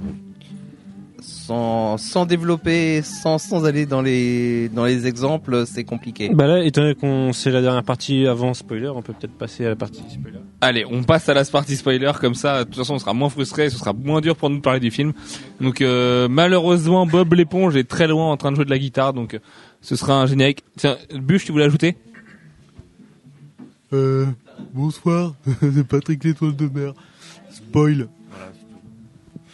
sans, 1.25 1.97
sans 1.97 2.27
développer, 2.27 3.03
sans, 3.03 3.39
sans 3.39 3.65
aller 3.65 3.87
dans 3.87 4.03
les, 4.03 4.69
dans 4.69 4.85
les 4.85 5.07
exemples, 5.07 5.65
c'est 5.67 5.85
compliqué. 5.85 6.31
Bah 6.33 6.47
là, 6.47 6.63
étant 6.63 6.83
donné 6.83 6.95
qu'on 6.95 7.33
c'est 7.33 7.51
la 7.51 7.63
dernière 7.63 7.83
partie 7.83 8.27
avant 8.27 8.55
spoiler, 8.55 8.89
on 8.89 9.03
peut 9.03 9.15
peut-être 9.19 9.37
passer 9.37 9.65
à 9.65 9.71
la 9.71 9.77
partie 9.77 10.03
spoiler. 10.09 10.39
Allez, 10.61 10.85
on 10.91 11.03
passe 11.03 11.29
à 11.29 11.35
la 11.35 11.45
partie 11.45 11.77
spoiler, 11.77 12.13
comme 12.21 12.35
ça, 12.35 12.61
de 12.61 12.65
toute 12.65 12.77
façon, 12.77 12.95
on 12.95 12.99
sera 12.99 13.15
moins 13.15 13.29
frustré, 13.31 13.71
ce 13.71 13.79
sera 13.79 13.93
moins 13.93 14.21
dur 14.21 14.37
pour 14.37 14.51
nous 14.51 14.57
de 14.57 14.63
parler 14.63 14.81
du 14.81 14.91
film. 14.91 15.13
Donc, 15.61 15.81
euh, 15.81 16.29
malheureusement, 16.29 17.07
Bob 17.07 17.33
l'éponge 17.33 17.77
est 17.77 17.89
très 17.89 18.07
loin 18.07 18.31
en 18.31 18.37
train 18.37 18.51
de 18.51 18.57
jouer 18.57 18.65
de 18.65 18.71
la 18.71 18.79
guitare, 18.79 19.13
donc 19.13 19.35
euh, 19.35 19.39
ce 19.85 19.97
sera 19.97 20.15
un 20.23 20.27
générique. 20.27 20.65
Tiens, 20.77 20.97
Bûche, 21.15 21.45
tu 21.45 21.53
voulais 21.53 21.65
ajouter? 21.67 21.97
Euh, 23.93 24.27
bonsoir, 24.73 25.35
c'est 25.61 25.87
Patrick 25.87 26.25
l'étoile 26.25 26.57
de 26.57 26.69
mer. 26.69 26.95
Spoil. 27.51 28.09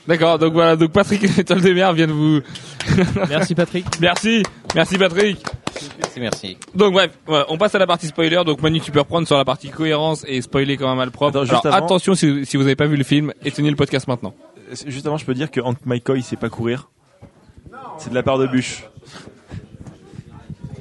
D'accord, 0.06 0.38
donc 0.38 0.52
voilà, 0.54 0.76
donc 0.76 0.92
Patrick 0.92 1.22
l'étoile 1.36 1.60
de 1.60 1.72
mer 1.72 1.92
vient 1.92 2.06
de 2.06 2.12
vous... 2.12 2.40
Merci 3.28 3.54
Patrick. 3.54 3.84
Merci, 4.00 4.42
merci 4.74 4.96
Patrick. 4.96 5.44
Merci, 5.98 6.20
merci. 6.20 6.56
Donc 6.74 6.92
bref, 6.94 7.10
voilà, 7.26 7.44
on 7.48 7.58
passe 7.58 7.74
à 7.74 7.78
la 7.78 7.86
partie 7.86 8.06
spoiler. 8.06 8.40
Donc 8.46 8.62
Manu, 8.62 8.80
tu 8.80 8.90
peux 8.90 9.00
reprendre 9.00 9.26
sur 9.26 9.36
la 9.36 9.44
partie 9.44 9.68
cohérence 9.70 10.24
et 10.26 10.40
spoiler 10.40 10.76
comme 10.76 10.88
un 10.88 10.94
malpropre. 10.94 11.36
Attends, 11.36 11.44
juste 11.44 11.64
Alors 11.66 11.76
avant- 11.76 11.86
attention 11.86 12.14
si, 12.14 12.46
si 12.46 12.56
vous 12.56 12.62
n'avez 12.62 12.76
pas 12.76 12.86
vu 12.86 12.96
le 12.96 13.04
film, 13.04 13.32
éteignez 13.44 13.70
le 13.70 13.76
podcast 13.76 14.08
maintenant. 14.08 14.34
Juste 14.86 15.06
avant, 15.06 15.16
je 15.18 15.24
peux 15.24 15.34
dire 15.34 15.50
que 15.50 15.60
Hank 15.60 15.78
McCoy 15.84 16.22
sait 16.22 16.36
pas 16.36 16.48
courir. 16.48 16.88
C'est 17.98 18.10
de 18.10 18.14
la 18.14 18.22
part 18.22 18.38
de 18.38 18.46
Bush. 18.46 18.84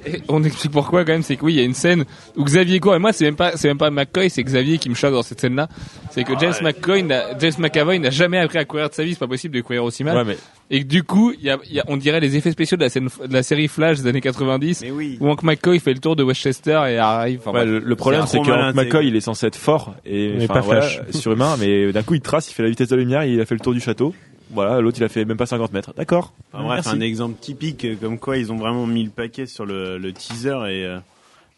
Et 0.06 0.22
on 0.30 0.44
explique 0.44 0.72
pourquoi 0.72 1.06
quand 1.06 1.12
même, 1.14 1.24
c'est 1.24 1.36
que 1.36 1.46
oui, 1.46 1.54
il 1.54 1.60
y 1.60 1.62
a 1.62 1.66
une 1.66 1.74
scène 1.74 2.06
où 2.36 2.44
Xavier 2.44 2.80
court 2.80 2.96
et 2.96 3.00
moi 3.00 3.14
c'est 3.14 3.26
même 3.26 3.36
pas 3.36 3.56
c'est 3.58 3.68
même 3.68 3.78
pas 3.78 3.90
McCoy, 3.92 4.30
c'est 4.30 4.44
Xavier 4.44 4.78
qui 4.78 4.90
me 4.90 4.96
choque 4.96 5.14
dans 5.14 5.24
cette 5.24 5.42
scène-là. 5.42 5.68
C'est 6.12 6.24
que 6.24 6.34
James 6.40 6.54
McCoy, 6.62 7.04
n'a- 7.04 7.38
James 7.40 7.54
McAvoy 7.60 8.00
n'a 8.00 8.10
jamais 8.10 8.40
appris 8.40 8.58
à 8.58 8.66
courir 8.66 8.90
de 8.90 8.94
sa 8.94 9.04
vie, 9.04 9.14
c'est 9.14 9.20
pas 9.20 9.28
possible 9.28 9.56
de 9.56 9.62
courir 9.62 9.84
aussi 9.84 10.04
mal. 10.04 10.18
Ouais, 10.18 10.24
mais 10.24 10.38
Et 10.72 10.82
que 10.84 10.88
du 10.88 11.04
coup, 11.04 11.34
il 11.38 11.44
y 11.44 11.50
a, 11.50 11.58
il 11.70 11.74
y 11.76 11.80
a- 11.80 11.86
on 11.88 11.98
dirait 11.98 12.20
les 12.20 12.36
effets 12.36 12.52
spéciaux 12.52 12.78
de 12.78 12.84
la, 12.84 12.90
scène, 12.90 13.08
de 13.28 13.34
la 13.34 13.44
série 13.44 13.68
Flash 13.68 14.00
des 14.02 14.08
années 14.08 14.22
90 14.22 14.82
Mais 14.82 14.92
oui. 14.92 15.18
où 15.20 15.30
Hank 15.30 15.44
McCoy 15.44 15.80
fait 15.80 15.94
le 15.94 16.00
tour 16.00 16.16
de 16.16 16.24
Westchester 16.24 16.82
et 16.90 16.98
arrive. 16.98 17.40
Enfin, 17.42 17.52
ouais, 17.52 17.66
bref. 17.66 17.70
le, 17.70 17.80
le 17.80 17.96
problème, 17.96 18.22
C'est 18.28 18.38
c'est 18.38 18.44
que 18.44 18.52
Hank. 18.52 18.76
McCoy, 18.76 19.08
il 19.08 19.16
est 19.16 19.22
censé 19.22 19.48
être 19.48 19.56
fort 19.56 19.96
et 20.06 20.34
Mais 20.38 20.48
pas 20.48 20.60
voilà, 20.62 20.82
Flash. 20.82 21.02
surhumain, 21.12 21.56
mais 21.60 21.92
d'un 21.92 22.04
coup, 22.04 22.16
il 22.16 22.22
trace, 22.22 22.50
il 22.52 22.54
fait 22.54 22.64
la 22.64 22.70
vitesse 22.70 22.88
de 22.90 22.96
la 22.96 23.02
lumière, 23.02 23.24
il 23.24 23.40
a 23.42 23.46
fait 23.46 23.56
le 23.56 23.60
tour 23.62 23.74
du 23.74 23.80
château. 23.80 24.14
Voilà, 24.52 24.82
l'autre, 24.82 24.98
il 25.00 25.04
a 25.04 25.10
fait 25.10 25.26
même 25.26 25.38
pas 25.38 25.46
50 25.46 25.72
mètres. 25.74 25.94
D'accord. 25.96 26.34
Enfin, 26.52 26.64
bref, 26.64 26.86
Merci. 26.86 26.90
un 26.98 27.02
exemple 27.02 27.40
typique 27.40 27.86
euh, 27.86 27.96
comme 27.96 28.18
quoi 28.18 28.38
ils 28.38 28.52
ont 28.52 28.58
vraiment 28.58 28.88
mis 28.88 29.04
le 29.04 29.10
paquet 29.12 29.46
sur 29.46 29.66
le, 29.66 29.98
le 29.98 30.12
teaser 30.12 30.50
et 30.70 30.86
euh, 30.86 31.00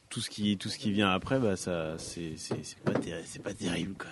tout 0.09 0.19
ce 0.19 0.29
qui 0.29 0.57
tout 0.57 0.67
ce 0.69 0.77
qui 0.77 0.91
vient 0.91 1.09
après, 1.09 1.39
bah 1.39 1.55
ça 1.55 1.93
c'est 1.97 2.33
c'est 2.35 2.57
c'est 2.63 2.79
pas 2.83 2.91
terri- 2.91 3.21
c'est 3.25 3.41
pas 3.41 3.53
terrible 3.53 3.93
quoi. 3.97 4.09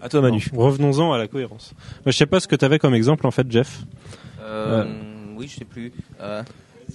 À 0.00 0.08
toi, 0.08 0.20
Manu. 0.22 0.42
Revenons-en 0.54 1.12
à 1.12 1.18
la 1.18 1.28
cohérence. 1.28 1.72
Moi, 2.04 2.10
je 2.12 2.16
sais 2.16 2.26
pas 2.26 2.40
ce 2.40 2.48
que 2.48 2.56
tu 2.56 2.64
avais 2.64 2.78
comme 2.80 2.94
exemple 2.94 3.26
en 3.26 3.30
fait, 3.30 3.48
Jeff. 3.50 3.80
Euh, 4.40 4.84
Oui, 5.36 5.46
je 5.48 5.56
sais 5.58 5.64
plus. 5.64 5.92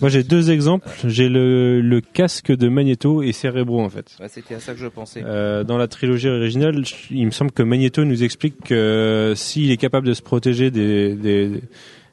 Moi, 0.02 0.10
j'ai 0.10 0.24
deux 0.24 0.52
exemples. 0.52 0.90
J'ai 1.06 1.30
le, 1.30 1.80
le 1.82 2.02
casque 2.02 2.52
de 2.52 2.68
Magneto 2.68 3.22
et 3.22 3.32
Cerebro 3.32 3.82
en 3.82 3.90
fait. 3.90 4.16
ouais, 4.20 4.28
C'était 4.28 4.56
à 4.56 4.60
ça 4.60 4.74
que 4.74 4.80
je 4.80 4.88
pensais. 4.88 5.22
Euh, 5.26 5.64
dans 5.64 5.78
la 5.78 5.88
trilogie 5.88 6.28
originale, 6.30 6.84
il 7.12 7.26
me 7.26 7.32
semble 7.32 7.52
que 7.52 7.64
Magneto 7.64 8.04
nous 8.04 8.24
explique 8.24 8.56
que 8.66 8.74
euh, 8.74 9.36
s'il 9.36 9.72
est 9.72 9.78
capable 9.78 10.08
de 10.08 10.14
se 10.14 10.22
protéger 10.22 10.72
des, 10.72 11.14
des, 11.16 11.50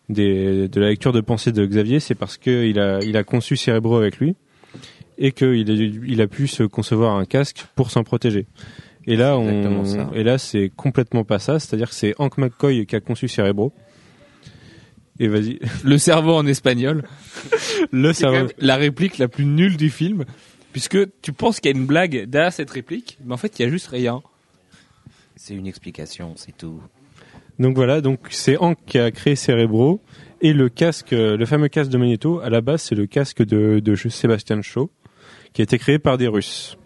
des- 0.09 0.69
de 0.69 0.81
la 0.81 0.89
lecture 0.91 1.13
de 1.13 1.21
pensée 1.21 1.53
de 1.53 1.65
Xavier, 1.65 2.01
c'est 2.01 2.15
parce 2.15 2.37
qu'il 2.37 2.79
a, 2.79 3.01
il 3.03 3.17
a 3.17 3.25
conçu 3.25 3.57
Cerebro 3.57 3.97
avec 3.97 4.19
lui 4.19 4.35
et 5.19 5.33
qu'il 5.33 5.71
a, 5.71 5.75
il 5.75 6.21
a 6.21 6.27
pu 6.27 6.47
se 6.49 6.63
concevoir 6.63 7.17
un 7.17 7.25
casque 7.25 7.67
pour 7.77 7.91
s'en 7.91 8.05
protéger. 8.05 8.47
Et 9.07 9.17
là, 9.17 9.39
on, 9.39 9.47
et 10.15 10.23
là, 10.23 10.37
c'est 10.39 10.71
complètement 10.77 11.25
pas 11.25 11.39
ça. 11.39 11.59
C'est-à-dire 11.59 11.89
que 11.89 11.95
c'est 11.95 12.15
Hank 12.19 12.37
McCoy 12.39 12.85
qui 12.87 12.95
a 12.97 13.01
conçu 13.01 13.27
Cerebro. 13.29 13.73
Et 15.21 15.29
vas-y, 15.29 15.61
le 15.85 15.99
cerveau 15.99 16.33
en 16.33 16.47
espagnol. 16.47 17.05
le 17.93 18.13
cerveau. 18.13 18.37
même 18.37 18.49
la 18.59 18.77
réplique 18.77 19.19
la 19.19 19.29
plus 19.29 19.45
nulle 19.45 19.77
du 19.77 19.91
film, 19.91 20.25
puisque 20.73 20.99
tu 21.21 21.33
penses 21.33 21.61
qu'il 21.61 21.71
y 21.71 21.75
a 21.75 21.79
une 21.79 21.87
blague 21.87 22.25
derrière 22.25 22.53
cette 22.53 22.71
réplique, 22.71 23.19
mais 23.25 23.35
en 23.35 23.37
fait 23.37 23.59
il 23.59 23.63
y 23.63 23.65
a 23.67 23.69
juste 23.69 23.89
rien. 23.89 24.23
C'est 25.37 25.55
une 25.55 25.67
explication, 25.67 26.33
c'est 26.37 26.57
tout. 26.57 26.81
Donc 27.59 27.77
voilà, 27.77 28.01
donc 28.01 28.21
c'est 28.31 28.57
Hank 28.57 28.79
qui 28.87 28.99
a 28.99 29.11
créé 29.11 29.37
Cerebro 29.37 30.01
et 30.41 30.55
le 30.55 30.71
casque, 30.71 31.11
le 31.13 31.45
fameux 31.45 31.69
casque 31.69 31.91
de 31.91 31.99
Magneto. 31.99 32.41
À 32.41 32.49
la 32.49 32.63
base, 32.63 32.83
c'est 32.83 32.95
le 32.95 33.07
casque 33.07 33.45
de, 33.45 33.81
de 33.81 33.95
Sébastien 33.95 34.63
Shaw 34.63 34.91
qui 35.53 35.61
a 35.61 35.65
été 35.65 35.79
créé 35.79 35.99
par 35.99 36.17
des 36.17 36.29
Russes. 36.29 36.79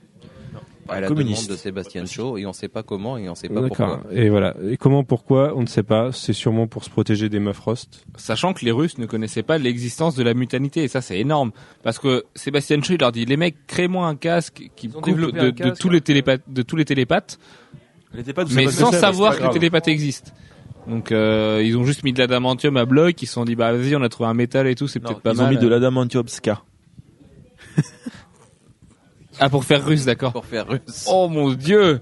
À 0.89 1.01
la 1.01 1.09
communiste. 1.09 1.45
demande 1.45 1.57
de 1.57 1.63
Sébastien 1.63 2.07
Shaw, 2.07 2.39
et 2.39 2.47
on 2.47 2.53
sait 2.53 2.69
pas 2.69 2.83
comment, 2.83 3.17
et 3.17 3.29
on 3.29 3.35
sait 3.35 3.49
pas 3.49 3.63
pourquoi. 3.63 4.03
Et 4.11 4.29
voilà. 4.29 4.55
Et 4.69 4.77
comment, 4.77 5.05
pourquoi, 5.05 5.55
on 5.57 5.63
ne 5.63 5.67
sait 5.67 5.83
pas. 5.83 6.13
C'est 6.13 6.33
sûrement 6.33 6.67
pour 6.67 6.85
se 6.85 6.91
protéger 6.91 7.29
des 7.29 7.41
meufs 7.41 7.57
Frost. 7.57 8.05
Sachant 8.17 8.53
que 8.53 8.65
les 8.65 8.73
Russes 8.73 8.99
ne 8.99 9.07
connaissaient 9.07 9.43
pas 9.43 9.59
l'existence 9.59 10.15
de 10.15 10.23
la 10.23 10.35
mutanité, 10.35 10.85
et 10.85 10.89
ça 10.89 11.01
c'est 11.01 11.19
énorme, 11.19 11.53
parce 11.83 11.99
que 11.99 12.25
Sébastien 12.35 12.83
Shaw 12.83 12.95
il 12.95 13.01
leur 13.01 13.13
dit 13.13 13.25
les 13.25 13.37
mecs 13.37 13.67
créez-moi 13.67 14.07
un 14.07 14.17
casque 14.17 14.71
qui 14.77 14.89
coupe 14.89 15.19
de, 15.19 15.71
tous 15.71 15.89
les 15.89 16.01
télépathes, 16.01 16.43
de 16.49 16.63
tous 16.63 16.77
les 16.77 16.85
télépathes, 16.85 17.39
était 18.19 18.33
pas 18.33 18.45
mais 18.53 18.69
sans 18.69 18.93
savoir 18.93 19.37
que 19.39 19.43
les 19.45 19.51
télépathes 19.51 19.89
existent. 19.89 20.31
Donc 20.87 21.13
euh, 21.13 21.63
ils 21.65 21.77
ont 21.77 21.85
juste 21.85 22.05
mis 22.05 22.13
de 22.13 22.19
l'adamantium 22.19 22.77
à 22.77 22.85
bloc, 22.85 23.21
ils 23.23 23.27
se 23.27 23.35
sont 23.35 23.45
dit 23.45 23.57
bah 23.57 23.73
vas-y 23.73 23.97
on 23.97 24.03
a 24.03 24.09
trouvé 24.09 24.29
un 24.29 24.35
métal 24.35 24.67
et 24.67 24.75
tout, 24.75 24.87
c'est 24.87 25.01
peut-être 25.01 25.21
pas 25.21 25.33
ils 25.33 25.39
mal. 25.39 25.47
ont 25.47 25.51
mis 25.51 25.59
de 25.59 25.69
l'adamantium 25.69 26.29
ska. 26.29 26.63
Ah 29.41 29.49
pour 29.49 29.65
faire 29.65 29.85
russe 29.85 30.05
d'accord. 30.05 30.33
Pour 30.33 30.47
faire 30.47 30.67
russe. 30.69 31.07
Oh 31.09 31.29
mon 31.29 31.53
dieu 31.53 32.01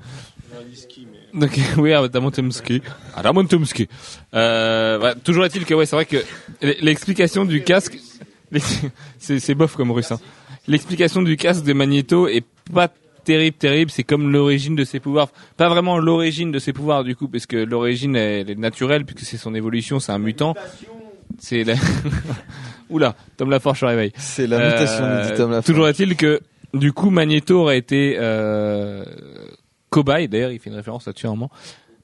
Donc, 1.35 1.59
oui, 1.79 1.93
Adamantumski. 1.93 2.83
Adamantumski. 3.17 3.89
Euh, 4.35 5.01
ouais, 5.01 5.15
toujours 5.25 5.45
est-il 5.45 5.65
que, 5.65 5.75
ouais, 5.75 5.87
c'est 5.87 5.97
vrai 5.97 6.05
que 6.07 6.19
l'explication 6.81 7.45
du 7.45 7.63
casque, 7.63 7.99
c'est, 9.19 9.39
c'est 9.39 9.55
bof 9.55 9.77
comme 9.77 9.91
russe, 9.91 10.13
hein. 10.13 10.21
L'explication 10.69 11.23
du 11.23 11.37
casque 11.37 11.65
de 11.65 11.73
Magneto 11.73 12.29
est 12.29 12.45
pas 12.73 12.89
terrible, 13.25 13.57
terrible. 13.57 13.91
C'est 13.91 14.05
comme 14.05 14.31
l'origine 14.31 14.77
de 14.77 14.85
ses 14.85 15.01
pouvoirs. 15.01 15.29
Pas 15.57 15.69
vraiment 15.69 15.99
l'origine 15.99 16.53
de 16.53 16.59
ses 16.59 16.73
pouvoirs, 16.73 17.03
du 17.03 17.17
coup, 17.17 17.29
parce 17.29 17.47
que 17.47 17.57
l'origine, 17.57 18.15
elle 18.15 18.49
est 18.49 18.55
naturelle, 18.55 19.05
puisque 19.05 19.27
c'est 19.27 19.37
son 19.37 19.55
évolution, 19.55 19.99
c'est 19.99 20.13
un 20.13 20.19
mutant. 20.19 20.55
C'est 21.39 21.65
la... 21.65 21.75
Oula, 22.91 23.17
Tom 23.37 23.51
Laforge 23.51 23.81
se 23.81 23.85
réveille. 23.87 24.13
C'est 24.17 24.47
la 24.47 24.59
mutation, 24.59 25.07
nous 25.07 25.23
dit 25.23 25.37
Tom 25.37 25.51
Laforge. 25.51 25.67
Toujours 25.67 25.89
est-il 25.89 26.15
que, 26.15 26.41
du 26.75 26.93
coup, 26.93 27.11
Magneto 27.11 27.61
aurait 27.61 27.79
été 27.79 28.17
euh, 28.19 29.05
cobaye, 29.91 30.29
d'ailleurs, 30.29 30.53
il 30.53 30.59
fait 30.59 30.71
une 30.71 30.77
référence 30.77 31.07
là-dessus 31.07 31.27
à 31.27 31.31
un 31.31 31.33
moment, 31.33 31.51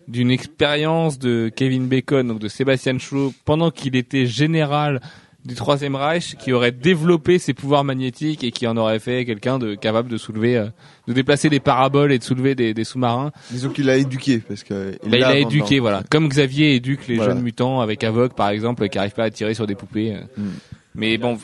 d'une 0.06 0.30
expérience 0.30 1.18
de 1.18 1.50
Kevin 1.54 1.86
Bacon, 1.86 2.26
donc 2.26 2.38
de 2.38 2.48
Sébastien 2.48 2.98
Shaw, 2.98 3.32
pendant 3.44 3.70
qu'il 3.70 3.96
était 3.96 4.26
général 4.26 5.00
du 5.44 5.54
Troisième 5.54 5.94
Reich, 5.94 6.34
qui 6.36 6.52
aurait 6.52 6.72
développé 6.72 7.38
ses 7.38 7.54
pouvoirs 7.54 7.84
magnétiques 7.84 8.44
et 8.44 8.50
qui 8.50 8.66
en 8.66 8.76
aurait 8.76 8.98
fait 8.98 9.24
quelqu'un 9.24 9.58
de 9.58 9.74
capable 9.76 10.10
de 10.10 10.16
soulever, 10.18 10.56
euh, 10.56 10.66
de 11.06 11.12
déplacer 11.14 11.48
des 11.48 11.60
paraboles 11.60 12.12
et 12.12 12.18
de 12.18 12.24
soulever 12.24 12.54
des, 12.54 12.74
des 12.74 12.84
sous-marins. 12.84 13.30
Disons 13.50 13.70
qu'il 13.70 13.86
l'a 13.86 13.96
éduqué 13.96 14.38
parce 14.46 14.64
que 14.64 14.92
Bah, 15.08 15.16
il 15.16 15.24
a 15.24 15.38
éduqué, 15.38 15.78
voilà. 15.78 16.02
Comme 16.10 16.28
Xavier 16.28 16.74
éduque 16.74 17.06
les 17.06 17.16
Voilà. 17.16 17.32
jeunes 17.34 17.42
mutants 17.42 17.80
avec 17.80 18.04
Avok, 18.04 18.34
par 18.34 18.48
exemple, 18.50 18.86
qui 18.88 18.98
arrivent 18.98 19.14
pas 19.14 19.24
à 19.24 19.30
tirer 19.30 19.54
sur 19.54 19.66
des 19.66 19.74
poupées. 19.76 20.14
euh. 20.16 20.20
Mm. 20.36 20.50
Mais 20.96 21.16
bon, 21.16 21.38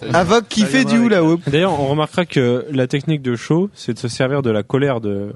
ça- 0.00 0.18
Avok 0.18 0.46
qui 0.48 0.62
fait 0.64 0.84
du 0.84 0.96
hula 0.96 1.22
hoop. 1.24 1.40
D'ailleurs, 1.48 1.78
on 1.80 1.86
remarquera 1.88 2.24
que 2.26 2.66
la 2.70 2.86
technique 2.86 3.22
de 3.22 3.36
Shaw, 3.36 3.70
c'est 3.74 3.94
de 3.94 3.98
se 3.98 4.08
servir 4.08 4.42
de 4.42 4.50
la 4.50 4.62
colère 4.62 5.00
de, 5.00 5.32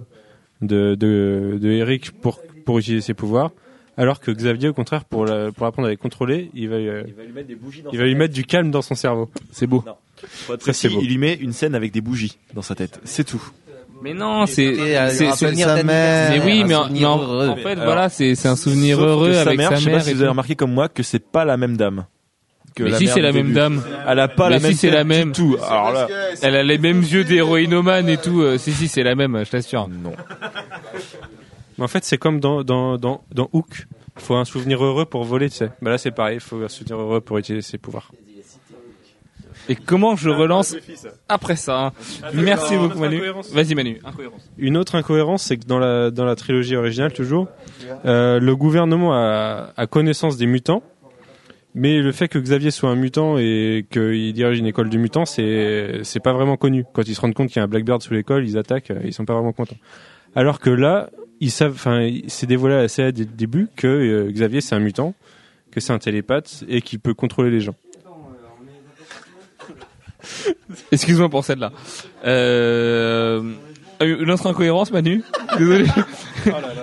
de, 0.62 0.94
de, 0.94 1.59
de 1.61 1.70
Eric 1.70 2.12
pour, 2.20 2.40
pour 2.64 2.79
utiliser 2.79 3.00
ses 3.03 3.14
pouvoirs. 3.14 3.50
Alors 3.96 4.18
que 4.18 4.31
Xavier, 4.33 4.69
au 4.69 4.73
contraire, 4.75 5.04
pour, 5.04 5.25
la- 5.25 5.52
pour 5.52 5.67
apprendre 5.67 5.87
à 5.87 5.90
les 5.90 5.96
contrôler, 5.96 6.50
il 6.54 6.69
va, 6.69 6.77
euh, 6.77 7.04
Il 7.06 7.15
va 7.15 7.23
lui 7.23 7.33
mettre 7.33 7.46
des 7.48 7.54
bougies 7.54 7.83
dans 7.83 7.90
il 7.92 7.98
va 7.98 8.04
lui 8.04 8.15
mettre 8.17 8.35
du 8.35 8.44
calme 8.44 8.71
dans 8.73 8.83
son 8.83 8.94
cerveau. 8.96 9.31
c'est 9.52 9.69
beau. 9.69 9.85
Beau. 10.48 10.56
il 11.00 11.08
lui 11.08 11.19
met 11.19 11.35
une 11.35 11.52
scène 11.52 11.75
avec 11.77 11.92
des 11.92 12.00
bougies 12.00 12.37
dans 12.54 12.62
sa 12.62 12.75
tête. 12.75 12.98
C'est 13.04 13.25
tout. 13.25 13.42
Mais 14.02 14.12
non, 14.12 14.46
c'est, 14.46 14.67
euh, 14.67 15.08
c'est, 15.10 15.31
souvenir 15.33 15.69
mais 15.85 16.40
oui, 16.44 16.65
mais 16.65 16.75
en, 16.75 16.88
mais 16.90 17.04
en- 17.04 17.56
fait, 17.56 17.69
Alors, 17.71 17.85
voilà, 17.85 18.08
c'est, 18.08 18.35
c'est 18.35 18.48
un 18.48 18.56
souvenir 18.56 19.00
heureux 19.02 19.33
avec 19.35 19.44
sa 19.60 19.71
mère, 19.71 19.77
je 19.79 19.85
sais 19.85 19.90
pas 19.90 20.00
si 20.00 20.10
et 20.10 20.15
vous 20.15 20.21
avez 20.21 20.29
remarqué 20.31 20.56
comme 20.56 20.73
moi 20.73 20.88
que 20.88 21.02
c'est 21.02 21.25
pas 21.25 21.44
la 21.44 21.56
même 21.56 21.77
dame. 21.77 22.04
Que 22.75 22.83
Mais 22.83 22.90
la 22.90 22.98
si 22.98 23.06
c'est 23.06 23.20
la 23.20 23.31
même 23.33 23.42
début. 23.44 23.54
dame. 23.54 23.83
Elle 24.08 24.18
a 24.18 24.27
pas 24.29 24.48
Mais 24.48 24.54
la 24.54 24.58
si 24.58 24.64
même 24.66 24.75
c'est 24.75 24.87
tête 24.88 24.94
la 24.96 25.04
même. 25.04 25.33
tout. 25.33 25.56
Alors 25.64 25.92
là, 25.92 26.08
Elle 26.42 26.56
a 26.56 26.62
les 26.64 26.79
mêmes 26.79 27.02
yeux 27.02 27.22
d'héroïnomane 27.25 28.08
et 28.08 28.16
tout. 28.16 28.42
euh, 28.42 28.58
si 28.58 28.72
si, 28.72 28.88
c'est 28.88 29.02
la 29.04 29.14
même, 29.14 29.40
je 29.44 29.50
t'assure. 29.50 29.87
non. 29.88 30.12
Mais 31.79 31.85
en 31.85 31.88
fait, 31.88 32.04
c'est 32.04 32.18
comme 32.18 32.40
dans, 32.40 32.62
dans, 32.64 32.96
dans, 32.98 33.22
dans 33.33 33.48
Hook. 33.52 33.87
faut 34.16 34.35
un 34.35 34.44
souvenir 34.44 34.85
heureux 34.85 35.04
pour 35.06 35.25
voler, 35.25 35.50
tu 35.50 35.56
sais. 35.56 35.70
Bah 35.83 35.90
là 35.90 35.98
c'est 35.98 36.10
pareil, 36.12 36.37
il 36.37 36.40
faut 36.40 36.62
un 36.62 36.68
souvenir 36.68 36.98
heureux 37.00 37.20
pour 37.20 37.38
utiliser 37.38 37.62
ses 37.68 37.79
pouvoirs. 37.79 38.10
Et 39.68 39.77
comment 39.77 40.14
je 40.14 40.29
relance 40.29 40.77
après 41.29 41.56
ça 41.56 41.92
Merci 42.35 42.75
Attends, 42.75 42.83
beaucoup 42.88 42.98
notre 42.98 43.16
Manu. 43.16 43.42
Vas-y 43.52 43.75
Manu. 43.75 43.98
Incohérence. 44.04 44.50
Une 44.58 44.77
autre 44.77 44.94
incohérence, 44.94 45.42
c'est 45.44 45.56
que 45.56 45.64
dans 45.66 45.79
la 45.79 46.10
dans 46.10 46.27
la 46.27 46.37
trilogie 46.37 46.77
originale 46.77 47.12
toujours, 47.14 47.48
euh, 48.04 48.38
le 48.40 48.56
gouvernement 48.56 49.14
a, 49.14 49.72
a 49.77 49.87
connaissance 49.87 50.37
des 50.37 50.44
mutants, 50.46 50.83
mais 51.75 52.00
le 52.00 52.12
fait 52.12 52.29
que 52.29 52.38
Xavier 52.38 52.70
soit 52.70 52.90
un 52.90 52.94
mutant 52.94 53.37
et 53.37 53.85
qu'il 53.90 54.33
dirige 54.33 54.58
une 54.58 54.66
école 54.66 54.88
de 54.90 54.96
mutants, 54.96 55.25
c'est 55.25 56.00
c'est 56.04 56.20
pas 56.20 56.33
vraiment 56.33 56.56
connu. 56.56 56.85
Quand 56.92 57.02
ils 57.02 57.14
se 57.14 57.20
rendent 57.20 57.35
compte 57.35 57.48
qu'il 57.48 57.56
y 57.56 57.60
a 57.60 57.64
un 57.64 57.68
Blackbird 57.68 58.00
sous 58.00 58.14
l'école, 58.14 58.46
ils 58.46 58.56
attaquent, 58.56 58.92
euh, 58.92 59.00
ils 59.04 59.12
sont 59.12 59.25
pas 59.25 59.35
vraiment 59.35 59.52
contents. 59.52 59.77
Alors 60.37 60.60
que 60.60 60.70
là, 60.70 61.10
ils 61.40 61.50
savent, 61.50 61.72
enfin, 61.72 62.08
c'est 62.29 62.46
dévoilé 62.46 62.87
CIA 62.88 63.10
dès 63.10 63.25
le 63.25 63.31
début 63.31 63.68
que 63.75 63.88
euh, 63.88 64.31
Xavier 64.31 64.60
c'est 64.60 64.77
un 64.77 64.81
mutant, 64.81 65.14
que 65.72 65.81
c'est 65.81 65.92
un 65.92 65.98
télépathe 65.98 66.64
et 66.68 66.81
qu'il 66.81 67.00
peut 67.00 67.14
contrôler 67.14 67.50
les 67.50 67.60
gens. 67.60 67.75
Excuse-moi 70.92 71.29
pour 71.29 71.44
celle-là. 71.44 71.72
Euh... 72.25 73.52
Une 74.00 74.30
autre 74.30 74.46
incohérence 74.48 74.90
Manu 74.92 75.22
Désolé. 75.58 75.86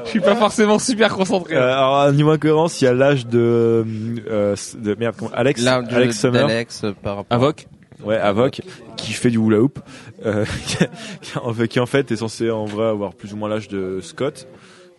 je 0.05 0.09
suis 0.09 0.19
pas 0.21 0.35
forcément 0.35 0.79
super 0.79 1.13
concentré. 1.13 1.55
Euh, 1.55 1.73
alors, 1.73 2.11
niveau 2.13 2.31
incohérence, 2.31 2.81
il 2.81 2.85
y 2.85 2.87
a 2.87 2.93
l'âge 2.93 3.27
de, 3.27 3.85
euh, 4.29 4.55
de 4.77 4.95
merde, 4.95 5.15
comment, 5.17 5.31
Alex, 5.33 5.61
L'âge 5.61 5.87
de- 5.87 5.95
Alex 5.95 6.19
Summer. 6.19 6.47
d'Alex, 6.47 6.83
euh, 6.83 6.93
par 7.01 7.17
rapport- 7.17 7.35
Avoc 7.37 7.67
Ouais, 8.03 8.17
Avoc, 8.17 8.61
qui 8.97 9.13
fait 9.13 9.29
du 9.29 9.37
hula 9.37 9.59
hoop, 9.59 9.77
euh, 10.25 10.43
qui, 11.21 11.37
en 11.37 11.53
fait, 11.53 11.67
qui 11.67 11.79
en 11.79 11.85
fait 11.85 12.11
est 12.11 12.15
censé 12.15 12.49
en 12.49 12.65
vrai 12.65 12.87
avoir 12.87 13.13
plus 13.13 13.33
ou 13.33 13.37
moins 13.37 13.47
l'âge 13.49 13.67
de 13.67 13.99
Scott, 14.01 14.47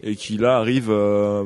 et 0.04 0.14
qui 0.14 0.36
là 0.36 0.56
arrive 0.58 0.88
euh, 0.90 1.42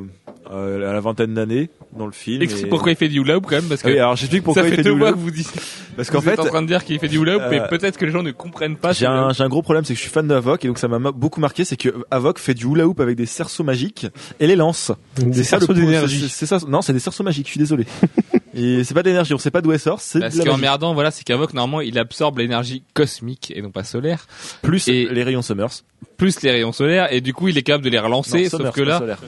euh, 0.52 0.90
à 0.90 0.92
la 0.92 1.00
vingtaine 1.00 1.32
d'années 1.32 1.70
dans 1.96 2.06
le 2.06 2.12
film. 2.12 2.42
Explique 2.42 2.66
et- 2.66 2.68
pourquoi 2.68 2.92
il 2.92 2.96
fait 2.96 3.08
du 3.08 3.20
hula 3.20 3.36
hoop 3.36 3.46
quand 3.48 3.56
même 3.56 3.64
parce 3.68 3.82
que 3.82 3.88
Ah 3.88 3.90
oui, 3.92 3.98
alors 3.98 4.16
j'explique 4.16 4.42
pourquoi 4.44 4.62
ça 4.62 4.68
il 4.68 4.70
fait 4.70 4.76
fait 4.76 4.82
deux 4.84 4.92
du 4.92 4.96
mois 4.98 5.08
hula 5.08 5.14
que 5.14 5.18
hoop. 5.18 5.24
vous 5.24 5.30
dites. 5.30 5.52
Parce 5.96 6.10
qu'en 6.10 6.20
vous 6.20 6.28
êtes 6.28 6.34
fait, 6.36 6.40
en 6.42 6.44
train 6.46 6.62
de 6.62 6.66
dire 6.66 6.84
qu'il 6.84 6.98
fait 6.98 7.08
du 7.08 7.18
hula 7.18 7.36
hoop, 7.36 7.42
mais 7.50 7.60
euh, 7.60 7.68
peut-être 7.68 7.96
que 7.96 8.04
les 8.04 8.12
gens 8.12 8.22
ne 8.22 8.30
comprennent 8.32 8.76
pas. 8.76 8.92
ce 8.94 9.00
J'ai 9.00 9.06
un, 9.06 9.28
hoop. 9.28 9.34
j'ai 9.34 9.42
un 9.44 9.48
gros 9.48 9.62
problème, 9.62 9.84
c'est 9.84 9.94
que 9.94 9.98
je 9.98 10.02
suis 10.02 10.10
fan 10.10 10.28
de 10.28 10.34
Havok 10.34 10.64
et 10.64 10.68
donc 10.68 10.78
ça 10.78 10.88
m'a 10.88 10.98
beaucoup 11.10 11.40
marqué, 11.40 11.64
c'est 11.64 11.76
que 11.76 11.88
Havok 12.10 12.38
fait 12.38 12.54
du 12.54 12.66
hula 12.66 12.86
hoop 12.86 13.00
avec 13.00 13.16
des 13.16 13.26
cerceaux 13.26 13.64
magiques 13.64 14.06
et 14.40 14.46
les 14.46 14.56
lance. 14.56 14.92
Des 15.16 15.42
cerceaux 15.44 15.72
d'énergie. 15.72 16.28
c'est- 16.28 16.46
ça, 16.46 16.58
non, 16.68 16.82
c'est 16.82 16.92
des 16.92 16.98
cerceaux 17.00 17.24
magiques. 17.24 17.46
Je 17.46 17.52
suis 17.52 17.58
désolé. 17.60 17.86
et 18.54 18.84
c'est 18.84 18.94
pas 18.94 19.02
d'énergie, 19.02 19.32
on 19.34 19.38
sait 19.38 19.50
pas 19.50 19.62
d'où 19.62 19.72
elle 19.72 19.78
sort. 19.80 20.00
C'est 20.00 20.20
Bah, 20.20 20.28
de 20.28 20.32
ce 20.34 20.38
la 20.38 20.44
qui 20.44 20.48
est 20.50 20.52
emmerdant, 20.52 20.92
voilà, 20.94 21.10
c'est 21.10 21.24
qu'Avoc, 21.24 21.54
normalement, 21.54 21.80
il 21.80 21.98
absorbe 21.98 22.38
l'énergie 22.38 22.82
cosmique 22.94 23.52
et 23.56 23.62
non 23.62 23.70
pas 23.70 23.84
solaire, 23.84 24.26
Plus 24.62 24.88
et- 24.88 25.08
les 25.10 25.22
rayons 25.22 25.42
Summers. 25.42 25.82
Plus 26.16 26.40
les 26.42 26.50
rayons 26.50 26.72
solaires, 26.72 27.12
et 27.12 27.20
du 27.20 27.32
coup, 27.34 27.48
il 27.48 27.58
est 27.58 27.62
capable 27.62 27.84
de 27.84 27.90
les 27.90 27.98
relancer, 27.98 28.44
Non, 28.44 28.48
sauf 28.50 28.70
que 28.72 28.80
là, 28.82 28.98
solaire. 28.98 29.18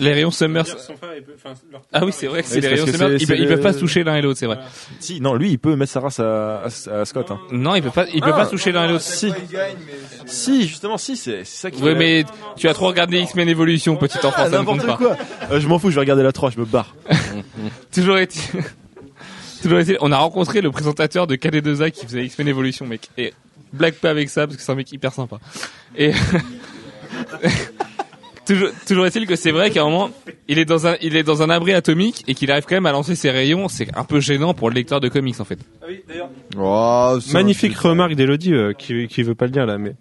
les 0.00 0.12
rayons 0.12 0.30
Summers, 0.30 0.64
ah 1.92 2.04
oui, 2.04 2.12
c'est 2.12 2.26
vrai 2.26 2.42
que 2.42 2.48
c'est 2.48 2.56
Oui, 2.56 2.60
les 2.62 2.68
rayons 2.68 2.86
c'est- 2.86 3.34
ils, 3.34 3.40
ils 3.42 3.48
peuvent 3.48 3.60
pas 3.60 3.72
se 3.72 3.78
toucher 3.78 4.04
l'un 4.04 4.16
et 4.16 4.22
l'autre, 4.22 4.38
c'est 4.38 4.46
vrai. 4.46 4.58
Si, 5.00 5.20
non, 5.20 5.34
lui, 5.34 5.50
il 5.50 5.58
peut 5.58 5.74
mettre 5.76 5.92
sa 5.92 6.00
race 6.00 6.20
à, 6.20 6.62
à, 6.64 7.00
à 7.00 7.04
Scott. 7.04 7.30
Hein. 7.30 7.40
Non, 7.52 7.74
il 7.74 7.82
peut 7.82 7.90
pas, 7.90 8.06
il 8.12 8.20
peut 8.20 8.30
Ah. 8.32 8.36
pas 8.36 8.44
se 8.46 8.50
toucher 8.50 8.72
l'un 8.72 8.84
et 8.84 8.88
l'autre. 8.88 9.02
Si, 9.02 9.32
si, 10.26 10.66
justement, 10.68 10.98
si, 10.98 11.16
c'est 11.16 11.44
ça 11.44 11.70
qui. 11.70 11.82
Oui, 11.82 11.94
mais 11.96 12.24
tu 12.56 12.68
as 12.68 12.74
trop 12.74 12.86
regardé 12.88 13.18
X-Men 13.20 13.48
Evolution, 13.48 13.96
petit 13.96 14.18
enfant, 14.18 14.32
Ah, 14.36 14.50
ça 14.50 14.58
ne 14.60 14.64
compte 14.64 14.78
n'importe 14.78 15.00
pas. 15.00 15.16
quoi. 15.16 15.16
Euh, 15.56 15.60
je 15.60 15.68
m'en 15.68 15.78
fous, 15.78 15.90
je 15.90 15.94
vais 15.96 16.00
regarder 16.00 16.22
la 16.22 16.32
3, 16.32 16.50
je 16.50 16.60
me 16.60 16.64
barre. 16.64 16.94
Toujours 17.92 18.18
est-il, 18.18 18.62
toujours 19.62 19.78
est-il, 19.80 19.96
on 20.00 20.12
a 20.12 20.16
rencontré 20.18 20.60
le 20.60 20.70
présentateur 20.70 21.26
de 21.26 21.34
KD2A 21.36 21.90
qui 21.90 22.06
faisait 22.06 22.24
X-Men 22.24 22.48
Evolution, 22.48 22.86
mec. 22.86 23.08
Et 23.18 23.32
blague 23.72 23.94
pas 23.94 24.10
avec 24.10 24.28
ça, 24.28 24.46
parce 24.46 24.56
que 24.56 24.62
c'est 24.62 24.72
un 24.72 24.76
mec 24.76 24.90
hyper 24.92 25.12
sympa. 25.12 25.38
Et, 25.96 26.12
toujours, 28.46 28.68
toujours 28.86 29.06
est-il 29.06 29.26
que 29.26 29.36
c'est 29.36 29.50
vrai 29.50 29.70
qu'à 29.70 29.82
un 29.82 29.90
moment, 29.90 30.10
il 30.48 30.58
est 30.58 30.64
dans 30.64 30.86
un, 30.86 30.96
il 31.02 31.16
est 31.16 31.22
dans 31.22 31.42
un 31.42 31.50
abri 31.50 31.74
atomique 31.74 32.24
et 32.26 32.34
qu'il 32.34 32.50
arrive 32.50 32.64
quand 32.64 32.76
même 32.76 32.86
à 32.86 32.92
lancer 32.92 33.14
ses 33.14 33.30
rayons. 33.30 33.68
C'est 33.68 33.94
un 33.96 34.04
peu 34.04 34.20
gênant 34.20 34.54
pour 34.54 34.70
le 34.70 34.74
lecteur 34.74 35.00
de 35.00 35.08
comics, 35.08 35.38
en 35.40 35.44
fait. 35.44 35.58
Oh, 36.56 37.18
c'est 37.20 37.32
Magnifique 37.32 37.72
un 37.72 37.74
truc- 37.74 37.82
remarque 37.90 38.14
d'Elodie 38.14 38.54
euh, 38.54 38.72
qui, 38.72 39.06
qui 39.08 39.22
veut 39.22 39.34
pas 39.34 39.46
le 39.46 39.50
dire 39.52 39.66
là, 39.66 39.78
mais 39.78 39.94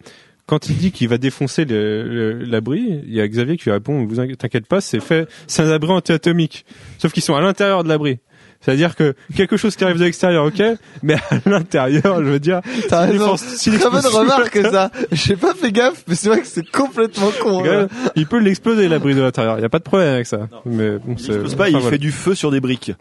quand 0.46 0.70
il 0.70 0.78
dit 0.78 0.92
qu'il 0.94 1.10
va 1.10 1.18
défoncer 1.18 1.66
l'abri, 1.66 3.02
il 3.06 3.14
y 3.14 3.20
a 3.20 3.28
Xavier 3.28 3.58
qui 3.58 3.66
lui 3.66 3.72
répond 3.72 4.06
vous 4.06 4.20
inqui- 4.22 4.38
t'inquiète 4.38 4.66
pas, 4.66 4.80
c'est 4.80 5.02
fait, 5.02 5.28
c'est 5.46 5.62
un 5.64 5.70
abri 5.70 5.92
anti-atomique. 5.92 6.66
Sauf 7.00 7.12
qu'ils 7.12 7.24
sont 7.24 7.36
à 7.36 7.42
l'intérieur 7.42 7.84
de 7.84 7.90
l'abri. 7.90 8.20
C'est-à-dire 8.68 8.98
que 8.98 9.16
quelque 9.34 9.56
chose 9.56 9.78
qui 9.78 9.86
arrive 9.86 9.98
de 9.98 10.04
l'extérieur, 10.04 10.44
ok, 10.44 10.62
mais 11.02 11.14
à 11.14 11.50
l'intérieur, 11.50 12.18
je 12.22 12.30
veux 12.30 12.40
dire, 12.40 12.60
T'as 12.90 13.06
si 13.08 13.12
raison. 13.14 13.36
Très 13.80 13.90
bonne 13.90 14.06
remarque 14.08 14.58
ça. 14.72 14.92
J'ai 15.14 15.38
pas 15.38 15.54
fait 15.54 15.72
gaffe, 15.72 16.04
mais 16.06 16.16
c'est 16.16 16.28
vrai 16.28 16.42
que 16.42 16.48
c'est 16.48 16.70
complètement 16.70 17.30
con. 17.42 17.64
Hein. 17.66 17.88
il 18.18 18.28
peut 18.28 18.40
l'exploser 18.40 18.90
l'abri 18.90 19.16
de 19.16 19.22
l'intérieur. 19.22 19.58
Il 19.58 19.62
y 19.62 19.66
a 19.66 19.70
pas 19.70 19.80
de 19.80 19.86
problème 19.86 20.16
avec 20.16 20.28
ça. 20.28 20.50
Mais 20.66 20.98
bon, 20.98 21.02
Il 21.08 21.12
explose 21.14 21.56
pas, 21.56 21.64
enfin, 21.64 21.70
il 21.70 21.76
voilà. 21.78 21.90
fait 21.92 21.98
du 21.98 22.12
feu 22.12 22.36
sur 22.36 22.52
des 22.52 22.60
briques. 22.60 22.92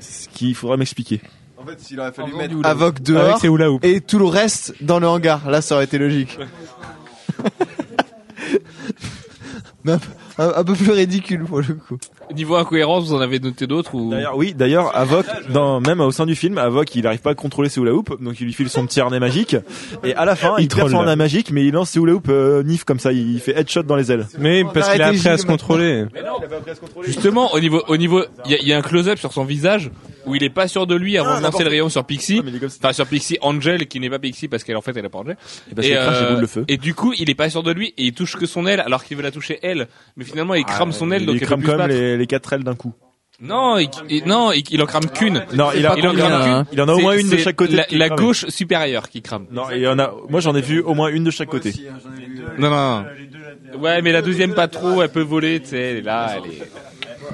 Ce 0.00 0.28
qu'il 0.28 0.54
faudra 0.54 0.76
m'expliquer. 0.76 1.22
En 1.56 1.64
fait, 1.64 1.80
s'il 1.80 1.98
aurait 1.98 2.12
fallu 2.12 2.32
faisant 2.32 2.42
mettre. 2.42 2.54
Avoc 2.64 2.96
avec 2.98 3.02
dehors 3.04 3.72
hoop. 3.76 3.84
et 3.86 4.02
tout 4.02 4.18
le 4.18 4.26
reste 4.26 4.74
dans 4.82 5.00
le 5.00 5.06
hangar, 5.08 5.48
là 5.50 5.62
ça 5.62 5.76
aurait 5.76 5.84
été 5.84 5.96
logique. 5.96 6.38
Mais 9.84 9.92
un, 9.92 9.98
peu- 9.98 10.08
un- 10.42 10.52
un 10.56 10.64
peu 10.64 10.74
plus 10.74 10.90
ridicule 10.92 11.44
pour 11.44 11.58
le 11.60 11.74
coup. 11.74 11.98
Niveau 12.34 12.56
incohérence, 12.56 13.04
vous 13.04 13.14
en 13.14 13.20
avez 13.20 13.38
noté 13.38 13.66
d'autres 13.66 13.94
ou 13.94 14.10
D'ailleurs, 14.10 14.36
oui, 14.36 14.54
d'ailleurs, 14.54 14.96
Avok, 14.96 15.26
dans, 15.50 15.80
même 15.80 16.00
au 16.00 16.10
sein 16.10 16.26
du 16.26 16.34
film, 16.34 16.58
Avok, 16.58 16.94
il 16.94 17.06
arrive 17.06 17.20
pas 17.20 17.30
à 17.30 17.34
contrôler 17.34 17.68
ses 17.68 17.80
hula 17.80 17.92
hoop, 17.92 18.22
donc 18.22 18.40
il 18.40 18.46
lui 18.46 18.52
file 18.52 18.68
son 18.68 18.86
petit 18.86 19.00
harnais 19.00 19.20
magique. 19.20 19.56
Et 20.04 20.14
à 20.14 20.24
la 20.24 20.36
fin, 20.36 20.54
Il 20.58 20.64
il, 20.64 20.68
perd 20.68 20.90
son 20.90 20.98
harnais 20.98 21.16
magique, 21.16 21.50
mais 21.50 21.64
il 21.64 21.72
lance 21.72 21.90
ses 21.90 22.00
hula 22.00 22.14
hoop 22.14 22.26
euh, 22.28 22.62
nif 22.62 22.84
comme 22.84 22.98
ça, 22.98 23.12
il 23.12 23.40
fait 23.40 23.58
headshot 23.58 23.82
dans 23.82 23.96
les 23.96 24.10
ailes. 24.10 24.26
Mais 24.38 24.64
parce 24.64 24.90
qu'il 24.90 25.02
a 25.02 25.08
appris 25.08 25.28
à 25.28 25.38
se 25.38 25.46
contrôler. 25.46 26.06
Justement, 27.02 27.52
au 27.54 27.60
niveau, 27.60 27.82
au 27.88 27.96
niveau, 27.96 28.22
il 28.46 28.52
y 28.52 28.54
a, 28.54 28.58
il 28.60 28.68
y 28.68 28.72
a 28.72 28.78
un 28.78 28.82
close-up 28.82 29.18
sur 29.18 29.32
son 29.32 29.44
visage 29.44 29.90
où 30.26 30.34
il 30.34 30.42
est 30.42 30.50
pas 30.50 30.68
sûr 30.68 30.86
de 30.86 30.94
lui 30.94 31.16
avant 31.18 31.30
Ah, 31.34 31.38
de 31.38 31.42
lancer 31.44 31.64
le 31.64 31.70
rayon 31.70 31.88
sur 31.88 32.04
Pixie. 32.04 32.40
Ah, 32.44 32.48
il. 32.52 32.64
Enfin, 32.66 32.92
sur 32.92 33.06
Pixie 33.06 33.38
Angel, 33.40 33.86
qui 33.86 34.00
n'est 34.00 34.10
pas 34.10 34.18
Pixie 34.18 34.48
parce 34.48 34.64
qu'elle 34.64 34.76
en 34.76 34.80
fait 34.82 34.96
elle 34.96 35.04
est 35.04 35.08
pas 35.08 35.18
Angel. 35.18 35.36
Et 35.70 35.74
parce 35.74 35.88
crache 35.88 36.20
des 36.20 36.32
boules 36.32 36.40
de 36.42 36.46
feu. 36.46 36.64
et 36.68 36.76
du 36.76 36.94
coup, 36.94 37.12
il 37.18 37.28
est 37.30 37.34
pas 37.34 37.50
sûr 37.50 37.62
de 37.62 37.72
lui 37.72 37.88
et 37.98 38.04
il 38.06 38.12
touche 38.12 38.36
que 38.36 38.46
son 38.46 38.66
aile 38.66 38.80
alors 38.80 39.04
qu'il 39.04 39.16
veut 39.16 39.22
la 39.22 39.30
toucher 39.30 39.58
elle. 39.62 39.88
Mais 40.16 40.24
finalement, 40.24 40.54
il 40.54 40.64
crame 40.64 40.92
son 40.92 41.10
aile 41.10 41.22
il 41.22 41.26
donc 41.26 41.38
peut 41.40 41.46
crame 41.46 41.62
quand 41.62 41.76
même 41.76 41.88
les, 41.88 42.16
les 42.16 42.26
quatre 42.26 42.52
ailes 42.52 42.64
d'un 42.64 42.74
coup. 42.74 42.92
Non, 43.40 43.78
il, 43.78 43.88
il- 44.10 44.24
non, 44.26 44.52
il, 44.52 44.62
il 44.70 44.80
en 44.80 44.86
crame 44.86 45.06
qu'une. 45.10 45.44
Non, 45.54 45.70
il, 45.74 45.84
a, 45.86 45.94
il 45.98 46.06
en 46.06 46.12
il, 46.12 46.18
crame 46.18 46.32
a, 46.32 46.44
qu'une. 46.44 46.64
il 46.72 46.80
en 46.80 46.88
a 46.88 46.92
au 46.92 46.98
moins 47.00 47.18
une 47.18 47.28
de 47.28 47.36
chaque 47.36 47.56
côté. 47.56 47.74
La, 47.74 47.84
la 47.90 48.08
gauche 48.08 48.46
supérieure 48.48 49.08
qui 49.08 49.22
crame. 49.22 49.46
Non, 49.50 49.64
il 49.72 49.80
y 49.80 49.88
en 49.88 49.98
a, 49.98 50.14
moi 50.28 50.38
j'en 50.38 50.54
ai 50.54 50.60
vu 50.60 50.80
au 50.80 50.94
moins 50.94 51.08
une 51.08 51.24
de 51.24 51.32
chaque 51.32 51.48
côté. 51.48 51.72
Non, 52.58 52.70
non, 52.70 53.04
non. 53.04 53.80
Ouais, 53.80 54.02
mais 54.02 54.12
la 54.12 54.22
deuxième 54.22 54.54
pas 54.54 54.68
trop, 54.68 55.02
elle 55.02 55.08
peut 55.08 55.20
voler, 55.20 55.58
tu 55.60 55.70
sais, 55.70 55.78
elle 55.80 55.96
est 55.96 56.02
là, 56.02 56.36
elle 56.36 56.50
est. 56.52 56.62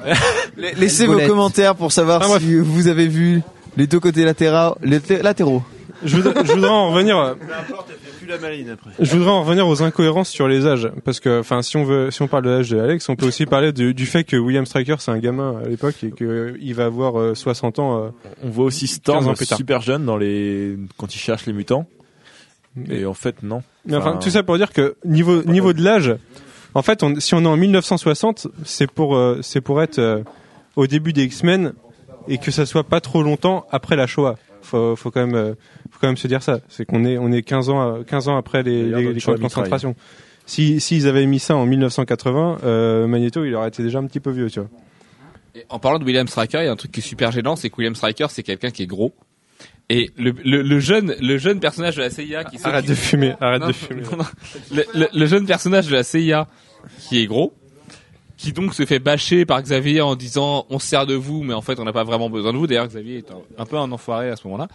Laissez 0.77 1.07
vos 1.07 1.19
commentaires 1.19 1.75
pour 1.75 1.91
savoir 1.91 2.21
Ah, 2.23 2.39
si 2.39 2.55
vous 2.55 2.87
avez 2.87 3.07
vu 3.07 3.41
les 3.77 3.87
deux 3.87 3.99
côtés 3.99 4.23
latéraux. 4.25 4.75
Latéraux. 4.81 5.63
Je 6.03 6.15
voudrais, 6.17 6.43
je 6.45 6.53
voudrais 6.53 6.69
en 6.69 6.91
revenir. 6.91 7.17
euh. 7.19 7.35
Je 8.99 9.15
voudrais 9.17 9.29
en 9.31 9.41
revenir 9.43 9.67
aux 9.67 9.83
incohérences 9.83 10.29
sur 10.29 10.47
les 10.47 10.65
âges, 10.65 10.89
parce 11.03 11.19
que, 11.19 11.39
enfin, 11.39 11.61
si 11.61 11.77
on 11.77 11.83
veut, 11.83 12.11
si 12.11 12.21
on 12.21 12.27
parle 12.27 12.43
de 12.45 12.49
l'âge 12.49 12.69
de 12.69 12.79
Alex, 12.79 13.07
on 13.09 13.15
peut 13.15 13.25
aussi 13.27 13.45
parler 13.45 13.71
du, 13.71 13.93
du 13.93 14.05
fait 14.05 14.23
que 14.23 14.35
William 14.37 14.65
Stryker 14.65 14.95
c'est 14.99 15.11
un 15.11 15.19
gamin 15.19 15.59
à 15.63 15.67
l'époque 15.67 15.95
et 16.03 16.11
que 16.11 16.55
il 16.59 16.73
va 16.73 16.85
avoir 16.85 17.19
euh, 17.19 17.35
60 17.35 17.79
ans. 17.79 18.05
euh, 18.05 18.09
On 18.43 18.49
voit 18.49 18.65
aussi 18.65 18.87
15 18.87 18.95
Storm 18.95 19.35
super 19.35 19.81
jeune 19.81 20.05
dans 20.05 20.17
les, 20.17 20.77
quand 20.97 21.13
il 21.13 21.19
cherche 21.19 21.45
les 21.45 21.53
mutants. 21.53 21.85
Et 22.89 23.05
en 23.05 23.13
fait, 23.13 23.43
non. 23.43 23.61
Mais 23.85 23.97
enfin, 23.97 24.11
Enfin, 24.11 24.19
tout 24.19 24.29
ça 24.29 24.43
pour 24.43 24.57
dire 24.57 24.71
que 24.71 24.95
niveau 25.03 25.43
niveau 25.43 25.73
de 25.73 25.83
l'âge, 25.83 26.15
en 26.73 26.81
fait, 26.81 27.03
on, 27.03 27.19
si 27.19 27.33
on 27.33 27.41
est 27.43 27.47
en 27.47 27.57
1960, 27.57 28.47
c'est 28.65 28.89
pour 28.89 29.15
euh, 29.15 29.39
c'est 29.41 29.61
pour 29.61 29.81
être 29.81 29.99
euh, 29.99 30.23
au 30.75 30.87
début 30.87 31.13
des 31.13 31.23
X-Men 31.25 31.73
et 32.27 32.37
que 32.37 32.51
ça 32.51 32.65
soit 32.65 32.83
pas 32.83 33.01
trop 33.01 33.23
longtemps 33.23 33.65
après 33.71 33.95
la 33.95 34.07
Shoah. 34.07 34.37
Faut 34.61 34.95
faut 34.95 35.11
quand 35.11 35.25
même 35.25 35.35
euh, 35.35 35.53
faut 35.89 35.97
quand 35.99 36.07
même 36.07 36.17
se 36.17 36.27
dire 36.27 36.43
ça. 36.43 36.59
C'est 36.69 36.85
qu'on 36.85 37.03
est 37.05 37.17
on 37.17 37.31
est 37.31 37.41
15 37.41 37.69
ans 37.69 37.81
à- 37.81 38.03
15 38.03 38.27
ans 38.29 38.37
après 38.37 38.63
les 38.63 38.83
les, 38.83 39.13
les 39.13 39.21
camps 39.21 39.33
de 39.33 39.37
concentration. 39.39 39.95
Si 40.45 40.79
s'ils 40.79 41.07
avaient 41.07 41.25
mis 41.25 41.39
ça 41.39 41.55
en 41.55 41.65
1980, 41.65 42.59
euh, 42.63 43.07
Magneto 43.07 43.43
il 43.45 43.53
aurait 43.55 43.67
été 43.69 43.83
déjà 43.83 43.99
un 43.99 44.05
petit 44.05 44.19
peu 44.19 44.31
vieux, 44.31 44.49
tu 44.49 44.59
vois. 44.59 44.69
Et 45.55 45.65
en 45.69 45.79
parlant 45.79 45.99
de 45.99 46.05
William 46.05 46.27
Stryker, 46.27 46.61
il 46.61 46.65
y 46.65 46.67
a 46.67 46.71
un 46.71 46.75
truc 46.77 46.91
qui 46.91 47.01
est 47.01 47.03
super 47.03 47.31
gênant, 47.31 47.55
c'est 47.57 47.69
que 47.69 47.75
William 47.77 47.95
Stryker, 47.95 48.29
c'est 48.31 48.43
quelqu'un 48.43 48.69
qui 48.69 48.83
est 48.83 48.87
gros. 48.87 49.13
Et 49.93 50.09
le, 50.17 50.33
le, 50.45 50.61
le 50.61 50.79
jeune, 50.79 51.15
le 51.21 51.37
jeune 51.37 51.59
personnage 51.59 51.95
de 51.97 52.01
la 52.01 52.09
CIA 52.09 52.43
qui 52.45 52.57
Arrête 52.63 52.85
de 52.87 52.93
fumer, 52.95 53.33
arrête 53.41 53.61
Non, 53.61 53.67
de 53.67 53.73
fumer. 53.73 54.01
non, 54.03 54.17
non. 54.19 54.25
Le, 54.73 54.83
le- 54.93 55.09
le 55.13 55.25
jeune 55.25 55.45
personnage 55.45 55.87
de 55.87 55.93
la 55.93 56.03
CIA 56.03 56.47
qui 57.09 57.21
est 57.21 57.25
gros, 57.25 57.53
qui 58.37 58.53
donc 58.53 58.73
se 58.73 58.85
fait 58.85 58.99
bâcher 58.99 59.45
par 59.45 59.61
Xavier 59.61 60.01
en 60.01 60.15
disant 60.15 60.65
on 60.69 60.79
se 60.79 60.87
sert 60.87 61.05
de 61.05 61.13
vous, 61.15 61.43
mais 61.43 61.53
en 61.53 61.61
fait 61.61 61.79
on 61.79 61.83
n'a 61.83 61.93
pas 61.93 62.03
vraiment 62.03 62.29
besoin 62.29 62.53
de 62.53 62.57
vous. 62.57 62.67
D'ailleurs 62.67 62.87
Xavier 62.87 63.17
est 63.17 63.31
un, 63.31 63.41
un 63.61 63.65
peu 63.65 63.77
un 63.77 63.91
enfoiré 63.91 64.29
à 64.29 64.35
ce 64.35 64.47
moment-là. 64.47 64.67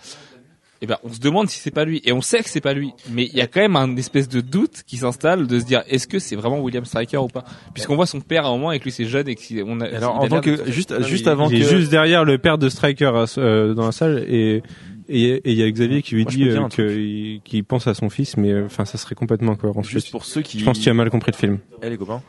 Et 0.82 0.86
ben 0.86 0.98
on 1.04 1.10
se 1.10 1.20
demande 1.20 1.48
si 1.48 1.58
c'est 1.58 1.70
pas 1.70 1.86
lui, 1.86 2.02
et 2.04 2.12
on 2.12 2.20
sait 2.20 2.40
que 2.42 2.50
c'est 2.50 2.60
pas 2.60 2.74
lui, 2.74 2.92
mais 3.10 3.24
il 3.24 3.34
y 3.34 3.40
a 3.40 3.46
quand 3.46 3.60
même 3.62 3.76
un 3.76 3.96
espèce 3.96 4.28
de 4.28 4.42
doute 4.42 4.82
qui 4.86 4.98
s'installe 4.98 5.46
de 5.46 5.58
se 5.58 5.64
dire 5.64 5.82
est-ce 5.88 6.06
que 6.06 6.18
c'est 6.18 6.36
vraiment 6.36 6.60
William 6.60 6.84
Stryker 6.84 7.16
ou 7.24 7.28
pas, 7.28 7.44
puisqu'on 7.72 7.96
voit 7.96 8.04
son 8.04 8.20
père 8.20 8.44
à 8.44 8.48
un 8.48 8.52
moment 8.52 8.72
et 8.72 8.78
que 8.78 8.84
lui 8.84 8.92
c'est 8.92 9.06
jeune 9.06 9.26
et 9.26 9.36
qu'on 9.36 9.80
a. 9.80 9.86
Alors, 9.86 10.20
en 10.20 10.28
tant 10.28 10.42
que, 10.42 10.70
juste, 10.70 11.02
juste 11.06 11.28
avant 11.28 11.48
que, 11.48 11.56
juste 11.56 11.90
derrière 11.90 12.26
le 12.26 12.36
père 12.36 12.58
de 12.58 12.68
Striker 12.68 13.10
euh, 13.38 13.72
dans 13.72 13.86
la 13.86 13.92
salle 13.92 14.26
et 14.28 14.62
et 15.08 15.40
il 15.44 15.58
y 15.58 15.62
a 15.62 15.70
Xavier 15.70 16.02
qui 16.02 16.14
lui 16.14 16.24
Moi, 16.24 16.32
dit 16.32 16.48
euh, 16.48 17.38
qu'il 17.44 17.64
pense 17.64 17.86
à 17.86 17.94
son 17.94 18.10
fils 18.10 18.36
mais 18.36 18.52
euh, 18.52 18.66
enfin 18.66 18.84
ça 18.84 18.98
serait 18.98 19.14
complètement 19.14 19.52
incohérent. 19.52 19.82
juste 19.82 20.10
pour 20.10 20.24
ceux 20.24 20.42
qui, 20.42 20.58
Je 20.58 20.64
pense 20.64 20.78
que 20.78 20.82
tu 20.82 20.88
as 20.88 20.94
mal 20.94 21.10
compris 21.10 21.32
le 21.32 21.36
film. 21.36 21.58
Eh 21.82 21.90
les 21.90 21.96
copains. 21.96 22.22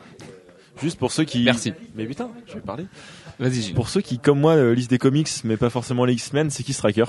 Juste 0.82 1.00
pour 1.00 1.12
ceux 1.12 1.24
qui. 1.24 1.44
Merci. 1.44 1.74
Mais 1.96 2.06
putain, 2.06 2.30
je 2.48 2.54
vais 2.54 2.60
parler. 2.60 2.86
Vas-y. 3.40 3.74
Pour 3.74 3.90
ceux 3.90 4.02
qui, 4.02 4.20
comme 4.20 4.40
moi, 4.40 4.56
euh, 4.56 4.74
lisent 4.74 4.88
des 4.88 4.98
comics, 4.98 5.30
mais 5.44 5.58
pas 5.58 5.70
forcément 5.70 6.06
les 6.06 6.14
X-Men, 6.14 6.50
c'est 6.50 6.64
qui 6.64 6.74
Striker 6.74 7.06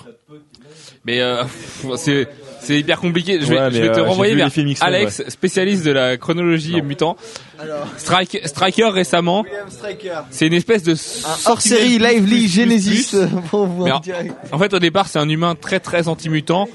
Mais 1.05 1.21
euh, 1.21 1.45
c'est 1.97 2.29
c'est 2.61 2.79
hyper 2.79 3.01
compliqué. 3.01 3.41
Je 3.41 3.47
vais, 3.47 3.59
Ouais, 3.59 3.71
je 3.71 3.79
mais, 3.79 3.89
vais 3.89 3.93
te 3.93 4.01
euh, 4.01 4.05
renvoyer 4.05 4.35
vers 4.35 4.51
Alex, 4.81 5.23
spécialiste 5.29 5.85
de 5.85 5.93
la 5.93 6.17
chronologie 6.17 6.83
mutant. 6.83 7.17
Strike, 7.97 8.41
Striker 8.45 8.89
récemment. 8.91 9.45
C'est 10.31 10.47
une 10.47 10.53
espèce 10.55 10.83
de 10.83 10.95
hors 11.47 11.61
série 11.61 11.99
Lively 11.99 12.49
Genesis 12.49 13.17
pour 13.51 13.67
vous 13.67 13.85
Mais 13.85 13.93
en 13.93 14.03
en, 14.53 14.59
fait, 14.59 14.75
au 14.75 14.79
départ, 14.79 15.09
c'est 15.09 15.19
un 15.19 15.29
humain 15.29 15.55
très 15.55 15.81
très 15.81 16.09
anti-mutant 16.09 16.69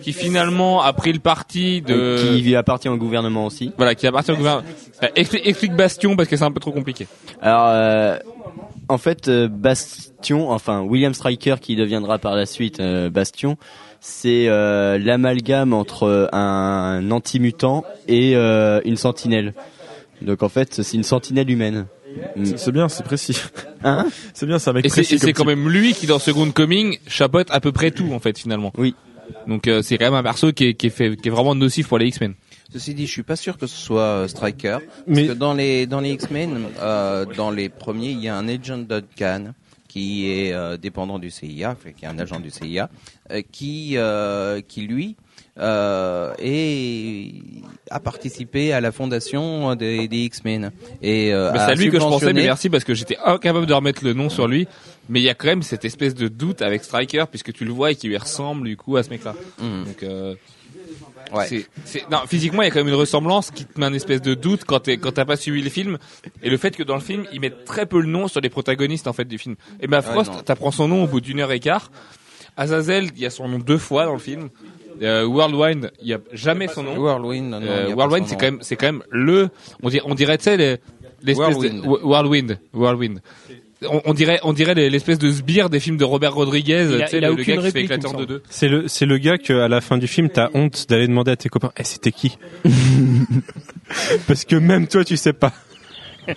qui 0.00 0.12
finalement 0.12 0.82
a 0.82 0.92
pris 0.92 1.12
le 1.12 1.20
parti 1.20 1.80
de 1.80 2.16
Qui 2.18 2.42
lui 2.42 2.56
appartient 2.56 2.88
au 2.88 2.96
gouvernement 2.96 3.46
aussi. 3.46 3.72
voilà, 3.76 3.94
qui 3.94 4.06
appartient 4.06 4.32
au 4.32 4.36
gouvernement. 4.36 4.66
Euh, 5.02 5.08
explique, 5.16 5.46
explique 5.46 5.74
Bastion 5.74 6.16
parce 6.16 6.28
que 6.28 6.36
c'est 6.36 6.44
un 6.44 6.52
peu 6.52 6.60
trop 6.60 6.72
compliqué. 6.72 7.06
Alors, 7.40 7.68
euh, 7.68 8.18
en 8.88 8.98
fait, 8.98 9.28
euh, 9.28 9.48
Bastion, 9.48 10.50
enfin 10.50 10.80
William 10.82 11.14
Stryker, 11.14 11.60
qui 11.60 11.76
deviendra 11.76 12.18
par 12.18 12.36
la 12.36 12.46
suite 12.46 12.80
euh, 12.80 13.10
Bastion, 13.10 13.56
c'est 14.00 14.46
euh, 14.48 14.98
l'amalgame 14.98 15.72
entre 15.72 16.28
un 16.32 17.10
anti-mutant 17.10 17.84
et 18.08 18.36
euh, 18.36 18.80
une 18.84 18.96
sentinelle. 18.96 19.54
Donc 20.22 20.42
en 20.42 20.48
fait, 20.48 20.82
c'est 20.82 20.96
une 20.96 21.02
sentinelle 21.02 21.50
humaine. 21.50 21.86
C'est- 22.44 22.56
C'est 22.58 22.72
bien, 22.72 22.88
c'est 22.88 23.02
précis. 23.04 23.36
Hein? 23.84 24.06
C'est 24.34 24.46
bien, 24.46 24.58
c'est 24.58 24.70
un 24.70 24.72
mec 24.72 24.86
Et 24.86 24.88
c'est 24.88 24.94
précis. 25.02 25.14
et 25.16 25.18
c'est 25.18 25.32
comme 25.34 25.46
quand 25.46 25.50
type. 25.52 25.58
même 25.58 25.68
lui 25.70 25.92
qui 25.92 26.06
dans 26.06 26.18
Second 26.18 26.50
Coming 26.50 26.98
chapeaute 27.06 27.48
à 27.50 27.60
peu 27.60 27.72
près 27.72 27.90
tout 27.90 28.10
en 28.14 28.20
fait 28.20 28.38
finalement. 28.38 28.72
Oui. 28.78 28.94
Donc 29.46 29.68
euh, 29.68 29.82
c'est 29.82 29.98
quand 29.98 30.06
même 30.06 30.14
un 30.14 30.22
perso 30.22 30.52
qui 30.52 30.68
est, 30.68 30.74
qui 30.74 30.86
est 30.86 30.90
fait 30.90 31.14
qui 31.16 31.28
est 31.28 31.30
vraiment 31.30 31.54
nocif 31.54 31.88
pour 31.88 31.98
les 31.98 32.06
X-Men. 32.06 32.34
Ceci 32.72 32.94
dit, 32.94 33.06
je 33.06 33.12
suis 33.12 33.22
pas 33.22 33.36
sûr 33.36 33.58
que 33.58 33.66
ce 33.66 33.76
soit 33.76 34.00
euh, 34.02 34.28
Striker, 34.28 34.78
Mais- 35.06 35.26
parce 35.26 35.34
que 35.34 35.38
dans 35.38 35.54
les 35.54 35.86
dans 35.86 36.00
les 36.00 36.10
X-Men, 36.12 36.66
euh, 36.80 37.24
dans 37.36 37.50
les 37.50 37.68
premiers, 37.68 38.10
il 38.10 38.20
y 38.22 38.28
a 38.28 38.36
un 38.36 38.48
agent 38.48 38.78
Duncan 38.78 39.52
qui 39.88 40.28
est 40.30 40.52
euh, 40.52 40.76
dépendant 40.76 41.18
du 41.18 41.30
CIA, 41.30 41.76
qui 41.96 42.04
est 42.04 42.08
un 42.08 42.18
agent 42.18 42.40
du 42.40 42.50
CIA, 42.50 42.90
euh, 43.30 43.40
qui 43.52 43.92
euh, 43.96 44.60
qui 44.66 44.82
lui 44.82 45.16
euh, 45.58 46.34
est, 46.38 47.32
a 47.90 48.00
participé 48.00 48.72
à 48.72 48.80
la 48.82 48.92
fondation 48.92 49.74
des, 49.74 50.06
des 50.08 50.24
X-Men 50.24 50.70
et 51.00 51.32
euh, 51.32 51.50
Bah, 51.52 51.66
c'est 51.66 51.72
à 51.72 51.74
lui 51.76 51.88
que 51.90 51.96
je 51.98 52.04
pensais, 52.04 52.32
mais 52.34 52.42
merci 52.44 52.68
parce 52.68 52.84
que 52.84 52.92
j'étais 52.94 53.16
incapable 53.24 53.64
de 53.66 53.72
remettre 53.72 54.04
le 54.04 54.12
nom 54.12 54.28
sur 54.28 54.48
lui. 54.48 54.66
Mais 55.08 55.20
il 55.20 55.22
y 55.24 55.28
a 55.30 55.34
quand 55.34 55.46
même 55.46 55.62
cette 55.62 55.84
espèce 55.84 56.14
de 56.14 56.26
doute 56.28 56.62
avec 56.62 56.82
Striker 56.82 57.24
puisque 57.30 57.52
tu 57.52 57.64
le 57.64 57.70
vois 57.72 57.92
et 57.92 57.94
qui 57.94 58.08
lui 58.08 58.16
ressemble 58.16 58.66
du 58.66 58.76
coup 58.76 58.96
à 58.96 59.02
ce 59.04 59.10
mec-là. 59.10 59.34
Mhm. 59.62 59.84
Donc 59.84 60.02
Ouais. 61.32 61.64
non, 62.10 62.18
physiquement 62.26 62.62
il 62.62 62.66
y 62.66 62.68
a 62.68 62.70
quand 62.70 62.80
même 62.80 62.88
une 62.88 62.94
ressemblance 62.94 63.50
qui 63.50 63.64
te 63.64 63.78
met 63.80 63.86
un 63.86 63.92
espèce 63.94 64.22
de 64.22 64.34
doute 64.34 64.64
quand 64.64 64.80
t'es, 64.80 64.96
quand 64.98 65.12
t'as 65.12 65.24
pas 65.24 65.36
suivi 65.36 65.62
le 65.62 65.70
film 65.70 65.98
et 66.42 66.50
le 66.50 66.56
fait 66.56 66.76
que 66.76 66.82
dans 66.82 66.94
le 66.94 67.00
film 67.00 67.24
ils 67.32 67.40
mettent 67.40 67.64
très 67.64 67.86
peu 67.86 68.00
le 68.00 68.06
nom 68.08 68.28
sur 68.28 68.40
les 68.40 68.48
protagonistes 68.50 69.06
en 69.08 69.12
fait 69.12 69.24
du 69.26 69.38
film. 69.38 69.56
Et 69.80 69.86
ben 69.86 70.02
Frost, 70.02 70.32
non. 70.32 70.40
t'apprends 70.42 70.70
son 70.70 70.88
nom 70.88 71.04
au 71.04 71.06
bout 71.06 71.20
d'une 71.20 71.40
heure 71.40 71.52
et 71.52 71.60
quart. 71.60 71.90
Azazel, 72.56 73.10
il 73.16 73.20
y 73.22 73.26
a 73.26 73.30
son 73.30 73.48
nom 73.48 73.58
deux 73.58 73.78
fois 73.78 74.04
dans 74.06 74.14
le 74.14 74.18
film. 74.18 74.48
Euh, 75.02 75.26
Worldwind, 75.26 75.90
il 76.00 76.08
y 76.08 76.14
a 76.14 76.18
jamais 76.32 76.68
son 76.68 76.82
nom. 76.82 76.96
Whirlwind, 76.96 77.50
non, 77.50 77.60
non, 77.60 77.66
Euh, 77.66 78.20
c'est 78.26 78.36
quand 78.36 78.42
même, 78.46 78.58
c'est 78.62 78.76
quand 78.76 78.86
même 78.86 79.02
le, 79.10 79.50
on 79.82 79.90
dirait, 79.90 80.04
on 80.08 80.14
dirait, 80.14 80.38
tu 80.38 80.44
sais, 80.44 80.56
les- 80.56 80.76
l'espèce 81.22 81.54
Whirlwind. 81.54 81.82
de, 81.82 81.86
Whirlwind, 81.88 82.58
Whirlwind. 82.72 83.20
On, 83.90 84.00
on 84.06 84.14
dirait, 84.14 84.40
on 84.42 84.52
dirait 84.54 84.74
les- 84.74 84.88
l'espèce 84.88 85.18
de 85.18 85.30
sbire 85.30 85.68
des 85.68 85.80
films 85.80 85.98
de 85.98 86.04
Robert 86.04 86.32
Rodriguez, 86.34 86.86
Il 86.90 87.02
a- 87.02 87.04
tu 87.04 87.10
sais, 87.10 87.18
il 87.18 87.24
a 87.24 87.28
le, 87.28 87.34
gars 87.36 87.56
qui 87.58 87.70
fait 87.86 88.26
deux. 88.26 88.42
C'est 88.48 88.68
le 88.68 88.88
c'est 88.88 89.04
le 89.04 89.18
gars 89.18 89.36
que 89.36 89.52
à 89.52 89.68
la 89.68 89.82
fin 89.82 89.98
du 89.98 90.06
film 90.06 90.30
t'as 90.30 90.48
honte 90.54 90.86
d'aller 90.88 91.06
demander 91.06 91.32
à 91.32 91.36
tes 91.36 91.50
copains 91.50 91.72
eh 91.76 91.84
c'était 91.84 92.10
qui 92.12 92.38
parce 94.26 94.44
que 94.44 94.56
même 94.56 94.86
toi 94.88 95.04
tu 95.04 95.16
sais 95.16 95.32
pas 95.34 95.52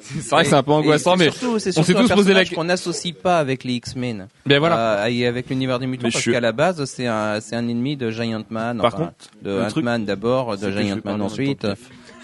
C'est 0.00 0.30
vrai 0.30 0.42
que 0.42 0.50
c'est 0.50 0.54
un 0.54 0.62
peu 0.62 0.72
angoissant, 0.72 1.16
mais 1.16 1.30
surtout- 1.30 1.58
c'est 1.58 1.78
on 1.78 1.82
s'est 1.82 1.94
tous 1.94 2.08
posé 2.12 2.34
la 2.34 2.44
qu'on 2.44 2.64
n'associe 2.64 3.14
pas 3.14 3.38
avec 3.38 3.64
les 3.64 3.74
X-Men. 3.74 4.28
Ben 4.44 4.58
voilà. 4.58 5.04
Euh, 5.04 5.06
et 5.06 5.24
avec 5.26 5.48
l'univers 5.48 5.78
des 5.78 5.86
mutants, 5.86 6.02
Mais 6.04 6.10
je 6.10 6.14
parce 6.16 6.22
suis- 6.24 6.32
qu'à 6.32 6.40
la 6.40 6.52
base, 6.52 6.84
c'est 6.84 7.06
un, 7.06 7.40
c'est 7.40 7.56
un 7.56 7.66
ennemi 7.68 7.96
de 7.96 8.10
Giant 8.10 8.44
Man. 8.50 8.78
Par 8.78 8.86
enfin, 8.94 8.96
contre, 9.06 9.14
de 9.42 9.60
Ant-Man 9.80 10.04
d'abord, 10.04 10.58
de 10.58 10.70
Giant 10.70 10.98
Man 11.04 11.22
ensuite, 11.22 11.66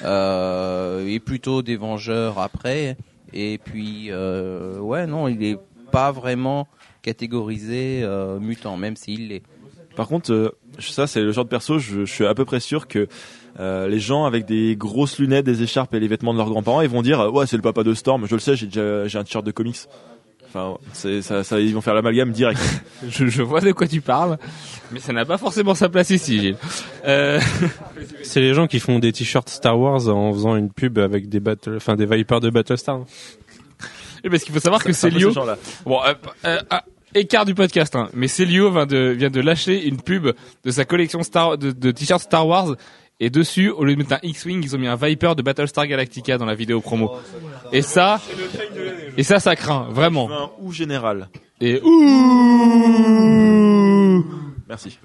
euh, 0.04 1.06
et 1.08 1.20
plutôt 1.20 1.62
des 1.62 1.76
Vengeurs 1.76 2.38
après. 2.38 2.96
Et 3.34 3.58
puis, 3.58 4.06
euh, 4.10 4.78
ouais, 4.78 5.06
non, 5.06 5.26
il 5.26 5.42
est 5.42 5.58
pas 5.90 6.12
vraiment 6.12 6.68
catégorisé 7.02 8.00
euh, 8.02 8.38
mutant, 8.38 8.76
même 8.76 8.94
s'il 8.94 9.28
l'est. 9.28 9.42
Par 9.96 10.08
contre, 10.08 10.32
euh, 10.32 10.50
ça 10.78 11.06
c'est 11.06 11.20
le 11.20 11.32
genre 11.32 11.44
de 11.44 11.50
perso, 11.50 11.78
je, 11.78 12.04
suis 12.04 12.24
à 12.24 12.34
peu 12.34 12.44
près 12.44 12.60
sûr 12.60 12.88
que 12.88 13.06
les 13.58 14.00
gens 14.00 14.24
avec 14.24 14.46
des 14.46 14.74
grosses 14.76 15.18
lunettes, 15.18 15.44
des 15.44 15.62
écharpes 15.62 15.94
et 15.94 16.00
les 16.00 16.08
vêtements 16.08 16.32
de 16.32 16.38
leurs 16.38 16.50
grands-parents, 16.50 16.80
ils 16.80 16.88
vont 16.88 17.02
dire 17.02 17.32
ouais 17.32 17.46
c'est 17.46 17.56
le 17.56 17.62
papa 17.62 17.84
de 17.84 17.94
Storm. 17.94 18.26
Je 18.26 18.34
le 18.34 18.40
sais, 18.40 18.56
j'ai 18.56 18.68
j'ai 18.70 19.18
un 19.18 19.22
t-shirt 19.22 19.44
de 19.44 19.52
comics. 19.52 19.76
Enfin, 20.54 20.78
c'est 20.92 21.20
ça, 21.20 21.42
ça, 21.42 21.58
ils 21.58 21.74
vont 21.74 21.80
faire 21.80 21.94
l'amalgame 21.94 22.30
direct. 22.30 22.60
je, 23.08 23.26
je 23.26 23.42
vois 23.42 23.60
de 23.60 23.72
quoi 23.72 23.88
tu 23.88 24.00
parles, 24.00 24.38
mais 24.92 25.00
ça 25.00 25.12
n'a 25.12 25.24
pas 25.24 25.36
forcément 25.36 25.74
sa 25.74 25.88
place 25.88 26.10
ici, 26.10 26.38
Gilles. 26.38 26.56
Euh, 27.04 27.40
c'est 28.22 28.40
les 28.40 28.54
gens 28.54 28.68
qui 28.68 28.78
font 28.78 29.00
des 29.00 29.10
t-shirts 29.10 29.48
Star 29.48 29.76
Wars 29.76 30.08
en 30.08 30.32
faisant 30.32 30.54
une 30.54 30.70
pub 30.70 30.98
avec 30.98 31.28
des 31.28 31.40
battle 31.40 31.74
enfin 31.76 31.96
des 31.96 32.06
Vipers 32.06 32.38
de 32.38 32.50
Battlestar 32.50 33.00
et 34.22 34.30
parce 34.30 34.44
qu'il 34.44 34.54
faut 34.54 34.60
savoir 34.60 34.82
que 34.82 34.92
C'est 34.92 35.08
un 35.08 35.10
peu 35.10 35.16
Célio, 35.16 35.32
gens-là. 35.32 35.58
bon, 35.84 36.00
euh, 36.02 36.14
euh, 36.46 36.58
écart 37.14 37.44
du 37.44 37.54
podcast, 37.54 37.94
hein, 37.96 38.08
mais 38.14 38.28
Célio 38.28 38.70
vient 38.70 38.86
de, 38.86 39.08
vient 39.10 39.30
de 39.30 39.40
lâcher 39.40 39.86
une 39.86 40.00
pub 40.00 40.28
de 40.64 40.70
sa 40.70 40.84
collection 40.84 41.22
Star, 41.22 41.58
de, 41.58 41.72
de 41.72 41.90
t-shirts 41.90 42.22
Star 42.22 42.46
Wars, 42.46 42.76
et 43.20 43.30
dessus, 43.30 43.70
au 43.70 43.84
lieu 43.84 43.94
de 43.94 43.98
mettre 43.98 44.14
un 44.14 44.18
X-Wing, 44.22 44.62
ils 44.64 44.74
ont 44.74 44.78
mis 44.78 44.88
un 44.88 44.96
Viper 44.96 45.34
de 45.36 45.42
Battlestar 45.42 45.86
Galactica 45.86 46.36
dans 46.36 46.46
la 46.46 46.54
vidéo 46.54 46.80
promo. 46.80 47.12
Et 47.72 47.82
ça, 47.82 48.20
et 49.16 49.22
ça, 49.22 49.38
ça 49.38 49.54
craint, 49.54 49.86
vraiment. 49.90 50.28
Un 50.30 50.50
ou 50.60 50.72
général. 50.72 51.28
Et 51.60 51.80
Merci. 54.68 54.98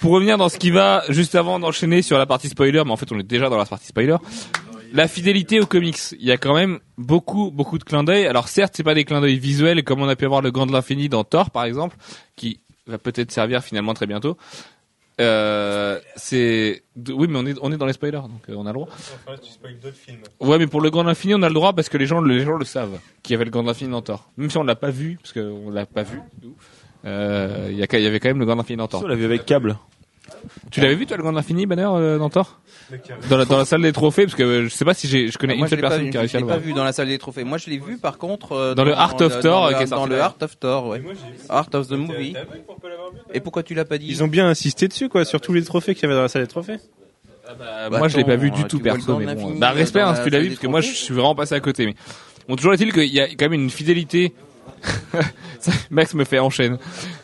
pour 0.00 0.12
revenir 0.12 0.38
dans 0.38 0.48
ce 0.48 0.58
qui 0.58 0.70
va, 0.70 1.02
juste 1.08 1.34
avant 1.34 1.58
d'enchaîner 1.58 2.02
sur 2.02 2.16
la 2.16 2.26
partie 2.26 2.48
spoiler, 2.48 2.82
mais 2.84 2.92
en 2.92 2.96
fait 2.96 3.10
on 3.10 3.18
est 3.18 3.24
déjà 3.24 3.48
dans 3.48 3.56
la 3.56 3.64
partie 3.64 3.88
spoiler, 3.88 4.16
la 4.92 5.08
fidélité 5.08 5.60
aux 5.60 5.66
comics. 5.66 5.98
Il 6.12 6.24
y 6.24 6.30
a 6.30 6.36
quand 6.36 6.54
même 6.54 6.78
beaucoup, 6.96 7.50
beaucoup 7.50 7.78
de 7.78 7.84
clins 7.84 8.04
d'œil. 8.04 8.26
Alors 8.26 8.48
certes, 8.48 8.74
c'est 8.76 8.84
pas 8.84 8.94
des 8.94 9.04
clins 9.04 9.20
d'œil 9.20 9.38
visuels 9.38 9.82
comme 9.82 10.00
on 10.00 10.08
a 10.08 10.16
pu 10.16 10.24
avoir 10.24 10.40
le 10.40 10.50
Gant 10.50 10.66
de 10.66 10.72
l'Infini 10.72 11.08
dans 11.08 11.24
Thor 11.24 11.50
par 11.50 11.64
exemple, 11.64 11.96
qui 12.36 12.60
va 12.86 12.98
peut-être 12.98 13.32
servir 13.32 13.62
finalement 13.62 13.94
très 13.94 14.06
bientôt. 14.06 14.36
Euh, 15.20 15.98
c'est 16.16 16.82
oui 17.08 17.26
mais 17.28 17.38
on 17.38 17.46
est 17.46 17.56
on 17.60 17.72
est 17.72 17.76
dans 17.76 17.86
les 17.86 17.92
spoilers 17.92 18.20
donc 18.22 18.42
euh, 18.48 18.54
on 18.56 18.66
a 18.66 18.68
le 18.70 18.74
droit. 18.74 18.88
Ouais 20.40 20.58
mais 20.58 20.66
pour 20.68 20.80
le 20.80 20.90
Gant 20.90 21.02
de 21.02 21.08
l'Infini 21.08 21.34
on 21.34 21.42
a 21.42 21.48
le 21.48 21.54
droit 21.54 21.72
parce 21.72 21.88
que 21.88 21.98
les 21.98 22.06
gens 22.06 22.20
les 22.20 22.40
gens 22.44 22.56
le 22.56 22.64
savent 22.64 22.98
qu'il 23.22 23.34
y 23.34 23.36
avait 23.36 23.44
le 23.44 23.50
Gant 23.50 23.62
de 23.62 23.68
l'Infini 23.68 23.90
dans 23.90 24.02
Thor. 24.02 24.30
Même 24.36 24.48
si 24.50 24.56
on 24.58 24.62
l'a 24.64 24.76
pas 24.76 24.90
vu 24.90 25.18
parce 25.20 25.32
qu'on 25.32 25.70
l'a 25.70 25.86
pas 25.86 26.04
vu. 26.04 26.20
Euh, 27.04 27.68
Il 27.70 27.76
y, 27.78 27.82
a- 27.82 27.98
y 27.98 28.06
avait 28.06 28.20
quand 28.20 28.28
même 28.28 28.38
le 28.38 28.44
l'Infini 28.46 28.76
dans 28.76 28.86
Thor. 28.88 29.00
Ça, 29.00 29.06
on 29.06 29.08
l'a 29.08 29.14
vu 29.16 29.24
avec 29.24 29.44
câble. 29.44 29.76
Tu 30.70 30.80
l'avais 30.80 30.94
vu 30.94 31.06
toi 31.06 31.16
le 31.16 31.22
Gant 31.22 31.30
de 31.32 31.36
l'Infini 31.36 31.66
Banner 31.66 31.88
euh, 31.90 32.18
dans 32.18 32.28
Thor? 32.30 32.60
Dans 33.28 33.36
la, 33.36 33.44
dans 33.44 33.58
la 33.58 33.64
salle 33.64 33.82
des 33.82 33.92
trophées 33.92 34.24
parce 34.24 34.34
que 34.34 34.42
euh, 34.42 34.64
je 34.64 34.68
sais 34.68 34.84
pas 34.84 34.94
si 34.94 35.08
j'ai 35.08 35.28
je 35.28 35.36
connais 35.38 35.54
Moi, 35.54 35.62
une 35.62 35.66
je 35.66 35.70
seule 35.70 35.78
l'ai 35.78 35.82
pas 35.82 35.88
personne 35.90 36.04
vu, 36.06 36.10
qui 36.10 36.16
a 36.16 36.20
réussi 36.20 36.36
à 36.36 36.38
je 36.40 36.44
le 36.44 36.48
l'ai 36.48 36.52
pas 36.54 36.58
voir. 36.58 36.66
vu 36.66 36.72
dans 36.74 36.84
la 36.84 36.92
salle 36.92 37.08
des 37.08 37.18
trophées. 37.18 37.44
Moi, 37.44 37.58
je 37.58 37.68
l'ai 37.70 37.78
vu 37.78 37.98
par 37.98 38.18
contre 38.18 38.52
euh, 38.52 38.74
Dans 38.74 38.84
le 38.84 38.92
Art 38.94 39.20
of 39.20 39.40
Thor, 39.40 39.70
dans, 39.70 39.76
qui 39.76 39.82
est 39.82 39.86
sorti 39.86 39.90
dans 39.90 40.06
le 40.06 40.16
là. 40.16 40.24
Art 40.26 40.36
of 40.40 40.58
Thor, 40.58 40.86
ouais. 40.88 41.02
Art 41.48 41.68
of 41.74 41.88
the 41.88 41.92
Movie. 41.92 42.34
Et 43.34 43.40
pourquoi 43.40 43.62
tu 43.62 43.74
l'as 43.74 43.84
pas 43.84 43.98
dit? 43.98 44.06
Ils 44.08 44.22
ont 44.22 44.28
bien 44.28 44.46
insisté 44.48 44.88
dessus 44.88 45.08
quoi 45.08 45.24
sur 45.24 45.40
tous 45.40 45.52
les 45.52 45.62
trophées 45.64 45.94
qu'il 45.94 46.02
y 46.04 46.06
avait 46.06 46.14
dans 46.14 46.22
la 46.22 46.28
salle 46.28 46.42
des 46.42 46.48
trophées 46.48 46.78
Euh, 47.50 47.88
Bah, 47.90 47.98
moi 47.98 48.08
je 48.08 48.16
l'ai 48.18 48.24
pas 48.24 48.36
vu 48.36 48.50
du 48.50 48.64
tout 48.64 48.78
vois 48.78 48.92
le 48.92 48.94
perso 48.96 49.16
mais 49.18 49.24
bon. 49.26 49.32
l'Infini, 49.34 49.58
Bah 49.58 49.70
euh, 49.70 49.74
respect 49.74 50.00
dans 50.00 50.08
hein, 50.08 50.12
la 50.12 50.16
si 50.18 50.22
tu 50.24 50.30
l'as 50.30 50.36
salle 50.38 50.42
vu 50.42 50.48
des 50.50 50.54
parce 50.54 50.60
que 50.62 50.66
moi 50.66 50.80
je 50.82 50.86
trophées. 50.88 51.02
suis 51.04 51.14
vraiment 51.14 51.34
passé 51.34 51.54
à 51.54 51.60
côté 51.60 51.86
mais 51.86 51.94
bon 52.48 52.56
toujours 52.56 52.74
est-il 52.74 52.92
qu'il 52.92 53.04
y 53.12 53.20
a 53.20 53.26
quand 53.28 53.48
même 53.48 53.54
une 53.54 53.70
fidélité 53.70 54.34
Ça, 55.60 55.72
Max 55.90 56.14
me 56.14 56.24
fait 56.24 56.38
enchaîner 56.38 56.76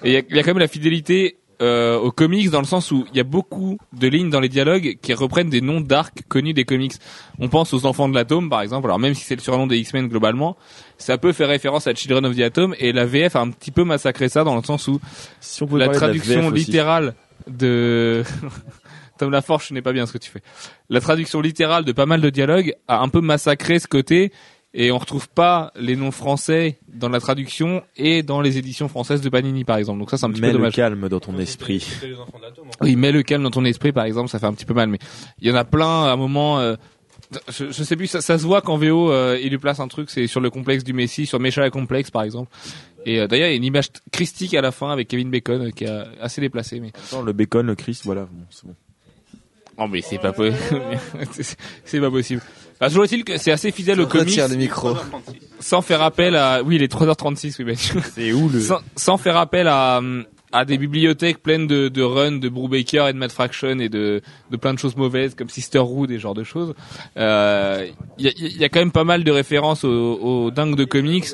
et 0.02 0.08
il 0.08 0.12
y 0.12 0.16
a, 0.16 0.22
il 0.28 0.34
y 0.36 0.38
a 0.38 0.42
quand 0.42 0.50
même 0.50 0.58
la 0.58 0.66
fidélité 0.68 1.36
euh, 1.64 1.98
aux 1.98 2.12
comics 2.12 2.50
dans 2.50 2.60
le 2.60 2.66
sens 2.66 2.90
où 2.90 3.06
il 3.10 3.16
y 3.16 3.20
a 3.20 3.24
beaucoup 3.24 3.78
de 3.92 4.06
lignes 4.06 4.28
dans 4.28 4.40
les 4.40 4.50
dialogues 4.50 4.98
qui 5.00 5.14
reprennent 5.14 5.48
des 5.48 5.62
noms 5.62 5.80
d'arcs 5.80 6.22
connus 6.28 6.52
des 6.52 6.64
comics. 6.64 6.92
On 7.38 7.48
pense 7.48 7.72
aux 7.72 7.86
enfants 7.86 8.08
de 8.08 8.14
l'atome 8.14 8.50
par 8.50 8.60
exemple. 8.60 8.86
Alors 8.86 8.98
même 8.98 9.14
si 9.14 9.24
c'est 9.24 9.34
le 9.34 9.40
surnom 9.40 9.66
des 9.66 9.78
X-Men 9.78 10.08
globalement, 10.08 10.56
ça 10.98 11.16
peut 11.16 11.32
faire 11.32 11.48
référence 11.48 11.86
à 11.86 11.94
Children 11.94 12.26
of 12.26 12.36
the 12.36 12.40
Atom 12.40 12.74
et 12.78 12.92
la 12.92 13.06
VF 13.06 13.34
a 13.36 13.40
un 13.40 13.50
petit 13.50 13.70
peu 13.70 13.82
massacré 13.84 14.28
ça 14.28 14.44
dans 14.44 14.56
le 14.56 14.62
sens 14.62 14.88
où 14.88 15.00
Si 15.40 15.62
on 15.62 15.66
pouvait 15.66 15.86
la 15.86 15.92
traduction 15.92 16.48
aussi. 16.48 16.66
littérale 16.66 17.14
de 17.48 18.22
Tom 19.18 19.30
Laforge 19.30 19.70
n'est 19.70 19.82
pas 19.82 19.92
bien 19.92 20.06
ce 20.06 20.12
que 20.12 20.18
tu 20.18 20.30
fais. 20.30 20.42
La 20.90 21.00
traduction 21.00 21.40
littérale 21.40 21.84
de 21.84 21.92
pas 21.92 22.06
mal 22.06 22.20
de 22.20 22.30
dialogues 22.30 22.74
a 22.88 23.00
un 23.00 23.08
peu 23.08 23.20
massacré 23.20 23.78
ce 23.78 23.86
côté 23.86 24.32
et 24.74 24.90
on 24.92 24.98
retrouve 24.98 25.28
pas 25.28 25.72
les 25.76 25.96
noms 25.96 26.10
français 26.10 26.78
dans 26.92 27.08
la 27.08 27.20
traduction 27.20 27.82
et 27.96 28.22
dans 28.22 28.40
les 28.40 28.58
éditions 28.58 28.88
françaises 28.88 29.20
de 29.22 29.28
Panini 29.28 29.64
par 29.64 29.78
exemple. 29.78 30.00
Donc 30.00 30.10
ça 30.10 30.18
c'est 30.18 30.26
un 30.26 30.30
petit 30.30 30.40
Mets 30.40 30.48
peu 30.48 30.52
le 30.54 30.58
dommage. 30.58 30.74
calme 30.74 31.08
dans 31.08 31.20
ton 31.20 31.38
esprit. 31.38 31.86
Oui, 32.80 32.96
mets 32.96 33.12
le 33.12 33.22
calme 33.22 33.42
dans 33.44 33.50
ton 33.50 33.64
esprit 33.64 33.92
par 33.92 34.04
exemple, 34.04 34.28
ça 34.28 34.38
fait 34.38 34.46
un 34.46 34.52
petit 34.52 34.66
peu 34.66 34.74
mal 34.74 34.88
mais 34.88 34.98
il 35.40 35.48
y 35.48 35.50
en 35.50 35.54
a 35.54 35.64
plein 35.64 36.04
à 36.04 36.12
un 36.12 36.16
moment 36.16 36.58
euh, 36.58 36.74
je, 37.48 37.66
je 37.70 37.82
sais 37.82 37.96
plus, 37.96 38.06
ça, 38.06 38.20
ça 38.20 38.38
se 38.38 38.44
voit 38.44 38.60
qu'en 38.60 38.76
VO, 38.76 39.10
euh, 39.10 39.38
il 39.42 39.50
lui 39.50 39.58
place 39.58 39.80
un 39.80 39.88
truc, 39.88 40.10
c'est 40.10 40.26
sur 40.26 40.40
le 40.40 40.50
complexe 40.50 40.84
du 40.84 40.92
Messi, 40.92 41.26
sur 41.26 41.40
Mécha 41.40 41.68
complexe 41.70 42.10
par 42.10 42.22
exemple. 42.22 42.50
Et 43.06 43.20
euh, 43.20 43.26
d'ailleurs, 43.26 43.48
il 43.48 43.50
y 43.50 43.54
a 43.54 43.56
une 43.56 43.64
image 43.64 43.88
christique 44.12 44.54
à 44.54 44.60
la 44.60 44.70
fin 44.72 44.90
avec 44.90 45.08
Kevin 45.08 45.30
Bacon 45.30 45.62
euh, 45.62 45.70
qui 45.70 45.84
est 45.84 46.02
assez 46.20 46.40
déplacé. 46.40 46.80
Mais 46.80 46.92
Attends, 47.08 47.22
le 47.22 47.32
bacon, 47.32 47.66
le 47.66 47.74
Christ, 47.74 48.02
voilà, 48.04 48.22
bon, 48.22 48.44
c'est 48.50 48.66
bon. 48.66 48.74
Non 49.78 49.88
mais 49.88 50.00
c'est 50.02 50.18
pas 50.18 50.32
possible. 50.32 50.58
c'est 51.84 52.00
pas 52.00 52.10
possible. 52.10 52.42
Enfin, 52.74 52.88
toujours 52.88 53.04
est-il 53.04 53.24
que 53.24 53.36
c'est 53.36 53.52
assez 53.52 53.70
fidèle 53.70 54.00
au 54.00 54.06
comics. 54.06 54.28
Retire 54.28 54.48
les 54.48 54.56
micros. 54.56 54.96
Sans 55.60 55.80
faire 55.82 56.02
appel 56.02 56.36
à, 56.36 56.62
oui, 56.62 56.76
il 56.76 56.82
est 56.82 56.92
3h36, 56.92 57.56
oui, 57.60 57.64
ben, 57.64 57.76
C'est 57.76 58.32
où 58.32 58.48
le 58.48 58.60
sans, 58.60 58.78
sans 58.96 59.16
faire 59.16 59.36
appel 59.36 59.68
à, 59.68 60.00
à 60.52 60.64
des 60.64 60.76
bibliothèques 60.78 61.42
pleines 61.42 61.66
de, 61.66 61.88
de 61.88 62.02
runs 62.02 62.38
de 62.38 62.48
Brubaker 62.48 63.08
et 63.08 63.12
de 63.12 63.18
Matt 63.18 63.32
Fraction 63.32 63.78
et 63.78 63.88
de, 63.88 64.22
de 64.50 64.56
plein 64.56 64.74
de 64.74 64.78
choses 64.78 64.96
mauvaises 64.96 65.34
comme 65.34 65.48
Sisterhood 65.48 66.10
et 66.10 66.14
ce 66.16 66.20
genre 66.20 66.34
de 66.34 66.44
choses. 66.44 66.74
Euh, 67.16 67.86
Il 68.18 68.24
y, 68.24 68.28
a, 68.28 68.32
il 68.36 68.56
y 68.56 68.64
a 68.64 68.68
quand 68.68 68.80
même 68.80 68.92
pas 68.92 69.04
mal 69.04 69.24
de 69.24 69.30
références 69.30 69.84
aux, 69.84 69.88
aux 70.20 70.50
dingues 70.50 70.76
de 70.76 70.84
comics. 70.84 71.26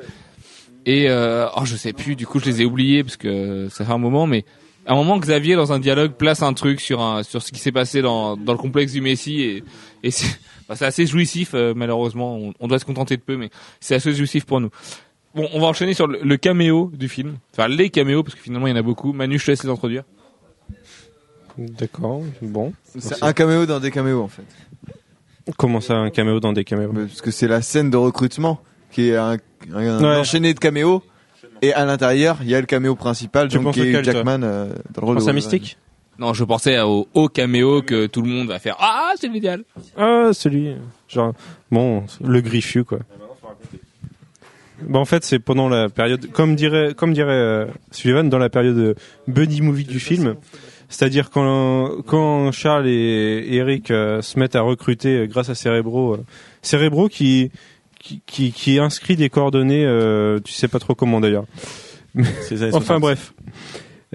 Et 0.87 1.11
euh, 1.11 1.47
oh, 1.57 1.65
je 1.65 1.77
sais 1.77 1.93
plus, 1.93 2.17
du 2.17 2.27
coup 2.27 2.39
je 2.39 2.47
les 2.47 2.63
ai 2.63 2.65
oubliés 2.65 3.03
parce 3.05 3.17
que 3.19 3.69
ça 3.71 3.85
fait 3.85 3.93
un 3.93 3.99
moment, 3.99 4.27
mais 4.27 4.45
à 4.87 4.93
un 4.93 4.97
moment 4.97 5.19
Xavier 5.19 5.55
dans 5.57 5.73
un 5.73 5.79
dialogue 5.79 6.13
place 6.13 6.43
un 6.43 6.53
truc 6.55 6.81
sur 6.81 7.01
un 7.03 7.23
sur 7.23 7.43
ce 7.43 7.53
qui 7.53 7.61
s'est 7.61 7.73
passé 7.73 8.03
dans 8.03 8.37
dans 8.37 8.53
le 8.53 8.59
complexe 8.59 8.93
du 8.93 9.01
Messie 9.01 9.43
et 9.43 9.65
et 10.03 10.11
c'est 10.11 10.27
bah, 10.69 10.77
c'est 10.77 10.87
assez 10.87 11.07
jouissif 11.07 11.51
euh, 11.55 11.75
malheureusement. 11.77 12.37
On, 12.37 12.55
on 12.61 12.69
doit 12.69 12.79
se 12.79 12.85
contenter 12.85 13.17
de 13.17 13.23
peu, 13.23 13.37
mais 13.37 13.51
c'est 13.81 13.95
assez 13.95 14.13
jouissif 14.15 14.45
pour 14.47 14.61
nous. 14.61 14.71
Bon, 15.35 15.49
on 15.53 15.61
va 15.61 15.67
enchaîner 15.69 15.95
sur 15.95 16.07
le, 16.09 16.19
le 16.23 16.37
caméo 16.37 16.91
du 16.95 17.09
film. 17.09 17.37
Enfin, 17.53 17.69
les 17.69 17.89
caméos, 17.91 18.25
parce 18.25 18.35
que 18.35 18.41
finalement, 18.41 18.67
il 18.67 18.71
y 18.71 18.73
en 18.73 18.77
a 18.77 18.83
beaucoup. 18.83 19.13
Manu, 19.13 19.39
je 19.39 19.45
te 19.47 19.51
laisse 19.53 19.63
les 19.63 19.71
introduire. 19.71 20.03
D'accord, 21.59 22.23
bon. 22.43 22.73
C'est 22.99 23.23
un 23.23 23.33
caméo 23.33 23.67
dans 23.67 23.81
des 23.81 23.91
caméos 23.91 24.23
en 24.23 24.29
fait. 24.29 24.45
Comment 25.57 25.81
ça, 25.81 25.95
un 25.97 26.11
caméo 26.11 26.41
dans 26.41 26.53
des 26.53 26.65
caméos? 26.65 26.93
Parce 26.93 27.21
que 27.23 27.31
c'est 27.31 27.49
la 27.49 27.61
scène 27.61 27.91
de 27.91 27.97
recrutement 27.97 28.61
qui 28.91 29.09
est 29.11 29.17
un, 29.17 29.37
un 29.75 29.99
Ouais. 30.03 30.17
enchaîné 30.17 30.55
de 30.55 30.59
caméos. 30.59 31.03
Et 31.63 31.73
à 31.73 31.85
l'intérieur, 31.85 32.39
il 32.43 32.49
y 32.49 32.55
a 32.55 32.61
le 32.61 32.67
caméo 32.67 32.95
principal, 32.95 33.49
Tu 33.49 33.59
donc 33.59 33.75
qui 33.75 33.81
est 33.83 34.05
Jackman 34.05 34.43
euh, 34.43 34.67
dans 34.95 35.03
le 35.03 35.07
rôle 35.07 35.17
Wolverine. 35.17 35.35
Mystique 35.35 35.77
Non, 36.19 36.33
je 36.33 36.45
pensais 36.45 36.81
au, 36.81 37.07
au 37.15 37.29
caméo 37.29 37.83
que 37.83 38.07
tout 38.07 38.23
le 38.23 38.29
monde 38.29 38.49
va 38.49 38.59
faire. 38.59 38.77
Ah, 38.79 39.13
c'est 39.17 39.29
l'idéal. 39.29 39.65
Ah, 39.97 40.31
celui, 40.33 40.75
genre, 41.09 41.35
bon, 41.71 42.05
le 42.25 42.41
griffu, 42.41 42.85
quoi. 42.85 43.01
Bah, 44.89 44.99
en 44.99 45.05
fait, 45.05 45.25
c'est 45.25 45.39
pendant 45.39 45.69
la 45.69 45.91
période, 45.91 46.31
comme 46.33 46.57
dirait, 46.57 46.95
comme 46.95 47.13
dirait 47.13 47.33
euh, 47.33 47.67
Sullivan, 47.91 48.29
dans 48.31 48.39
la 48.39 48.49
période 48.49 48.79
euh, 48.79 48.95
buddy 49.29 49.61
movie 49.61 49.85
du 49.85 50.01
film. 50.01 50.37
C'est-à-dire 50.89 51.31
quand, 51.31 52.03
quand 52.07 52.51
Charles 52.51 52.89
et 52.89 53.47
Eric 53.55 53.91
euh, 53.91 54.23
se 54.23 54.39
mettent 54.39 54.57
à 54.57 54.63
recruter 54.63 55.19
euh, 55.19 55.27
grâce 55.27 55.49
à 55.51 55.55
Cérébro, 55.55 56.15
euh, 56.15 56.25
Cérébro 56.63 57.09
qui, 57.09 57.53
qui, 58.01 58.23
qui, 58.27 58.51
qui 58.53 58.79
inscrit 58.79 59.15
des 59.15 59.29
coordonnées, 59.31 59.85
euh, 59.85 60.41
tu 60.43 60.53
sais 60.53 60.69
pas 60.69 60.79
trop 60.81 60.95
comment 60.95 61.21
d'ailleurs. 61.21 61.45
Enfin 62.19 62.71
60. 62.71 63.01
bref. 63.01 63.35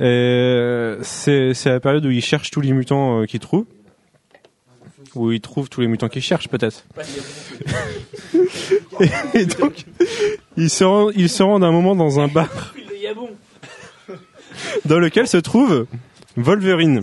Euh, 0.02 1.00
c'est 1.04 1.54
la 1.66 1.80
période 1.80 2.06
où 2.06 2.12
ils 2.12 2.24
cherchent 2.24 2.52
tous 2.52 2.62
les 2.62 2.74
mutants 2.74 3.22
euh, 3.22 3.26
qu'ils 3.26 3.40
trouvent. 3.40 3.66
Où 5.14 5.32
ils 5.32 5.40
trouvent 5.40 5.70
tous 5.70 5.80
les 5.80 5.88
mutants 5.88 6.10
qu'ils 6.10 6.24
cherchent 6.24 6.50
peut-être. 6.50 6.84
et, 9.34 9.46
donc, 9.46 9.86
ils 10.58 10.70
se, 10.70 10.84
rendent, 10.84 11.14
ils 11.16 11.30
se 11.30 11.42
rendent 11.42 11.64
un 11.64 11.72
moment 11.72 11.96
dans 11.96 12.20
un 12.20 12.28
bar 12.28 12.50
dans 14.86 15.00
lequel 15.00 15.28
se 15.28 15.38
trouve 15.38 15.88
Wolverine. 16.36 17.02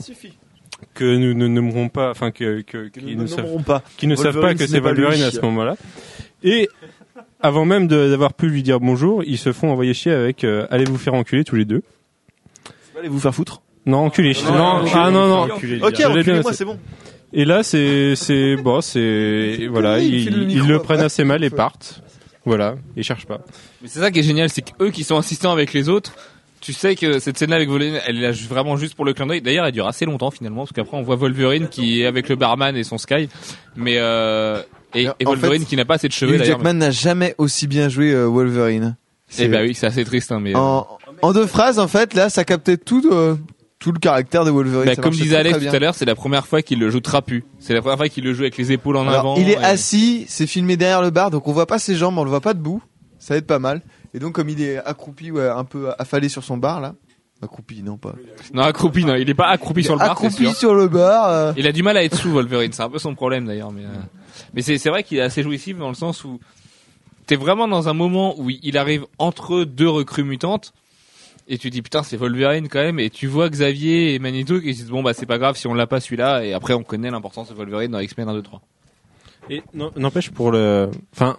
Que 0.95 1.17
nous 1.17 1.33
ne 1.33 1.47
nommerons 1.47 1.89
pas, 1.89 2.11
enfin 2.11 2.33
que, 2.33 2.61
que, 2.61 2.89
qu'ils 2.89 3.17
nous 3.17 3.23
ne 3.23 3.27
savent, 3.27 3.47
nommerons 3.47 3.63
pas. 3.63 3.83
qui 3.97 4.07
ne 4.07 4.15
savent 4.15 4.41
pas 4.41 4.53
que 4.53 4.67
ce 4.67 4.73
c'est. 4.73 4.81
Wolverine 4.81 5.23
à 5.23 5.31
ce 5.31 5.41
moment-là. 5.41 5.77
Et 6.45 6.69
avant 7.41 7.65
même 7.65 7.87
d'avoir 7.89 8.35
pu 8.35 8.49
lui 8.49 8.63
dire 8.63 8.81
bonjour, 8.81 9.23
ils 9.25 9.39
se 9.39 9.53
font 9.53 9.71
envoyer 9.71 9.95
chier 9.95 10.13
avec 10.13 10.45
euh, 10.45 10.67
allez 10.71 10.85
vous 10.85 10.99
faire 10.99 11.15
enculer 11.15 11.45
tous 11.45 11.57
les 11.57 11.65
deux. 11.65 11.83
Allez 12.99 13.09
vous 13.09 13.21
faire 13.21 13.35
foutre. 13.35 13.63
Non, 13.87 13.99
enculé. 14.07 14.33
Non, 14.47 14.53
Non, 14.57 14.65
enculé. 14.65 14.93
ah 14.95 15.11
non 15.11 15.27
non. 15.27 15.53
Enculé. 15.55 15.81
Ok, 15.83 16.01
enculez-moi, 16.07 16.53
c'est 16.53 16.65
bon. 16.65 16.79
Et 17.33 17.45
là, 17.45 17.63
c'est 17.63 18.15
c'est 18.15 18.57
bon, 18.57 18.81
c'est 18.81 19.67
voilà, 19.71 19.99
il 20.01 20.15
ils, 20.15 20.67
le 20.67 20.75
ils 20.77 20.79
prennent 20.81 21.01
assez 21.01 21.25
mal 21.25 21.43
et 21.43 21.51
partent. 21.51 22.03
Voilà, 22.45 22.75
ils 22.97 23.05
cherchent 23.05 23.27
pas. 23.27 23.41
Mais 23.81 23.89
c'est 23.89 24.01
ça 24.01 24.11
qui 24.11 24.19
est 24.19 24.23
génial, 24.23 24.51
c'est 24.51 24.63
qu'eux 24.63 24.91
qui 24.91 25.03
sont 25.05 25.17
assistants 25.17 25.53
avec 25.53 25.73
les 25.73 25.89
autres, 25.89 26.13
tu 26.61 26.73
sais 26.73 26.95
que 26.95 27.19
cette 27.21 27.39
scène-là 27.39 27.57
avec 27.57 27.69
Wolverine, 27.69 28.01
elle 28.07 28.19
est 28.19 28.21
là 28.21 28.33
vraiment 28.49 28.77
juste 28.77 28.95
pour 28.97 29.05
le 29.05 29.15
clin 29.15 29.27
d'œil. 29.27 29.41
D'ailleurs, 29.41 29.65
elle 29.65 29.73
dure 29.73 29.87
assez 29.87 30.05
longtemps 30.05 30.31
finalement, 30.31 30.63
parce 30.63 30.73
qu'après 30.73 30.97
on 30.97 31.03
voit 31.03 31.17
Wolverine 31.17 31.69
qui 31.69 32.03
est 32.03 32.07
avec 32.07 32.29
le 32.29 32.37
barman 32.37 32.77
et 32.77 32.85
son 32.85 32.99
Sky, 32.99 33.29
mais 33.77 33.97
euh, 33.99 34.61
et, 34.95 35.09
Wolverine 35.25 35.63
fait, 35.63 35.69
qui 35.69 35.77
n'a 35.77 35.85
pas 35.85 35.95
assez 35.95 36.09
de 36.09 36.13
cheveux 36.13 36.37
Hugh. 36.37 36.45
Jackman 36.45 36.75
n'a 36.75 36.91
jamais 36.91 37.35
aussi 37.39 37.67
bien 37.67 37.89
joué 37.89 38.13
euh, 38.13 38.27
Wolverine. 38.27 38.97
Eh 39.39 39.49
bah 39.49 39.61
oui, 39.63 39.75
c'est 39.75 39.87
assez 39.87 40.05
triste, 40.05 40.31
hein, 40.33 40.41
mais. 40.41 40.55
euh, 40.55 40.59
En, 40.59 40.87
en 41.23 41.33
deux 41.33 41.47
phrases, 41.47 41.79
en 41.79 41.89
fait, 41.89 42.15
là, 42.15 42.29
ça 42.29 42.45
captait 42.45 42.77
tout, 42.77 43.03
euh, 43.11 43.37
tout 43.79 43.93
le 43.93 43.99
caractère 43.99 44.45
de 44.45 44.51
Wolverine. 44.51 44.87
bah, 44.95 44.97
comme 45.01 45.13
disait 45.13 45.37
Alex 45.37 45.59
tout 45.59 45.75
à 45.75 45.79
l'heure, 45.79 45.95
c'est 45.95 46.05
la 46.05 46.15
première 46.15 46.47
fois 46.47 46.61
qu'il 46.63 46.79
le 46.79 46.91
joue 46.91 47.01
trapu. 47.01 47.45
C'est 47.59 47.73
la 47.75 47.81
première 47.81 47.97
fois 47.97 48.09
qu'il 48.09 48.25
le 48.25 48.35
joue 48.35 48.43
avec 48.43 48.57
les 48.59 48.73
épaules 48.73 48.97
en 48.97 49.03
Alors, 49.09 49.21
avant. 49.21 49.37
il 49.37 49.49
est 49.49 49.53
et- 49.53 49.57
assis, 49.65 50.27
c'est 50.29 50.47
filmé 50.47 50.77
derrière 50.77 51.01
le 51.03 51.11
bar, 51.11 51.31
donc 51.31 51.49
on 51.49 51.53
voit 51.53 51.67
pas 51.67 51.79
ses 51.79 51.95
jambes, 51.97 52.19
on 52.19 52.25
le 52.25 52.31
voit 52.31 52.41
pas 52.43 52.53
debout. 52.55 52.83
Ça 53.19 53.37
aide 53.37 53.47
pas 53.47 53.59
mal. 53.61 53.81
Et 54.15 54.19
donc, 54.19 54.35
comme 54.35 54.49
il 54.51 54.61
est 54.61 54.77
accroupi, 54.79 55.31
ouais, 55.31 55.49
un 55.49 55.65
peu 55.65 55.91
affalé 55.99 56.29
sur 56.29 56.45
son 56.45 56.59
bar, 56.59 56.81
là. 56.81 56.95
Accroupi, 57.41 57.83
non 57.83 57.97
pas. 57.97 58.15
Non, 58.53 58.63
accroupi, 58.63 59.05
non, 59.05 59.15
il 59.17 59.29
est 59.31 59.35
pas 59.35 59.49
accroupi 59.49 59.83
sur 59.83 59.95
le 59.95 59.99
bar. 60.01 60.11
accroupi 60.13 60.53
sur 60.55 60.75
le 60.75 60.87
bar. 60.89 61.29
euh, 61.29 61.53
Il 61.57 61.67
a 61.67 61.73
du 61.73 61.83
mal 61.83 61.97
à 61.97 62.05
être 62.05 62.17
sous 62.17 62.31
Wolverine, 62.31 62.73
c'est 62.73 62.83
un 62.83 62.91
peu 62.91 62.99
son 62.99 63.15
problème 63.15 63.47
d'ailleurs. 63.47 63.73
Mais, 63.73 63.83
euh, 63.83 63.89
mais 64.55 64.63
c'est 64.63 64.89
vrai 64.89 65.03
qu'il 65.03 65.19
est 65.19 65.23
assez 65.23 65.43
jouissif 65.43 65.77
dans 65.79 65.89
le 65.89 65.95
sens 65.95 66.25
où 66.25 66.41
t'es 67.27 67.37
vraiment 67.37 67.69
dans 67.69 67.89
un 67.89 67.95
moment 67.95 68.35
où 68.39 68.51
il 68.51 68.77
arrive 68.77 69.07
entre 69.19 69.65
deux 69.65 69.89
recrues 69.89 70.25
mutantes 70.25 70.73
et 71.49 71.59
tu 71.59 71.71
dis 71.71 71.83
putain 71.83 72.03
c'est 72.03 72.17
Wolverine 72.17 72.69
quand 72.69 72.81
même 72.81 72.99
et 72.99 73.11
tu 73.11 73.27
vois 73.27 73.49
Xavier 73.49 74.15
et 74.15 74.19
Magneto 74.19 74.61
qui 74.61 74.75
se 74.75 74.83
disent 74.83 74.91
bon 74.91 75.03
bah 75.03 75.15
c'est 75.15 75.27
pas 75.27 75.39
grave 75.39 75.57
si 75.57 75.67
on 75.67 75.75
l'a 75.75 75.87
pas 75.87 76.01
celui-là 76.01 76.45
et 76.45 76.53
après 76.53 76.75
on 76.75 76.83
connaît 76.83 77.11
l'importance 77.11 77.49
de 77.49 77.55
Wolverine 77.55 77.91
dans 77.91 78.01
X-Men 78.01 78.29
1, 78.29 78.35
2, 78.35 78.43
3. 78.43 78.63
Et 79.51 79.63
n'empêche 79.75 80.31
pour 80.31 80.53
le, 80.53 80.89
enfin, 81.13 81.37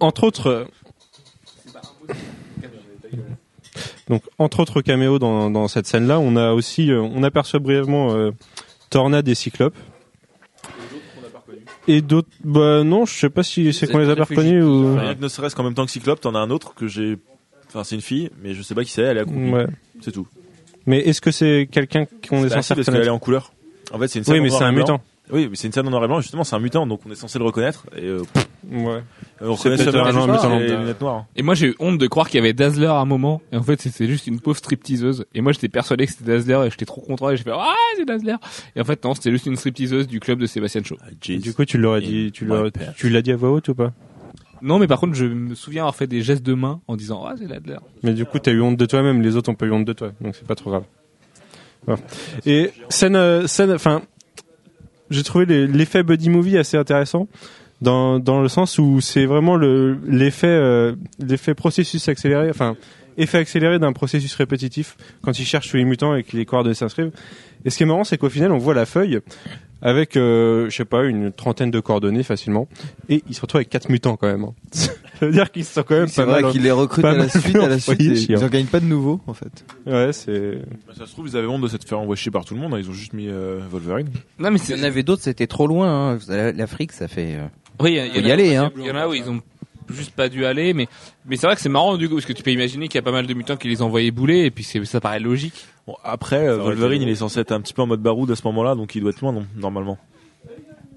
entre 0.00 0.24
autres, 0.24 0.66
donc 4.08 4.22
entre 4.38 4.60
autres 4.60 4.80
caméos 4.80 5.18
dans, 5.18 5.50
dans 5.50 5.68
cette 5.68 5.86
scène-là, 5.86 6.18
on 6.18 6.36
a 6.36 6.52
aussi, 6.52 6.90
euh, 6.90 7.00
on 7.00 7.22
aperçoit 7.22 7.60
brièvement 7.60 8.14
euh, 8.14 8.30
Tornade 8.90 9.28
et 9.28 9.34
Cyclope. 9.34 9.76
Et 11.88 12.00
d'autres, 12.00 12.28
bah 12.44 12.84
non, 12.84 13.06
je 13.06 13.12
sais 13.12 13.30
pas 13.30 13.42
si 13.42 13.72
c'est 13.72 13.90
qu'on 13.90 13.98
les 13.98 14.08
a 14.08 14.16
pas 14.16 14.24
reconnus 14.24 14.64
ou. 14.64 14.96
Rien 14.96 15.14
que 15.14 15.22
ne 15.22 15.28
serait-ce 15.28 15.56
qu'en 15.56 15.64
même 15.64 15.74
temps 15.74 15.84
que 15.84 15.90
Cyclope, 15.90 16.20
t'en 16.20 16.34
as 16.34 16.38
un 16.38 16.50
autre 16.50 16.74
que 16.74 16.86
j'ai. 16.86 17.18
Enfin, 17.68 17.84
c'est 17.84 17.94
une 17.94 18.02
fille, 18.02 18.30
mais 18.42 18.54
je 18.54 18.62
sais 18.62 18.74
pas 18.74 18.84
qui 18.84 18.90
c'est, 18.90 19.02
elle 19.02 19.16
est 19.16 19.20
accroupie. 19.20 19.50
Ouais. 19.50 19.66
C'est 20.00 20.12
tout. 20.12 20.26
Mais 20.86 20.98
est-ce 21.00 21.20
que 21.20 21.30
c'est 21.30 21.68
quelqu'un 21.70 22.06
qu'on 22.28 22.44
est 22.44 22.50
censé 22.50 22.74
parce 22.74 22.86
qu'elle 22.86 22.94
reconnaître 22.94 23.06
est 23.06 23.10
en 23.10 23.18
couleur. 23.18 23.52
En 23.92 23.98
fait, 23.98 24.08
c'est 24.08 24.18
une 24.18 24.24
Oui, 24.28 24.40
mais 24.40 24.50
c'est 24.50 24.64
un 24.64 24.72
mutant. 24.72 25.00
Oui, 25.32 25.48
mais 25.48 25.56
c'est 25.56 25.66
une 25.66 25.72
scène 25.72 25.86
en 25.86 25.90
noir 25.90 26.04
et 26.04 26.06
blanc, 26.08 26.20
justement, 26.20 26.44
c'est 26.44 26.54
un 26.54 26.60
mutant, 26.60 26.86
donc 26.86 27.00
on 27.06 27.10
est 27.10 27.14
censé 27.14 27.38
le 27.38 27.44
reconnaître. 27.44 27.86
Et 27.96 28.04
euh, 28.04 28.22
pff, 28.32 28.46
Ouais. 28.70 29.02
on 29.40 29.56
C'est 29.56 29.70
reconnaît 29.70 29.76
ça 29.78 29.88
un 29.90 30.12
dans 30.12 30.26
mutant 30.32 30.48
les 30.58 30.68
lambda. 30.68 30.80
lunettes 30.80 31.00
noires. 31.00 31.24
Et 31.34 31.42
moi 31.42 31.54
j'ai 31.56 31.68
eu 31.68 31.74
honte 31.80 31.98
de 31.98 32.06
croire 32.06 32.28
qu'il 32.28 32.38
y 32.38 32.40
avait 32.40 32.52
Dazzler 32.52 32.86
à 32.86 32.98
un 32.98 33.04
moment 33.04 33.42
et 33.50 33.56
en 33.56 33.62
fait 33.64 33.80
c'était 33.82 34.06
juste 34.06 34.28
une 34.28 34.38
pauvre 34.38 34.56
stripteaseuse 34.56 35.26
et 35.34 35.40
moi 35.40 35.50
j'étais 35.50 35.68
persuadé 35.68 36.06
que 36.06 36.12
c'était 36.12 36.26
Dazzler 36.30 36.66
et 36.66 36.70
j'étais 36.70 36.84
trop 36.84 37.00
content 37.00 37.28
et 37.30 37.36
j'ai 37.36 37.42
fait 37.42 37.50
ah 37.52 37.74
c'est 37.96 38.04
Dazzler 38.04 38.36
et 38.76 38.80
en 38.80 38.84
fait 38.84 39.02
non 39.04 39.14
c'était 39.14 39.32
juste 39.32 39.46
une 39.46 39.56
stripteaseuse 39.56 40.06
du 40.06 40.20
club 40.20 40.38
de 40.38 40.46
Sébastien 40.46 40.80
Shaw. 40.84 40.96
Ah, 41.02 41.06
Et 41.28 41.38
du 41.38 41.52
coup, 41.52 41.64
tu 41.64 41.76
l'aurais 41.76 42.02
dit, 42.02 42.30
tu 42.30 42.44
l'aurais, 42.44 42.70
tu 42.96 43.08
l'as 43.08 43.20
dit 43.20 43.32
à 43.32 43.36
voix 43.36 43.50
haute 43.50 43.68
ou 43.68 43.74
pas? 43.74 43.92
Non 44.62 44.78
mais 44.78 44.86
par 44.86 45.00
contre 45.00 45.14
je 45.14 45.24
me 45.26 45.56
souviens 45.56 45.82
avoir 45.82 45.96
fait 45.96 46.06
des 46.06 46.22
gestes 46.22 46.44
de 46.46 46.54
main 46.54 46.80
en 46.86 46.94
disant 46.94 47.24
ah 47.26 47.34
c'est 47.36 47.48
Dazzler. 47.48 47.78
Mais 48.04 48.14
du 48.14 48.24
coup, 48.24 48.38
t'as 48.38 48.52
eu 48.52 48.60
honte 48.60 48.76
de 48.76 48.86
toi-même, 48.86 49.22
les 49.22 49.34
autres 49.34 49.50
ont 49.50 49.56
pas 49.56 49.66
eu 49.66 49.72
honte 49.72 49.86
de 49.86 49.92
toi, 49.92 50.12
donc 50.20 50.36
c'est 50.36 50.46
pas 50.46 50.54
trop 50.54 50.70
grave. 50.70 50.84
Voilà. 51.84 52.00
Et 52.46 52.70
scène, 52.90 53.16
euh, 53.16 53.48
scène, 53.48 53.72
enfin, 53.72 54.02
j'ai 55.12 55.22
trouvé 55.22 55.46
l'effet 55.66 56.02
buddy 56.02 56.28
movie 56.30 56.58
assez 56.58 56.76
intéressant 56.76 57.28
dans 57.80 58.18
dans 58.18 58.40
le 58.40 58.48
sens 58.48 58.78
où 58.78 59.00
c'est 59.00 59.26
vraiment 59.26 59.56
le 59.56 59.98
l'effet 60.06 60.46
euh, 60.46 60.94
l'effet 61.18 61.54
processus 61.54 62.08
accéléré, 62.08 62.48
enfin 62.50 62.76
effet 63.18 63.38
accéléré 63.38 63.78
d'un 63.78 63.92
processus 63.92 64.34
répétitif 64.34 64.96
quand 65.22 65.38
ils 65.38 65.44
cherchent 65.44 65.70
tous 65.70 65.76
les 65.76 65.84
mutants 65.84 66.14
et 66.14 66.22
que 66.22 66.36
les 66.36 66.46
coordonnées 66.46 66.74
s'inscrivent. 66.74 67.12
Et 67.64 67.70
ce 67.70 67.76
qui 67.76 67.82
est 67.82 67.86
marrant, 67.86 68.04
c'est 68.04 68.18
qu'au 68.18 68.30
final, 68.30 68.52
on 68.52 68.58
voit 68.58 68.74
la 68.74 68.86
feuille 68.86 69.20
avec, 69.82 70.16
euh, 70.16 70.70
je 70.70 70.76
sais 70.76 70.84
pas, 70.84 71.04
une 71.04 71.32
trentaine 71.32 71.70
de 71.70 71.80
coordonnées 71.80 72.22
facilement, 72.22 72.68
et 73.08 73.22
ils 73.28 73.34
se 73.34 73.40
retrouvent 73.40 73.58
avec 73.58 73.68
quatre 73.68 73.88
mutants 73.88 74.16
quand 74.16 74.28
même. 74.28 74.44
hein. 74.44 74.54
Ça 75.22 75.26
veut 75.26 75.32
dire 75.32 75.52
qu'ils 75.52 75.64
sont 75.64 75.84
quand 75.84 75.94
même 75.94 76.08
C'est 76.08 76.24
pas 76.24 76.30
vrai 76.32 76.42
mal. 76.42 76.50
qu'il 76.50 76.62
les 76.62 76.72
recrute 76.72 77.02
pas 77.02 77.10
à 77.12 77.14
la 77.14 77.28
suite, 77.28 77.54
à 77.54 77.68
la 77.68 77.78
suite. 77.78 77.92
envoyés 78.00 78.10
et 78.12 78.16
chier, 78.16 78.34
hein. 78.34 78.38
Ils 78.40 78.44
en 78.44 78.48
gagnent 78.48 78.66
pas 78.66 78.80
de 78.80 78.86
nouveaux, 78.86 79.20
en 79.28 79.34
fait. 79.34 79.64
Ouais, 79.86 80.12
c'est. 80.12 80.58
Bah, 80.86 80.94
ça 80.98 81.06
se 81.06 81.12
trouve, 81.12 81.28
ils 81.28 81.36
avaient 81.36 81.46
honte 81.46 81.62
de 81.62 81.68
s'être 81.68 81.88
fait 81.88 81.94
envoyer 81.94 82.20
chier 82.20 82.32
par 82.32 82.44
tout 82.44 82.54
le 82.54 82.60
monde, 82.60 82.74
hein, 82.74 82.78
ils 82.80 82.90
ont 82.90 82.92
juste 82.92 83.12
mis 83.12 83.28
euh, 83.28 83.60
Wolverine. 83.70 84.08
Non 84.40 84.50
mais 84.50 84.56
Il 84.56 84.60
c'est 84.60 84.76
y 84.76 84.80
en 84.80 84.82
avait 84.84 85.04
d'autres, 85.04 85.22
c'était 85.22 85.46
trop 85.46 85.68
loin. 85.68 86.14
Hein. 86.14 86.52
L'Afrique, 86.56 86.90
ça 86.90 87.06
fait. 87.06 87.36
euh, 87.36 87.46
oui 87.80 88.00
il 88.04 88.20
Faut 88.20 88.26
y 88.26 88.32
aller, 88.32 88.56
hein. 88.56 88.72
Il 88.76 88.84
y 88.84 88.90
en 88.90 88.96
a 88.96 89.06
où 89.06 89.14
ils 89.14 89.30
ont 89.30 89.40
juste 89.94 90.12
pas 90.12 90.28
dû 90.28 90.44
aller 90.46 90.72
mais 90.74 90.88
mais 91.26 91.36
c'est 91.36 91.46
vrai 91.46 91.54
que 91.54 91.60
c'est 91.60 91.68
marrant 91.68 91.96
du 91.98 92.08
coup 92.08 92.14
parce 92.14 92.24
que 92.26 92.32
tu 92.32 92.42
peux 92.42 92.50
imaginer 92.52 92.88
qu'il 92.88 92.94
y 92.96 92.98
a 92.98 93.02
pas 93.02 93.12
mal 93.12 93.26
de 93.26 93.34
mutants 93.34 93.56
qui 93.56 93.68
les 93.68 93.82
envoyaient 93.82 94.10
bouler 94.10 94.40
et 94.46 94.50
puis 94.50 94.64
ça 94.64 95.00
paraît 95.00 95.20
logique. 95.20 95.66
Bon, 95.86 95.94
après, 96.02 96.48
euh, 96.48 96.56
Ça 96.56 96.62
Wolverine, 96.64 97.02
été- 97.02 97.10
il 97.10 97.12
est 97.12 97.16
censé 97.16 97.38
être 97.40 97.52
un 97.52 97.60
petit 97.60 97.74
peu 97.74 97.82
en 97.82 97.86
mode 97.86 98.00
baroud 98.00 98.28
à 98.30 98.34
ce 98.36 98.42
moment-là, 98.46 98.74
donc 98.74 98.94
il 98.96 99.02
doit 99.02 99.10
être 99.10 99.20
loin, 99.20 99.32
non, 99.32 99.46
normalement. 99.56 99.98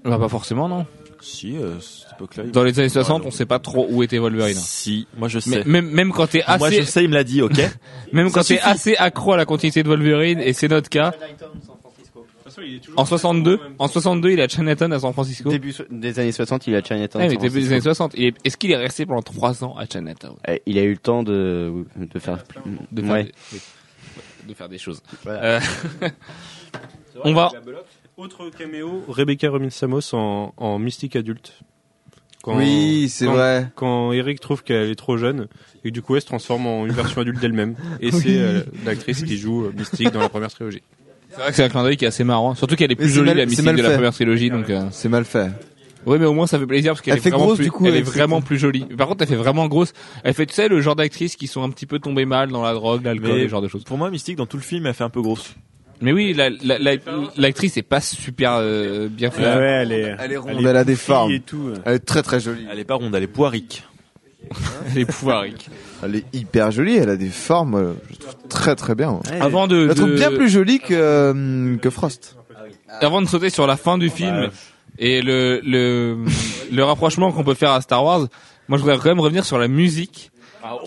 Bah 0.04 0.18
pas 0.18 0.28
forcément 0.28 0.68
non. 0.68 0.86
Si, 1.26 1.56
euh, 1.56 1.78
cette 1.80 2.12
époque-là. 2.12 2.44
il- 2.46 2.52
Dans 2.52 2.62
les 2.62 2.78
années 2.78 2.88
60 2.88 3.22
Ouais, 3.22 3.28
on 3.28 3.30
sait 3.30 3.46
pas 3.46 3.58
trop 3.58 3.86
où 3.90 4.02
était 4.02 4.18
Wolverine. 4.18 4.54
Si, 4.56 5.06
moi 5.16 5.28
je 5.28 5.38
Mais 5.46 5.62
sais. 5.62 5.64
même 5.64 5.90
même 5.90 6.12
quand 6.12 6.28
t'es 6.28 6.42
Moi 6.46 6.68
assez 6.68 6.76
je 6.76 6.82
sais, 6.82 7.02
il 7.04 7.08
me 7.10 7.14
l'a 7.14 7.24
dit, 7.24 7.42
ok 7.42 7.58
même 8.12 8.28
Ça 8.28 8.34
quand 8.40 8.46
t'es 8.46 8.60
assez 8.60 8.94
accro 8.96 9.32
à 9.32 9.36
la 9.36 9.44
continuité 9.44 9.82
de 9.82 9.88
Wolverine 9.88 10.40
et 10.40 10.52
c'est 10.52 10.68
notre 10.68 10.88
cas. 10.88 11.12
En 12.96 13.04
62, 13.04 13.60
en 13.78 13.86
62, 13.86 14.30
il 14.30 14.38
est 14.38 14.42
à 14.44 14.48
Chinatown 14.48 14.90
à 14.92 14.98
San 15.00 15.12
Francisco. 15.12 15.50
Début 15.50 15.72
so- 15.72 15.84
des 15.90 16.18
années 16.18 16.32
60, 16.32 16.66
il 16.66 16.72
est 16.74 16.78
à 16.78 16.82
Chinatown. 16.82 17.20
Ouais, 17.22 17.28
mais 17.28 17.34
San 17.34 17.42
début 17.42 17.60
des 17.60 17.66
Francisco. 17.66 17.74
années 17.74 17.82
60. 17.82 18.12
Il 18.16 18.24
est- 18.24 18.34
Est-ce 18.44 18.56
qu'il 18.56 18.70
est 18.70 18.76
resté 18.76 19.04
pendant 19.04 19.20
3 19.20 19.62
ans 19.62 19.76
à 19.76 19.84
Chinatown? 19.84 20.36
Eh, 20.48 20.62
Il 20.64 20.78
a 20.78 20.82
eu 20.82 20.92
le 20.92 20.96
temps 20.96 21.22
de, 21.22 21.84
de 21.96 22.18
faire. 22.18 22.38
de 22.92 23.02
faire, 23.02 23.10
Ouais. 23.12 23.24
des, 23.52 23.58
de 24.48 24.54
faire 24.54 24.68
des 24.70 24.78
choses. 24.78 25.02
Voilà. 25.24 25.42
Euh, 25.42 25.60
on 27.24 27.34
va. 27.34 27.50
Autre 28.16 28.48
caméo, 28.56 29.04
Rebecca 29.08 29.50
Romijn 29.50 29.70
Samos 29.70 30.14
en, 30.14 30.54
en 30.56 30.78
mystique 30.78 31.16
adulte. 31.16 31.52
Quand- 32.42 32.56
Oui, 32.56 33.08
c'est 33.10 33.26
quand- 33.26 33.32
vrai. 33.34 33.68
Quand 33.74 34.12
Eric 34.12 34.40
trouve 34.40 34.62
qu'elle 34.62 34.88
est 34.90 34.94
trop 34.94 35.18
jeune, 35.18 35.48
et 35.84 35.90
du 35.90 36.00
coup 36.00 36.14
elle 36.16 36.22
se 36.22 36.26
transforme 36.26 36.66
en 36.66 36.86
une 36.86 36.92
version 36.92 37.20
adulte 37.20 37.40
d'elle-même. 37.40 37.74
Et 38.00 38.06
Oui. 38.12 38.20
c'est 38.22 38.38
euh, 38.38 38.62
l'actrice 38.86 39.22
qui 39.22 39.36
joue 39.36 39.66
euh, 39.66 39.72
Mystique 39.76 40.10
dans 40.12 40.20
la 40.20 40.28
première 40.30 40.50
trilogie. 40.50 40.82
C'est 41.28 41.36
vrai 41.40 41.50
que 41.50 41.56
c'est 41.56 41.64
un 41.64 41.68
clin 41.68 41.82
d'œil 41.82 41.98
qui 41.98 42.04
est 42.06 42.08
assez 42.08 42.24
marrant. 42.24 42.54
Surtout 42.54 42.76
qu'elle 42.76 42.90
est 42.92 42.96
plus 42.96 43.08
jolie 43.10 43.28
mal- 43.30 43.36
la 43.36 43.46
mystique 43.46 43.66
de 43.66 43.82
la 43.82 43.90
première 43.90 44.12
trilogie, 44.14 44.48
donc. 44.48 44.70
euh, 44.70 44.86
C'est 44.92 45.08
mal 45.10 45.24
fait. 45.26 45.50
Oui, 46.06 46.18
mais 46.20 46.24
au 46.26 46.32
moins 46.32 46.46
ça 46.46 46.58
fait 46.58 46.66
plaisir 46.66 46.92
parce 46.92 47.02
qu'elle 47.02 47.14
Elle 47.14 47.18
est 47.18 47.22
fait 47.22 47.30
vraiment 47.30 47.46
grosse, 47.46 47.56
plus, 47.56 47.64
du 47.64 47.70
coup, 47.72 47.84
elle 47.84 47.90
est 47.90 47.96
avec 47.96 48.06
cette- 48.06 48.14
vraiment 48.14 48.40
plus 48.40 48.58
jolie. 48.58 48.84
Par 48.96 49.08
contre, 49.08 49.22
elle 49.22 49.28
fait 49.28 49.34
vraiment 49.34 49.66
grosse. 49.66 49.92
Elle 50.22 50.32
fait, 50.34 50.46
tu 50.46 50.54
sais, 50.54 50.68
le 50.68 50.80
genre 50.80 50.94
d'actrices 50.96 51.34
qui 51.36 51.48
sont 51.48 51.62
un 51.64 51.68
petit 51.70 51.84
peu 51.84 51.98
tombées 51.98 52.24
mal 52.26 52.48
dans 52.50 52.62
la 52.62 52.72
drogue, 52.72 53.04
l'alcool, 53.04 53.42
ce 53.42 53.48
genre 53.48 53.60
de 53.60 53.68
choses. 53.68 53.82
Pour 53.84 53.98
moi, 53.98 54.08
Mystique, 54.10 54.36
dans 54.36 54.46
tout 54.46 54.56
le 54.56 54.62
film, 54.62 54.86
elle 54.86 54.94
fait 54.94 55.04
un 55.04 55.10
peu 55.10 55.20
grosse. 55.20 55.54
Mais 56.00 56.12
oui, 56.12 56.34
la- 56.34 56.50
la- 56.50 56.78
la- 56.78 56.96
l'actrice 57.36 57.76
est 57.76 57.82
pas 57.82 58.00
super 58.00 58.56
euh, 58.60 59.08
bien 59.08 59.30
faite. 59.30 59.44
Ouais, 59.46 59.54
ouais, 59.56 59.78
elle 59.82 59.92
est, 59.92 60.16
Elle 60.18 60.32
est 60.32 60.36
ronde, 60.36 60.56
elle 60.66 60.76
a 60.76 60.84
des 60.84 60.96
formes. 60.96 61.32
et 61.32 61.40
tout. 61.40 61.72
Elle 61.84 61.94
est 61.94 61.98
très 62.00 62.22
très 62.22 62.38
jolie. 62.40 62.66
Elle 62.70 62.78
est 62.78 62.84
pas 62.84 62.94
ronde, 62.96 63.14
elle 63.14 63.22
est 63.22 63.26
poirique. 63.28 63.82
Elle 64.92 64.98
est 64.98 65.04
pouvoirique. 65.06 65.68
Elle 66.04 66.14
est 66.16 66.24
hyper 66.32 66.70
jolie, 66.70 66.96
elle 66.96 67.08
a 67.10 67.16
des 67.16 67.30
formes, 67.30 67.74
euh, 67.74 67.92
je 68.10 68.16
trouve 68.18 68.34
très 68.48 68.76
très 68.76 68.94
bien. 68.94 69.18
Avant 69.40 69.66
de, 69.66 69.82
Je 69.82 69.88
la 69.88 69.94
trouve 69.96 70.10
de- 70.10 70.14
bien 70.14 70.30
plus 70.30 70.48
jolie 70.48 70.78
que, 70.78 70.94
euh, 70.94 71.76
que 71.78 71.90
Frost. 71.90 72.36
avant 73.00 73.20
de 73.22 73.26
sauter 73.26 73.50
sur 73.50 73.66
la 73.66 73.76
fin 73.76 73.98
du 73.98 74.08
film 74.08 74.36
Ouais. 74.36 74.50
et 75.00 75.20
le, 75.20 75.60
le, 75.64 76.18
le 76.70 76.84
rapprochement 76.84 77.32
qu'on 77.32 77.42
peut 77.42 77.54
faire 77.54 77.72
à 77.72 77.80
Star 77.80 78.04
Wars, 78.04 78.28
moi 78.68 78.78
je 78.78 78.84
voudrais 78.84 78.98
quand 78.98 79.08
même 79.08 79.18
revenir 79.18 79.44
sur 79.44 79.58
la 79.58 79.66
musique, 79.66 80.30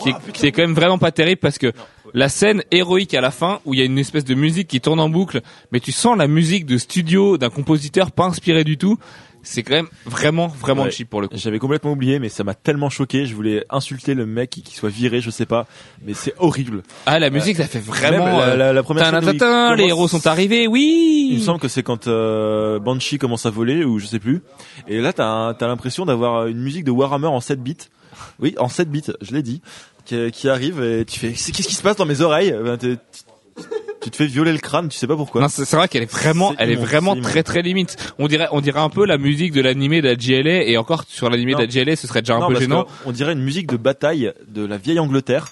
qui 0.03 0.09
est, 0.09 0.31
qui 0.31 0.45
est 0.47 0.51
quand 0.53 0.61
même 0.61 0.73
vraiment 0.73 0.97
pas 0.97 1.11
terrible 1.11 1.41
parce 1.41 1.57
que 1.57 1.73
la 2.13 2.29
scène 2.29 2.63
héroïque 2.71 3.13
à 3.13 3.21
la 3.21 3.31
fin 3.31 3.59
où 3.65 3.73
il 3.73 3.79
y 3.79 3.83
a 3.83 3.85
une 3.85 3.97
espèce 3.99 4.25
de 4.25 4.33
musique 4.35 4.67
qui 4.67 4.81
tourne 4.81 4.99
en 4.99 5.09
boucle, 5.09 5.41
mais 5.71 5.79
tu 5.79 5.91
sens 5.91 6.17
la 6.17 6.27
musique 6.27 6.65
de 6.65 6.77
studio 6.77 7.37
d'un 7.37 7.49
compositeur 7.49 8.11
pas 8.11 8.25
inspiré 8.25 8.63
du 8.63 8.77
tout. 8.77 8.97
C'est 9.41 9.63
quand 9.63 9.73
même 9.73 9.87
vraiment 10.05 10.47
vraiment 10.47 10.83
Ouais. 10.83 10.91
cheap 10.91 11.09
pour 11.09 11.21
le 11.21 11.29
coup. 11.29 11.35
J'avais 11.37 11.59
complètement 11.59 11.93
oublié, 11.93 12.19
mais 12.19 12.27
ça 12.27 12.43
m'a 12.43 12.53
tellement 12.55 12.89
choqué. 12.89 13.25
Je 13.25 13.33
voulais 13.33 13.63
insulter 13.69 14.13
le 14.13 14.25
mec 14.25 14.49
qui 14.49 14.61
qui 14.63 14.75
soit 14.75 14.89
viré, 14.89 15.21
je 15.21 15.29
sais 15.29 15.45
pas. 15.45 15.65
Mais 16.05 16.13
c'est 16.13 16.33
horrible. 16.39 16.83
Ah 17.05 17.19
la 17.19 17.29
musique 17.29 17.55
ça 17.55 17.65
fait 17.65 17.79
vraiment. 17.79 18.37
La, 18.39 18.43
euh, 18.49 18.55
la, 18.57 18.73
la 18.73 18.83
première 18.83 19.05
scène 19.09 19.37
tin, 19.37 19.75
les 19.75 19.83
commence- 19.83 19.89
héros 19.89 20.07
sont 20.09 20.27
arrivés, 20.27 20.67
oui. 20.67 21.29
Il 21.31 21.37
me 21.39 21.43
semble 21.43 21.59
que 21.61 21.69
c'est 21.69 21.83
quand 21.83 22.07
euh, 22.07 22.79
Banshee 22.79 23.17
commence 23.17 23.45
à 23.45 23.49
voler 23.49 23.85
ou 23.85 23.97
je 23.97 24.07
sais 24.07 24.19
plus. 24.19 24.41
Et 24.89 24.99
là, 24.99 25.13
t'as 25.13 25.53
t'as 25.53 25.67
l'impression 25.67 26.05
d'avoir 26.05 26.47
une 26.47 26.59
musique 26.59 26.83
de 26.83 26.91
Warhammer 26.91 27.27
en 27.27 27.39
7 27.39 27.63
bits. 27.63 27.77
Oui, 28.41 28.55
en 28.57 28.67
7 28.67 28.91
bits, 28.91 29.03
je 29.21 29.31
l'ai 29.33 29.41
dit, 29.41 29.61
qui, 30.09 30.31
qui 30.31 30.49
arrive 30.49 30.81
et 30.81 31.05
tu 31.05 31.19
fais 31.19 31.29
qu'est-ce 31.29 31.67
qui 31.67 31.75
se 31.75 31.81
passe 31.81 31.95
dans 31.95 32.05
mes 32.05 32.21
oreilles? 32.21 32.53
Ben, 32.63 32.77
Tu 34.01 34.09
te 34.11 34.15
fais 34.15 34.27
violer 34.27 34.53
le 34.53 34.59
crâne, 34.59 34.87
tu 34.87 34.97
sais 34.97 35.07
pas 35.07 35.17
pourquoi. 35.17 35.41
Non, 35.41 35.49
c'est 35.49 35.69
vrai 35.75 35.89
qu'elle 35.89 36.03
est 36.03 36.11
vraiment, 36.11 36.53
elle 36.57 36.71
est 36.71 36.75
vraiment 36.75 37.19
très 37.19 37.43
très 37.43 37.61
limite. 37.61 38.13
On 38.17 38.27
dirait, 38.29 38.47
on 38.53 38.61
dirait 38.61 38.79
un 38.79 38.89
peu 38.89 39.05
la 39.05 39.17
musique 39.17 39.51
de 39.51 39.59
l'animé 39.61 40.01
d'AGLA 40.01 40.63
et 40.63 40.77
encore 40.77 41.03
sur 41.07 41.29
l'animé 41.29 41.51
Non. 41.51 41.59
d'AGLA, 41.59 41.97
ce 41.97 42.07
serait 42.07 42.21
déjà 42.21 42.35
un 42.35 42.47
peu 42.47 42.53
parce 42.53 42.61
gênant. 42.61 42.87
On 43.05 43.11
dirait 43.11 43.33
une 43.33 43.43
musique 43.43 43.67
de 43.67 43.75
bataille 43.75 44.31
de 44.47 44.65
la 44.65 44.77
vieille 44.77 44.99
Angleterre, 44.99 45.49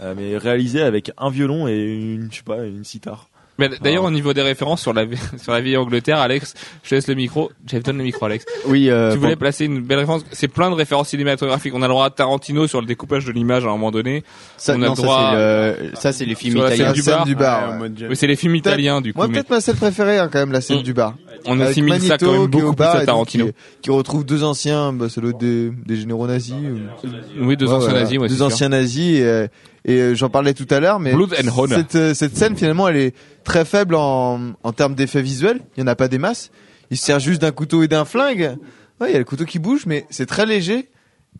euh, 0.00 0.12
mais 0.16 0.36
réalisée 0.36 0.82
avec 0.82 1.12
un 1.18 1.30
violon 1.30 1.68
et 1.68 1.76
une, 1.76 2.28
je 2.32 2.38
sais 2.38 2.42
pas, 2.42 2.64
une 2.64 2.84
sitar. 2.84 3.28
Mais 3.58 3.68
d'ailleurs, 3.80 4.02
Ah. 4.04 4.08
au 4.08 4.10
niveau 4.10 4.32
des 4.32 4.42
références 4.42 4.82
sur 4.82 4.92
la 4.92 5.04
sur 5.38 5.52
la 5.52 5.60
vieille 5.60 5.76
Angleterre, 5.76 6.18
Alex, 6.18 6.54
je 6.82 6.90
te 6.90 6.94
laisse 6.96 7.06
le 7.06 7.14
micro. 7.14 7.52
Jeff 7.66 7.82
donne 7.82 7.98
le 7.98 8.02
micro, 8.04 8.26
Alex. 8.26 8.44
Oui, 8.66 8.90
euh, 8.90 9.12
tu 9.12 9.18
voulais 9.18 9.34
bon, 9.36 9.40
placer 9.40 9.64
une 9.66 9.80
belle 9.80 9.98
référence. 10.00 10.24
C'est 10.32 10.48
plein 10.48 10.70
de 10.70 10.74
références 10.74 11.10
cinématographiques. 11.10 11.72
On 11.74 11.82
a 11.82 11.86
le 11.86 11.92
droit 11.92 12.06
à 12.06 12.10
Tarantino 12.10 12.66
sur 12.66 12.80
le 12.80 12.86
découpage 12.86 13.24
de 13.24 13.32
l'image 13.32 13.64
à 13.64 13.68
un 13.68 13.72
moment 13.72 13.90
donné. 13.92 14.24
ça, 14.56 14.72
on 14.72 14.82
a 14.82 14.86
non, 14.86 14.94
le 14.94 14.96
droit- 14.96 15.16
ça, 15.16 15.30
c'est 15.76 15.82
le- 15.84 15.96
ça, 15.96 16.12
c'est 16.12 16.24
les 16.24 16.34
films 16.34 16.54
Sur 16.56 16.64
la 16.64 16.70
scène 16.70 16.80
italiens. 16.80 16.92
du 16.94 17.02
bar. 17.04 17.24
du 17.26 17.34
bar. 17.36 17.80
Ouais, 17.80 17.88
ouais. 17.88 18.06
Mais 18.08 18.14
c'est 18.16 18.26
les 18.26 18.36
films 18.36 18.56
italiens 18.56 19.00
du 19.00 19.12
coup. 19.12 19.18
Moi, 19.18 19.28
mais 19.28 19.34
peut-être 19.34 19.50
ma 19.50 19.60
scène 19.60 19.76
préférée, 19.76 20.18
hein, 20.18 20.28
quand 20.32 20.40
même, 20.40 20.52
la 20.52 20.60
scène 20.60 20.78
Mm. 20.80 20.82
du 20.82 20.92
bar. 20.92 21.14
On 21.46 21.60
assimile 21.60 22.00
ça 22.00 22.18
quand 22.18 22.32
même 22.32 22.46
beaucoup 22.46 22.66
au 22.68 22.72
plus 22.72 22.84
à 22.84 22.96
donc 22.98 23.06
Tarantino. 23.06 23.46
Qui, 23.46 23.52
qui 23.82 23.90
retrouve 23.90 24.24
deux 24.24 24.42
anciens, 24.44 24.92
bah, 24.92 25.06
doit 25.14 25.30
être 25.30 25.38
des, 25.38 25.70
des 25.70 25.96
généraux 25.96 26.26
nazis. 26.26 26.54
ou- 26.54 27.44
Oui, 27.46 27.56
deux 27.56 27.66
Ouais, 27.66 27.72
anciens 27.72 27.88
voilà. 27.90 28.00
nazis, 28.04 28.18
ouais, 28.18 28.28
c'est 28.28 28.32
deux 28.34 28.36
sûr. 28.38 28.46
anciens 28.46 28.68
nazis. 28.68 29.18
Et, 29.18 29.22
euh, 29.24 29.46
et 29.84 29.98
euh, 30.00 30.14
j'en 30.14 30.30
parlais 30.30 30.54
tout 30.54 30.66
à 30.70 30.80
l'heure, 30.80 31.00
mais 31.00 31.12
Blood 31.12 31.34
and 31.44 31.48
Honor. 31.56 31.78
cette, 31.78 31.94
euh, 31.94 32.14
cette 32.14 32.36
scène, 32.36 32.56
finalement, 32.56 32.88
elle 32.88 32.96
est 32.96 33.14
très 33.44 33.64
faible 33.64 33.94
en, 33.94 34.52
en 34.62 34.72
termes 34.72 34.94
d'effets 34.94 35.22
visuels. 35.22 35.60
Il 35.76 35.80
y 35.80 35.82
en 35.84 35.86
a 35.86 35.94
pas 35.96 36.08
des 36.08 36.18
masses. 36.18 36.50
Il 36.90 36.96
se 36.96 37.04
sert 37.04 37.18
juste 37.20 37.40
d'un 37.42 37.50
couteau 37.52 37.82
et 37.82 37.88
d'un 37.88 38.04
flingue. 38.04 38.56
Ouais, 39.00 39.08
il 39.10 39.12
y 39.12 39.16
a 39.16 39.18
le 39.18 39.24
couteau 39.24 39.44
qui 39.44 39.58
bouge, 39.58 39.84
mais 39.86 40.06
c'est 40.10 40.26
très 40.26 40.46
léger. 40.46 40.88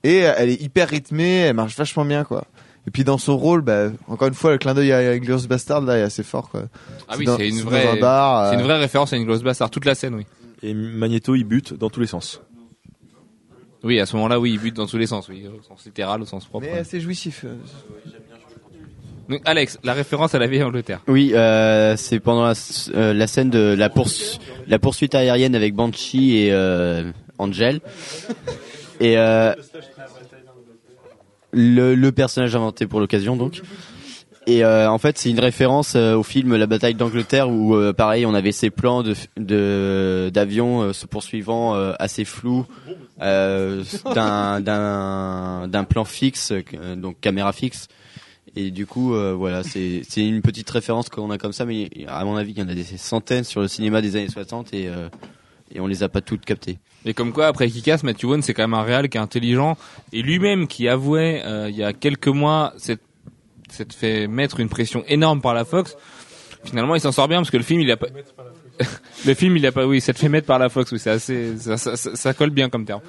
Et 0.02 0.26
euh, 0.26 0.32
elle 0.36 0.50
est 0.50 0.60
hyper 0.60 0.88
rythmée, 0.88 1.36
elle 1.38 1.54
marche 1.54 1.76
vachement 1.76 2.04
bien, 2.04 2.24
quoi. 2.24 2.44
Et 2.86 2.90
puis 2.90 3.02
dans 3.04 3.16
son 3.18 3.36
rôle, 3.38 3.62
bah, 3.62 3.90
encore 4.08 4.28
une 4.28 4.34
fois, 4.34 4.52
le 4.52 4.58
clin 4.58 4.74
d'œil 4.74 4.92
à 4.92 5.18
Glorious 5.18 5.46
Bastard, 5.46 5.80
là, 5.82 5.98
est 5.98 6.02
assez 6.02 6.22
fort, 6.22 6.50
quoi. 6.50 6.64
Ah 7.08 7.14
oui, 7.18 7.26
c'est 7.36 7.48
une 7.48 7.60
vraie, 7.60 7.86
un 7.88 8.00
bar, 8.00 8.48
c'est 8.50 8.54
une 8.56 8.60
euh, 8.60 8.64
vraie 8.64 8.78
référence 8.78 9.12
à 9.12 9.16
une 9.16 9.24
grosse 9.24 9.42
bastard. 9.42 9.70
Toute 9.70 9.86
la 9.86 9.94
scène, 9.94 10.14
oui. 10.14 10.26
Et 10.62 10.74
Magneto, 10.74 11.34
il 11.34 11.44
bute 11.44 11.74
dans 11.74 11.88
tous 11.90 12.00
les 12.00 12.06
sens. 12.06 12.40
Oui, 13.82 14.00
à 14.00 14.06
ce 14.06 14.16
moment-là, 14.16 14.38
oui, 14.40 14.52
il 14.52 14.58
bute 14.58 14.76
dans 14.76 14.86
tous 14.86 14.96
les 14.98 15.06
sens, 15.06 15.28
oui, 15.28 15.44
au 15.46 15.62
sens 15.62 15.84
littéral, 15.84 16.22
au 16.22 16.24
sens 16.26 16.44
propre. 16.46 16.66
Mais 16.70 16.78
assez 16.78 17.00
jouissif. 17.00 17.44
euh. 17.44 17.54
Donc, 19.28 19.40
Alex, 19.46 19.78
la 19.82 19.94
référence 19.94 20.34
à 20.34 20.38
la 20.38 20.46
vieille 20.46 20.62
Angleterre. 20.62 21.00
Oui, 21.08 21.32
euh, 21.34 21.96
c'est 21.96 22.20
pendant 22.20 22.44
la, 22.44 22.52
euh, 22.94 23.14
la 23.14 23.26
scène 23.26 23.48
de 23.48 23.74
la, 23.76 23.88
poursu- 23.88 24.38
la 24.66 24.78
poursuite 24.78 25.14
aérienne 25.14 25.54
avec 25.54 25.74
Banshee 25.74 26.36
et 26.36 26.52
euh, 26.52 27.10
Angel. 27.38 27.80
Et 29.00 29.16
euh, 29.18 29.54
le, 31.54 31.94
le 31.94 32.12
personnage 32.12 32.54
inventé 32.54 32.86
pour 32.86 33.00
l'occasion, 33.00 33.36
donc. 33.36 33.62
Et 34.46 34.62
euh, 34.62 34.90
en 34.90 34.98
fait, 34.98 35.16
c'est 35.16 35.30
une 35.30 35.40
référence 35.40 35.94
euh, 35.96 36.14
au 36.14 36.22
film 36.22 36.54
La 36.56 36.66
bataille 36.66 36.94
d'Angleterre 36.94 37.48
où, 37.48 37.74
euh, 37.74 37.94
pareil, 37.94 38.26
on 38.26 38.34
avait 38.34 38.52
ces 38.52 38.68
plans 38.68 39.02
de 39.02 40.28
d'avions 40.28 40.82
euh, 40.82 40.92
se 40.92 41.06
poursuivant 41.06 41.74
euh, 41.74 41.94
assez 41.98 42.26
flous 42.26 42.66
euh, 43.22 43.82
d'un 44.14 44.60
d'un 44.60 45.84
plan 45.84 46.04
fixe, 46.04 46.52
donc 46.96 47.20
caméra 47.20 47.52
fixe. 47.52 47.88
Et 48.56 48.70
du 48.70 48.86
coup, 48.86 49.14
voilà, 49.36 49.64
c'est 49.64 50.02
c'est 50.08 50.24
une 50.24 50.42
petite 50.42 50.70
référence 50.70 51.08
qu'on 51.08 51.30
a 51.30 51.38
comme 51.38 51.52
ça, 51.52 51.64
mais 51.64 51.88
à 52.06 52.24
mon 52.24 52.36
avis, 52.36 52.52
il 52.52 52.58
y 52.58 52.62
en 52.62 52.68
a 52.68 52.74
des 52.74 52.84
centaines 52.84 53.42
sur 53.42 53.62
le 53.62 53.68
cinéma 53.68 54.00
des 54.00 54.14
années 54.14 54.28
60 54.28 54.72
et 54.74 54.90
et 55.74 55.80
on 55.80 55.88
les 55.88 56.04
a 56.04 56.08
pas 56.08 56.20
toutes 56.20 56.44
captées. 56.44 56.78
Et 57.04 57.12
comme 57.14 57.32
quoi, 57.32 57.46
après 57.48 57.68
Kikas, 57.68 58.00
Matthew 58.02 58.24
Vaughn, 58.26 58.42
c'est 58.42 58.54
quand 58.54 58.62
même 58.62 58.74
un 58.74 58.82
réal 58.82 59.08
qui 59.08 59.18
est 59.18 59.20
intelligent 59.20 59.76
et 60.12 60.22
lui-même 60.22 60.66
qui 60.66 60.88
avouait 60.88 61.42
euh, 61.44 61.68
il 61.68 61.76
y 61.76 61.84
a 61.84 61.92
quelques 61.92 62.28
mois 62.28 62.72
s'être 62.78 63.92
fait 63.92 64.26
mettre 64.26 64.60
une 64.60 64.68
pression 64.68 65.04
énorme 65.08 65.40
par 65.40 65.52
la 65.54 65.64
Fox. 65.64 65.96
Finalement, 66.64 66.94
il 66.94 67.00
s'en 67.00 67.12
sort 67.12 67.28
bien 67.28 67.38
parce 67.38 67.50
que 67.50 67.56
le 67.58 67.62
film, 67.62 67.80
il 67.80 67.90
a 67.90 67.96
pas. 67.98 68.06
le 69.26 69.34
film, 69.34 69.56
il 69.56 69.66
a 69.66 69.72
pas. 69.72 69.86
Oui, 69.86 70.00
s'être 70.00 70.18
fait 70.18 70.28
mettre 70.30 70.46
par 70.46 70.58
la 70.58 70.68
Fox. 70.70 70.92
Oui, 70.92 70.98
c'est 70.98 71.10
assez. 71.10 71.56
Ça, 71.58 71.76
ça, 71.76 71.96
ça- 71.96 72.16
ça 72.16 72.32
colle 72.34 72.50
bien 72.50 72.70
comme 72.70 72.86
terme. 72.86 73.00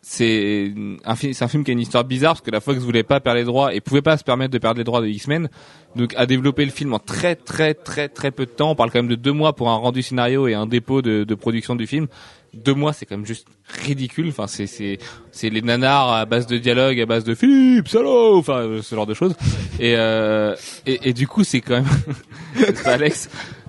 C'est 0.00 0.72
un 1.04 1.16
film. 1.16 1.34
Un 1.38 1.48
film 1.48 1.64
qui 1.64 1.70
a 1.70 1.72
une 1.72 1.80
histoire 1.80 2.04
bizarre 2.04 2.32
parce 2.34 2.40
que 2.40 2.50
la 2.50 2.60
Fox 2.60 2.78
voulait 2.78 3.02
pas 3.02 3.20
perdre 3.20 3.38
les 3.40 3.44
droits 3.44 3.74
et 3.74 3.80
pouvait 3.80 4.00
pas 4.00 4.16
se 4.16 4.24
permettre 4.24 4.52
de 4.52 4.58
perdre 4.58 4.78
les 4.78 4.84
droits 4.84 5.02
de 5.02 5.06
X-Men. 5.08 5.50
Donc, 5.96 6.14
a 6.16 6.24
développé 6.24 6.64
le 6.64 6.70
film 6.70 6.94
en 6.94 6.98
très 6.98 7.34
très 7.36 7.74
très 7.74 8.08
très 8.08 8.30
peu 8.30 8.46
de 8.46 8.50
temps. 8.50 8.70
On 8.70 8.74
parle 8.74 8.90
quand 8.90 9.00
même 9.00 9.08
de 9.08 9.16
deux 9.16 9.32
mois 9.32 9.54
pour 9.54 9.68
un 9.68 9.76
rendu 9.76 10.00
scénario 10.02 10.46
et 10.48 10.54
un 10.54 10.66
dépôt 10.66 11.02
de, 11.02 11.24
de 11.24 11.34
production 11.34 11.76
du 11.76 11.86
film 11.86 12.06
deux 12.54 12.74
mois 12.74 12.92
c'est 12.92 13.06
quand 13.06 13.16
même 13.16 13.26
juste 13.26 13.46
ridicule. 13.84 14.28
Enfin 14.28 14.46
c'est 14.46 14.66
c'est 14.66 14.98
c'est 15.32 15.50
les 15.50 15.62
nanars 15.62 16.12
à 16.12 16.24
base 16.24 16.46
de 16.46 16.58
dialogue 16.58 17.00
à 17.00 17.06
base 17.06 17.24
de 17.24 17.34
Philippe 17.34 17.88
salaud 17.88 18.38
enfin 18.38 18.58
euh, 18.58 18.82
ce 18.82 18.94
genre 18.94 19.06
de 19.06 19.14
choses. 19.14 19.34
Et 19.78 19.94
euh, 19.96 20.54
et, 20.86 21.10
et 21.10 21.12
du 21.12 21.26
coup 21.26 21.44
c'est 21.44 21.60
quand 21.60 21.82
même 21.82 22.74
Alex. 22.84 23.28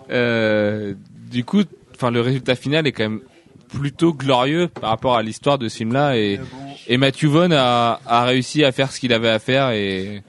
Euh, 0.09 0.93
du 1.29 1.43
coup 1.43 1.63
enfin 1.95 2.11
le 2.11 2.21
résultat 2.21 2.55
final 2.55 2.87
est 2.87 2.91
quand 2.91 3.03
même 3.03 3.21
plutôt 3.69 4.13
glorieux 4.13 4.67
par 4.67 4.89
rapport 4.89 5.15
à 5.15 5.21
l'histoire 5.21 5.59
de 5.59 5.69
ce 5.69 5.77
film 5.77 5.93
là 5.93 6.17
et 6.17 6.39
et 6.87 6.97
Matthew 6.97 7.25
Vaughn 7.25 7.53
a 7.53 7.99
a 8.05 8.23
réussi 8.23 8.63
à 8.63 8.71
faire 8.71 8.91
ce 8.91 8.99
qu'il 8.99 9.13
avait 9.13 9.29
à 9.29 9.37
faire 9.39 9.69
et 9.71 10.23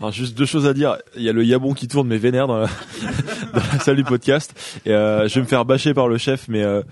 Alors 0.00 0.12
juste 0.12 0.36
deux 0.36 0.46
choses 0.46 0.66
à 0.66 0.74
dire. 0.74 0.96
Il 1.16 1.22
y 1.22 1.28
a 1.28 1.32
le 1.32 1.44
yabon 1.44 1.72
qui 1.74 1.88
tourne 1.88 2.08
mais 2.08 2.18
vénère 2.18 2.46
dans 2.46 2.58
la, 2.58 2.66
dans 3.54 3.62
la 3.72 3.78
salle 3.78 3.96
du 3.96 4.04
podcast. 4.04 4.52
Et 4.84 4.92
euh, 4.92 5.28
je 5.28 5.34
vais 5.36 5.40
me 5.42 5.46
faire 5.46 5.64
bâcher 5.64 5.94
par 5.94 6.08
le 6.08 6.18
chef, 6.18 6.48
mais 6.48 6.62
euh, 6.62 6.82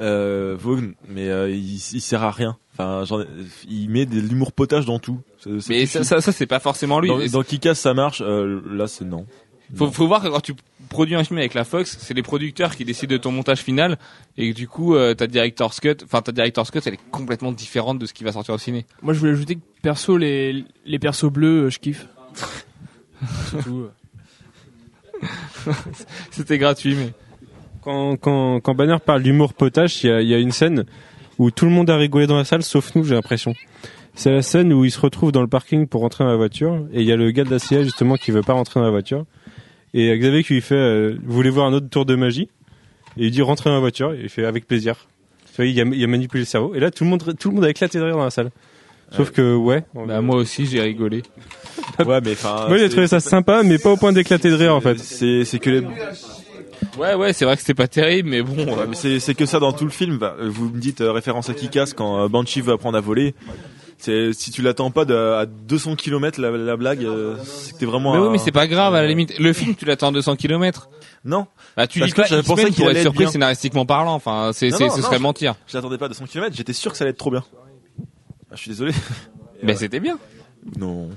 euh, 0.00 0.56
Vaughn, 0.58 0.94
mais 1.08 1.28
euh, 1.28 1.50
il, 1.50 1.74
il 1.74 2.00
sert 2.00 2.22
à 2.22 2.30
rien. 2.30 2.56
Enfin, 2.78 3.04
ai- 3.20 3.26
il 3.68 3.88
met 3.90 4.06
de 4.06 4.20
l'humour 4.20 4.52
potage 4.52 4.86
dans 4.86 4.98
tout. 4.98 5.20
Mais 5.68 5.86
ça 5.86 6.04
ça, 6.04 6.20
ça 6.20 6.32
c'est 6.32 6.46
pas 6.46 6.60
forcément 6.60 7.00
lui 7.00 7.08
dans, 7.08 7.18
dans 7.26 7.42
Kick-Ass, 7.42 7.78
ça 7.80 7.94
marche. 7.94 8.22
euh, 8.24 8.60
là, 8.70 8.86
c'est 8.86 9.04
non. 9.04 9.26
Faut, 9.74 9.90
faut 9.90 10.06
voir 10.06 10.22
que 10.22 10.28
quand 10.28 10.40
tu 10.40 10.54
produis 10.88 11.14
un 11.14 11.24
film 11.24 11.38
avec 11.38 11.52
la 11.52 11.64
Fox, 11.64 11.98
c'est 12.00 12.14
les 12.14 12.22
producteurs 12.22 12.74
qui 12.74 12.86
décident 12.86 13.12
de 13.12 13.18
ton 13.18 13.30
montage 13.32 13.58
final 13.60 13.98
et 14.38 14.54
du 14.54 14.66
coup 14.66 14.94
euh, 14.94 15.12
ta 15.14 15.26
director's 15.26 15.78
cut, 15.80 15.96
enfin 16.04 16.22
ta 16.22 16.32
director's 16.32 16.70
cut, 16.70 16.78
elle 16.86 16.94
est 16.94 17.10
complètement 17.10 17.52
différente 17.52 17.98
de 17.98 18.06
ce 18.06 18.14
qui 18.14 18.24
va 18.24 18.32
sortir 18.32 18.54
au 18.54 18.58
ciné. 18.58 18.86
Moi, 19.02 19.12
je 19.12 19.18
voulais 19.18 19.32
ajouter 19.32 19.56
que 19.56 19.60
perso, 19.82 20.16
les, 20.16 20.64
les 20.86 20.98
persos 20.98 21.30
bleus, 21.30 21.64
euh, 21.66 21.70
je 21.70 21.78
kiffe. 21.80 22.06
Euh. 23.66 23.88
C'était 26.30 26.58
gratuit 26.58 26.94
mais 26.94 27.12
quand, 27.88 28.16
quand, 28.16 28.60
quand 28.60 28.74
Banner 28.74 28.98
parle 29.04 29.22
d'humour 29.22 29.54
potache, 29.54 30.04
il 30.04 30.08
y 30.08 30.12
a, 30.12 30.20
il 30.20 30.28
y 30.28 30.34
a 30.34 30.38
une 30.38 30.50
scène 30.52 30.84
où 31.38 31.50
tout 31.50 31.64
le 31.64 31.70
monde 31.70 31.88
a 31.88 31.96
rigolé 31.96 32.26
dans 32.26 32.36
la 32.36 32.44
salle, 32.44 32.62
sauf 32.62 32.94
nous, 32.94 33.02
j'ai 33.04 33.14
l'impression. 33.14 33.54
C'est 34.14 34.30
la 34.30 34.42
scène 34.42 34.72
où 34.74 34.84
il 34.84 34.90
se 34.90 35.00
retrouve 35.00 35.32
dans 35.32 35.40
le 35.40 35.46
parking 35.48 35.86
pour 35.86 36.02
rentrer 36.02 36.24
dans 36.24 36.30
la 36.30 36.36
voiture, 36.36 36.86
et 36.92 37.00
il 37.00 37.06
y 37.06 37.12
a 37.12 37.16
le 37.16 37.30
gars 37.30 37.44
de 37.44 37.50
la 37.50 37.58
CIA 37.58 37.84
justement 37.84 38.16
qui 38.16 38.30
veut 38.30 38.42
pas 38.42 38.52
rentrer 38.52 38.80
dans 38.80 38.84
la 38.84 38.90
voiture. 38.90 39.24
Et 39.94 40.14
Xavier 40.18 40.44
qui 40.44 40.54
lui 40.54 40.60
fait, 40.60 40.74
euh, 40.74 41.16
vous 41.24 41.32
voulez 41.32 41.48
voir 41.48 41.66
un 41.66 41.72
autre 41.72 41.88
tour 41.88 42.04
de 42.04 42.14
magie? 42.14 42.50
Et 43.16 43.26
il 43.26 43.30
dit 43.30 43.40
rentrer 43.40 43.70
dans 43.70 43.74
la 43.74 43.80
voiture, 43.80 44.12
et 44.12 44.20
il 44.24 44.28
fait 44.28 44.44
avec 44.44 44.66
plaisir. 44.66 45.06
Tu 45.46 45.56
vois, 45.56 45.64
il 45.64 45.80
a, 45.80 45.84
il 45.84 46.04
a 46.04 46.06
manipulé 46.06 46.42
le 46.42 46.46
cerveau, 46.46 46.74
et 46.74 46.80
là 46.80 46.90
tout 46.90 47.04
le 47.04 47.10
monde, 47.10 47.36
tout 47.38 47.48
le 47.48 47.54
monde 47.54 47.64
a 47.64 47.70
éclaté 47.70 47.98
de 47.98 48.04
rire 48.04 48.16
dans 48.16 48.24
la 48.24 48.30
salle. 48.30 48.50
Sauf 49.12 49.30
que 49.30 49.56
ouais, 49.56 49.84
Bah, 49.94 50.20
moi 50.20 50.36
aussi, 50.36 50.66
j'ai 50.66 50.82
rigolé. 50.82 51.22
Ouais, 52.06 52.20
mais 52.22 52.32
enfin. 52.32 52.66
moi 52.68 52.78
j'ai 52.78 52.88
trouvé 52.88 53.08
ça 53.08 53.18
sympa, 53.18 53.62
mais 53.64 53.78
pas 53.78 53.90
au 53.90 53.96
point 53.96 54.12
d'éclater 54.12 54.50
de 54.50 54.54
rire 54.54 54.72
en 54.76 54.80
fait. 54.80 54.98
C'est 55.00 55.44
c'est 55.44 55.58
que 55.58 55.70
les. 55.70 55.82
Ouais, 56.96 57.14
ouais, 57.14 57.32
c'est 57.32 57.44
vrai 57.44 57.54
que 57.56 57.60
c'était 57.60 57.74
pas 57.74 57.88
terrible, 57.88 58.28
mais 58.28 58.42
bon. 58.42 58.56
Ouais, 58.76 58.86
mais 58.88 58.96
c'est 59.20 59.34
que 59.34 59.46
ça 59.46 59.58
dans 59.60 59.72
tout 59.72 59.84
le 59.84 59.90
film. 59.90 60.18
Bah, 60.18 60.36
Vous 60.40 60.68
me 60.70 60.78
dites 60.80 61.00
euh, 61.00 61.12
référence 61.12 61.48
à 61.50 61.54
Kikas 61.54 61.92
quand 61.96 62.24
euh, 62.24 62.28
Banshee 62.28 62.60
veut 62.60 62.72
apprendre 62.72 62.96
à 62.96 63.00
voler. 63.00 63.34
C'est 64.00 64.32
si 64.32 64.52
tu 64.52 64.62
l'attends 64.62 64.90
pas 64.92 65.04
de, 65.04 65.14
à 65.14 65.44
200 65.46 65.96
km 65.96 66.40
la, 66.40 66.50
la 66.52 66.76
blague, 66.76 67.04
euh, 67.04 67.34
t'es 67.80 67.84
vraiment. 67.86 68.12
Mais 68.14 68.20
oui, 68.20 68.26
un- 68.28 68.30
mais 68.30 68.38
c'est 68.38 68.52
pas 68.52 68.68
grave, 68.68 68.94
à 68.94 69.02
la 69.02 69.08
limite. 69.08 69.36
Le 69.40 69.52
film, 69.52 69.74
tu 69.74 69.84
l'attends 69.86 70.12
200 70.12 70.36
km. 70.36 70.88
Non, 71.24 71.48
Bah, 71.76 71.88
tu 71.88 71.98
Parce 71.98 72.12
dis 72.12 72.20
que 72.22 72.28
j'avais 72.28 72.42
pensé 72.44 72.70
qu'il 72.70 72.84
allait 72.84 72.98
être 73.00 73.02
surpris 73.02 73.24
bien. 73.24 73.30
scénaristiquement 73.32 73.84
parlant. 73.86 74.14
Enfin, 74.14 74.50
c'est, 74.54 74.70
ce 74.70 74.76
serait 75.02 75.16
je- 75.16 75.22
mentir. 75.22 75.56
je 75.66 75.76
l'attendais 75.76 75.98
pas 75.98 76.06
à 76.06 76.08
200 76.08 76.26
km. 76.26 76.54
J'étais 76.56 76.72
sûr 76.72 76.92
que 76.92 76.96
ça 76.96 77.02
allait 77.04 77.10
être 77.10 77.18
trop 77.18 77.32
bien. 77.32 77.42
Ah, 78.50 78.54
je 78.54 78.60
suis 78.60 78.70
désolé. 78.70 78.92
Mais 79.64 79.74
c'était 79.74 79.98
bien. 80.00 80.16
Non. 80.76 81.08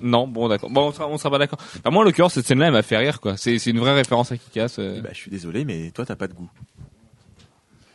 Non, 0.00 0.26
bon, 0.26 0.48
d'accord. 0.48 0.70
Bon, 0.70 0.88
on 0.88 0.92
sera, 0.92 1.08
on 1.08 1.18
sera 1.18 1.30
pas 1.30 1.38
d'accord. 1.38 1.58
Enfin, 1.60 1.90
moi, 1.90 2.02
en 2.02 2.04
l'occurrence, 2.04 2.34
cette 2.34 2.46
scène-là, 2.46 2.66
elle 2.66 2.72
m'a 2.72 2.82
fait 2.82 2.96
rire, 2.96 3.20
quoi. 3.20 3.36
C'est, 3.36 3.58
c'est 3.58 3.70
une 3.70 3.78
vraie 3.80 3.94
référence 3.94 4.32
à 4.32 4.36
Kikas. 4.36 4.76
euh. 4.78 5.00
Bah, 5.02 5.10
je 5.12 5.18
suis 5.18 5.30
désolé, 5.30 5.64
mais 5.64 5.90
toi 5.90 6.06
t'as 6.06 6.16
pas 6.16 6.26
de 6.28 6.32
goût. 6.34 6.48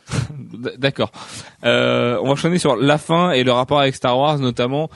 D'accord. 0.78 1.10
Euh, 1.64 2.18
on 2.20 2.26
va 2.26 2.30
enchaîner 2.32 2.58
sur 2.58 2.76
la 2.76 2.98
fin 2.98 3.30
et 3.32 3.44
le 3.44 3.52
rapport 3.52 3.80
avec 3.80 3.94
Star 3.94 4.18
Wars, 4.18 4.38
notamment 4.38 4.90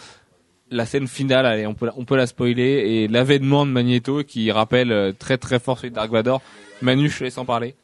la 0.71 0.87
scène 0.87 1.07
finale. 1.09 1.47
Allez, 1.47 1.67
on 1.67 1.75
peut, 1.75 1.87
la- 1.87 1.95
on 1.97 2.05
peut 2.05 2.17
la 2.17 2.27
spoiler 2.27 2.62
et 2.62 3.09
l'avènement 3.09 3.65
de 3.67 3.71
Magneto 3.71 4.23
qui 4.25 4.51
rappelle 4.51 4.91
euh, 4.93 5.12
très 5.17 5.39
très 5.39 5.59
fort 5.61 5.79
celui 5.79 5.91
de 5.91 5.95
Dark 5.97 6.11
Vador. 6.11 6.43
Manu, 6.83 7.09
je 7.09 7.19
te 7.19 7.25
laisse 7.25 7.39
en 7.39 7.45
parler. 7.45 7.75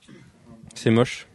C'est 0.75 0.91
moche. 0.91 1.27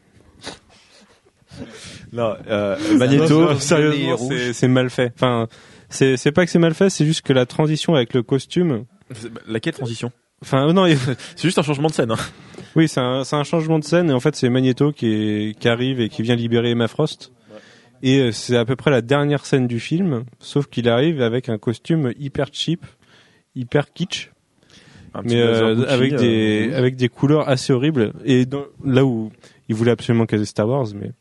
Non, 2.12 2.36
euh, 2.48 2.76
Magneto. 2.98 3.56
Sérieusement, 3.60 4.18
c'est- 4.18 4.54
c'est 4.54 4.68
mal 4.68 4.90
fait. 4.90 5.14
Enfin, 5.16 5.48
c'est 5.90 6.18
c'est 6.18 6.32
pas 6.32 6.46
que 6.46 6.52
c'est 6.52 6.60
mal 6.60 6.74
fait, 6.74 6.90
c'est 6.90 7.06
juste 7.06 7.22
que 7.22 7.34
la 7.34 7.46
transition 7.46 7.96
avec 7.96 8.14
le 8.14 8.24
costume. 8.24 8.86
Laquelle 9.48 9.74
transition? 9.74 10.12
Enfin, 10.42 10.68
euh, 10.68 10.74
non, 10.74 10.86
C'est 11.36 11.44
juste 11.44 11.58
un 11.60 11.64
changement 11.64 11.88
de 11.88 11.94
scène. 11.94 12.12
Hein. 12.12 12.18
oui, 12.76 12.88
c'est 12.88 13.00
un, 13.00 13.24
c'est 13.24 13.36
un 13.36 13.44
changement 13.44 13.80
de 13.80 13.84
scène 13.84 14.10
et 14.10 14.14
en 14.14 14.20
fait 14.20 14.36
c'est 14.36 14.50
Magneto 14.50 14.92
qui, 14.92 15.08
est, 15.08 15.60
qui 15.60 15.68
arrive 15.70 16.00
et 16.02 16.10
qui 16.10 16.22
vient 16.22 16.36
libérer 16.36 16.72
Emma 16.72 16.88
Frost. 16.88 17.32
Et 18.04 18.20
euh, 18.20 18.32
c'est 18.32 18.58
à 18.58 18.66
peu 18.66 18.76
près 18.76 18.92
la 18.92 19.02
dernière 19.02 19.46
scène 19.46 19.68
du 19.68 19.80
film, 19.80 20.26
sauf 20.40 20.68
qu'il 20.68 20.90
arrive 20.90 21.22
avec 21.22 21.48
un 21.50 21.58
costume 21.58 22.12
hyper 22.20 22.48
cheap, 22.52 22.86
hyper 23.56 23.94
kitsch, 23.94 24.32
mais 25.24 25.36
euh, 25.42 25.76
Gucci, 25.76 25.88
avec 25.94 26.14
euh, 26.14 26.18
des 26.18 26.74
avec 26.74 26.96
des 26.98 27.08
couleurs 27.10 27.48
assez 27.48 27.72
horribles. 27.72 28.12
Et 28.26 28.46
dans- 28.46 28.66
là 28.84 29.06
où 29.06 29.32
il 29.70 29.76
voulait 29.76 29.92
absolument 29.92 30.26
caser 30.26 30.46
Star 30.46 30.68
Wars, 30.68 30.88
mais 30.94 31.12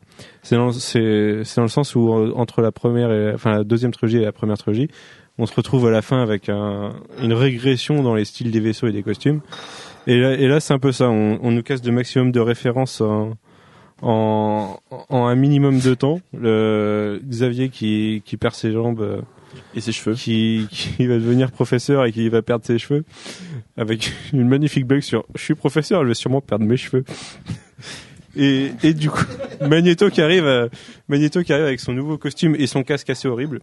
c'est 0.43 0.55
dans 0.55 0.71
c'est 0.71 1.41
c'est 1.43 1.57
dans 1.57 1.63
le 1.63 1.67
sens 1.69 1.95
où 1.95 2.13
euh, 2.13 2.33
entre 2.35 2.61
la 2.61 2.71
première 2.71 3.11
et 3.11 3.33
enfin 3.33 3.51
la 3.51 3.63
deuxième 3.63 3.91
trilogie 3.91 4.17
et 4.17 4.25
la 4.25 4.31
première 4.31 4.57
trilogie, 4.57 4.89
on 5.37 5.45
se 5.45 5.53
retrouve 5.53 5.87
à 5.87 5.91
la 5.91 6.01
fin 6.01 6.21
avec 6.21 6.49
un, 6.49 6.93
une 7.21 7.33
régression 7.33 8.03
dans 8.03 8.15
les 8.15 8.25
styles 8.25 8.51
des 8.51 8.59
vaisseaux 8.59 8.87
et 8.87 8.91
des 8.91 9.03
costumes. 9.03 9.41
Et 10.07 10.19
là, 10.19 10.33
et 10.33 10.47
là 10.47 10.59
c'est 10.59 10.73
un 10.73 10.79
peu 10.79 10.91
ça. 10.91 11.09
On, 11.09 11.39
on 11.41 11.51
nous 11.51 11.63
casse 11.63 11.81
de 11.81 11.91
maximum 11.91 12.31
de 12.31 12.39
références 12.39 13.01
en, 13.01 13.33
en, 14.01 14.77
en 15.09 15.25
un 15.25 15.35
minimum 15.35 15.79
de 15.79 15.93
temps. 15.93 16.19
Le 16.33 17.19
Xavier 17.27 17.69
qui, 17.69 18.21
qui 18.23 18.37
perd 18.37 18.53
ses 18.53 18.71
jambes 18.71 19.01
euh, 19.01 19.21
Et 19.75 19.81
ses 19.81 19.91
cheveux. 19.91 20.15
qui, 20.15 20.67
qui 20.69 21.07
va 21.07 21.15
devenir 21.15 21.51
professeur 21.51 22.05
et 22.05 22.11
qui 22.11 22.29
va 22.29 22.41
perdre 22.41 22.65
ses 22.65 22.77
cheveux 22.77 23.03
avec 23.77 24.13
une 24.33 24.47
magnifique 24.47 24.85
blague 24.85 25.01
sur 25.01 25.25
je 25.35 25.41
suis 25.43 25.55
professeur 25.55 26.03
je 26.03 26.07
vais 26.09 26.13
sûrement 26.13 26.41
perdre 26.41 26.65
mes 26.65 26.77
cheveux 26.77 27.03
et, 28.35 28.71
et 28.83 28.93
du 28.93 29.09
coup 29.09 29.23
Magneto 29.61 30.09
qui 30.09 30.21
arrive 30.21 30.45
euh, 30.45 30.67
Magneto 31.07 31.41
qui 31.43 31.53
arrive 31.53 31.65
avec 31.65 31.79
son 31.79 31.93
nouveau 31.93 32.17
costume 32.17 32.55
et 32.55 32.67
son 32.67 32.83
casque 32.83 33.09
assez 33.09 33.27
horrible 33.27 33.61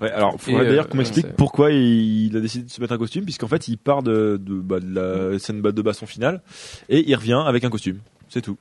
Ouais, 0.00 0.10
alors 0.12 0.40
faudrait 0.40 0.64
d'ailleurs 0.66 0.84
euh, 0.84 0.88
qu'on 0.88 0.98
m'explique 0.98 1.26
pourquoi 1.36 1.72
il, 1.72 2.36
a 2.36 2.40
décidé 2.40 2.64
de 2.66 2.70
se 2.70 2.80
mettre 2.80 2.92
un 2.92 2.98
costume, 2.98 3.24
puisqu'en 3.24 3.48
fait 3.48 3.66
il 3.66 3.78
part 3.78 4.04
de, 4.04 4.40
de, 4.40 4.54
bah, 4.60 4.78
de 4.78 5.32
la 5.32 5.38
scène 5.40 5.60
de 5.60 5.82
baston 5.82 6.06
finale 6.06 6.40
et 6.88 7.02
il 7.10 7.14
revient 7.16 7.42
avec 7.44 7.64
un 7.64 7.70
costume. 7.70 7.98
C'est 8.28 8.40
tout. 8.42 8.56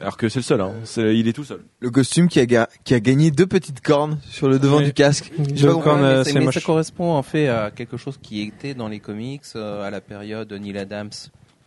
Alors 0.00 0.16
que 0.16 0.28
c'est 0.28 0.38
le 0.38 0.44
seul, 0.44 0.60
hein. 0.60 0.74
Il 0.96 1.26
est 1.26 1.32
tout 1.32 1.42
seul. 1.44 1.60
Le 1.80 1.90
costume 1.90 2.28
qui 2.28 2.38
a, 2.38 2.46
ga- 2.46 2.68
qui 2.84 2.94
a 2.94 3.00
gagné 3.00 3.30
deux 3.32 3.46
petites 3.46 3.80
cornes 3.80 4.18
sur 4.28 4.48
le 4.48 4.58
devant 4.60 4.76
Ouais. 4.78 4.84
du 4.84 4.92
casque. 4.92 5.32
Je 5.54 5.66
pas 5.66 5.74
cornes, 5.80 6.04
euh, 6.04 6.22
mais, 6.34 6.40
mais 6.44 6.52
ça 6.52 6.60
correspond 6.60 7.12
en 7.14 7.22
fait 7.22 7.48
à 7.48 7.70
quelque 7.72 7.96
chose 7.96 8.16
qui 8.22 8.42
était 8.42 8.74
dans 8.74 8.86
les 8.88 9.00
comics 9.00 9.42
euh, 9.56 9.82
à 9.82 9.90
la 9.90 10.00
période 10.00 10.52
Neil 10.52 10.78
Adams. 10.78 11.10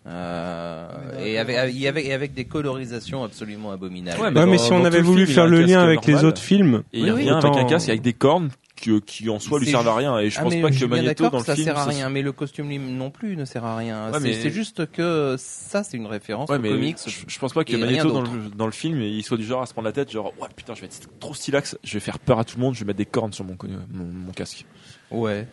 Euh, 0.07 0.87
et, 1.23 1.37
avec, 1.37 1.55
et, 1.75 1.87
avec, 1.87 2.05
et 2.05 2.13
avec 2.13 2.33
des 2.33 2.45
colorisations 2.45 3.23
absolument 3.23 3.71
abominables. 3.71 4.19
Ouais, 4.19 4.27
Ouais, 4.27 4.31
dans- 4.33 4.47
mais 4.47 4.57
si 4.57 4.71
on 4.73 4.83
avait 4.83 5.01
voulu 5.01 5.25
film, 5.25 5.35
faire 5.35 5.47
le 5.47 5.61
lien 5.61 5.81
avec 5.83 6.05
les 6.05 6.23
autres 6.23 6.41
films 6.41 6.83
Et 6.93 6.99
il 6.99 7.03
Oui, 7.05 7.11
revient 7.11 7.23
oui. 7.31 7.45
avec 7.45 7.55
un 7.57 7.65
casque 7.65 7.89
avec 7.89 8.01
des 8.01 8.13
cornes 8.13 8.49
qui, 8.75 8.99
qui 9.01 9.29
en 9.29 9.37
soi 9.37 9.59
lui 9.59 9.67
servent 9.67 9.87
à 9.87 9.95
rien. 9.95 10.17
Et 10.17 10.31
je 10.31 10.39
Ah, 10.39 10.43
pense 10.43 10.55
pas 10.55 10.71
je 10.71 10.79
que 10.79 10.85
Magneto 10.85 11.29
dans 11.29 11.37
le 11.37 11.43
ça 11.43 11.53
film. 11.53 11.65
sert 11.65 11.77
à 11.77 11.83
ça- 11.83 11.89
rien, 11.91 12.09
mais 12.09 12.23
le 12.23 12.31
costume 12.31 12.67
lui 12.69 12.79
non 12.79 13.11
plus 13.11 13.37
ne 13.37 13.45
sert 13.45 13.63
à 13.63 13.77
rien. 13.77 14.07
Ouais, 14.11 14.19
c'est 14.19 14.43
mais- 14.45 14.49
juste 14.49 14.91
que 14.91 15.35
ça, 15.37 15.83
c'est 15.83 15.97
une 15.97 16.07
référence 16.07 16.49
Ouais, 16.49 16.57
aux 16.57 16.61
comics. 16.61 16.97
je, 17.05 17.11
je 17.27 17.39
pense 17.39 17.53
pas 17.53 17.63
que 17.63 17.75
Magneto 17.77 18.09
dans 18.11 18.21
le, 18.21 18.29
dans 18.55 18.65
le 18.65 18.71
film 18.71 19.01
il 19.03 19.21
soit 19.23 19.37
du 19.37 19.43
genre 19.45 19.61
à 19.61 19.67
se 19.67 19.73
prendre 19.73 19.85
la 19.87 19.91
tête 19.91 20.11
genre 20.11 20.33
ouais 20.41 20.47
putain 20.55 20.73
je 20.73 20.81
vais 20.81 20.87
être 20.87 21.07
trop 21.19 21.35
stylax 21.35 21.77
je 21.83 21.93
vais 21.93 21.99
faire 21.99 22.17
peur 22.17 22.39
à 22.39 22.43
tout 22.43 22.57
le 22.57 22.61
monde 22.63 22.73
je 22.73 22.79
vais 22.79 22.85
mettre 22.87 22.97
des 22.97 23.05
cornes 23.05 23.33
sur 23.33 23.45
mon, 23.45 23.55
co- 23.55 23.67
mon, 23.67 24.05
mon 24.05 24.31
casque 24.31 24.65
Ouais. 25.11 25.45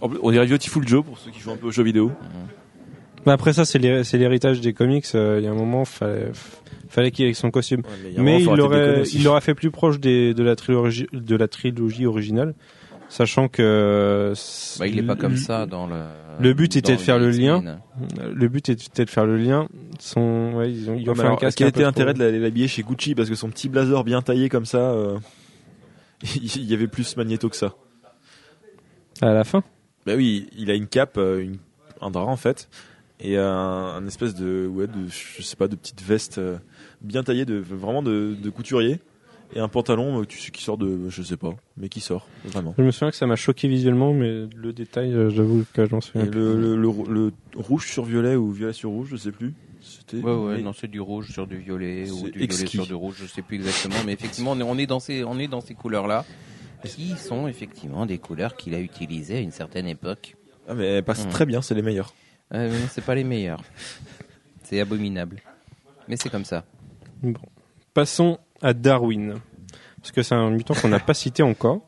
On 0.00 0.30
dirait 0.32 0.46
Beautiful 0.46 0.86
Joe 0.88 1.04
pour 1.04 1.16
ceux 1.18 1.30
qui 1.30 1.38
jouent 1.40 1.52
un 1.52 1.56
peu 1.56 1.66
aux 1.68 1.70
jeux 1.72 1.82
vidéo 1.84 2.10
Mais 3.26 3.32
après 3.32 3.52
ça 3.52 3.64
c'est 3.64 3.78
l'hé- 3.78 4.04
c'est 4.04 4.18
l'héritage 4.18 4.60
des 4.60 4.72
comics 4.72 5.06
euh, 5.14 5.36
il 5.40 5.44
y 5.44 5.48
a 5.48 5.50
un 5.50 5.54
moment 5.54 5.84
fallait 5.84 6.30
fallait 6.88 7.10
qu'il 7.10 7.24
ait 7.26 7.34
son 7.34 7.50
costume 7.50 7.80
Ouais, 7.80 8.12
mais 8.22 8.40
il 8.42 8.46
l'aurait 8.46 9.02
il 9.12 9.24
l'aurait 9.24 9.40
fait 9.40 9.54
plus 9.54 9.70
proche 9.70 9.98
des, 10.00 10.34
de 10.34 10.42
la 10.42 10.56
trilogie 10.56 11.06
de 11.12 11.36
la 11.36 11.48
trilogie 11.48 12.06
originale 12.06 12.54
sachant 13.08 13.48
que 13.48 14.32
Bah, 14.78 14.86
il 14.86 14.98
est 14.98 15.02
pas 15.02 15.14
comme 15.16 15.36
ça 15.36 15.66
dans 15.66 15.86
le. 15.86 16.02
Le 16.40 16.52
but 16.52 16.74
était 16.74 16.96
de 16.96 17.00
faire 17.00 17.18
le 17.20 17.30
lien. 17.30 17.78
Le 18.34 18.48
but 18.48 18.68
était 18.68 19.04
de 19.04 19.10
faire 19.10 19.24
le 19.24 19.36
lien. 19.36 19.68
Son, 20.00 20.54
ouais, 20.56 20.72
ils 20.72 20.90
ont, 20.90 20.96
ils 20.96 21.08
ont 21.08 21.20
un 21.20 21.36
casque. 21.36 21.58
quel 21.58 21.68
était 21.68 21.82
l'intérêt 21.82 22.12
de 22.12 22.24
l'habiller 22.24 22.66
chez 22.66 22.82
Gucci 22.82 23.14
parce 23.14 23.28
que 23.28 23.36
son 23.36 23.50
petit 23.50 23.68
blazer 23.68 24.02
bien 24.02 24.20
taillé 24.20 24.48
comme 24.48 24.64
ça 24.64 24.78
euh, 24.90 25.16
il 26.34 26.64
y 26.64 26.74
avait 26.74 26.88
plus 26.88 27.16
Magneto 27.16 27.48
que 27.48 27.54
ça 27.56 27.74
À 29.20 29.32
la 29.32 29.44
fin. 29.44 29.62
bah 30.06 30.14
oui 30.16 30.48
il 30.56 30.70
a 30.70 30.74
une 30.74 30.88
cape 30.88 31.16
euh, 31.18 31.40
une- 31.42 31.58
un 32.00 32.10
drap 32.10 32.24
en 32.26 32.36
fait 32.36 32.68
et 33.20 33.36
un, 33.38 33.44
un 33.46 34.06
espèce 34.06 34.34
de 34.34 34.66
ouais 34.66 34.86
de 34.86 35.06
je 35.08 35.42
sais 35.42 35.56
pas 35.56 35.68
de 35.68 35.76
petite 35.76 36.02
veste 36.02 36.38
euh, 36.38 36.58
bien 37.00 37.22
taillée 37.22 37.44
de 37.44 37.54
vraiment 37.56 38.02
de, 38.02 38.36
de 38.40 38.50
couturier 38.50 38.98
et 39.54 39.60
un 39.60 39.68
pantalon 39.68 40.20
euh, 40.22 40.24
tu- 40.26 40.50
qui 40.50 40.62
sort 40.62 40.78
de 40.78 41.08
je 41.08 41.22
sais 41.22 41.36
pas 41.36 41.54
mais 41.76 41.88
qui 41.88 42.00
sort 42.00 42.26
vraiment 42.44 42.74
Je 42.76 42.82
me 42.82 42.90
souviens 42.90 43.10
que 43.10 43.16
ça 43.16 43.26
m'a 43.26 43.36
choqué 43.36 43.68
visuellement, 43.68 44.12
mais 44.12 44.46
le 44.56 44.72
détail, 44.72 45.12
euh, 45.14 45.30
j'avoue 45.30 45.64
que 45.72 45.86
j'en 45.86 45.98
et 45.98 46.00
souviens. 46.02 46.24
le, 46.24 46.58
le, 46.60 46.76
le, 46.76 47.04
le 47.06 47.32
rouge 47.54 47.86
sur 47.90 48.04
violet 48.04 48.34
ou 48.36 48.50
violet 48.50 48.72
sur 48.72 48.90
rouge 48.90 49.08
je 49.12 49.16
sais 49.16 49.32
plus 49.32 49.54
c'était 49.80 50.16
Ouais, 50.16 50.32
ouais, 50.34 50.56
mais- 50.56 50.62
non, 50.62 50.72
c'est 50.72 50.88
du 50.90 51.00
rouge 51.00 51.30
sur 51.30 51.46
du 51.46 51.58
violet 51.58 52.10
ou 52.10 52.28
du 52.30 52.38
violet 52.46 52.66
sur 52.66 52.86
du 52.86 52.94
rouge, 52.94 53.16
je 53.20 53.26
sais 53.26 53.42
plus 53.42 53.56
exactement, 53.56 53.96
mais 54.06 54.12
effectivement, 54.14 54.52
on 54.52 54.58
est, 54.58 54.62
on 54.62 54.78
est 54.78 54.86
dans 54.86 54.98
ces, 54.98 55.24
on 55.24 55.38
est 55.38 55.46
dans 55.46 55.60
ces 55.60 55.74
couleurs-là, 55.74 56.24
qui 56.86 57.16
sont 57.16 57.46
effectivement 57.48 58.06
des 58.06 58.16
couleurs 58.18 58.56
qu'il 58.56 58.74
a 58.74 58.80
utilisées 58.80 59.36
à 59.36 59.40
une 59.40 59.50
certaine 59.50 59.86
époque. 59.86 60.36
ah, 60.68 60.74
mais 60.74 60.86
elles 60.86 61.02
passent 61.04 61.26
Hmm. 61.26 61.30
très 61.32 61.44
bien 61.46 61.60
c'est 61.62 61.74
les 61.74 61.82
meilleurs 61.82 62.14
Euh, 62.52 62.68
non, 62.68 62.86
c'est 62.90 63.04
pas 63.04 63.14
les 63.14 63.24
meilleurs. 63.24 63.62
C'est 64.62 64.80
abominable. 64.80 65.40
Mais 66.08 66.16
c'est 66.16 66.28
comme 66.28 66.44
ça. 66.44 66.64
Bon. 67.22 67.40
Passons 67.94 68.38
à 68.62 68.72
Darwin. 68.74 69.34
Parce 70.00 70.12
que 70.12 70.22
c'est 70.22 70.34
un 70.34 70.50
mutant 70.50 70.74
qu'on 70.74 70.88
n'a 70.88 71.00
pas 71.00 71.14
cité 71.14 71.42
encore. 71.42 71.86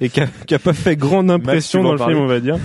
Et 0.00 0.08
qui 0.08 0.20
a, 0.20 0.26
qui 0.46 0.54
a 0.54 0.58
pas 0.58 0.72
fait 0.72 0.96
grande 0.96 1.30
impression 1.30 1.82
dans 1.82 1.92
le 1.92 1.98
film, 1.98 2.18
on 2.18 2.26
va 2.26 2.38
dire. 2.40 2.58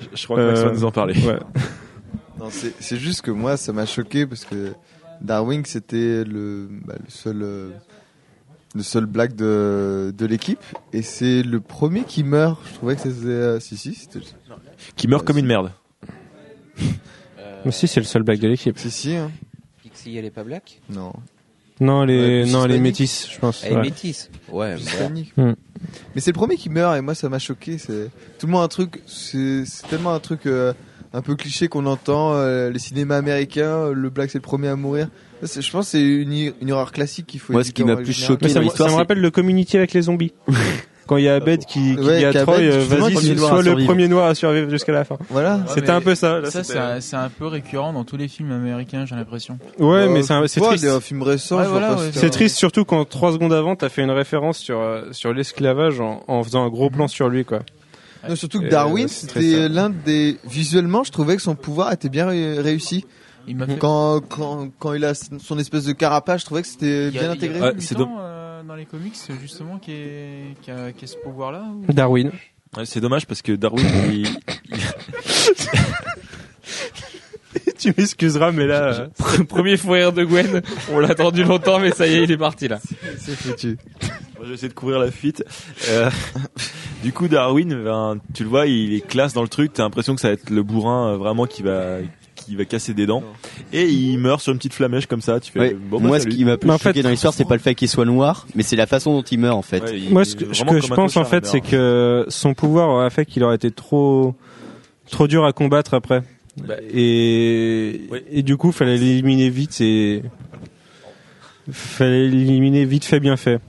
je, 0.00 0.16
je 0.16 0.24
crois 0.24 0.36
que 0.38 0.48
Max 0.48 0.60
Euh, 0.60 0.64
va 0.66 0.72
nous 0.72 0.84
en 0.84 0.90
parler 0.90 1.14
Ouais. 1.24 1.38
C'est 2.80 2.96
juste 2.96 3.22
que 3.22 3.30
moi, 3.30 3.56
ça 3.56 3.72
m'a 3.72 3.86
choqué 3.86 4.26
parce 4.26 4.44
que 4.44 4.72
Darwin, 5.20 5.64
c'était 5.64 6.24
le, 6.24 6.68
bah, 6.84 6.94
le 6.98 7.08
seul, 7.08 7.40
euh, 7.42 7.70
le 8.74 8.82
seul 8.82 9.06
black 9.06 9.36
de, 9.36 10.12
de 10.16 10.26
l'équipe, 10.26 10.58
et 10.92 11.02
c'est 11.02 11.44
le 11.44 11.60
premier 11.60 12.02
qui 12.02 12.24
meurt. 12.24 12.58
Je 12.68 12.74
trouvais 12.74 12.96
que 12.96 13.02
faisait, 13.02 13.28
euh, 13.28 13.60
si 13.60 13.76
si, 13.76 13.94
c'était, 13.94 14.18
qui 14.96 15.06
meurt 15.06 15.24
comme 15.24 15.38
une 15.38 15.46
merde 15.46 15.70
si, 17.70 17.86
c'est 17.88 18.00
le 18.00 18.06
seul 18.06 18.22
blague 18.22 18.40
de 18.40 18.48
l'équipe. 18.48 18.78
si 18.78 18.90
si, 18.90 19.14
hein. 19.16 19.30
Pixie, 19.82 20.16
elle 20.16 20.24
est 20.24 20.30
pas 20.30 20.44
black 20.44 20.80
non. 20.90 21.12
Non, 21.80 22.04
les, 22.04 22.44
Ouais, 22.44 22.50
non, 22.50 22.64
les 22.66 22.78
métis, 22.78 23.28
je 23.32 23.38
pense. 23.40 23.64
Elle 23.64 23.72
est 23.72 23.76
ouais. 23.76 23.82
métisse. 23.82 24.30
Ouais. 24.50 24.76
Hmm. 25.36 25.54
Mais 26.14 26.20
c'est 26.20 26.30
le 26.30 26.36
premier 26.36 26.56
qui 26.56 26.68
meurt 26.68 26.96
et 26.96 27.00
moi 27.00 27.14
ça 27.14 27.28
m'a 27.28 27.40
choqué. 27.40 27.78
C'est 27.78 28.10
tout 28.38 28.46
le 28.46 28.52
monde 28.52 28.62
un 28.62 28.68
truc, 28.68 29.02
c'est 29.06 29.64
tellement 29.88 30.12
un 30.14 30.20
truc 30.20 30.46
euh, 30.46 30.72
un 31.12 31.22
peu 31.22 31.34
cliché 31.34 31.66
qu'on 31.68 31.86
entend, 31.86 32.34
euh, 32.34 32.70
les 32.70 32.78
cinémas 32.78 33.16
américains, 33.16 33.90
le 33.90 34.10
black 34.10 34.30
c'est 34.30 34.38
le 34.38 34.42
premier 34.42 34.68
à 34.68 34.76
mourir. 34.76 35.08
Je 35.42 35.70
pense 35.72 35.86
que 35.86 35.90
c'est 35.92 36.02
une, 36.04 36.52
une 36.60 36.70
horreur 36.70 36.92
classique 36.92 37.26
qu'il 37.26 37.40
faut 37.40 37.52
Moi, 37.52 37.64
ce 37.64 37.72
qui 37.72 37.82
m'a 37.82 37.96
plus 37.96 38.12
choqué 38.12 38.48
ça, 38.48 38.60
me- 38.60 38.68
ça 38.68 38.86
rappelle 38.88 39.20
le 39.20 39.30
community 39.32 39.76
avec 39.76 39.92
les 39.92 40.02
zombies. 40.02 40.32
Quand 41.06 41.16
il 41.16 41.24
y 41.24 41.28
a 41.28 41.34
Abed 41.34 41.64
qui, 41.64 41.96
qui 41.96 42.00
Ouais, 42.00 42.18
dit 42.18 42.24
à 42.24 42.32
Troy, 42.32 42.58
euh, 42.60 42.84
vas-y, 42.88 43.36
sois 43.36 43.58
le 43.58 43.64
survivre. 43.64 43.86
premier 43.88 44.06
noir 44.08 44.28
à 44.28 44.34
survivre 44.36 44.70
jusqu'à 44.70 44.92
la 44.92 45.04
fin. 45.04 45.16
Voilà. 45.30 45.56
Ouais, 45.56 45.62
C'était 45.68 45.80
mais 45.88 45.90
un 45.90 46.00
peu 46.00 46.14
ça. 46.14 46.38
là, 46.40 46.50
Ça, 46.50 46.62
c'était- 46.62 47.00
c'est 47.00 47.16
un, 47.16 47.24
un 47.24 47.28
peu 47.28 47.46
récurrent 47.48 47.92
dans 47.92 48.04
tous 48.04 48.16
les 48.16 48.28
films 48.28 48.52
américains, 48.52 49.04
j'ai 49.04 49.16
l'impression. 49.16 49.58
Ouais, 49.78 50.06
Bah, 50.06 50.12
mais 50.12 50.22
c'est 50.22 50.32
un- 50.32 50.42
triste. 50.46 50.62
Ouais, 50.84 51.66
voilà, 51.66 51.94
ouais. 51.96 52.12
si 52.12 52.18
C'est 52.18 52.30
triste 52.30 52.56
surtout 52.56 52.84
quand 52.84 53.04
trois 53.08 53.32
secondes 53.32 53.52
avant 53.52 53.74
t'as 53.76 53.88
fait 53.88 54.02
une 54.02 54.10
référence 54.10 54.58
sur 54.58 54.78
euh, 54.80 55.02
sur 55.12 55.32
l'esclavage 55.32 56.00
en, 56.00 56.22
en 56.28 56.42
faisant 56.42 56.64
un 56.64 56.68
gros 56.68 56.88
plan 56.90 57.08
sur 57.08 57.28
lui 57.28 57.44
quoi. 57.44 57.60
Non, 58.28 58.36
surtout 58.36 58.60
que 58.60 58.68
Darwin, 58.68 59.06
euh, 59.06 59.08
c'était 59.08 59.62
ça. 59.62 59.68
l'un 59.68 59.90
des 59.90 60.36
visuellement, 60.48 61.02
je 61.02 61.10
trouvais 61.10 61.34
que 61.36 61.42
son 61.42 61.56
pouvoir 61.56 61.92
était 61.92 62.08
bien 62.08 62.26
ré- 62.28 62.60
réussi. 62.60 63.04
Il. 63.48 63.56
Quand, 63.80 64.20
quand, 64.28 64.68
quand 64.78 64.92
il 64.92 65.04
a 65.04 65.14
son 65.14 65.58
espèce 65.58 65.84
de 65.84 65.92
carapace, 65.92 66.42
je 66.42 66.46
trouvais 66.46 66.62
que 66.62 66.68
c'était 66.68 67.10
bien 67.10 67.28
intégré. 67.32 67.72
c'est 67.80 67.96
euh, 67.98 68.41
dans 68.66 68.74
les 68.74 68.86
comics 68.86 69.16
justement 69.40 69.78
qui, 69.78 69.92
est, 69.92 70.54
qui, 70.62 70.70
a, 70.70 70.92
qui 70.92 71.04
a 71.04 71.08
ce 71.08 71.16
pouvoir-là. 71.16 71.64
ou- 71.88 71.92
Darwin. 71.92 72.30
Ouais, 72.76 72.86
c'est 72.86 73.00
dommage 73.00 73.26
parce 73.26 73.42
que 73.42 73.52
Darwin, 73.52 73.84
il, 74.10 74.28
tu 77.78 77.92
m'excuseras 77.96 78.52
mais 78.52 78.66
là 78.66 79.08
euh, 79.20 79.44
Premier 79.48 79.76
fou 79.76 79.90
rire 79.90 80.12
de 80.12 80.24
Gwen. 80.24 80.62
On 80.92 80.98
l'a 81.00 81.10
attendu 81.10 81.44
longtemps, 81.44 81.78
mais 81.78 81.90
ça 81.90 82.06
y 82.06 82.14
est, 82.14 82.24
il 82.24 82.30
est 82.30 82.36
parti 82.38 82.68
là. 82.68 82.78
C'est 83.18 83.34
foutu. 83.36 83.76
Moi, 84.00 84.44
je 84.44 84.48
vais 84.48 84.54
essayer 84.54 84.68
de 84.68 84.74
couvrir 84.74 84.98
la 84.98 85.10
fuite. 85.10 85.44
Euh, 85.88 86.10
du 87.02 87.12
coup, 87.12 87.28
Darwin, 87.28 87.82
ben, 87.84 88.18
tu 88.34 88.44
le 88.44 88.48
vois, 88.48 88.66
il 88.66 88.94
est 88.94 89.06
classe 89.06 89.32
dans 89.34 89.42
le 89.42 89.48
truc. 89.48 89.72
T'as 89.74 89.82
l'impression 89.82 90.14
que 90.14 90.20
ça 90.20 90.28
va 90.28 90.34
être 90.34 90.50
le 90.50 90.62
bourrin 90.62 91.12
euh, 91.12 91.16
vraiment 91.16 91.46
qui 91.46 91.62
va 91.62 91.98
qui 92.44 92.56
va 92.56 92.64
casser 92.64 92.94
des 92.94 93.06
dents. 93.06 93.22
Et 93.72 93.84
il 93.88 94.18
meurt 94.18 94.40
sur 94.40 94.52
une 94.52 94.58
petite 94.58 94.74
flamèche 94.74 95.06
comme 95.06 95.20
ça. 95.20 95.40
Tu 95.40 95.52
fais 95.52 95.58
Ouais. 95.58 95.74
bon, 95.74 96.00
bah, 96.00 96.08
Moi, 96.08 96.20
ce 96.20 96.26
qui 96.26 96.44
m'a 96.44 96.56
plus 96.56 96.68
Mais 96.68 96.74
en 96.74 96.78
choqué 96.78 96.94
fait- 96.98 97.02
dans 97.02 97.10
l'histoire, 97.10 97.32
c'est 97.34 97.44
pas 97.46 97.54
le 97.56 97.60
fait 97.60 97.74
qu'il 97.74 97.88
soit 97.88 98.04
noir, 98.04 98.46
mais 98.54 98.62
c'est 98.62 98.76
la 98.76 98.86
façon 98.86 99.12
dont 99.14 99.22
il 99.22 99.38
meurt 99.38 99.56
en 99.56 99.62
fait. 99.62 99.82
Ouais, 99.82 99.98
il- 100.00 100.10
moi 100.12 100.22
il 100.22 100.26
ce 100.26 100.34
est 100.36 100.38
que, 100.38 100.52
ce 100.54 100.58
vraiment 100.64 100.72
que 100.72 100.80
je 100.80 100.88
comme 100.88 100.92
un 100.92 100.96
pense 100.96 101.16
en 101.16 101.20
clochard, 101.22 101.30
fait 101.42 101.46
c'est 101.46 101.60
que 101.60 102.26
son 102.28 102.54
pouvoir 102.54 102.88
aurait 102.88 103.10
fait 103.10 103.24
qu'il 103.26 103.42
aurait 103.44 103.56
été 103.56 103.70
trop 103.70 104.34
trop 105.10 105.26
dur 105.28 105.44
à 105.44 105.52
combattre 105.52 105.94
après. 105.94 106.22
Bah, 106.66 106.74
Et 106.92 108.02
Ouais. 108.10 108.24
et 108.30 108.42
du 108.42 108.56
coup 108.56 108.72
fallait 108.72 108.96
l'éliminer 108.98 109.48
vite 109.50 109.80
et 109.80 110.22
fallait 111.70 112.28
l'éliminer 112.28 112.84
vite 112.84 113.04
fait 113.04 113.20
bien 113.20 113.36
fait. 113.36 113.60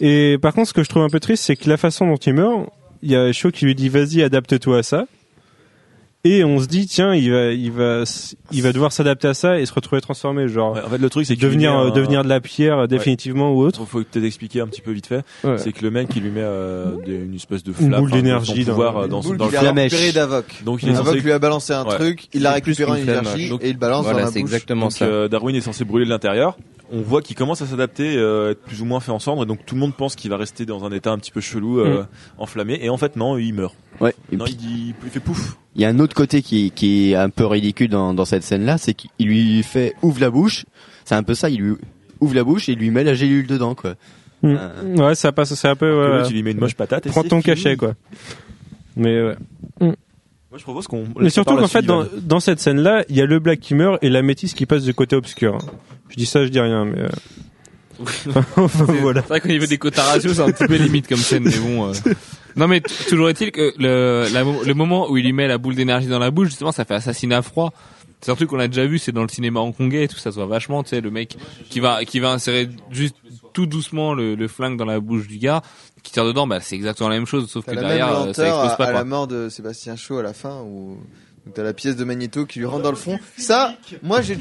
Et 0.00 0.38
par 0.40 0.54
contre 0.54 0.68
ce 0.68 0.72
que 0.74 0.82
je 0.82 0.88
trouve 0.88 1.02
un 1.02 1.08
peu 1.10 1.20
triste 1.20 1.44
c'est 1.44 1.56
que 1.56 1.68
la 1.68 1.76
façon 1.76 2.06
dont 2.06 2.16
il 2.16 2.34
meurt, 2.34 2.68
il 3.02 3.10
y 3.10 3.16
a 3.16 3.32
Shaw 3.32 3.50
qui 3.50 3.64
lui 3.64 3.74
dit 3.74 3.88
vas-y 3.88 4.22
adapte-toi 4.22 4.78
à 4.78 4.82
ça. 4.82 5.06
Et 6.28 6.42
on 6.44 6.58
se 6.58 6.66
dit 6.66 6.86
tiens 6.86 7.14
il 7.14 7.30
va 7.30 7.52
il 7.52 7.70
va 7.70 8.02
il 8.50 8.62
va 8.62 8.72
devoir 8.72 8.90
s'adapter 8.90 9.28
à 9.28 9.34
ça 9.34 9.60
et 9.60 9.66
se 9.66 9.72
retrouver 9.72 10.00
transformé 10.00 10.48
genre 10.48 10.74
Ouais, 10.74 10.80
en 10.84 10.88
fait, 10.88 10.98
le 10.98 11.08
truc, 11.08 11.24
c'est 11.24 11.34
qu'il 11.36 11.44
devenir 11.44 11.72
met 11.72 11.78
euh, 11.78 11.86
un- 11.88 11.90
devenir 11.90 12.24
de 12.24 12.28
la 12.28 12.40
pierre 12.40 12.78
euh, 12.80 12.86
définitivement 12.86 13.52
ou 13.52 13.60
autre. 13.62 13.78
Faut, 13.78 13.84
faut 13.86 13.98
peut-être 14.04 14.24
expliquer 14.24 14.60
un 14.60 14.66
petit 14.66 14.80
peu 14.80 14.90
vite 14.92 15.06
fait. 15.06 15.22
Ouais. 15.44 15.58
C'est 15.58 15.72
que 15.72 15.82
le 15.84 15.90
mec, 15.90 16.08
il 16.16 16.22
lui 16.22 16.30
met 16.30 16.40
euh, 16.42 16.96
des- 17.04 17.14
une 17.16 17.34
espèce 17.36 17.62
de 17.62 17.70
Une 17.70 17.76
flamme, 17.76 17.90
boule 18.00 18.08
enfin, 18.10 18.16
de 18.16 18.22
d'énergie 18.22 18.64
dans- 18.64 18.72
pouvoir 18.72 19.04
une 19.04 19.10
dans, 19.10 19.20
Boule 19.20 19.36
dans 19.36 19.46
le 19.48 19.56
a 19.56 19.60
flamèche. 19.60 19.92
récupéré 19.92 20.12
d'Avoc. 20.12 20.62
Donc, 20.64 20.82
il 20.82 20.88
est 20.88 20.94
censé 20.94 21.20
lui 21.20 21.32
a 21.32 21.38
balancé 21.38 21.72
un 21.74 21.84
Ouais. 21.84 21.94
truc, 21.94 22.26
il 22.34 22.42
l'a 22.42 22.52
plus 22.60 22.72
récupéré 22.72 23.02
flemme. 23.02 23.18
énergie 23.24 23.48
Donc, 23.48 23.62
et 23.62 23.68
il 23.70 23.76
balance 23.78 24.04
dans 24.04 24.10
Voilà, 24.12 24.26
la 24.26 24.32
c'est 24.32 24.40
bouche. 24.40 24.50
exactement 24.50 24.86
Donc 24.86 24.92
ça. 24.92 25.04
euh, 25.04 25.28
Darwin 25.28 25.54
est 25.54 25.60
censé 25.60 25.84
brûler 25.84 26.04
de 26.06 26.10
l'intérieur. 26.10 26.56
On 26.92 27.00
voit 27.00 27.20
qu'il 27.22 27.34
commence 27.36 27.62
à 27.62 27.66
s'adapter, 27.66 28.16
euh, 28.16 28.52
être 28.52 28.62
plus 28.62 28.80
ou 28.80 28.84
moins 28.84 29.00
fait 29.00 29.10
en 29.10 29.18
cendre, 29.18 29.42
et 29.42 29.46
donc 29.46 29.66
tout 29.66 29.74
le 29.74 29.80
monde 29.80 29.94
pense 29.94 30.14
qu'il 30.14 30.30
va 30.30 30.36
rester 30.36 30.66
dans 30.66 30.84
un 30.84 30.92
état 30.92 31.10
un 31.10 31.18
petit 31.18 31.30
peu 31.32 31.40
chelou, 31.40 31.80
euh, 31.80 32.04
enflammé, 32.38 32.78
et 32.80 32.88
en 32.88 32.96
fait 32.96 33.16
non, 33.16 33.38
il 33.38 33.52
meurt. 33.54 33.74
Ouais. 34.00 34.14
Et 34.30 34.36
non, 34.36 34.44
puis, 34.44 34.54
il, 34.54 34.56
dit, 34.56 34.94
il 35.04 35.10
fait 35.10 35.20
pouf. 35.20 35.56
il 35.74 35.82
y 35.82 35.84
a 35.84 35.88
un 35.88 35.98
autre 35.98 36.14
côté 36.14 36.42
qui, 36.42 36.70
qui 36.70 37.10
est 37.10 37.14
un 37.16 37.30
peu 37.30 37.46
ridicule 37.46 37.88
dans, 37.88 38.14
dans 38.14 38.24
cette 38.24 38.42
scène-là, 38.44 38.78
c'est 38.78 38.94
qu'il 38.94 39.10
lui 39.26 39.62
fait 39.62 39.94
ouvre 40.02 40.20
la 40.20 40.30
bouche. 40.30 40.64
C'est 41.04 41.14
un 41.14 41.22
peu 41.22 41.34
ça, 41.34 41.48
il 41.50 41.60
lui 41.60 41.74
ouvre 42.20 42.34
la 42.34 42.44
bouche 42.44 42.68
et 42.68 42.72
il 42.72 42.78
lui 42.78 42.90
met 42.90 43.04
la 43.04 43.14
gélule 43.14 43.46
dedans, 43.46 43.74
quoi. 43.74 43.94
Mm. 44.42 44.54
Euh, 44.58 44.96
Ouais, 45.08 45.14
ça 45.14 45.32
passe, 45.32 45.54
c'est 45.54 45.68
un 45.68 45.76
peu. 45.76 46.20
Ouais, 46.20 46.28
il 46.28 46.34
lui 46.34 46.42
met 46.42 46.52
une 46.52 46.60
moche 46.60 46.74
patate. 46.74 47.06
Et 47.06 47.10
Prends 47.10 47.22
ton 47.22 47.40
fini. 47.40 47.54
cachet, 47.56 47.76
quoi. 47.76 47.94
Mais 48.96 49.22
ouais. 49.22 49.94
Moi, 50.56 50.60
je 50.60 50.64
propose 50.64 50.86
qu'on. 50.86 51.04
Mais 51.20 51.28
surtout 51.28 51.54
qu'en 51.54 51.68
fait, 51.68 51.84
dans, 51.84 52.40
cette 52.40 52.60
scène-là, 52.60 53.04
il 53.10 53.16
y 53.16 53.20
a 53.20 53.26
le 53.26 53.38
black 53.40 53.60
qui 53.60 53.74
meurt 53.74 54.02
et 54.02 54.08
la 54.08 54.22
métisse 54.22 54.54
qui 54.54 54.64
passe 54.64 54.84
du 54.84 54.94
côté 54.94 55.14
obscur. 55.14 55.58
Je 56.08 56.16
dis 56.16 56.24
ça, 56.24 56.46
je 56.46 56.48
dis 56.48 56.60
rien, 56.60 56.86
mais. 56.86 57.00
euh, 57.00 57.08
enfin, 58.56 58.84
voilà. 59.02 59.20
C'est 59.20 59.28
vrai 59.28 59.40
qu'au 59.42 59.48
niveau 59.48 59.66
des 59.66 59.76
quotas 59.76 60.02
ratio, 60.04 60.32
c'est 60.32 60.40
un 60.40 60.50
petit 60.50 60.66
peu 60.66 60.76
limite 60.76 61.08
comme 61.08 61.18
scène, 61.18 61.42
mais 61.44 61.58
bon. 61.58 61.90
euh. 61.90 61.92
Non, 62.56 62.68
mais 62.68 62.80
toujours 62.80 63.28
est-il 63.28 63.52
que 63.52 63.74
le, 63.76 64.32
la 64.32 64.44
le 64.44 64.74
moment 64.74 65.10
où 65.10 65.18
il 65.18 65.24
lui 65.26 65.34
met 65.34 65.46
la 65.46 65.58
boule 65.58 65.74
d'énergie 65.74 66.06
dans 66.06 66.18
la 66.18 66.30
bouche, 66.30 66.48
justement, 66.48 66.72
ça 66.72 66.86
fait 66.86 66.94
assassinat 66.94 67.42
froid. 67.42 67.74
C'est 68.22 68.30
un 68.30 68.34
truc 68.34 68.48
qu'on 68.48 68.58
a 68.58 68.66
déjà 68.66 68.86
vu, 68.86 68.98
c'est 68.98 69.12
dans 69.12 69.22
le 69.22 69.28
cinéma 69.28 69.60
hongkongais 69.60 70.04
et 70.04 70.08
tout, 70.08 70.16
ça 70.16 70.30
se 70.30 70.36
voit 70.36 70.46
vachement, 70.46 70.82
tu 70.82 70.88
sais, 70.88 71.02
le 71.02 71.10
mec 71.10 71.36
qui 71.68 71.80
va, 71.80 72.02
qui 72.06 72.18
va 72.18 72.30
insérer 72.30 72.70
juste 72.90 73.16
tout 73.56 73.64
doucement 73.64 74.12
le, 74.12 74.34
le 74.34 74.48
flingue 74.48 74.76
dans 74.76 74.84
la 74.84 75.00
bouche 75.00 75.26
du 75.26 75.38
gars, 75.38 75.62
qui 76.02 76.12
tire 76.12 76.26
dedans, 76.26 76.46
bah, 76.46 76.60
c'est 76.60 76.74
exactement 76.74 77.08
la 77.08 77.14
même 77.14 77.24
chose, 77.24 77.48
sauf 77.50 77.64
que 77.64 77.70
la 77.70 77.80
même 77.80 77.88
derrière, 77.88 78.08
euh, 78.20 78.32
ça 78.34 78.46
explose 78.48 78.72
à, 78.72 78.76
pas, 78.76 78.84
à 78.84 78.90
quoi. 78.90 78.98
la 79.00 79.04
mort 79.04 79.26
de 79.26 79.48
Sébastien 79.48 79.96
Chaud 79.96 80.18
à 80.18 80.22
la 80.22 80.34
fin 80.34 80.60
où 80.60 80.98
t'as 81.54 81.62
la 81.62 81.72
pièce 81.72 81.96
de 81.96 82.04
Magneto 82.04 82.44
qui 82.44 82.58
lui 82.58 82.66
rentre 82.66 82.82
dans 82.82 82.90
le 82.90 82.96
front. 82.98 83.18
Ça, 83.38 83.74
moi 84.02 84.20
j'ai 84.20 84.36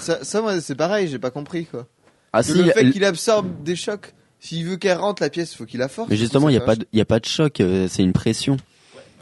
ça, 0.00 0.24
ça 0.24 0.42
moi 0.42 0.60
c'est 0.60 0.74
pareil, 0.74 1.06
j'ai 1.06 1.20
pas 1.20 1.30
compris 1.30 1.66
quoi. 1.66 1.86
Ah 2.32 2.42
si, 2.42 2.52
le 2.54 2.64
fait 2.72 2.80
l- 2.80 2.92
qu'il 2.92 3.04
absorbe 3.04 3.62
des 3.62 3.76
chocs, 3.76 4.12
s'il 4.40 4.66
veut 4.66 4.76
qu'elle 4.76 4.98
rentre 4.98 5.22
la 5.22 5.30
pièce, 5.30 5.54
faut 5.54 5.64
qu'il 5.64 5.78
la 5.78 5.88
force. 5.88 6.10
mais 6.10 6.16
justement, 6.16 6.48
il 6.48 6.54
y 6.54 6.58
a 6.58 6.60
pas 6.60 6.74
de, 6.74 6.84
il 6.92 6.98
y 6.98 7.02
a 7.02 7.04
pas 7.04 7.20
de 7.20 7.26
choc, 7.26 7.60
euh, 7.60 7.86
c'est 7.88 8.02
une 8.02 8.12
pression. 8.12 8.56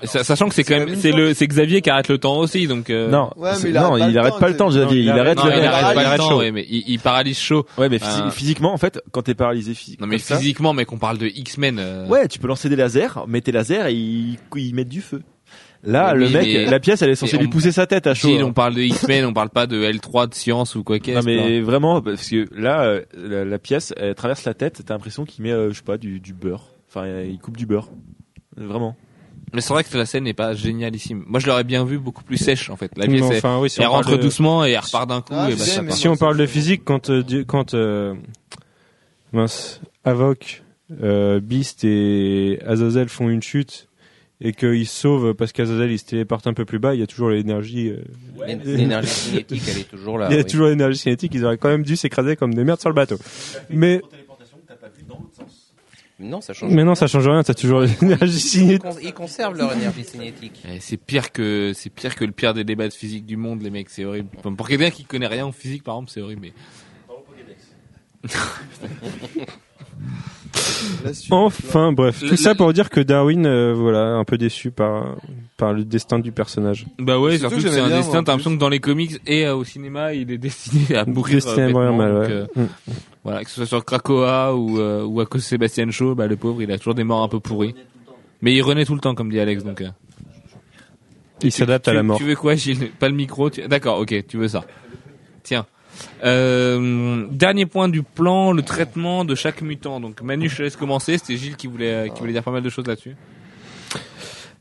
Sachant 0.04 0.48
que 0.48 0.54
c'est 0.54 0.62
quand 0.64 0.78
même, 0.78 0.94
c'est 0.96 1.10
le, 1.12 1.32
c'est 1.34 1.46
Xavier 1.46 1.80
qui 1.80 1.88
arrête 1.90 2.08
le 2.08 2.18
temps 2.18 2.36
aussi, 2.38 2.66
donc, 2.66 2.90
euh, 2.90 3.08
Non, 3.08 3.30
Ouais, 3.36 3.50
mais 3.62 3.70
il 3.70 3.74
non, 3.74 3.94
arrête 3.94 3.98
pas 4.00 4.08
il 4.08 4.12
le 4.12 4.18
arrête 4.20 4.32
temps, 4.34 4.38
pas 4.40 4.48
le 4.48 4.56
temps, 4.56 4.68
Xavier. 4.68 5.00
Il 5.00 5.10
arrête 5.10 5.38
il 5.42 5.50
arrête 5.98 6.20
chaud. 6.20 6.38
ouais, 6.38 6.50
mais 6.52 6.66
il, 6.68 6.84
il 6.86 6.98
paralyse 7.00 7.38
chaud. 7.38 7.66
Ouais, 7.78 7.88
mais 7.88 7.96
physi- 7.98 8.26
Euh, 8.26 8.30
physiquement, 8.30 8.72
en 8.74 8.76
fait, 8.78 9.00
quand 9.12 9.22
t'es 9.22 9.34
paralysé 9.34 9.72
physiquement. 9.74 10.06
Non, 10.06 10.10
mais 10.10 10.18
physiquement, 10.18 10.74
mec, 10.74 10.92
on 10.92 10.98
parle 10.98 11.18
de 11.18 11.26
X-Men. 11.26 11.78
euh, 11.78 12.06
Ouais, 12.08 12.28
tu 12.28 12.38
peux 12.38 12.46
lancer 12.48 12.68
des 12.68 12.76
lasers, 12.76 13.24
mais 13.26 13.40
tes 13.40 13.52
lasers, 13.52 13.90
ils, 13.90 14.36
ils 14.56 14.74
mettent 14.74 14.88
du 14.88 15.00
feu. 15.00 15.22
Là, 15.84 16.12
Mais 16.14 16.20
le 16.20 16.28
mec, 16.30 16.46
mais- 16.46 16.64
la 16.66 16.80
pièce, 16.80 17.00
elle 17.02 17.10
est 17.10 17.14
censée 17.14 17.36
mais 17.36 17.44
lui 17.44 17.48
pousser 17.50 17.70
sa 17.70 17.86
tête 17.86 18.06
à 18.06 18.14
chaud. 18.14 18.28
Hein. 18.36 18.42
on 18.44 18.52
parle 18.52 18.74
de 18.74 18.80
X-Men, 18.82 19.24
on 19.26 19.32
parle 19.32 19.50
pas 19.50 19.66
de 19.66 19.82
L3 19.84 20.28
de 20.28 20.34
science 20.34 20.74
ou 20.74 20.82
quoi 20.82 20.98
qu'est-ce. 20.98 21.18
Non 21.18 21.22
mais 21.24 21.60
vraiment 21.60 22.00
parce 22.02 22.28
que 22.28 22.46
là 22.54 22.82
euh, 22.82 23.02
la, 23.16 23.44
la 23.44 23.58
pièce 23.58 23.92
elle 23.96 24.14
traverse 24.16 24.44
la 24.46 24.54
tête 24.54 24.82
t'as 24.84 24.94
l'impression 24.94 25.24
qu'il 25.24 25.44
met 25.44 25.52
euh, 25.52 25.70
je 25.70 25.76
sais 25.76 25.82
pas 25.84 25.96
du, 25.98 26.18
du 26.18 26.32
beurre 26.32 26.64
enfin 26.88 27.06
il 27.22 27.38
coupe 27.38 27.56
du 27.56 27.66
beurre 27.66 27.88
vraiment 28.56 28.96
Mais 29.52 29.60
c'est 29.60 29.72
vrai 29.72 29.84
que 29.84 29.96
la 29.96 30.06
scène 30.06 30.24
n'est 30.24 30.34
pas 30.34 30.54
génialissime. 30.54 31.24
Moi, 31.26 31.40
je 31.40 31.46
l'aurais 31.46 31.64
bien 31.64 31.84
vu 31.84 31.98
beaucoup 31.98 32.24
plus 32.24 32.36
sèche, 32.36 32.68
en 32.68 32.76
fait. 32.76 32.90
La 32.96 33.06
pièce, 33.06 33.20
Non, 33.20 33.30
elle, 33.30 33.36
enfin, 33.38 33.58
oui, 33.60 33.70
si 33.70 33.80
elle 33.80 33.86
on 33.86 33.90
parle 33.92 34.04
rentre 34.04 34.16
de- 34.18 34.22
doucement 34.22 34.64
et 34.66 34.72
elle 34.72 34.80
repart 34.80 35.08
d'un 35.08 35.20
coup. 35.20 35.32
Ah, 35.34 35.48
et 35.50 35.54
bah, 35.54 35.58
sais, 35.64 35.70
ça. 35.88 35.90
Si 35.90 36.08
on 36.08 36.16
parle 36.16 36.36
de 36.36 36.46
physique, 36.46 36.82
quand 36.84 37.10
euh, 37.10 37.22
quand 37.46 37.72
euh, 37.74 38.14
mince, 39.32 39.80
Avoc, 40.04 40.62
euh, 41.02 41.40
Beast 41.40 41.84
et 41.84 42.58
Azazel 42.66 43.08
font 43.08 43.28
une 43.28 43.42
chute 43.42 43.88
et 44.40 44.52
qu'ils 44.52 44.86
se 44.86 44.94
sauvent 45.00 45.32
parce 45.34 45.52
qu'Azazel 45.52 45.90
il 45.90 45.98
se 45.98 46.04
téléporte 46.04 46.46
un 46.46 46.52
peu 46.52 46.64
plus 46.66 46.78
bas, 46.78 46.94
il 46.94 47.00
y 47.00 47.02
a 47.02 47.06
toujours 47.06 47.30
l'énergie. 47.30 47.88
euh, 47.88 48.02
L'énergie 48.64 49.08
cinétique, 49.08 49.62
elle 49.68 49.78
est 49.78 49.88
toujours 49.90 50.18
là. 50.18 50.26
il 50.30 50.34
y 50.34 50.38
a 50.38 50.42
oui. 50.42 50.46
toujours 50.50 50.66
l'énergie 50.68 50.98
cinétique. 50.98 51.32
Ils 51.34 51.44
auraient 51.44 51.56
quand 51.58 51.68
même 51.70 51.82
dû 51.84 51.96
s'écraser 51.96 52.36
comme 52.36 52.52
des 52.52 52.64
merdes 52.64 52.80
sur 52.80 52.90
le 52.90 52.94
bateau. 52.94 53.16
Mais 53.70 54.02
Non, 56.18 56.40
ça 56.40 56.54
change. 56.54 56.72
mais 56.72 56.82
non, 56.82 56.94
ça 56.94 57.06
change 57.06 57.28
rien. 57.28 57.42
T'as 57.42 57.52
toujours 57.54 57.80
l'énergie 58.00 58.40
cinétique. 58.40 58.82
ils 59.02 59.12
conservent 59.12 59.56
leur 59.58 59.72
énergie 59.74 60.04
cinétique. 60.04 60.62
Eh, 60.66 60.80
C'est 60.80 60.96
pire 60.96 61.30
que 61.30 61.72
c'est 61.74 61.90
pire 61.90 62.14
que 62.14 62.24
le 62.24 62.32
pire 62.32 62.54
des 62.54 62.64
débats 62.64 62.88
de 62.88 62.92
physique 62.94 63.26
du 63.26 63.36
monde, 63.36 63.60
les 63.62 63.70
mecs. 63.70 63.90
C'est 63.90 64.04
horrible. 64.06 64.28
Enfin, 64.38 64.54
Pour 64.54 64.66
quelqu'un 64.68 64.90
qui 64.90 65.04
connaît 65.04 65.26
rien 65.26 65.44
en 65.46 65.52
physique, 65.52 65.82
par 65.82 65.96
exemple, 65.96 66.10
c'est 66.10 66.22
horrible. 66.22 66.40
Mais. 66.42 66.52
Enfin, 71.30 71.92
bref, 71.92 72.22
tout 72.26 72.36
ça 72.36 72.54
pour 72.54 72.72
dire 72.72 72.90
que 72.90 73.00
Darwin, 73.00 73.46
euh, 73.46 73.72
voilà, 73.74 74.14
un 74.14 74.24
peu 74.24 74.38
déçu 74.38 74.70
par 74.70 75.16
par 75.56 75.72
le 75.72 75.84
destin 75.84 76.18
du 76.18 76.32
personnage. 76.32 76.86
bah 76.98 77.18
ouais, 77.18 77.38
Surtout 77.38 77.56
que 77.56 77.62
c'est 77.70 77.80
un 77.80 77.88
destin. 77.88 78.22
T'as 78.22 78.32
l'impression 78.32 78.54
que 78.54 78.60
dans 78.60 78.68
les 78.68 78.80
comics 78.80 79.18
et 79.26 79.46
euh, 79.46 79.56
au 79.56 79.64
cinéma, 79.64 80.12
il 80.14 80.30
est 80.30 80.38
destiné 80.38 80.96
à 80.96 81.04
mourir. 81.06 81.36
Destiné 81.36 81.62
à 81.62 81.68
mourir 81.70 81.92
mal, 81.94 82.12
Donc, 82.12 82.22
ouais. 82.22 82.30
euh, 82.32 82.46
Mm. 82.56 82.66
Voilà, 83.24 83.42
que 83.42 83.50
ce 83.50 83.56
soit 83.56 83.66
sur 83.66 83.84
Krakoa 83.84 84.54
ou 84.54 84.78
euh, 84.78 85.02
ou 85.04 85.20
à 85.20 85.26
cause 85.26 85.40
de 85.42 85.46
Sébastien 85.46 85.90
Shaw, 85.90 86.14
bah 86.14 86.26
le 86.28 86.36
pauvre, 86.36 86.62
il 86.62 86.70
a 86.70 86.78
toujours 86.78 86.94
des 86.94 87.02
morts 87.04 87.22
un 87.22 87.28
peu 87.28 87.40
pourries. 87.40 87.74
Mais 88.42 88.54
il 88.54 88.62
renaît 88.62 88.84
tout 88.84 88.94
le 88.94 89.00
temps, 89.00 89.14
comme 89.14 89.30
dit 89.30 89.40
Alex. 89.40 89.64
Donc. 89.64 89.80
euh. 89.80 89.88
Il 91.42 91.52
s'adapte 91.52 91.88
à 91.88 91.92
la 91.92 92.02
mort. 92.02 92.18
Tu 92.18 92.24
veux 92.24 92.34
quoi, 92.36 92.54
Gilles? 92.54 92.90
Pas 92.98 93.08
le 93.08 93.14
micro 93.14 93.50
tu- 93.50 93.66
D'accord, 93.68 93.98
ok, 93.98 94.14
tu 94.26 94.36
veux 94.38 94.48
ça. 94.48 94.64
Tiens. 95.42 95.66
Euh, 96.24 97.26
dernier 97.30 97.66
point 97.66 97.88
du 97.88 98.02
plan, 98.02 98.52
le 98.52 98.62
traitement 98.62 99.24
de 99.24 99.34
chaque 99.34 99.62
mutant. 99.62 100.00
Donc 100.00 100.22
Manu, 100.22 100.48
je 100.48 100.56
te 100.56 100.62
laisse 100.62 100.76
commencer. 100.76 101.18
C'était 101.18 101.36
Gilles 101.36 101.56
qui 101.56 101.66
voulait, 101.66 102.10
qui 102.14 102.20
voulait 102.20 102.32
dire 102.32 102.42
pas 102.42 102.50
mal 102.50 102.62
de 102.62 102.68
choses 102.70 102.86
là-dessus. 102.86 103.16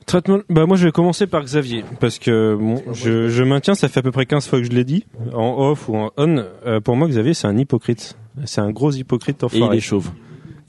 Traitement. 0.05 0.39
Bah 0.49 0.67
moi 0.67 0.77
je 0.77 0.85
vais 0.85 0.91
commencer 0.91 1.25
par 1.25 1.43
Xavier 1.43 1.83
parce 1.99 2.19
que 2.19 2.55
bon, 2.55 2.83
je, 2.93 3.27
je 3.27 3.43
maintiens, 3.43 3.73
ça 3.73 3.87
fait 3.89 4.01
à 4.01 4.03
peu 4.03 4.11
près 4.11 4.27
15 4.27 4.47
fois 4.47 4.59
que 4.59 4.65
je 4.65 4.69
l'ai 4.71 4.83
dit 4.83 5.03
en 5.33 5.55
off 5.71 5.89
ou 5.89 5.95
en 5.97 6.11
on. 6.17 6.37
euh, 6.67 6.79
pour 6.79 6.95
moi 6.95 7.07
Xavier 7.07 7.33
c'est 7.33 7.47
un 7.47 7.57
hypocrite. 7.57 8.15
C'est 8.43 8.61
un 8.61 8.69
gros 8.69 8.91
hypocrite 8.91 9.43
et 9.51 9.57
il 9.57 9.73
est 9.73 9.79
chauve 9.79 10.11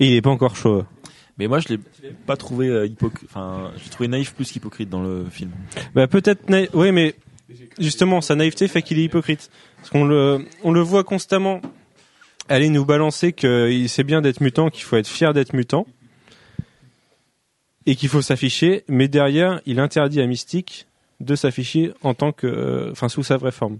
Et 0.00 0.08
il 0.08 0.14
est 0.14 0.22
pas 0.22 0.30
encore 0.30 0.56
chaud. 0.56 0.84
Mais 1.38 1.48
moi, 1.48 1.58
je 1.58 1.68
l'ai 1.68 1.78
pas 2.26 2.36
trouvé 2.36 2.68
euh, 2.68 2.86
hypocrite. 2.86 3.28
Enfin, 3.30 3.70
j'ai 3.76 3.90
trouvé 3.90 4.08
naïf 4.08 4.32
plus 4.34 4.50
qu'hypocrite 4.50 4.88
dans 4.88 5.02
le 5.02 5.26
film. 5.30 5.50
Bah 5.94 6.06
peut-être 6.06 6.48
naïf. 6.48 6.70
Oui, 6.72 6.92
mais 6.92 7.14
justement, 7.78 8.22
sa 8.22 8.34
naïveté 8.36 8.68
fait 8.68 8.80
qu'il 8.80 8.98
est 8.98 9.04
hypocrite. 9.04 9.50
Parce 9.87 9.93
qu'on 9.93 10.05
le, 10.05 10.45
on 10.64 10.72
le 10.72 10.80
voit 10.80 11.05
constamment 11.05 11.61
aller 12.49 12.70
nous 12.70 12.84
balancer 12.84 13.32
que 13.32 13.84
c'est 13.87 14.03
bien 14.03 14.20
d'être 14.20 14.41
mutant, 14.41 14.68
qu'il 14.68 14.82
faut 14.82 14.97
être 14.97 15.07
fier 15.07 15.32
d'être 15.32 15.53
mutant 15.53 15.87
et 17.87 17.95
qu'il 17.95 18.09
faut 18.09 18.20
s'afficher. 18.20 18.82
Mais 18.89 19.07
derrière, 19.07 19.61
il 19.64 19.78
interdit 19.78 20.20
à 20.20 20.26
Mystique 20.26 20.89
de 21.20 21.37
s'afficher 21.37 21.93
en 22.03 22.14
tant 22.14 22.32
que, 22.32 22.49
euh, 22.49 22.91
enfin, 22.91 23.09
sous 23.09 23.22
sa 23.22 23.37
vraie 23.37 23.53
forme. 23.53 23.78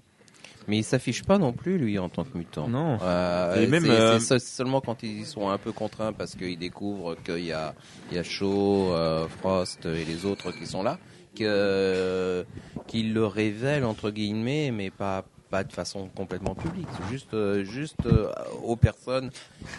Mais 0.69 0.79
il 0.79 0.85
s'affiche 0.85 1.25
pas 1.25 1.39
non 1.39 1.53
plus, 1.53 1.77
lui, 1.77 1.99
en 1.99 2.09
tant 2.09 2.23
que 2.23 2.39
mutant. 2.39 2.69
Non. 2.69 2.99
Euh, 3.03 3.65
Et 3.65 3.67
même, 3.67 3.83
c'est- 4.21 4.33
euh, 4.35 4.39
seulement 4.39 4.81
quand 4.81 5.03
ils 5.03 5.27
sont 5.27 5.49
un 5.49 5.59
peu 5.59 5.73
contraints 5.73 6.13
parce 6.13 6.37
qu'ils 6.37 6.57
découvrent 6.59 7.17
qu'il 7.25 7.45
y 7.47 7.53
a, 7.53 7.75
il 8.13 8.17
y 8.17 8.21
a 8.21 8.23
Shaw, 8.23 8.93
euh, 8.93 9.27
Frost 9.41 9.87
et 9.87 10.05
les 10.05 10.25
autres 10.25 10.53
qui 10.53 10.67
sont 10.69 10.85
là, 10.85 11.01
qu'ils 11.35 13.13
le 13.13 13.27
révèlent 13.27 13.85
entre 13.85 14.11
guillemets, 14.13 14.71
mais 14.71 14.91
pas 14.91 15.25
pas 15.51 15.65
de 15.65 15.73
façon 15.73 16.09
complètement 16.15 16.55
publique. 16.55 16.87
C'est 16.99 17.13
juste 17.13 17.35
euh, 17.35 17.65
juste 17.65 18.07
euh, 18.07 18.31
aux 18.65 18.77
personnes 18.77 19.31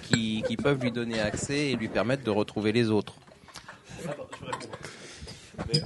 qui 0.10 0.44
qui 0.48 0.56
peuvent 0.58 0.82
lui 0.82 0.92
donner 0.92 1.20
accès 1.20 1.72
et 1.72 1.76
lui 1.76 1.88
permettre 1.90 2.24
de 2.24 2.30
retrouver 2.32 2.72
les 2.72 2.90
autres. 2.90 3.14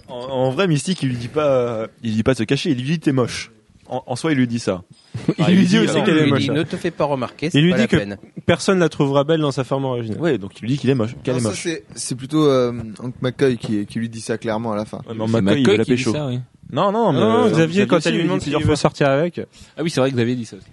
En, 0.08 0.16
en 0.16 0.52
vrai, 0.52 0.68
Mystique, 0.68 1.02
il 1.04 1.10
lui 1.10 1.18
dit 1.18 1.28
pas, 1.30 1.48
euh, 1.48 1.88
il 2.04 2.10
lui 2.10 2.16
dit 2.18 2.24
pas 2.24 2.34
de 2.34 2.40
se 2.40 2.44
cacher. 2.44 2.72
Il 2.72 2.78
lui 2.78 2.84
dit 2.84 3.00
t'es 3.00 3.12
moche. 3.14 3.52
En, 3.88 4.04
en 4.06 4.16
soi, 4.16 4.32
il 4.32 4.38
lui 4.38 4.48
dit 4.48 4.60
ça. 4.60 4.84
Il 5.38 5.56
lui 5.58 5.66
dit 5.66 5.78
aussi 5.80 5.98
Non, 5.98 6.04
qu'elle 6.06 6.18
est 6.20 6.26
moche. 6.28 6.40
dit, 6.44 6.50
ne 6.50 6.64
te 6.64 6.78
fais 6.78 6.92
pas 6.92 7.04
remarquer, 7.04 7.50
c'est 7.50 7.58
Il 7.58 7.66
lui 7.66 7.72
pas 7.72 7.76
dit 7.78 7.82
la 7.84 7.88
que 7.88 7.98
peine. 7.98 8.18
personne 8.46 8.80
la 8.80 8.88
trouvera 8.88 9.26
belle 9.26 9.42
dans 9.42 9.52
sa 9.52 9.66
forme 9.66 9.84
originale. 9.84 10.22
Ouais, 10.22 10.38
donc 10.38 10.58
il 10.58 10.62
lui 10.62 10.68
dit 10.70 10.78
qu'il 10.78 10.90
est 10.90 10.96
moche. 10.96 11.12
Qu'elle 11.24 11.38
est 11.38 11.42
moche. 11.42 11.68
c'est- 11.96 12.16
plutôt 12.16 12.46
euh, 12.48 12.72
Hank 13.00 13.16
McCoy 13.22 13.58
qui, 13.58 13.86
qui 13.86 14.00
lui 14.00 14.08
dit 14.08 14.22
ça 14.22 14.38
clairement 14.38 14.72
à 14.72 14.78
la 14.78 14.86
fin. 14.86 15.00
Ouais, 15.10 15.16
mais 15.16 15.42
McCoy, 15.42 15.62
il 15.62 15.68
veut 15.70 15.76
la 15.78 15.84
pécho. 15.84 16.14
ça, 16.14 16.28
oui. 16.28 16.40
Non, 16.72 16.92
non, 16.92 17.12
mais 17.14 17.20
Non, 17.20 17.46
euh, 17.46 17.50
Xavier, 17.50 17.88
quand 17.88 18.06
elle 18.06 18.16
lui 18.16 18.24
demande 18.24 18.42
s'il 18.42 18.58
veut 18.58 18.76
sortir 18.76 19.10
avec, 19.10 19.40
Ah 19.78 19.82
oui, 19.84 19.90
c'est 19.90 20.00
vrai 20.00 20.10
que 20.12 20.16
Xavier 20.16 20.36
dit 20.36 20.46
ça 20.46 20.56
aussi. 20.58 20.68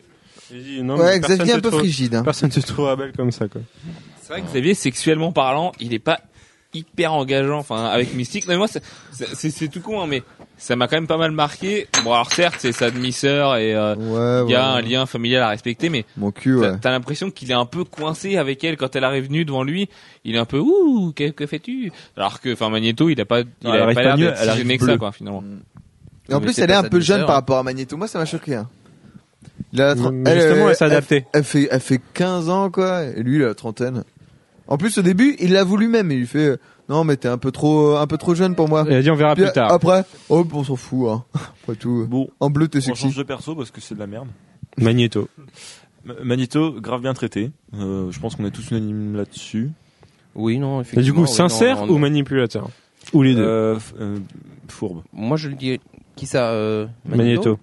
il 0.53 0.63
dit 0.65 0.83
non, 0.83 0.97
Ouais, 0.97 1.19
Xavier 1.21 1.53
un 1.55 1.61
peu 1.61 1.69
trouve- 1.69 1.81
frigide. 1.81 2.15
hein. 2.15 2.23
Personne 2.25 2.51
te 2.51 2.61
trouvera 2.61 2.97
belle 2.97 3.13
comme 3.17 3.31
ça, 3.33 3.49
quoi. 3.49 3.61
C'est 4.23 4.33
vrai 4.33 4.43
que 4.43 4.47
Xavier, 4.47 4.75
sexuellement 4.75 5.33
parlant, 5.33 5.73
il 5.81 5.95
est 5.95 5.99
pas 5.99 6.21
hyper 6.75 7.15
engageant, 7.15 7.59
enfin, 7.59 7.87
avec 7.87 8.15
Mystique. 8.15 8.47
Non, 8.47 8.53
mais 8.53 8.59
moi, 8.59 8.69
c'est- 8.69 8.83
c'est 9.11 9.35
c'est- 9.35 9.51
c'est 9.51 9.69
tout 9.69 9.81
con, 9.81 10.03
hein, 10.03 10.07
mais 10.07 10.23
ça 10.59 10.77
m'a 10.77 10.87
quand 10.87 10.97
même 10.97 11.07
pas 11.07 11.17
mal 11.17 11.31
marqué. 11.31 11.89
Bon, 12.05 12.13
alors 12.13 12.31
certes, 12.31 12.57
c'est 12.59 12.73
sa 12.73 12.91
demi-sœur 12.91 13.57
et 13.57 13.75
euh, 13.75 13.95
Ouais, 13.97 14.47
il 14.47 14.53
y 14.53 14.55
a 14.55 14.75
ouais. 14.75 14.79
un 14.79 14.81
lien 14.83 15.07
familial 15.07 15.43
à 15.43 15.49
respecter, 15.49 15.89
mais 15.89 16.05
Mon 16.19 16.31
cul, 16.31 16.59
t'as 16.61 16.71
ouais. 16.73 16.79
t'as 16.79 16.91
l'impression 16.91 17.31
qu'il 17.31 17.51
est 17.51 17.55
un 17.55 17.65
peu 17.65 17.85
coincé 17.85 18.37
avec 18.37 18.63
elle 18.65 18.77
quand 18.77 18.95
elle 18.97 19.05
arrive 19.05 19.31
nue 19.33 19.47
devant 19.47 19.63
lui. 19.63 19.89
Il 20.25 20.35
est 20.35 20.39
un 20.39 20.45
peu 20.45 20.59
ouh, 20.59 21.13
que, 21.17 21.31
que 21.31 21.47
fais-tu? 21.47 21.91
Alors 22.19 22.39
que, 22.39 22.53
enfin, 22.53 22.69
Magneto, 22.69 23.09
il 23.09 23.19
a 23.19 23.25
pas, 23.25 23.41
il 23.41 23.47
Non, 23.65 23.71
a 23.73 23.79
pas 23.95 24.03
l'air 24.03 24.17
d'être 24.19 24.37
si 24.57 24.79
que 24.79 24.85
ça, 24.87 24.99
quoi, 24.99 25.11
finalement. 25.13 25.43
Et 26.29 26.35
en 26.35 26.41
plus, 26.41 26.59
elle 26.59 26.71
est 26.71 26.75
un 26.75 26.85
peu 26.85 27.01
jeune 27.01 27.25
par 27.27 27.35
rapport 27.35 27.59
à 27.59 27.63
Magneto. 27.63 27.97
Moi, 27.97 28.09
ça 28.09 28.19
m'a 28.19 28.25
choqué. 28.25 28.55
Hein. 28.55 28.69
Il 29.73 29.83
a 29.83 29.95
la 29.95 29.95
justement, 29.95 30.23
euh, 30.27 30.69
elle 30.71 30.77
s'est 30.77 30.85
adaptée. 30.85 31.27
Elle, 31.33 31.45
fait, 31.45 31.69
elle 31.71 31.81
fait 31.81 32.01
15 32.15 32.49
ans, 32.49 32.71
quoi. 32.71 33.05
Et 33.05 33.23
lui, 33.23 33.37
il 33.37 33.43
a 33.43 33.49
la 33.49 33.55
trentaine. 33.55 34.05
En 34.67 34.77
plus, 34.77 34.99
au 34.99 35.03
début, 35.03 35.37
il 35.41 35.53
l'avoue 35.53 35.77
lui-même. 35.77 36.11
Il 36.11 36.19
lui 36.19 36.27
fait, 36.27 36.47
euh, 36.49 36.57
non, 36.89 37.05
mais 37.05 37.17
t'es 37.17 37.29
un 37.29 37.39
peu 37.39 37.51
trop, 37.51 37.97
un 37.97 38.07
peu 38.07 38.17
trop 38.19 38.35
jeune 38.35 38.55
pour 38.55 38.69
moi. 38.69 38.85
Elle 38.89 38.97
a 38.97 39.03
dit 39.03 39.11
on 39.11 39.15
verra 39.15 39.35
Puis, 39.35 39.45
plus 39.45 39.53
tard. 39.53 39.73
Après, 39.73 40.05
oh, 40.29 40.47
on 40.53 40.65
s'en 40.65 40.77
fout, 40.77 41.09
hein. 41.09 41.25
Après 41.63 41.77
tout. 41.77 42.07
Bon, 42.09 42.29
En 42.41 42.51
bleu, 42.51 42.69
t'es 42.69 42.79
on 42.79 42.95
change 42.95 43.01
sexy. 43.01 43.19
de 43.19 43.23
perso 43.23 43.55
parce 43.55 43.71
que 43.71 43.81
c'est 43.81 43.95
de 43.95 44.01
la 44.01 44.07
merde. 44.07 44.29
Magneto. 44.79 45.29
Magneto, 46.23 46.81
grave 46.81 47.03
bien 47.03 47.15
traité. 47.15 47.51
Euh, 47.75 48.11
je 48.11 48.21
pense 48.21 48.37
qu'on 48.37 48.47
est 48.47 48.51
tous 48.51 48.71
unanimes 48.71 49.17
là-dessus. 49.17 49.71
Oui, 50.35 50.59
non, 50.59 50.79
Et 50.79 50.83
effectivement. 50.83 51.05
du 51.05 51.13
coup, 51.13 51.23
oui, 51.23 51.29
sincère 51.29 51.81
non, 51.81 51.87
non, 51.87 51.95
ou 51.95 51.99
manipulateur? 51.99 52.71
Ou 53.13 53.23
les 53.23 53.35
deux? 53.35 53.43
Euh, 53.43 53.79
euh, 54.01 54.19
fourbe. 54.69 55.03
Moi, 55.13 55.37
je 55.37 55.49
le 55.49 55.55
dis. 55.57 55.81
Qui 56.19 56.27
ça 56.27 56.51
euh, 56.53 56.87
Magneto. 57.07 57.59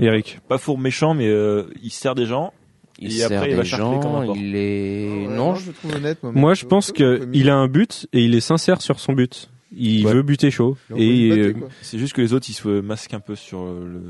Eric. 0.00 0.38
Pas 0.48 0.58
fourbe 0.58 0.80
méchant, 0.80 1.14
mais 1.14 1.28
euh, 1.28 1.64
il 1.82 1.90
sert 1.90 2.14
des 2.14 2.26
gens. 2.26 2.52
Il 3.00 3.08
Et 3.08 3.10
sert 3.10 3.32
après, 3.38 3.50
il 3.50 3.56
va 3.56 3.62
des 3.62 3.68
charcler 3.68 4.00
comme 4.00 4.24
gens, 4.24 4.32
un 4.32 4.36
il 4.36 4.56
est... 4.56 5.26
Ouais, 5.28 5.34
non, 5.36 5.54
je 5.54 5.68
le 5.68 5.72
trouve 5.72 5.94
honnête, 5.94 6.18
moi. 6.22 6.32
Moi, 6.34 6.54
je 6.54 6.64
pense 6.66 6.90
que 6.92 7.28
il 7.32 7.48
a 7.48 7.54
un 7.56 7.68
but 7.68 8.06
et 8.12 8.24
il 8.24 8.34
est 8.34 8.40
sincère 8.40 8.80
sur 8.82 8.98
son 8.98 9.12
but. 9.12 9.50
Il 9.76 10.06
Ouais. 10.06 10.14
veut 10.14 10.22
buter 10.22 10.50
chaud. 10.50 10.76
Il 10.96 11.02
Et 11.02 11.30
euh. 11.48 11.54
C'est 11.82 11.98
juste 11.98 12.12
que 12.14 12.20
les 12.22 12.32
autres, 12.32 12.46
ils 12.48 12.54
se 12.54 12.80
masquent 12.80 13.14
un 13.14 13.20
peu 13.20 13.36
sur 13.36 13.66
le. 13.66 14.00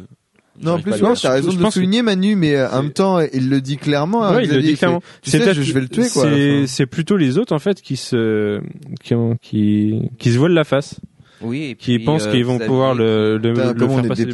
Non, 0.61 0.73
en 0.73 0.81
plus, 0.81 0.93
ouais, 0.93 1.13
t'as 1.21 1.31
raison 1.33 1.51
je 1.53 1.57
de 1.59 1.63
que- 1.65 1.71
souligner, 1.71 2.03
Manu, 2.03 2.35
mais 2.35 2.61
en 2.65 2.83
même 2.83 2.93
temps, 2.93 3.21
il 3.21 3.49
le 3.49 3.61
dit 3.61 3.77
clairement. 3.77 4.25
hein, 4.25 4.37
ouais, 4.37 4.45
il 4.45 4.51
le 4.53 4.63
dit 4.63 4.75
clairement. 4.75 5.01
fait, 5.01 5.21
Tu 5.23 5.31
sais, 5.31 5.55
je, 5.55 5.63
je 5.63 5.73
vais 5.73 5.81
le 5.81 5.89
tuer, 5.89 6.09
quoi. 6.13 6.29
C'est 6.67 6.87
plutôt 6.87 7.17
les 7.17 7.39
autres 7.39 7.55
en 7.55 7.59
fait 7.59 7.81
qui 7.83 7.97
se 7.97 8.61
qui 9.03 9.15
ont- 9.15 9.37
qui 9.41 10.11
qui 10.19 10.33
se 10.33 10.39
voilent 10.39 10.55
la 10.55 10.65
face, 10.65 10.99
oui, 11.41 11.65
et 11.71 11.75
qui 11.77 11.97
puis, 11.97 12.05
pensent 12.05 12.27
euh, 12.27 12.31
qu'ils 12.33 12.45
vont 12.45 12.55
Xavier 12.57 12.67
pouvoir 12.67 12.95
le 12.95 13.39
le, 13.39 13.53
le 13.53 13.75
comment 13.75 13.89
faire 13.95 13.99
on 14.03 14.05
est 14.05 14.09
passer. 14.09 14.25
des 14.27 14.31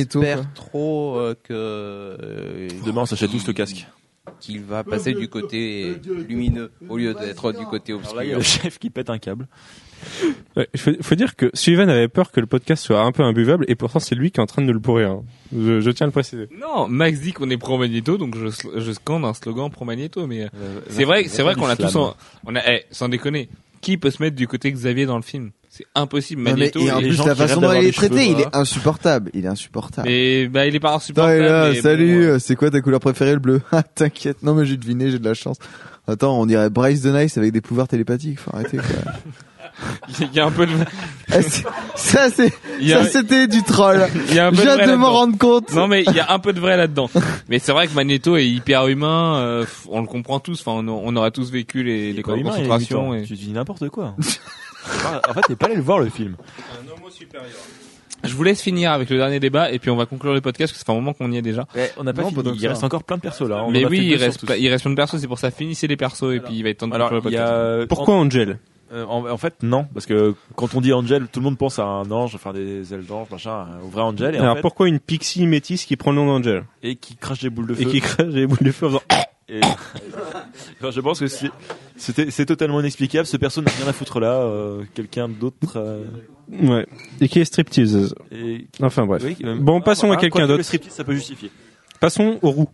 espère 0.00 0.36
quoi. 0.42 0.46
trop 0.54 1.16
euh, 1.18 1.34
que 1.42 1.52
euh, 1.52 2.68
Demain, 2.86 3.02
on 3.02 3.06
s'achète 3.06 3.30
tous 3.30 3.46
le 3.46 3.52
casque. 3.52 3.86
qu'il 4.40 4.60
va 4.62 4.84
passer 4.84 5.12
du 5.14 5.28
côté 5.28 5.94
lumineux 6.28 6.70
au 6.88 6.96
lieu 6.96 7.14
d'être 7.14 7.52
du 7.52 7.64
côté 7.66 7.92
Alors 7.92 8.14
là, 8.16 8.24
il 8.24 8.30
y 8.30 8.32
a 8.32 8.36
obscur. 8.36 8.60
le 8.60 8.62
chef 8.64 8.78
qui 8.78 8.90
pète 8.90 9.10
un 9.10 9.18
câble. 9.18 9.46
Ouais, 10.56 10.68
il 10.74 10.78
faut, 10.78 10.90
faut 11.00 11.14
dire 11.14 11.34
que 11.34 11.50
Sullivan 11.54 11.88
avait 11.88 12.08
peur 12.08 12.30
que 12.30 12.38
le 12.38 12.46
podcast 12.46 12.84
soit 12.84 13.00
un 13.00 13.10
peu 13.10 13.22
imbuvable 13.22 13.64
et 13.68 13.74
pourtant 13.74 13.98
c'est 14.00 14.14
lui 14.14 14.30
qui 14.30 14.38
est 14.38 14.42
en 14.42 14.46
train 14.46 14.60
de 14.62 14.66
nous 14.66 14.72
le 14.74 14.78
pourrir. 14.80 15.10
hein. 15.12 15.22
Je, 15.52 15.80
je 15.80 15.90
tiens 15.90 16.04
à 16.04 16.08
le 16.08 16.12
préciser. 16.12 16.46
Non, 16.60 16.86
Max 16.88 17.20
dit 17.20 17.32
qu'on 17.32 17.48
est 17.50 17.56
pro 17.56 17.78
Magneto, 17.78 18.18
donc 18.18 18.36
je, 18.36 18.48
je 18.76 18.92
scande 18.92 19.24
un 19.24 19.32
slogan 19.34 19.70
pro 19.70 19.84
Magneto, 19.86 20.26
mais 20.26 20.42
euh, 20.44 20.80
c'est 20.90 21.04
vrai, 21.04 21.24
c'est 21.26 21.42
vrai 21.42 21.54
qu'on 21.54 21.66
a 21.68 21.74
tous, 21.76 21.96
en- 21.96 22.14
on 22.46 22.54
a, 22.54 22.60
eh, 22.70 22.84
sans 22.90 23.08
déconner, 23.08 23.48
qui 23.80 23.96
peut 23.96 24.10
se 24.10 24.22
mettre 24.22 24.36
du 24.36 24.46
côté 24.46 24.70
Xavier 24.70 25.06
dans 25.06 25.16
le 25.16 25.22
film? 25.22 25.50
C'est 25.76 25.86
impossible. 25.96 26.40
Non, 26.42 26.52
mais, 26.52 26.56
Magneto, 26.70 26.80
et 26.80 26.92
en 26.92 26.98
plus, 27.00 27.14
gens 27.14 27.26
la 27.26 27.34
façon 27.34 27.60
dont 27.60 27.72
il 27.72 27.86
est 27.88 27.92
traité, 27.92 28.28
il 28.28 28.38
est 28.38 28.54
insupportable. 28.54 29.32
Il 29.34 29.44
est 29.44 29.48
insupportable. 29.48 30.06
mais 30.08 30.46
bah 30.46 30.66
il 30.68 30.76
est 30.76 30.78
pas 30.78 30.94
insupportable. 30.94 31.36
il 31.36 31.42
est 31.44 31.48
là, 31.48 31.68
mais 31.70 31.74
bon, 31.74 31.82
salut, 31.82 32.22
euh, 32.22 32.34
euh, 32.34 32.38
c'est 32.38 32.54
quoi 32.54 32.70
ta 32.70 32.80
couleur 32.80 33.00
préférée, 33.00 33.32
le 33.32 33.40
bleu? 33.40 33.60
Ah, 33.72 33.82
t'inquiète. 33.82 34.44
Non, 34.44 34.54
mais 34.54 34.66
j'ai 34.66 34.76
deviné, 34.76 35.10
j'ai 35.10 35.18
de 35.18 35.24
la 35.24 35.34
chance. 35.34 35.56
Attends, 36.06 36.38
on 36.40 36.46
dirait 36.46 36.70
Bryce 36.70 37.02
the 37.02 37.06
Nice 37.06 37.36
avec 37.38 37.50
des 37.50 37.60
pouvoirs 37.60 37.88
télépathiques. 37.88 38.38
Faut 38.38 38.54
arrêter, 38.54 38.76
quoi. 38.76 38.86
il 40.20 40.32
y 40.32 40.38
a 40.38 40.46
un 40.46 40.52
peu 40.52 40.66
de, 40.66 40.72
c'est- 41.28 41.64
ça, 41.96 42.30
c'est, 42.30 42.52
ça, 42.86 43.04
c'était 43.06 43.48
du 43.48 43.64
troll. 43.64 44.06
il 44.28 44.34
y 44.34 44.38
a 44.38 44.46
un 44.46 44.50
peu 44.50 44.58
de 44.58 44.62
viens 44.62 44.76
vrai 44.76 44.86
de 44.86 44.92
m'en 44.92 45.06
là-dedans. 45.08 45.12
rendre 45.18 45.38
compte. 45.38 45.72
Non 45.72 45.88
mais 45.88 46.04
il 46.06 46.14
y 46.14 46.20
a 46.20 46.30
un 46.32 46.38
peu 46.38 46.52
de 46.52 46.60
vrai 46.60 46.76
là-dedans. 46.76 47.10
Mais 47.48 47.58
c'est 47.58 47.72
vrai 47.72 47.88
que 47.88 47.94
Magneto 47.94 48.36
est 48.36 48.46
hyper 48.46 48.86
humain. 48.86 49.38
euh, 49.38 49.64
on 49.88 50.00
le 50.00 50.06
comprend 50.06 50.38
tous. 50.38 50.60
Enfin, 50.64 50.86
on, 50.86 50.88
on 50.88 51.16
aurait 51.16 51.32
tous 51.32 51.50
vécu 51.50 51.82
les, 51.82 52.12
les 52.12 52.22
camps 52.22 52.36
de 52.36 52.42
concentration. 52.44 53.14
Et... 53.14 53.24
Tu 53.24 53.32
dis 53.34 53.50
n'importe 53.50 53.88
quoi. 53.88 54.14
En 55.28 55.32
fait, 55.34 55.40
t'es 55.48 55.56
pas 55.56 55.66
allé 55.66 55.76
le 55.76 55.82
voir 55.82 55.98
le 55.98 56.08
film. 56.10 56.36
Je 58.22 58.34
vous 58.34 58.42
laisse 58.42 58.62
finir 58.62 58.90
avec 58.92 59.10
le 59.10 59.18
dernier 59.18 59.38
débat 59.38 59.70
et 59.70 59.78
puis 59.78 59.90
on 59.90 59.96
va 59.96 60.06
conclure 60.06 60.32
le 60.32 60.40
podcast 60.40 60.72
parce 60.72 60.78
que 60.82 60.86
ça 60.86 60.86
fait 60.86 60.92
un 60.92 61.00
moment 61.00 61.12
qu'on 61.12 61.30
y 61.30 61.36
est 61.36 61.42
déjà. 61.42 61.66
on 61.98 62.04
n'a 62.04 62.12
pas 62.14 62.22
Non, 62.22 62.28
fini. 62.28 62.36
pas 62.42 62.48
tant 62.48 62.50
que 62.52 62.56
Il 62.56 62.62
ça. 62.62 62.68
reste 62.70 62.84
encore 62.84 63.04
plein 63.04 63.16
de 63.16 63.22
persos 63.22 63.48
là. 63.48 63.62
On 63.64 63.70
mais 63.70 63.84
oui, 63.84 63.98
il 64.06 64.16
reste, 64.16 64.46
pas- 64.46 64.56
il 64.56 64.68
reste 64.68 64.84
plein 64.84 64.92
de 64.92 64.96
persos. 64.96 65.20
C'est 65.20 65.26
pour 65.28 65.38
ça 65.38 65.50
finissez 65.50 65.86
les 65.86 65.96
persos 65.98 66.32
et 66.34 66.40
puis 66.40 66.54
il 66.54 66.62
va 66.62 66.70
être 66.70 66.78
temps 66.78 66.88
de 66.88 66.94
Alors, 66.94 67.10
conclure 67.10 67.30
le 67.30 67.36
podcast. 67.46 67.52
a. 67.52 67.86
Pourquoi 67.86 68.14
Angel 68.14 68.58
Euh, 68.92 69.04
en, 69.06 69.28
en 69.28 69.36
fait, 69.36 69.54
non, 69.62 69.86
parce 69.92 70.06
que 70.06 70.34
quand 70.56 70.74
on 70.74 70.80
dit 70.80 70.92
Angel, 70.92 71.26
tout 71.30 71.40
le 71.40 71.44
monde 71.44 71.58
pense 71.58 71.78
à 71.78 71.84
un 71.84 72.10
ange, 72.10 72.34
enfin 72.34 72.52
des 72.52 72.94
ailes 72.94 73.04
d'ange, 73.04 73.28
machin, 73.30 73.66
au 73.84 73.88
vrai 73.88 74.02
Angel, 74.02 74.34
et, 74.36 74.38
en 74.38 74.42
Alors 74.44 74.56
fait- 74.56 74.62
pourquoi 74.62 74.88
une 74.88 75.00
pixie 75.00 75.46
métisse 75.46 75.84
qui 75.84 75.96
prend 75.96 76.10
le 76.12 76.16
nom 76.18 76.26
d'Angel 76.26 76.64
et 76.82 76.94
qui 76.96 77.16
crache 77.16 77.40
des 77.40 77.50
boules 77.50 77.66
de 77.66 77.72
et 77.74 77.84
feu. 77.84 77.90
qui 77.90 78.00
crache 78.00 78.28
des 78.28 78.46
boules 78.46 78.58
de 78.62 78.70
feu 78.72 78.86
en 78.86 78.88
faisant 78.90 79.02
Et- 79.48 79.60
Enfin, 80.80 80.90
je 80.90 81.00
pense 81.00 81.20
que 81.20 81.26
c'est- 81.26 81.50
c'était 81.96 82.30
c'est 82.30 82.46
totalement 82.46 82.80
inexplicable. 82.80 83.26
Ce 83.26 83.36
perso 83.36 83.60
n'a 83.62 83.70
rien 83.70 83.86
à 83.88 83.92
foutre 83.92 84.20
là. 84.20 84.40
euh, 84.42 84.82
Quelqu'un 84.94 85.28
d'autre. 85.28 85.74
euh, 85.76 86.04
ouais 86.50 86.86
et 87.20 87.28
qui 87.28 87.40
est 87.40 87.44
striptease. 87.44 88.14
et... 88.32 88.66
Enfin 88.82 89.06
bref. 89.06 89.22
oui, 89.24 89.36
euh, 89.44 89.56
Bon, 89.58 89.80
passons 89.80 90.10
à 90.10 90.14
ah, 90.14 90.20
quelqu'un 90.20 90.46
d'autre. 90.46 90.58
Le 90.58 90.62
striptease, 90.62 90.92
ça 90.92 91.04
peut 91.04 91.14
justifier. 91.14 91.50
Passons 92.00 92.38
au 92.42 92.50
roux. 92.50 92.68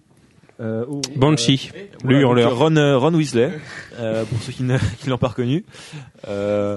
Banshee, 1.16 1.70
le 1.74 1.80
Voilà, 2.02 2.20
donc, 2.20 2.20
hurleur. 2.20 2.59
Ron, 2.59 2.76
euh, 2.76 2.98
Ron 2.98 3.14
Weasley, 3.14 3.51
euh, 3.98 4.24
pour 4.26 4.42
ceux 4.42 4.52
qui 4.52 4.62
ne- 4.62 4.76
l'ont 5.09 5.16
pas 5.16 5.28
reconnu. 5.28 5.64
Euh, 6.28 6.76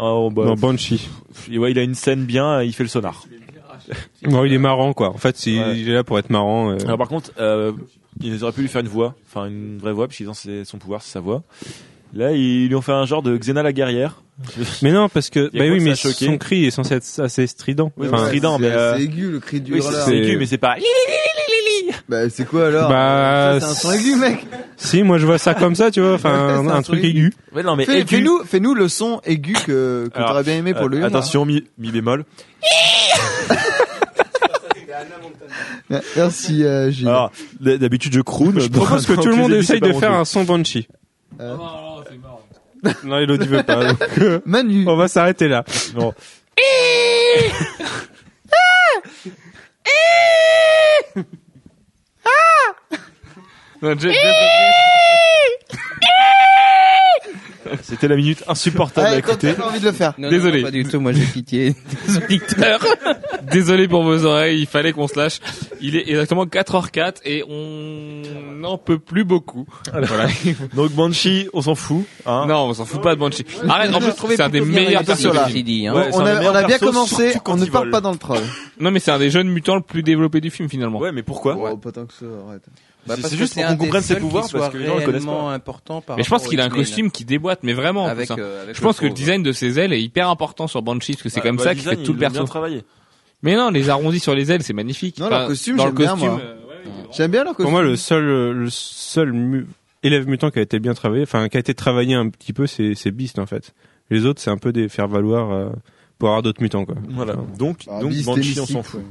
oh, 0.00 0.30
bah, 0.34 0.44
Non, 0.46 0.54
Banshee. 0.54 1.08
ouais, 1.56 1.70
il 1.70 1.78
a 1.78 1.82
une 1.82 1.94
scène 1.94 2.24
bien, 2.24 2.60
il 2.62 2.72
fait 2.72 2.82
le 2.82 2.88
sonar. 2.88 3.24
Il 4.22 4.52
est 4.52 4.58
marrant 4.58 4.92
quoi. 4.94 5.10
En 5.10 5.16
fait, 5.18 5.36
c'est- 5.36 5.56
Ouais. 5.58 5.78
il 5.78 5.88
est 5.88 5.94
là 5.94 6.02
pour 6.02 6.18
être 6.18 6.30
marrant. 6.30 6.70
euh. 6.72 6.78
Alors 6.84 6.98
par 6.98 7.08
contre, 7.08 7.30
euh, 7.38 7.72
ils 8.22 8.42
auraient 8.44 8.52
pu 8.52 8.60
lui 8.62 8.68
faire 8.68 8.80
une 8.82 8.88
voix, 8.88 9.14
enfin 9.28 9.46
une 9.46 9.78
vraie 9.78 9.92
voix, 9.92 10.06
puisqu'ils 10.08 10.28
ont 10.30 10.34
son 10.64 10.78
pouvoir, 10.78 11.02
c'est 11.02 11.12
sa 11.12 11.20
voix. 11.20 11.42
Là, 12.14 12.30
ils 12.32 12.68
lui 12.68 12.74
ont 12.76 12.80
fait 12.82 12.92
un 12.92 13.06
genre 13.06 13.22
de 13.22 13.36
Xena 13.36 13.62
la 13.62 13.72
guerrière. 13.72 14.22
Mais 14.82 14.92
non, 14.92 15.08
parce 15.08 15.30
que 15.30 15.44
bah 15.46 15.50
quoi 15.64 15.66
oui, 15.66 15.80
mais 15.80 15.94
choqué 15.94 16.26
son 16.26 16.38
cri 16.38 16.64
est 16.66 16.70
censé 16.72 16.94
être 16.96 17.20
assez 17.20 17.46
strident. 17.46 17.92
Oui, 17.96 18.08
Enfin, 18.10 18.26
strident, 18.26 18.56
c'est 18.56 18.62
mais, 18.62 18.68
euh, 18.72 18.96
c'est 18.96 19.02
aigu, 19.04 19.30
le 19.30 19.38
cri 19.40 19.60
du 19.60 19.72
Oui, 19.74 19.80
c'est 19.80 19.86
hurleur. 19.88 20.04
c'est 20.06 20.16
aigu, 20.16 20.36
mais 20.38 20.46
c'est 20.46 20.58
pas. 20.58 20.74
Bah, 22.08 22.28
c'est 22.30 22.44
quoi 22.44 22.66
alors 22.66 22.88
Bah, 22.88 23.58
C'est 23.60 23.66
un 23.66 23.74
son 23.74 23.92
aigu, 23.92 24.16
mec. 24.16 24.44
si, 24.76 25.02
moi 25.04 25.18
je 25.18 25.26
vois 25.26 25.38
ça 25.38 25.54
comme 25.54 25.74
ça, 25.76 25.90
tu 25.92 26.00
vois. 26.00 26.14
Enfin, 26.14 26.66
un, 26.68 26.82
truc 26.82 27.02
aigu. 27.04 27.32
Ouais, 27.54 27.62
non, 27.62 27.76
mais 27.76 27.84
Fais- 27.84 28.00
aigu. 28.00 28.16
Fais-nous, 28.16 28.44
fais-nous 28.44 28.74
le 28.74 28.88
son 28.88 29.20
aigu 29.24 29.52
que, 29.66 30.08
que 30.12 30.18
t'aurais 30.18 30.42
bien 30.42 30.56
aimé 30.56 30.72
pour 30.74 30.84
Euh, 30.86 30.88
le 30.88 30.96
hurleur. 30.98 31.08
attention, 31.16 31.44
mi, 31.44 31.62
mi 31.78 31.90
bémol. 31.92 32.24
Merci, 36.16 36.64
euh, 36.64 36.90
Gilles. 36.90 37.08
Alors, 37.08 37.32
d'habitude, 37.60 38.12
je 38.14 38.20
croune. 38.20 38.60
Je 38.60 38.68
propose 38.68 39.06
que 39.08 39.14
tout 39.14 39.28
le 39.28 39.36
monde 39.36 39.52
essaye 39.52 39.80
de 39.80 39.92
faire 39.92 40.12
un 40.12 40.24
son 40.24 40.44
Banshee. 40.44 40.88
Euh, 41.40 41.56
Non, 43.04 43.18
Elodie 43.18 43.48
veut 43.48 43.62
pas. 43.62 43.82
donc, 43.92 43.98
euh, 44.18 44.40
Manu. 44.44 44.84
on 44.86 44.96
va 44.96 45.08
s'arrêter 45.08 45.48
là. 45.48 45.64
Bon. 45.94 46.12
Non, 53.84 53.94
Jeff- 53.98 54.14
C'était 57.82 58.08
la 58.08 58.16
minute 58.16 58.44
insupportable 58.46 59.06
à 59.08 59.18
écouter. 59.18 59.54
t'as 59.54 59.66
envie 59.66 59.80
de 59.80 59.86
le 59.86 59.92
faire. 59.92 60.12
Non, 60.18 60.28
non, 60.28 60.30
Désolé. 60.30 60.58
non, 60.60 60.64
pas 60.66 60.70
du 60.70 60.84
tout. 60.84 61.00
Moi, 61.00 61.12
j'ai 61.12 61.24
pitié 61.24 61.74
des 62.08 62.16
auditeurs. 62.24 62.80
Désolé 63.50 63.88
pour 63.88 64.02
vos 64.04 64.24
oreilles, 64.26 64.60
il 64.60 64.66
fallait 64.66 64.92
qu'on 64.92 65.08
se 65.08 65.18
lâche. 65.18 65.40
Il 65.80 65.96
est 65.96 66.08
exactement 66.08 66.44
4h04 66.46 67.16
et 67.24 67.42
on 67.48 68.22
n'en 68.56 68.78
peut 68.78 68.98
plus 68.98 69.24
beaucoup. 69.24 69.66
Voilà. 69.92 70.28
Donc 70.74 70.92
Banshee, 70.92 71.48
on 71.52 71.62
s'en 71.62 71.74
fout. 71.74 72.04
Hein. 72.26 72.44
non, 72.48 72.66
on 72.68 72.74
s'en 72.74 72.84
fout 72.84 73.02
pas 73.02 73.14
de 73.14 73.20
Banshee. 73.20 73.44
Arrête, 73.68 73.94
en 73.94 74.00
Je 74.00 74.10
plus, 74.10 74.36
c'est 74.36 74.42
un 74.42 74.48
des 74.50 74.60
plutôt 74.60 74.74
bien 74.78 74.84
meilleurs 74.88 75.02
dit, 75.02 75.86
hein. 75.86 75.94
Ouais, 75.94 76.08
c'est 76.12 76.16
on, 76.18 76.20
un 76.20 76.40
des 76.40 76.46
a, 76.46 76.50
on 76.52 76.54
a 76.54 76.58
bien 76.60 76.78
persos, 76.78 76.86
commencé, 76.86 77.30
surtout 77.32 77.40
quand 77.40 77.52
on 77.54 77.56
ne 77.56 77.64
ils 77.64 77.70
part 77.70 77.90
pas 77.90 78.00
dans 78.00 78.12
le 78.12 78.18
troll. 78.18 78.40
Non, 78.78 78.90
mais 78.90 79.00
c'est 79.00 79.10
un 79.10 79.18
des 79.18 79.30
jeunes 79.30 79.48
mutants 79.48 79.74
le 79.76 79.82
plus 79.82 80.02
développé 80.02 80.40
du 80.40 80.50
film 80.50 80.68
finalement. 80.68 80.98
Ouais, 81.00 81.12
mais 81.12 81.22
pourquoi? 81.22 81.56
Oh, 81.58 81.76
pas 81.76 81.92
tant 81.92 82.06
que 82.06 82.12
ça, 82.14 82.26
arrête. 82.48 82.62
Bah, 83.06 83.16
C'est- 83.22 83.36
juste 83.36 83.54
pour 83.54 83.64
qu'on 83.66 83.76
comprenne 83.76 84.02
ses 84.02 84.16
pouvoirs, 84.16 84.48
parce 84.50 84.70
que 84.72 84.78
les 84.78 84.86
gens 84.86 84.96
le 84.98 85.04
connaissent 85.04 85.24
pas. 85.26 85.52
important 85.52 86.00
par 86.00 86.16
mais 86.16 86.22
je 86.22 86.28
pense 86.30 86.46
qu'il 86.48 86.60
a 86.60 86.64
un 86.64 86.70
costume 86.70 87.10
qui 87.10 87.24
déboîte, 87.24 87.60
mais 87.62 87.72
vraiment. 87.74 88.04
en 88.04 88.08
Avec, 88.08 88.30
euh, 88.30 88.62
avec 88.62 88.76
Je 88.76 88.80
pense 88.80 88.96
le 88.96 89.00
que 89.02 89.06
le 89.06 89.12
design 89.14 89.42
de 89.42 89.52
ses 89.52 89.78
ailes 89.78 89.92
est 89.92 90.02
hyper 90.02 90.28
important 90.28 90.66
sur 90.66 90.80
Banshee 90.82 91.12
parce 91.12 91.22
que 91.22 91.28
c'est 91.28 91.40
Bah, 91.40 91.48
comme 91.48 91.56
bah, 91.56 91.64
ça 91.64 91.74
qu'il 91.74 91.84
fait 91.84 91.96
tout 92.02 92.12
le 92.14 92.18
perso. 92.18 92.44
travaillé. 92.44 92.82
Mais 93.42 93.56
non, 93.56 93.70
les 93.70 93.90
arrondis 93.90 94.20
sur 94.20 94.34
les 94.34 94.50
ailes, 94.50 94.62
c'est 94.62 94.72
magnifique. 94.72 95.18
Non, 95.18 95.28
leur 95.28 95.48
costume, 95.48 95.76
dans 95.76 95.84
le 95.84 95.90
j'aime 95.90 95.96
bien, 95.98 96.10
costume, 96.12 96.30
moi. 96.30 96.40
euh, 96.40 96.54
ouais. 96.54 97.08
J'aime 97.12 97.30
bien 97.30 97.44
leur 97.44 97.52
costume. 97.54 97.64
Pour 97.64 97.72
moi, 97.72 97.82
le 97.82 97.96
seul, 97.96 98.24
euh, 98.24 98.52
le 98.54 98.70
seul 98.70 99.32
mu- 99.32 99.66
élève 100.02 100.26
mutant 100.26 100.50
qui 100.50 100.58
a 100.58 100.62
été 100.62 100.78
bien 100.78 100.94
travaillé, 100.94 101.24
enfin, 101.24 101.48
qui 101.50 101.58
a 101.58 101.60
été 101.60 101.74
travaillé 101.74 102.14
un 102.14 102.28
petit 102.30 102.54
peu, 102.54 102.66
c'est, 102.66 102.94
c'est 102.94 103.10
Beast, 103.10 103.38
en 103.38 103.44
fait. 103.46 103.74
Les 104.10 104.24
autres, 104.24 104.40
c'est 104.40 104.50
un 104.50 104.56
peu 104.56 104.72
des 104.72 104.88
faire 104.88 105.08
valoir, 105.08 105.50
euh, 105.52 105.68
pour 106.18 106.28
avoir 106.30 106.42
d'autres 106.42 106.62
mutants, 106.62 106.86
quoi. 106.86 106.94
Voilà. 107.10 107.36
Donc, 107.58 107.80
Ah, 107.86 108.00
donc 108.00 108.14
Banshee, 108.24 108.58
on 108.60 108.66
s'en 108.66 108.82
fout. 108.82 109.02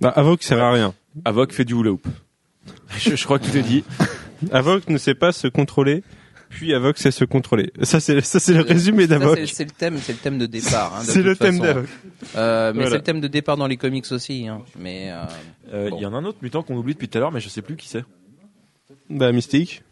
Bah, 0.00 0.10
Avoc 0.14 0.42
sert 0.42 0.62
à 0.62 0.72
rien. 0.72 0.92
Avok 1.24 1.52
fait 1.52 1.64
du 1.64 1.74
hula 1.74 1.92
hoop. 1.92 2.06
je, 2.98 3.16
je 3.16 3.24
crois 3.24 3.38
que 3.38 3.46
tout 3.46 3.56
est 3.56 3.62
dit. 3.62 3.84
Avoc 4.52 4.88
ne 4.88 4.98
sait 4.98 5.14
pas 5.14 5.32
se 5.32 5.46
contrôler, 5.48 6.02
puis 6.50 6.74
Avoc 6.74 6.98
sait 6.98 7.10
se 7.10 7.24
contrôler. 7.24 7.72
Ça, 7.82 8.00
c'est, 8.00 8.20
ça, 8.20 8.38
c'est 8.40 8.52
le 8.54 8.60
résumé 8.62 9.06
d'Avoc. 9.06 9.38
c'est- 9.46 9.64
le 9.64 9.70
thème, 9.70 9.98
c'est 9.98 10.12
le 10.12 10.18
thème 10.18 10.38
de 10.38 10.46
départ. 10.46 10.94
Hein, 10.96 11.00
C'est 11.02 11.14
toute 11.14 11.24
le 11.24 11.36
thème 11.36 11.58
d'Avoc. 11.60 11.86
Euh, 12.36 12.72
mais 12.72 12.74
Voilà. 12.74 12.90
c'est 12.90 12.96
le 12.98 13.02
thème 13.02 13.20
de 13.20 13.28
départ 13.28 13.56
dans 13.56 13.66
les 13.66 13.76
comics 13.76 14.04
aussi. 14.12 14.46
Hein. 14.48 14.62
Mais 14.78 15.10
euh, 15.10 15.24
Euh, 15.72 15.84
Il 15.86 15.90
Bon. 15.90 16.00
y 16.00 16.06
en 16.06 16.14
a 16.14 16.18
un 16.18 16.24
autre 16.24 16.38
mutant 16.42 16.62
qu'on 16.62 16.76
oublie 16.76 16.92
depuis 16.94 17.08
tout 17.08 17.18
à 17.18 17.20
l'heure, 17.20 17.32
mais 17.32 17.40
je 17.40 17.48
sais 17.48 17.62
plus 17.62 17.76
qui 17.76 17.88
c'est. 17.88 18.04
Bah, 19.10 19.32
Mystique. 19.32 19.82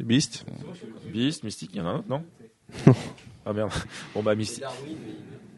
Beast. 0.00 0.44
Beast, 1.12 1.44
Mystique, 1.44 1.70
il 1.74 1.78
y 1.78 1.80
en 1.80 1.86
a 1.86 1.90
un 1.90 1.98
autre, 1.98 2.08
non? 2.08 2.24
Ah 3.46 3.52
merde. 3.52 3.70
Bon 4.14 4.22
bah 4.22 4.34
Mystique. 4.34 4.64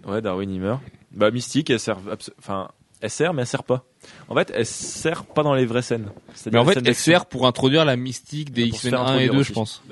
Ouais, 0.07 0.21
Darwin 0.21 0.51
il 0.51 0.61
meurt. 0.61 0.81
Bah 1.13 1.31
Mystique, 1.31 1.71
elle 1.71 1.81
sert, 1.81 1.99
enfin, 2.39 2.69
elle 3.01 3.09
sert 3.11 3.33
mais 3.33 3.43
elle 3.43 3.47
sert 3.49 3.63
pas. 3.65 3.85
En 4.29 4.35
fait, 4.35 4.53
elle 4.55 4.67
sert 4.67 5.25
pas 5.25 5.43
dans 5.43 5.55
les 5.55 5.67
vraies 5.67 5.83
scènes. 5.83 6.07
Mais 6.51 6.59
en 6.59 6.65
fait, 6.65 6.81
elle 6.85 6.95
sert 6.95 7.27
pour 7.27 7.47
introduire 7.47 7.85
la 7.85 7.97
mystique 7.97 8.53
des 8.53 8.63
X-Men 8.65 8.91
faire 8.93 9.01
1 9.01 9.05
et 9.05 9.09
introduire 9.09 9.33
2, 9.35 9.39
aussi. 9.41 9.49
je 9.49 9.53
pense. 9.55 9.83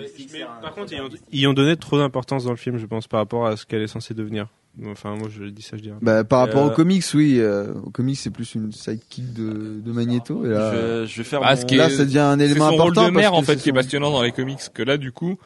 Par 0.62 0.74
contre, 0.74 0.92
ils 0.92 1.00
ont, 1.00 1.08
ils 1.32 1.46
ont 1.48 1.52
donné 1.52 1.76
trop 1.76 1.98
d'importance 1.98 2.44
dans 2.44 2.50
le 2.50 2.56
film, 2.56 2.78
je 2.78 2.86
pense, 2.86 3.06
par 3.08 3.20
rapport 3.20 3.46
à 3.46 3.56
ce 3.56 3.66
qu'elle 3.66 3.82
est 3.82 3.86
censée 3.88 4.14
devenir. 4.14 4.48
Enfin, 4.86 5.16
moi, 5.16 5.28
je 5.30 5.44
dis 5.44 5.60
ça, 5.60 5.76
je 5.76 5.82
dirais. 5.82 5.96
Bah, 6.00 6.24
par 6.24 6.40
rapport 6.40 6.64
Euh, 6.64 6.68
aux 6.68 6.74
comics, 6.74 7.04
oui. 7.14 7.36
Euh, 7.38 7.74
aux 7.84 7.90
comics, 7.90 8.16
c'est 8.16 8.30
plus 8.30 8.54
une 8.54 8.72
sidekick 8.72 9.34
de, 9.34 9.80
de 9.84 9.92
Magneto. 9.92 10.46
Et 10.46 10.48
là, 10.48 11.04
Je, 11.04 11.06
je 11.06 11.16
vais 11.18 11.24
faire 11.24 11.40
Ah, 11.42 11.54
mon- 11.56 11.76
là, 11.76 11.90
ça 11.90 12.04
devient 12.06 12.18
un 12.20 12.38
C'est 12.38 12.44
élément 12.46 12.70
son 12.70 12.76
rôle 12.76 12.80
important. 12.92 13.04
de 13.06 13.10
mère 13.10 13.34
en 13.34 13.42
fait 13.42 13.56
c'est 13.58 13.62
qui 13.64 13.68
est 13.68 13.72
passionnant 13.74 14.10
dans 14.10 14.22
les 14.22 14.32
comics. 14.32 14.60
Que 14.72 14.82
là, 14.82 14.96
du 14.96 15.12
coup, 15.12 15.36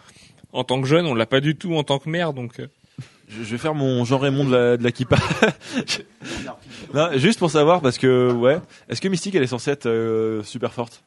en 0.53 0.63
tant 0.63 0.81
que 0.81 0.87
jeune, 0.87 1.07
on 1.07 1.15
l'a 1.15 1.27
pas 1.27 1.41
du 1.41 1.57
tout 1.57 1.75
en 1.75 1.83
tant 1.83 1.99
que 1.99 2.09
mère, 2.09 2.35
donc. 2.35 2.61
Euh, 3.29 3.33
Je, 3.39 3.43
je 3.45 3.51
vais 3.51 3.59
faire 3.59 3.75
mon 3.75 4.05
Jean 4.05 4.19
Raymond 4.19 4.45
de 4.45 4.53
la, 4.57 4.77
de 4.77 4.83
la 4.85 4.93
Kippa. 4.93 5.17
Non, 6.95 7.09
juste 7.17 7.39
pour 7.39 7.51
savoir, 7.51 7.81
parce 7.81 7.99
que, 7.99 8.31
ouais. 8.33 8.59
Est-ce 8.89 9.01
que 9.01 9.09
Mystique, 9.09 9.35
elle 9.35 9.43
est 9.43 9.47
censée 9.49 9.71
être 9.73 9.87
euh, 9.87 10.43
super 10.45 10.73
forte? 10.73 11.03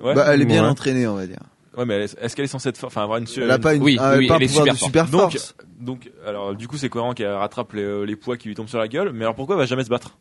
Ouais. 0.00 0.14
Bah, 0.14 0.26
elle 0.34 0.42
est 0.42 0.46
bien 0.46 0.64
Ouais. 0.64 0.68
entraînée, 0.68 1.06
on 1.06 1.14
va 1.14 1.26
dire. 1.26 1.38
ouais, 1.76 1.84
mais 1.84 1.94
elle 1.94 2.02
est- 2.02 2.18
est-ce 2.20 2.34
qu'elle 2.34 2.44
est 2.44 2.48
censée 2.48 2.68
être 2.70 2.76
forte? 2.78 2.92
Enfin, 2.92 3.04
avoir 3.04 3.18
une. 3.18 3.26
Elle 3.36 3.50
a 3.50 3.58
pas 3.58 3.74
une, 3.74 3.82
Oui, 3.82 3.98
oui, 4.18 4.26
pas 4.26 4.36
elle 4.36 4.42
est 4.42 4.48
super 4.48 4.76
forte. 4.76 4.84
super 4.84 5.06
donc, 5.06 5.20
force. 5.32 5.54
donc, 5.80 6.10
alors, 6.26 6.54
du 6.54 6.66
coup, 6.68 6.76
c'est 6.76 6.88
cohérent 6.88 7.14
qu'elle 7.14 7.28
rattrape 7.32 7.72
les, 7.74 8.04
les 8.04 8.16
poids 8.16 8.36
qui 8.36 8.48
lui 8.48 8.54
tombent 8.56 8.68
sur 8.68 8.78
la 8.80 8.88
gueule. 8.88 9.12
Mais 9.14 9.22
alors, 9.24 9.36
pourquoi 9.36 9.54
elle 9.54 9.60
va 9.60 9.66
jamais 9.66 9.84
se 9.84 9.88
battre? 9.90 10.18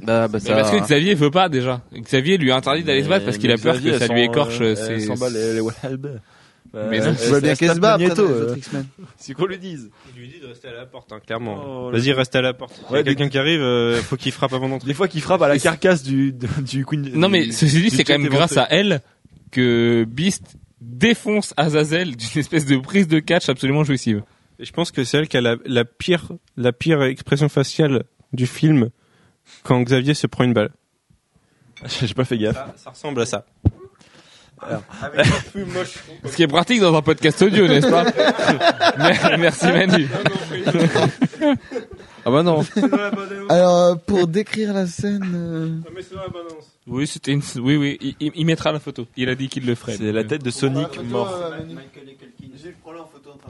Bah, 0.00 0.28
bah, 0.28 0.40
ça, 0.40 0.54
parce 0.54 0.70
que 0.70 0.78
Xavier 0.80 1.14
veut 1.14 1.30
pas 1.30 1.48
déjà. 1.48 1.82
Xavier 1.94 2.36
lui 2.38 2.50
a 2.50 2.56
interdit 2.56 2.82
d'aller 2.82 3.04
se 3.04 3.08
battre 3.08 3.24
parce 3.26 3.38
qu'il 3.38 3.52
a 3.52 3.58
peur 3.58 3.80
que 3.80 3.98
ça 3.98 4.08
lui 4.08 4.22
écorche 4.22 4.58
euh, 4.60 4.74
ses. 4.74 5.06
Bah, 6.72 6.86
Mais 6.88 6.98
non, 7.00 7.06
elle- 7.06 7.18
Je 7.18 7.28
vois 7.28 7.40
bien 7.40 7.50
elle 7.50 7.56
qu'elle 7.58 7.74
se 7.74 7.80
bat 7.80 7.94
après 7.94 8.04
les 8.06 8.20
euh, 8.20 8.54
X-Men. 8.56 8.86
C'est 9.16 9.34
qu'on 9.34 9.46
lui 9.46 9.58
dise. 9.58 9.90
Il 10.14 10.20
lui 10.20 10.28
dit 10.28 10.40
de 10.40 10.46
rester 10.46 10.68
à 10.68 10.72
la 10.72 10.86
porte, 10.86 11.12
hein, 11.12 11.18
clairement. 11.24 11.62
Oh, 11.66 11.90
Vas-y, 11.90 12.12
reste 12.12 12.34
à 12.36 12.42
la 12.42 12.54
porte. 12.54 12.80
Ouais, 12.90 13.02
quelqu'un 13.02 13.28
qui 13.28 13.38
arrive, 13.38 13.60
euh, 13.60 13.96
faut 14.02 14.16
qu'il 14.16 14.30
frappe 14.32 14.52
avant 14.52 14.68
d'entrer. 14.68 14.86
Des 14.86 14.94
fois 14.94 15.08
qu'il 15.08 15.20
frappe 15.20 15.42
à 15.42 15.48
la 15.48 15.58
carcasse 15.58 16.02
du, 16.04 16.32
du, 16.32 16.84
Queen. 16.86 17.10
Non 17.14 17.28
mais 17.28 17.50
ceci 17.50 17.80
dit, 17.82 17.90
c'est 17.90 18.04
quand 18.04 18.18
même 18.18 18.28
grâce 18.30 18.56
à 18.56 18.66
elle 18.70 19.00
que 19.50 20.04
Beast 20.08 20.56
défonce 20.80 21.54
Azazel 21.56 22.14
d'une 22.16 22.38
espèce 22.40 22.66
de 22.66 22.76
prise 22.76 23.08
de 23.08 23.18
catch 23.18 23.48
absolument 23.48 23.82
jouissive. 23.84 24.22
Et 24.60 24.64
je 24.64 24.72
pense 24.72 24.90
que 24.92 25.02
c'est 25.04 25.18
elle 25.18 25.28
qui 25.28 25.36
a 25.36 25.40
la, 25.40 25.56
la 25.64 25.84
pire, 25.84 26.28
la 26.56 26.72
pire 26.72 27.02
expression 27.02 27.48
faciale 27.48 28.04
du 28.32 28.46
film 28.46 28.90
quand 29.64 29.80
Xavier 29.82 30.14
se 30.14 30.26
prend 30.28 30.44
une 30.44 30.52
balle. 30.52 30.70
J'ai 32.00 32.14
pas 32.14 32.24
fait 32.24 32.38
gaffe. 32.38 32.54
Ça, 32.56 32.74
ça 32.76 32.90
ressemble 32.90 33.22
à 33.22 33.26
ça. 33.26 33.44
Ce 36.26 36.36
qui 36.36 36.42
est 36.42 36.46
pratique 36.48 36.80
dans 36.80 36.94
un 36.94 37.02
podcast 37.02 37.40
audio, 37.42 37.66
n'est-ce 37.66 37.88
pas 37.88 38.04
Mer- 38.98 39.38
Merci 39.38 39.66
Manu. 39.66 40.08
ah 42.24 42.30
bah 42.30 42.42
non. 42.42 42.62
Alors, 43.48 43.78
euh, 43.78 43.94
pour 43.94 44.26
décrire 44.26 44.72
la 44.74 44.86
scène, 44.86 45.32
euh, 45.34 45.70
Oui, 46.86 47.06
c'était 47.06 47.32
une... 47.32 47.42
oui 47.56 47.76
oui, 47.76 47.98
il, 48.00 48.14
il- 48.20 48.32
il 48.34 48.46
mettra 48.46 48.72
la 48.72 48.80
photo. 48.80 49.06
Il 49.16 49.28
a 49.28 49.34
dit 49.34 49.48
qu'il 49.48 49.66
le 49.66 49.74
ferait. 49.74 49.96
C'est 49.96 50.12
la 50.12 50.24
tête 50.24 50.42
de 50.44 50.50
Sonic 50.50 51.02
mort. 51.04 51.32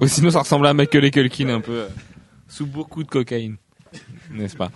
Ou 0.00 0.06
sinon 0.06 0.30
ça 0.30 0.40
ressemble 0.40 0.66
à 0.66 0.74
Michael 0.74 1.04
et 1.04 1.10
Culkin 1.10 1.48
un 1.48 1.60
peu 1.60 1.72
euh, 1.72 1.88
sous 2.48 2.66
beaucoup 2.66 3.02
de 3.02 3.08
cocaïne. 3.08 3.56
N'est-ce 4.32 4.56
pas? 4.56 4.70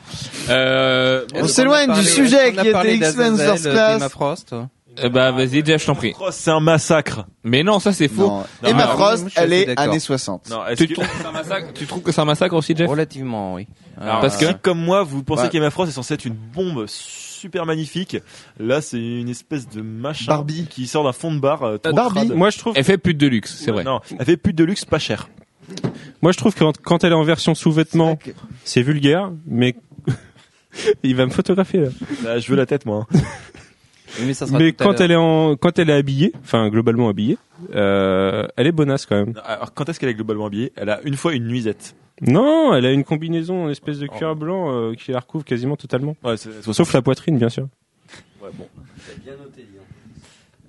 Euh, 0.50 1.24
On 1.34 1.46
s'éloigne 1.46 1.92
du 1.94 2.02
sujet 2.04 2.52
qui 2.52 2.68
était 2.68 2.96
X-Men 2.96 3.36
First 3.36 3.70
Class. 3.70 3.92
d'Emma 3.98 4.08
Frost. 4.08 4.54
Euh, 5.02 5.08
Bah 5.08 5.30
vas-y 5.32 5.64
Jeff, 5.64 5.80
je 5.82 5.86
t'en 5.86 5.94
prie. 5.94 6.12
Cross, 6.12 6.34
c'est 6.36 6.50
un 6.50 6.60
massacre. 6.60 7.26
Mais 7.42 7.62
non, 7.62 7.78
ça 7.80 7.92
c'est 7.92 8.08
faux. 8.08 8.26
non. 8.28 8.38
Non, 8.62 8.68
Emma 8.68 8.82
alors, 8.84 8.94
Frost, 8.96 9.26
elle 9.36 9.52
est 9.52 9.66
d'accord. 9.66 9.84
années 9.84 9.98
60. 10.00 10.50
Non, 10.50 10.66
est-ce 10.66 10.82
Tu, 10.84 10.88
que, 10.88 10.94
trouves 10.94 11.06
que 11.08 11.16
c'est 11.20 11.26
un 11.26 11.32
massacre 11.32 11.72
tu 11.74 11.86
trouves 11.86 12.02
que 12.02 12.12
c'est 12.12 12.20
un 12.20 12.24
massacre 12.24 12.54
aussi, 12.54 12.74
Jeff? 12.76 12.88
Relativement, 12.88 13.54
oui. 13.54 13.66
alors, 14.00 14.16
Euh, 14.16 14.20
parce 14.20 14.36
que- 14.36 14.46
si 14.46 14.54
comme 14.62 14.78
moi 14.78 15.02
vous 15.02 15.22
pensez 15.22 15.48
qu'Emma 15.48 15.70
Frost 15.70 15.90
est 15.90 15.94
censée 15.94 16.14
être 16.14 16.24
une 16.24 16.34
bombe 16.34 16.86
super 16.88 17.66
magnifique, 17.66 18.16
là 18.58 18.80
c'est 18.80 18.98
une 18.98 19.28
espèce 19.28 19.68
de 19.68 19.82
machin 19.82 20.26
Barbie. 20.28 20.66
qui 20.70 20.86
sort 20.86 21.04
d'un 21.04 21.12
fond 21.12 21.32
de 21.34 21.40
bar. 21.40 21.62
euh, 21.62 21.76
trop 21.78 21.92
Barbie. 21.92 22.14
crade. 22.26 22.32
Moi, 22.36 22.50
je 22.50 22.58
trouve, 22.58 22.72
Elle 22.76 22.84
fait 22.84 22.98
pute 22.98 23.18
de 23.18 23.26
luxe, 23.26 23.56
c'est 23.58 23.70
vrai. 23.70 23.84
Non, 23.84 24.00
elle 24.18 24.24
fait 24.26 24.36
plus 24.36 24.52
de 24.52 24.64
luxe 24.64 24.84
pas 24.84 24.98
cher. 24.98 25.28
moi, 26.22 26.32
je 26.32 26.38
trouve 26.38 26.54
que 26.54 26.58
quand, 26.60 26.76
quand 26.82 27.04
elle 27.04 27.12
est 27.12 27.16
en 27.16 27.22
version 27.24 27.54
sous-vêtements, 27.54 28.18
c'est 28.64 28.82
vulgaire, 28.82 29.30
mais 29.46 29.74
il 31.02 31.14
va 31.16 31.26
me 31.26 31.30
photographier 31.30 31.80
là. 31.80 31.88
Là, 32.24 32.38
je 32.38 32.48
veux 32.50 32.56
la 32.56 32.66
tête 32.66 32.84
moi. 32.86 33.06
hein. 33.14 33.18
Mais 34.20 34.34
ça 34.34 34.46
sera 34.46 34.58
Mais 34.58 34.72
tout 34.72 34.82
à 34.82 34.86
quand 34.86 35.00
elle 35.00 35.10
est 35.10 35.16
en, 35.16 35.56
quand 35.56 35.78
elle 35.78 35.90
est 35.90 35.94
habillée, 35.94 36.32
enfin 36.42 36.68
globalement 36.68 37.08
habillée, 37.08 37.38
euh, 37.74 38.46
elle 38.56 38.66
est 38.66 38.72
bonasse 38.72 39.06
quand 39.06 39.16
même. 39.16 39.34
Alors 39.44 39.72
quand 39.74 39.88
est-ce 39.88 39.98
qu'elle 40.00 40.08
est 40.08 40.14
globalement 40.14 40.46
habillée? 40.46 40.72
Elle 40.76 40.90
a 40.90 41.00
une 41.02 41.16
fois 41.16 41.34
une 41.34 41.46
nuisette. 41.46 41.94
Non, 42.20 42.74
elle 42.74 42.86
a 42.86 42.92
une 42.92 43.04
combinaison 43.04 43.64
en 43.64 43.70
espèce 43.70 43.98
de 43.98 44.06
cuir 44.06 44.36
blanc 44.36 44.70
euh, 44.70 44.94
qui 44.94 45.10
la 45.10 45.18
recouvre 45.20 45.44
quasiment 45.44 45.76
totalement. 45.76 46.16
Ouais, 46.22 46.36
Sauf 46.36 46.92
la 46.92 47.02
poitrine, 47.02 47.38
bien 47.38 47.48
sûr. 47.48 47.66
Ouais, 48.40 48.50
bon. 48.54 48.68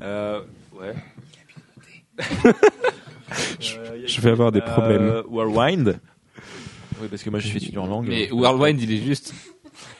Euh, 0.01 0.41
ouais. 0.73 0.93
Je 3.59 4.21
vais 4.21 4.31
avoir 4.31 4.51
des 4.51 4.61
problèmes. 4.61 5.03
Euh, 5.03 5.23
Whirlwind. 5.27 5.99
Oui, 7.01 7.07
parce 7.09 7.23
que 7.23 7.29
moi 7.29 7.39
je 7.39 7.47
suis 7.47 7.57
étudiant 7.57 7.83
en 7.83 7.87
langue. 7.87 8.07
Mais 8.07 8.31
Whirlwind, 8.31 8.81
il 8.81 8.91
est 8.93 9.03
juste. 9.03 9.33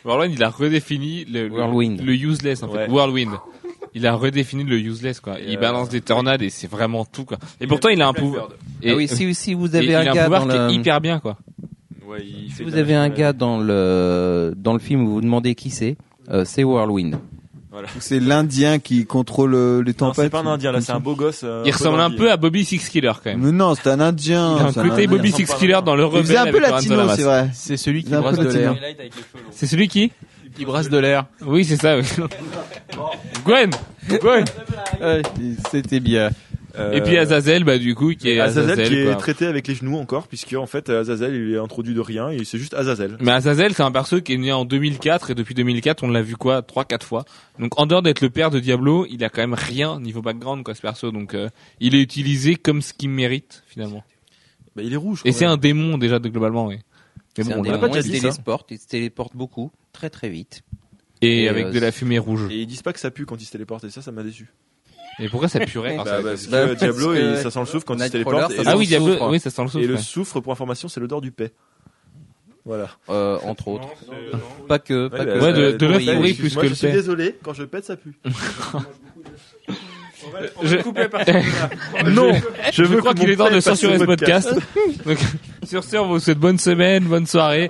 Whirlwind, 0.06 0.34
il 0.36 0.44
a 0.44 0.49
redéfini 0.49 1.26
le, 1.26 1.49
Whirlwind. 1.49 2.02
le 2.02 2.14
useless 2.14 2.64
en 2.64 2.69
fait. 2.69 2.88
Ouais. 2.88 2.90
Whirlwind. 2.90 3.32
Il 3.94 4.06
a 4.06 4.14
redéfini 4.14 4.64
le 4.64 4.77
useless 4.77 5.19
quoi. 5.19 5.40
Et 5.40 5.45
il 5.49 5.57
euh, 5.57 5.60
balance 5.61 5.90
des 5.90 6.02
tornades 6.02 6.41
et 6.41 6.49
c'est 6.49 6.68
vraiment 6.69 7.06
tout 7.06 7.26
quoi. 7.26 7.38
Et 7.61 7.68
pourtant 7.68 7.90
il 7.90 8.02
a 8.02 8.07
un 8.07 8.14
pouvoir. 8.14 8.49
Et, 8.82 8.91
Ah 8.91 8.95
oui, 8.95 9.07
si, 9.07 9.34
si 9.34 9.53
vous 9.53 9.73
et 9.73 9.77
avez 9.80 9.86
il 9.88 9.95
un 9.95 9.99
a 10.06 10.11
un 10.11 10.14
gars 10.14 10.23
pouvoir 10.23 10.45
dans 10.45 10.53
qui 10.53 10.56
est 10.57 10.68
le, 10.68 10.73
hyper 10.73 11.02
bien 11.02 11.19
quoi. 11.19 11.38
Ouais, 12.07 12.23
il 12.23 12.49
si 12.52 12.57
fait 12.57 12.64
vous 12.65 12.69
de 12.72 12.76
la- 12.76 12.82
avez 12.82 12.94
un 12.94 13.10
gars 13.10 13.34
dans 13.34 13.57
le, 13.60 14.53
dans 14.57 14.73
le 14.73 14.80
film 14.80 15.02
où 15.03 15.07
vous 15.07 15.14
vous 15.15 15.22
demandez 15.22 15.56
qui 15.56 15.69
c'est, 15.72 15.95
euh, 16.30 16.44
c'est 16.45 16.64
Whirlwind. 16.64 17.15
C'est 17.99 18.19
l'Indien 18.19 18.80
qui 18.80 19.06
contrôle 19.06 19.53
euh, 19.56 19.80
les 19.84 19.91
Non, 19.91 20.10
tempêtes. 20.10 20.26
c'est 20.26 20.30
pas 20.30 20.39
un 20.39 20.45
indien 20.47 20.72
là, 20.72 20.81
c'est 20.81 20.91
un 20.91 20.99
beau 20.99 21.15
gosse. 21.15 21.41
euh, 21.43 21.64
Il 21.65 21.72
ressemble 21.72 21.99
un 21.99 22.11
peu 22.11 22.31
à 22.31 22.38
Bobby 22.38 22.64
Six 22.65 22.89
Killer 22.89 23.11
quand 23.23 23.30
même. 23.31 23.41
Mais 23.41 23.52
non, 23.52 23.76
c'est 23.76 23.89
un 23.89 23.99
Indien. 23.99 24.56
Il 24.57 24.61
a 24.61 24.65
un 24.68 24.72
c'est 24.72 24.81
côté. 24.88 25.07
Bobby 25.07 25.31
Six 25.31 25.45
Killer 25.56 25.80
dans 25.85 25.95
le 25.95 26.06
rebelle 26.06 26.23
faisait 26.26 26.38
un 26.38 26.52
peu 26.52 26.60
latino, 26.60 27.10
c'est 27.15 27.23
vrai. 27.23 27.49
C'est 27.53 27.77
celui 27.77 28.03
qui 28.03 28.11
brasse 28.11 28.38
de 28.38 28.47
l'air. 28.49 28.76
C'est 29.52 29.68
celui 29.68 29.88
qui 29.88 30.11
Qui 30.56 30.65
brasse 30.65 30.89
de 30.89 30.97
l'air. 30.97 31.26
Oui, 31.45 31.65
c'est 31.65 31.77
ça. 31.77 31.97
Oui. 31.97 32.03
Gwen 33.45 33.69
Gwen 34.10 34.45
C'était 35.72 35.99
bien. 35.99 36.30
Euh, 36.77 36.91
Et 36.91 37.02
puis 37.02 37.18
Azazel, 37.18 37.64
bah 37.64 37.77
du 37.77 37.95
coup, 37.95 38.14
qui 38.14 38.30
est 38.30 38.39
Azazel, 38.39 38.72
Azazel. 38.72 38.88
qui 38.88 38.95
est 38.95 39.15
traité 39.15 39.45
avec 39.45 39.68
les 39.68 39.76
genoux 39.76 39.97
encore, 39.97 40.27
puisque 40.27 40.53
en 40.53 40.65
fait 40.65 40.89
Azazel 40.89 41.35
il 41.35 41.53
est 41.53 41.57
introduit 41.57 41.93
de 41.93 41.99
rien, 41.99 42.30
et 42.30 42.43
c'est 42.43 42.57
juste 42.57 42.73
Azazel. 42.73 43.18
Mais 43.22 43.31
Azazel, 43.31 43.73
c'est 43.73 43.84
un 43.84 43.91
perso 43.91 44.22
qui 44.22 44.34
est 44.34 44.38
né 44.38 44.52
en 44.52 44.65
2004 44.65 45.31
et 45.31 45.35
depuis 45.35 45.56
2004, 45.56 46.03
on 46.03 46.10
l'a 46.10 46.22
vu 46.22 46.35
quoi, 46.35 46.61
trois, 46.61 46.85
quatre 46.85 47.06
fois. 47.06 47.26
Donc 47.60 47.80
en 47.80 47.85
dehors 47.85 48.02
d'être 48.02 48.22
le 48.22 48.30
père 48.30 48.49
de 48.52 48.60
Diablo, 48.60 49.06
il 49.10 49.23
a 49.23 49.30
quand 49.30 49.41
même 49.41 49.53
rien 49.53 49.99
niveau 49.99 50.22
background 50.22 50.64
quoi 50.64 50.76
ce 50.76 50.81
perso. 50.81 51.11
Donc 51.11 51.34
euh, 51.34 51.49
il 51.80 51.95
est 51.95 52.02
utilisé 52.02 52.56
comme 52.56 52.81
ce 52.81 52.93
qu'il 52.93 53.10
mérite 53.10 53.64
finalement. 53.68 54.03
Bah, 54.76 54.84
il 54.84 54.93
est 54.93 54.97
rouge. 54.97 55.22
Et 55.26 55.31
c'est 55.31 55.45
un 55.45 55.57
démon 55.57 55.97
déjà 55.97 56.19
de 56.19 56.27
globalement, 56.30 56.68
oui. 56.68 56.80
Mais 57.38 57.43
bon, 57.43 57.52
un 57.52 57.57
on 57.60 57.64
l'a 57.64 57.77
démon, 57.77 57.89
pas 57.89 57.97
il 57.97 58.03
se 58.03 58.11
téléporte, 58.11 58.72
il 58.72 58.80
se 58.80 58.88
téléporte 58.88 59.35
beaucoup, 59.35 59.72
très 59.93 60.10
très 60.10 60.30
vite. 60.30 60.61
Et, 61.22 61.43
Et, 61.43 61.49
avec 61.49 61.68
euh, 61.68 61.72
de 61.72 61.80
la 61.80 61.91
fumée 61.91 62.19
rouge. 62.19 62.47
Et 62.52 62.61
ils 62.61 62.68
disent 62.68 62.81
pas 62.81 62.93
que 62.93 62.99
ça 62.99 63.11
pue 63.11 63.26
quand 63.26 63.41
il 63.41 63.45
se 63.45 63.52
téléporte, 63.52 63.84
et 63.85 63.89
ça, 63.89 64.02
ça 64.02 64.11
m'a 64.11 64.23
déçu. 64.23 64.52
Et 65.19 65.29
pourquoi 65.29 65.47
ça 65.49 65.59
puerait 65.61 65.95
Bah, 65.97 66.03
parce 66.23 66.45
que 66.47 66.51
Bah, 66.51 66.75
Diablo, 66.75 67.13
que 67.13 67.35
ça 67.37 67.51
sent 67.51 67.59
le 67.59 67.65
soufre 67.65 67.85
quand 67.85 67.95
il 67.95 68.03
se 68.03 68.07
téléporte. 68.09 68.51
ça 68.53 68.63
Ah 68.65 68.77
oui, 68.77 68.85
Diablo, 68.87 69.13
soufre. 69.13 69.29
oui, 69.29 69.39
ça 69.39 69.49
sent 69.49 69.61
le 69.61 69.67
soufre. 69.69 69.83
Et 69.83 69.87
le 69.87 69.97
soufre, 69.97 70.39
pour 70.41 70.51
information, 70.51 70.87
c'est 70.87 70.99
l'odeur 70.99 71.21
du 71.21 71.31
paix. 71.31 71.51
Voilà. 72.65 72.89
Euh, 73.09 73.37
entre 73.43 73.67
autres. 73.67 73.87
Pas 74.67 74.79
que, 74.79 75.07
pas 75.07 75.19
Ouais, 75.19 75.25
que. 75.25 75.39
Ouais, 75.39 75.53
de- 75.53 75.61
euh, 75.61 75.77
de 75.77 75.85
l'œuf 75.85 76.03
pourri 76.05 76.33
plus 76.33 76.55
que 76.55 76.63
je 76.63 76.69
le 76.69 76.75
suis 76.75 76.87
paix. 76.87 76.93
désolé, 76.93 77.37
quand 77.43 77.53
je 77.53 77.63
pète, 77.63 77.85
ça 77.85 77.95
pue. 77.95 78.17
Je- 80.64 80.77
non, 82.10 82.31
Je, 82.73 82.84
veux 82.84 82.97
crois 82.99 83.14
qu'il 83.14 83.30
est 83.30 83.35
temps 83.35 83.49
de 83.52 83.60
censurer 83.60 83.99
ce 83.99 84.03
podcast. 84.03 84.53
Donc, 85.06 85.18
sur 85.65 85.84
ce, 85.84 85.97
on 85.97 86.07
vous 86.07 86.19
souhaite 86.19 86.38
bonne 86.39 86.57
semaine, 86.60 87.03
bonne 87.06 87.26
soirée. 87.26 87.69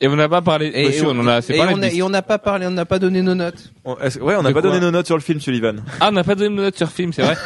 Et 0.00 0.08
on 0.08 0.16
n'a 0.16 0.28
pas 0.28 0.42
parlé. 0.42 0.66
Et, 0.68 0.96
et 0.96 1.02
on 1.02 1.10
en 1.10 1.26
a 1.26 1.34
assez 1.34 1.54
et 1.54 1.56
parlé. 1.58 1.74
on 1.74 1.78
de 1.78 1.82
a- 1.82 1.86
Beast. 1.86 1.98
et 1.98 2.02
on 2.02 2.10
n'a 2.10 2.22
pas 2.22 2.38
parlé, 2.38 2.66
on 2.66 2.70
n'a 2.70 2.84
pas 2.84 2.98
donné 2.98 3.22
nos 3.22 3.34
notes. 3.34 3.72
On- 3.84 3.94
Ouais, 3.94 4.34
on 4.36 4.42
n'a 4.42 4.52
pas 4.52 4.62
donné 4.62 4.80
nos 4.80 4.90
notes 4.90 5.06
sur 5.06 5.16
le 5.16 5.22
film, 5.22 5.40
Sullivan. 5.40 5.82
Ah, 6.00 6.08
on 6.08 6.12
n'a 6.12 6.24
pas 6.24 6.34
donné 6.34 6.54
de 6.56 6.62
notes 6.62 6.76
sur 6.76 6.90
film, 6.90 7.12
c'est 7.12 7.22
vrai. 7.22 7.36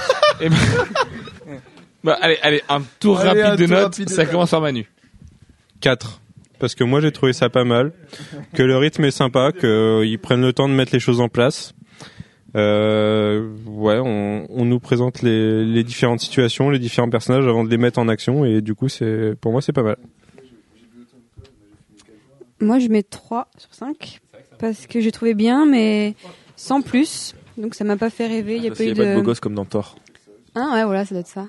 Eh 0.40 0.48
ben- 0.48 0.56
bah, 2.02 2.16
allez, 2.20 2.38
allez, 2.42 2.62
un 2.68 2.82
tour 2.98 3.20
Allez, 3.20 3.42
rapide 3.42 3.52
un 3.52 3.56
de 3.56 3.66
tour 3.66 3.74
notes. 3.76 3.84
rapide 3.94 4.08
Ça 4.10 4.24
commence 4.26 4.50
par 4.50 4.60
Manu. 4.62 4.86
4. 5.80 6.20
Parce 6.58 6.74
que 6.74 6.84
moi 6.84 7.00
j'ai 7.00 7.10
trouvé 7.10 7.32
ça 7.32 7.48
pas 7.48 7.64
mal, 7.64 7.92
que 8.54 8.62
le 8.62 8.76
rythme 8.76 9.04
est 9.04 9.10
sympa, 9.10 9.50
qu'ils 9.52 10.18
prennent 10.18 10.42
le 10.42 10.52
temps 10.52 10.68
de 10.68 10.74
mettre 10.74 10.92
les 10.92 11.00
choses 11.00 11.20
en 11.20 11.28
place. 11.30 11.72
Euh, 12.56 13.48
ouais, 13.66 13.98
on, 13.98 14.46
on 14.50 14.64
nous 14.64 14.80
présente 14.80 15.22
les, 15.22 15.64
les 15.64 15.84
différentes 15.84 16.20
situations, 16.20 16.70
les 16.70 16.78
différents 16.78 17.08
personnages 17.10 17.46
avant 17.46 17.62
de 17.64 17.70
les 17.70 17.78
mettre 17.78 17.98
en 18.00 18.08
action 18.08 18.44
et 18.44 18.60
du 18.60 18.74
coup 18.74 18.88
c'est 18.88 19.34
pour 19.40 19.52
moi 19.52 19.62
c'est 19.62 19.72
pas 19.72 19.82
mal. 19.84 19.96
Moi, 22.62 22.78
je 22.78 22.88
mets 22.88 23.02
3 23.02 23.48
sur 23.56 23.72
5 23.72 24.20
parce 24.58 24.86
que 24.86 25.00
j'ai 25.00 25.12
trouvé 25.12 25.32
bien, 25.34 25.64
mais 25.64 26.14
sans 26.56 26.82
plus. 26.82 27.34
Donc, 27.56 27.74
ça 27.74 27.84
m'a 27.84 27.96
pas 27.96 28.10
fait 28.10 28.26
rêver. 28.26 28.56
Il 28.56 28.64
y 28.64 28.68
a 28.68 28.70
pas 28.74 28.84
eu 28.84 28.90
a 28.90 28.94
pas 28.94 29.04
de 29.06 29.14
beau 29.14 29.20
de. 29.20 29.24
gosse 29.24 29.40
comme 29.40 29.54
dans 29.54 29.64
Thor. 29.64 29.96
Ah 30.54 30.72
ouais, 30.74 30.84
voilà, 30.84 31.04
ça 31.06 31.14
doit 31.14 31.20
être 31.20 31.26
ça. 31.26 31.48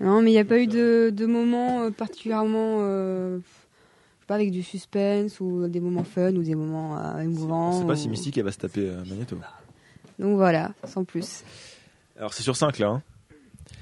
Non, 0.00 0.22
mais 0.22 0.30
il 0.30 0.34
n'y 0.34 0.38
a 0.38 0.44
pas 0.44 0.60
eu 0.60 0.68
de, 0.68 1.10
de 1.12 1.26
moments 1.26 1.82
euh, 1.82 1.90
particulièrement, 1.90 2.78
euh, 2.82 3.38
je 3.38 3.42
sais 4.20 4.26
pas, 4.28 4.36
avec 4.36 4.52
du 4.52 4.62
suspense 4.62 5.40
ou 5.40 5.66
des 5.66 5.80
moments 5.80 6.04
fun 6.04 6.32
ou 6.36 6.42
des 6.44 6.54
moments 6.54 6.96
euh, 6.98 7.18
émouvants. 7.22 7.72
C'est 7.72 7.86
pas 7.86 7.94
ou- 7.94 7.96
si 7.96 8.08
mystique, 8.08 8.38
elle 8.38 8.44
va 8.44 8.52
se 8.52 8.58
taper 8.58 8.88
euh, 8.88 9.02
Magneto. 9.08 9.36
Donc 10.18 10.36
voilà, 10.36 10.72
sans 10.84 11.04
plus. 11.04 11.42
Alors 12.18 12.34
c'est 12.34 12.42
sur 12.42 12.56
5 12.56 12.78
là. 12.78 12.88
Hein. 12.88 13.02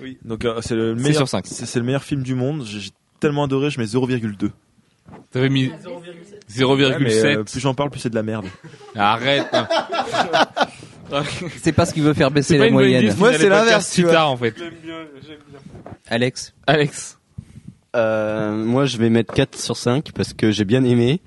Oui. 0.01 0.19
Donc 0.25 0.45
euh, 0.45 0.61
c'est 0.63 0.75
le 0.75 0.95
meilleur. 0.95 1.27
sur. 1.29 1.41
C'est 1.45 1.67
c'est 1.67 1.79
le 1.79 1.85
meilleur 1.85 2.03
film 2.05 2.23
du 2.23 2.35
monde. 2.35 2.65
J'ai 2.67 2.91
tellement 3.21 3.45
adoré, 3.45 3.71
je 3.71 3.79
mets 3.81 3.87
0,2. 3.87 4.51
T'avais 5.31 5.49
mis 5.49 5.69
Ouais, 5.69 5.77
mais, 6.49 6.65
0,7. 6.65 7.37
euh, 7.39 7.45
plus 7.45 7.61
j'en 7.61 7.75
parle, 7.75 7.91
plus 7.91 8.01
c'est 8.01 8.11
de 8.11 8.15
la 8.17 8.23
merde. 8.23 8.47
Arrête. 8.95 9.47
hein. 9.53 9.69
C'est 11.63 11.73
pas 11.73 11.87
ce 11.87 11.95
qui 11.95 12.01
veut 12.01 12.15
faire 12.15 12.33
baisser 12.33 12.59
la 12.59 12.69
moyenne. 12.69 13.15
Moi, 13.17 13.33
c'est 13.35 13.49
l'inverse, 13.49 13.93
tu 13.93 14.03
tard, 14.05 14.29
en 14.31 14.37
fait. 14.37 14.55
Alex. 16.09 16.53
Alex. 16.67 17.19
Euh, 17.95 18.53
moi, 18.53 18.87
je 18.87 18.99
vais 18.99 19.09
mettre 19.09 19.33
4 19.33 19.57
sur 19.57 19.77
5 19.77 20.11
parce 20.13 20.33
que 20.33 20.51
j'ai 20.51 20.65
bien 20.65 20.83
aimé. 20.85 21.21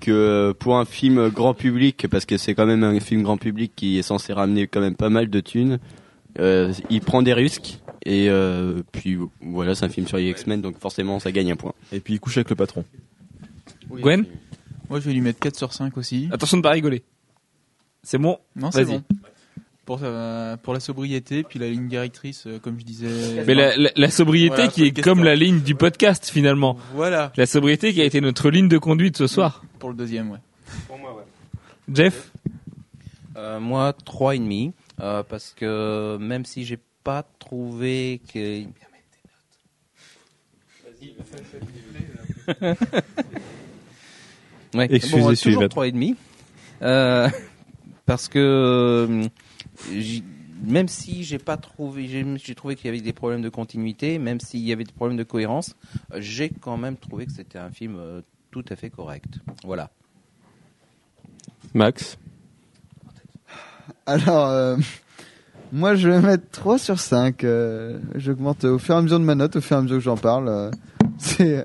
Que 0.00 0.52
pour 0.58 0.78
un 0.78 0.84
film 0.84 1.28
grand 1.28 1.54
public, 1.54 2.06
parce 2.08 2.24
que 2.24 2.38
c'est 2.38 2.54
quand 2.54 2.66
même 2.66 2.84
un 2.84 3.00
film 3.00 3.22
grand 3.22 3.36
public 3.36 3.72
qui 3.74 3.98
est 3.98 4.02
censé 4.02 4.32
ramener 4.32 4.66
quand 4.66 4.80
même 4.80 4.94
pas 4.94 5.10
mal 5.10 5.28
de 5.28 5.40
thunes, 5.40 5.78
euh, 6.38 6.72
il 6.90 7.00
prend 7.00 7.22
des 7.22 7.34
risques. 7.34 7.80
Et 8.04 8.28
euh, 8.30 8.82
puis 8.92 9.18
voilà, 9.40 9.74
c'est 9.74 9.84
un 9.84 9.88
film 9.88 10.06
sur 10.06 10.18
les 10.18 10.30
X-Men, 10.30 10.62
donc 10.62 10.78
forcément 10.78 11.18
ça 11.18 11.32
gagne 11.32 11.52
un 11.52 11.56
point. 11.56 11.72
Et 11.92 12.00
puis 12.00 12.14
il 12.14 12.20
couche 12.20 12.36
avec 12.36 12.50
le 12.50 12.56
patron. 12.56 12.84
Gwen 13.90 14.24
Moi, 14.88 15.00
je 15.00 15.06
vais 15.06 15.12
lui 15.12 15.20
mettre 15.20 15.40
4 15.40 15.56
sur 15.56 15.72
5 15.72 15.96
aussi. 15.96 16.28
Attention 16.30 16.58
de 16.58 16.62
pas 16.62 16.70
rigoler. 16.70 17.02
C'est 18.02 18.18
bon 18.18 18.38
Non, 18.54 18.70
c'est 18.70 18.84
bon. 18.84 19.02
Pour, 19.88 20.00
euh, 20.02 20.58
pour 20.58 20.74
la 20.74 20.80
sobriété, 20.80 21.42
puis 21.44 21.58
la 21.58 21.66
ligne 21.70 21.88
directrice, 21.88 22.46
euh, 22.46 22.58
comme 22.58 22.78
je 22.78 22.84
disais. 22.84 23.42
Mais 23.46 23.54
la, 23.54 23.74
la- 23.74 23.90
la 23.96 24.10
sobriété 24.10 24.54
Voilà, 24.56 24.70
qui 24.70 24.82
est 24.84 24.88
podcast 24.90 25.02
comme 25.04 25.24
la 25.24 25.34
ligne 25.34 25.60
du 25.60 25.74
podcast 25.74 26.28
finalement. 26.28 26.76
Voilà, 26.92 27.32
La 27.38 27.46
sobriété 27.46 27.94
qui 27.94 28.02
a 28.02 28.04
été 28.04 28.20
notre 28.20 28.50
ligne 28.50 28.68
de 28.68 28.76
conduite 28.76 29.16
ce 29.16 29.26
soir. 29.26 29.64
pour 29.78 29.88
le 29.88 29.96
deuxième, 29.96 30.30
ouais. 30.30 30.40
Jeff 31.90 32.32
Euh, 33.38 33.58
moi, 33.60 33.94
trois 34.04 34.34
et 34.34 34.38
demi, 34.38 34.74
euh, 35.00 35.22
parce 35.22 35.54
que 35.56 36.18
même 36.20 36.44
si 36.44 36.66
j'ai 36.66 36.78
pas 37.02 37.22
trouvé 37.38 38.20
que. 38.30 38.64
ouais, 44.74 44.88
Excusez, 44.90 45.20
bon, 45.20 45.34
toujours 45.34 45.68
trois 45.68 45.86
et 45.88 45.92
demi, 45.92 46.16
euh, 46.82 47.28
parce 48.06 48.28
que 48.28 48.38
euh, 48.38 49.24
même 50.64 50.88
si 50.88 51.24
j'ai 51.24 51.38
pas 51.38 51.56
trouvé, 51.56 52.08
j'ai 52.42 52.54
trouvé 52.54 52.74
qu'il 52.76 52.86
y 52.86 52.88
avait 52.88 53.00
des 53.00 53.12
problèmes 53.12 53.42
de 53.42 53.48
continuité, 53.48 54.18
même 54.18 54.40
s'il 54.40 54.60
y 54.60 54.72
avait 54.72 54.84
des 54.84 54.92
problèmes 54.92 55.16
de 55.16 55.24
cohérence, 55.24 55.74
euh, 56.12 56.18
j'ai 56.20 56.50
quand 56.50 56.76
même 56.76 56.96
trouvé 56.96 57.26
que 57.26 57.32
c'était 57.32 57.58
un 57.58 57.70
film 57.70 57.96
euh, 57.98 58.20
tout 58.50 58.64
à 58.68 58.76
fait 58.76 58.90
correct. 58.90 59.38
Voilà. 59.64 59.90
Max. 61.74 62.18
Alors, 64.06 64.46
euh, 64.48 64.76
moi, 65.72 65.94
je 65.94 66.08
vais 66.08 66.20
mettre 66.20 66.48
3 66.50 66.78
sur 66.78 66.98
5. 66.98 67.44
Euh, 67.44 67.98
J'augmente 68.14 68.64
au 68.64 68.78
fur 68.78 68.94
et 68.94 68.98
à 68.98 69.02
mesure 69.02 69.20
de 69.20 69.24
ma 69.24 69.34
note, 69.34 69.56
au 69.56 69.60
fur 69.60 69.76
et 69.76 69.78
à 69.78 69.82
mesure 69.82 69.98
que 69.98 70.02
j'en 70.04 70.16
parle. 70.16 70.48
euh, 70.48 70.70
c'est, 71.18 71.64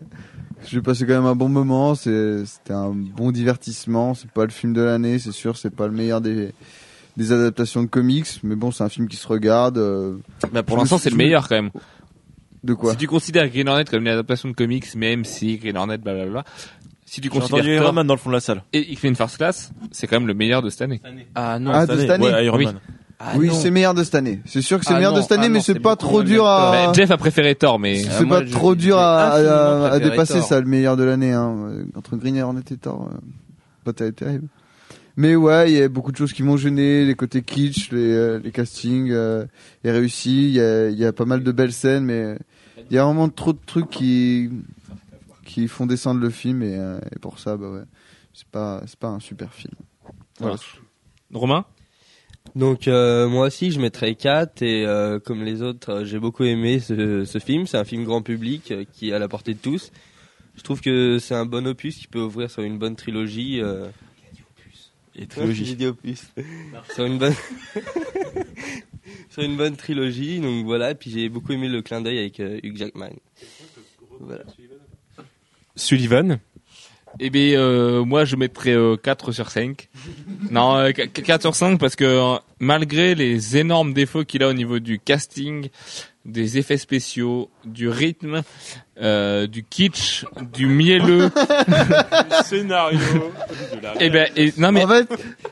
j'ai 0.67 0.81
passé 0.81 1.05
quand 1.05 1.13
même 1.13 1.25
un 1.25 1.35
bon 1.35 1.49
moment. 1.49 1.95
C'était 1.95 2.73
un 2.73 2.91
bon 2.91 3.31
divertissement. 3.31 4.13
C'est 4.13 4.29
pas 4.31 4.43
le 4.43 4.51
film 4.51 4.73
de 4.73 4.81
l'année, 4.81 5.19
c'est 5.19 5.31
sûr. 5.31 5.57
C'est 5.57 5.73
pas 5.73 5.87
le 5.87 5.93
meilleur 5.93 6.21
des, 6.21 6.53
des 7.17 7.31
adaptations 7.31 7.81
de 7.83 7.87
comics. 7.87 8.27
Mais 8.43 8.55
bon, 8.55 8.71
c'est 8.71 8.83
un 8.83 8.89
film 8.89 9.07
qui 9.07 9.17
se 9.17 9.27
regarde. 9.27 9.77
euh, 9.77 10.17
bah 10.51 10.63
Pour 10.63 10.77
l'instant, 10.77 10.97
c'est 10.97 11.09
le 11.09 11.15
meilleur 11.17 11.47
quand 11.47 11.55
même. 11.55 11.71
de 12.63 12.73
quoi 12.73 12.91
Si 12.91 12.97
tu 12.97 13.07
considères 13.07 13.47
Green 13.49 13.67
Hornet 13.67 13.85
comme 13.85 14.01
une 14.01 14.07
adaptation 14.09 14.49
de 14.49 14.53
comics, 14.55 14.93
même 14.95 15.25
si 15.25 15.57
Green 15.57 15.77
Hornet, 15.77 15.97
blablabla, 15.97 16.43
si 17.05 17.21
tu 17.21 17.25
J'ai 17.25 17.29
considères 17.29 17.59
entendu 17.59 17.73
Iron 17.75 17.83
Thor 17.83 17.93
Man 17.93 18.07
dans 18.07 18.13
le 18.15 18.19
fond 18.19 18.29
de 18.29 18.35
la 18.35 18.39
salle. 18.41 18.63
et 18.73 18.91
X-Men 18.93 19.15
First 19.15 19.37
Class, 19.37 19.71
c'est 19.91 20.07
quand 20.07 20.15
même 20.19 20.27
le 20.27 20.33
meilleur 20.33 20.61
de 20.63 20.69
cette 20.69 20.81
année. 20.81 20.99
Ah 21.35 21.59
non. 21.59 21.71
Ah, 21.73 21.85
de 21.85 21.97
cette 21.97 22.09
année 22.09 22.25
Ouais, 22.25 22.45
Iron 22.45 22.57
Oui. 22.57 22.65
Man. 22.65 22.79
Ah 23.25 23.33
Oui, 23.37 23.49
c'est 23.53 23.69
meilleur 23.71 23.93
de 23.93 24.03
cette 24.03 24.15
année. 24.15 24.41
C'est 24.45 24.61
sûr 24.63 24.79
que 24.79 24.85
c'est 24.85 24.91
Ah 24.93 24.97
meilleur 24.97 25.11
non, 25.11 25.17
de 25.19 25.21
cette 25.21 25.31
année, 25.33 25.45
ah 25.45 25.49
mais 25.49 25.59
c'est 25.61 25.79
pas 25.79 25.95
trop 25.95 26.23
dur 26.23 26.45
à. 26.47 26.71
Bah, 26.87 26.93
Jeff 26.93 27.09
a 27.11 27.17
préféré 27.17 27.53
Thor, 27.55 27.79
mais 27.79 28.01
Ah, 28.05 28.11
C'est 28.17 28.25
moi, 28.25 28.41
pas 28.41 28.47
trop 28.49 28.73
dur 28.75 28.97
à, 28.97 29.99
dépasser 29.99 30.39
Thor. 30.39 30.47
ça, 30.47 30.59
le 30.59 30.65
meilleur 30.65 30.97
de 30.97 31.03
l'année. 31.03 31.31
Hein. 31.31 31.55
Euh, 31.69 31.85
Entre 31.95 32.17
Green 32.17 32.41
Hornet 32.41 32.61
et 32.71 32.75
Thor, 32.77 33.07
euh, 33.13 33.17
pas 33.85 33.93
terrible. 33.93 34.47
Mais 35.15 35.35
ouais, 35.35 35.71
il 35.71 35.77
y 35.77 35.81
a 35.81 35.89
beaucoup 35.89 36.11
de 36.11 36.17
choses 36.17 36.33
qui 36.33 36.41
m'ont 36.41 36.57
gêné, 36.57 37.05
les 37.05 37.15
côtés 37.15 37.43
kitsch, 37.43 37.91
les, 37.91 38.13
euh, 38.13 38.39
les 38.39 38.51
castings 38.51 39.11
euh, 39.11 39.45
est 39.83 39.91
réussi. 39.91 40.47
Il 40.47 40.53
y 40.53 40.59
a, 40.59 40.89
il 40.89 40.97
y 40.97 41.05
a 41.05 41.13
pas 41.13 41.25
mal 41.25 41.43
de 41.43 41.51
belles 41.51 41.73
scènes, 41.73 42.05
mais 42.05 42.35
il 42.89 42.95
y 42.95 42.97
a 42.97 43.05
vraiment 43.05 43.29
trop 43.29 43.53
de 43.53 43.59
trucs 43.65 43.89
qui 43.89 44.49
qui 45.45 45.67
font 45.67 45.85
descendre 45.85 46.21
le 46.21 46.29
film 46.29 46.63
et, 46.63 46.77
euh, 46.77 46.99
et 47.15 47.19
pour 47.19 47.37
ça, 47.37 47.57
bah 47.57 47.69
ouais, 47.69 47.83
c'est 48.33 48.47
pas 48.47 48.81
c'est 48.87 48.97
pas 48.97 49.09
un 49.09 49.19
super 49.19 49.53
film. 49.53 49.73
Voilà. 50.39 50.55
Romain? 51.33 51.65
Donc 52.55 52.87
euh, 52.87 53.27
moi 53.29 53.47
aussi 53.47 53.71
je 53.71 53.79
mettrais 53.79 54.15
4 54.15 54.61
et 54.61 54.85
euh, 54.85 55.19
comme 55.19 55.43
les 55.43 55.61
autres 55.61 55.91
euh, 55.91 56.05
j'ai 56.05 56.19
beaucoup 56.19 56.43
aimé 56.43 56.79
ce, 56.79 57.25
ce 57.25 57.39
film. 57.39 57.65
C'est 57.65 57.77
un 57.77 57.85
film 57.85 58.03
grand 58.03 58.21
public 58.21 58.71
euh, 58.71 58.83
qui 58.91 59.09
est 59.09 59.13
à 59.13 59.19
la 59.19 59.27
portée 59.27 59.53
de 59.53 59.59
tous. 59.59 59.91
Je 60.55 60.61
trouve 60.61 60.81
que 60.81 61.17
c'est 61.19 61.33
un 61.33 61.45
bon 61.45 61.65
opus 61.67 61.97
qui 61.97 62.07
peut 62.07 62.21
ouvrir 62.21 62.51
sur 62.51 62.61
une 62.61 62.77
bonne 62.77 62.95
trilogie. 62.95 63.59
Euh, 65.17 65.21
Et 65.21 65.27
trilogie. 65.27 65.65
J'ai 65.65 65.75
dit 65.75 65.85
opus. 65.87 66.23
sur 66.93 67.05
une 67.05 67.17
bonne 67.17 67.33
sur 69.29 69.43
une 69.43 69.57
bonne 69.57 69.75
trilogie. 69.75 70.39
Donc 70.39 70.65
voilà. 70.65 70.91
Et 70.91 70.95
puis 70.95 71.11
j'ai 71.11 71.29
beaucoup 71.29 71.51
aimé 71.53 71.67
le 71.69 71.81
clin 71.81 72.01
d'œil 72.01 72.19
avec 72.19 72.39
euh, 72.39 72.59
Hugh 72.63 72.77
Jackman. 72.77 73.11
Voilà. 74.19 74.43
Sullivan. 75.75 76.39
Eh 77.19 77.29
bien, 77.29 77.59
euh, 77.59 78.03
moi, 78.03 78.25
je 78.25 78.35
mettrais 78.35 78.71
euh, 78.73 78.95
4 78.97 79.31
sur 79.31 79.51
5. 79.51 79.87
non, 80.51 80.75
euh, 80.77 80.91
qu- 80.91 81.07
4 81.07 81.41
sur 81.41 81.53
5 81.55 81.79
parce 81.79 81.95
que 81.95 82.03
euh, 82.05 82.37
malgré 82.59 83.13
les 83.13 83.55
énormes 83.57 83.93
défauts 83.93 84.23
qu'il 84.23 84.41
a 84.41 84.49
au 84.49 84.53
niveau 84.53 84.79
du 84.79 84.97
casting, 84.99 85.69
des 86.25 86.57
effets 86.57 86.77
spéciaux, 86.77 87.49
du 87.65 87.89
rythme, 87.89 88.43
euh, 89.01 89.45
du 89.45 89.63
kitsch, 89.65 90.23
du 90.53 90.67
mielleux. 90.67 91.29
scénario. 92.45 92.99
et 93.99 94.09
ben, 94.09 94.29
et, 94.37 94.53
non 94.57 94.71
mais 94.71 94.85
En 94.85 94.87
fait, 94.87 95.07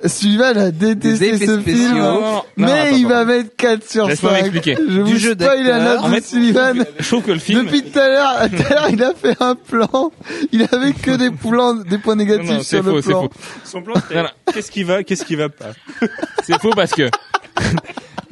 Sullivan 0.05 0.57
a 0.57 0.71
détesté 0.71 1.37
ce 1.37 1.59
spéciaux. 1.59 1.63
film, 1.87 1.97
Non, 1.97 2.21
non, 2.21 2.21
non, 2.21 2.43
mais 2.57 2.65
non, 2.67 2.73
attends, 2.73 2.95
il 2.95 3.07
va 3.07 3.25
mettre 3.25 3.55
4 3.57 3.83
sur 3.89 4.03
5. 4.03 4.09
Laisse-moi 4.09 4.31
m'expliquer. 4.33 4.77
Je 4.77 4.99
vous 5.01 5.17
jeu 5.17 5.33
spoil 5.33 5.63
la 5.65 5.79
note 5.83 5.99
En 6.03 6.09
de 6.09 6.15
fait, 6.15 6.21
Sullivan. 6.25 6.85
je 6.99 7.07
trouve 7.07 7.23
que 7.23 7.31
le 7.31 7.39
film. 7.39 7.65
Depuis 7.65 7.83
tout 7.83 7.99
à 7.99 8.07
l'heure, 8.07 8.49
tout 8.49 8.63
à 8.65 8.69
l'heure, 8.73 8.89
il 8.91 9.03
a 9.03 9.13
fait 9.13 9.35
un 9.41 9.55
plan. 9.55 10.11
Il 10.53 10.61
avait 10.71 10.93
que 10.93 11.11
des 11.17 11.31
plans, 11.31 11.73
des 11.75 11.97
points 11.97 12.15
négatifs 12.15 12.47
Non, 12.47 12.53
non, 12.55 12.59
c'est 12.63 12.77
sur 12.77 12.83
le 12.83 12.91
faux, 12.91 13.01
c'est 13.01 13.09
plan. 13.09 13.23
faux. 13.23 13.31
Son 13.65 13.81
plan, 13.81 13.95
qu'est-ce 14.53 14.71
qui 14.71 14.83
va, 14.83 15.03
qu'est-ce 15.03 15.25
qui 15.25 15.35
va 15.35 15.49
pas? 15.49 15.71
C'est 16.43 16.59
faux 16.61 16.71
parce 16.73 16.91
que 16.91 17.09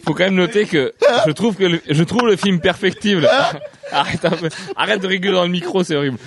faut 0.03 0.13
quand 0.13 0.23
même 0.25 0.35
noter 0.35 0.65
que 0.65 0.93
je 1.27 1.31
trouve 1.31 1.55
que 1.55 1.63
le, 1.63 1.81
je 1.89 2.03
trouve 2.03 2.27
le 2.27 2.35
film 2.35 2.59
perfectible. 2.59 3.27
Arrête 3.91 4.23
un 4.25 4.29
peu, 4.31 4.49
arrête 4.75 5.01
de 5.01 5.07
rigoler 5.07 5.33
dans 5.33 5.43
le 5.43 5.49
micro, 5.49 5.83
c'est 5.83 5.95
horrible. 5.95 6.17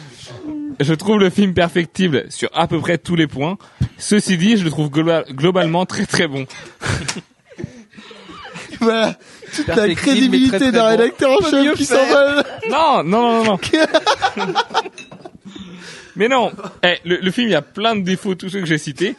Je 0.80 0.94
trouve 0.94 1.20
le 1.20 1.30
film 1.30 1.54
perfectible 1.54 2.24
sur 2.28 2.50
à 2.54 2.66
peu 2.66 2.80
près 2.80 2.98
tous 2.98 3.14
les 3.14 3.28
points. 3.28 3.56
Ceci 3.98 4.36
dit, 4.36 4.56
je 4.56 4.64
le 4.64 4.70
trouve 4.70 4.88
globa- 4.88 5.30
globalement 5.32 5.86
très 5.86 6.06
très 6.06 6.26
bon. 6.26 6.46
Voilà. 8.80 9.16
Toute 9.54 9.66
la 9.68 9.94
crédibilité 9.94 10.72
d'un 10.72 10.82
bon. 10.82 10.88
rédacteur 10.88 11.30
en 11.30 11.48
chef 11.48 11.74
qui 11.74 11.84
s'envole. 11.84 12.42
Non, 12.68 13.04
non, 13.04 13.44
non, 13.44 13.44
non. 13.44 13.58
non. 14.36 14.54
Mais 16.16 16.28
non, 16.28 16.50
eh, 16.82 16.98
le, 17.04 17.16
le 17.16 17.30
film 17.30 17.48
il 17.48 17.52
y 17.52 17.56
a 17.56 17.62
plein 17.62 17.94
de 17.96 18.02
défauts, 18.02 18.34
tous 18.34 18.48
ceux 18.50 18.60
que 18.60 18.66
j'ai 18.66 18.78
cités. 18.78 19.14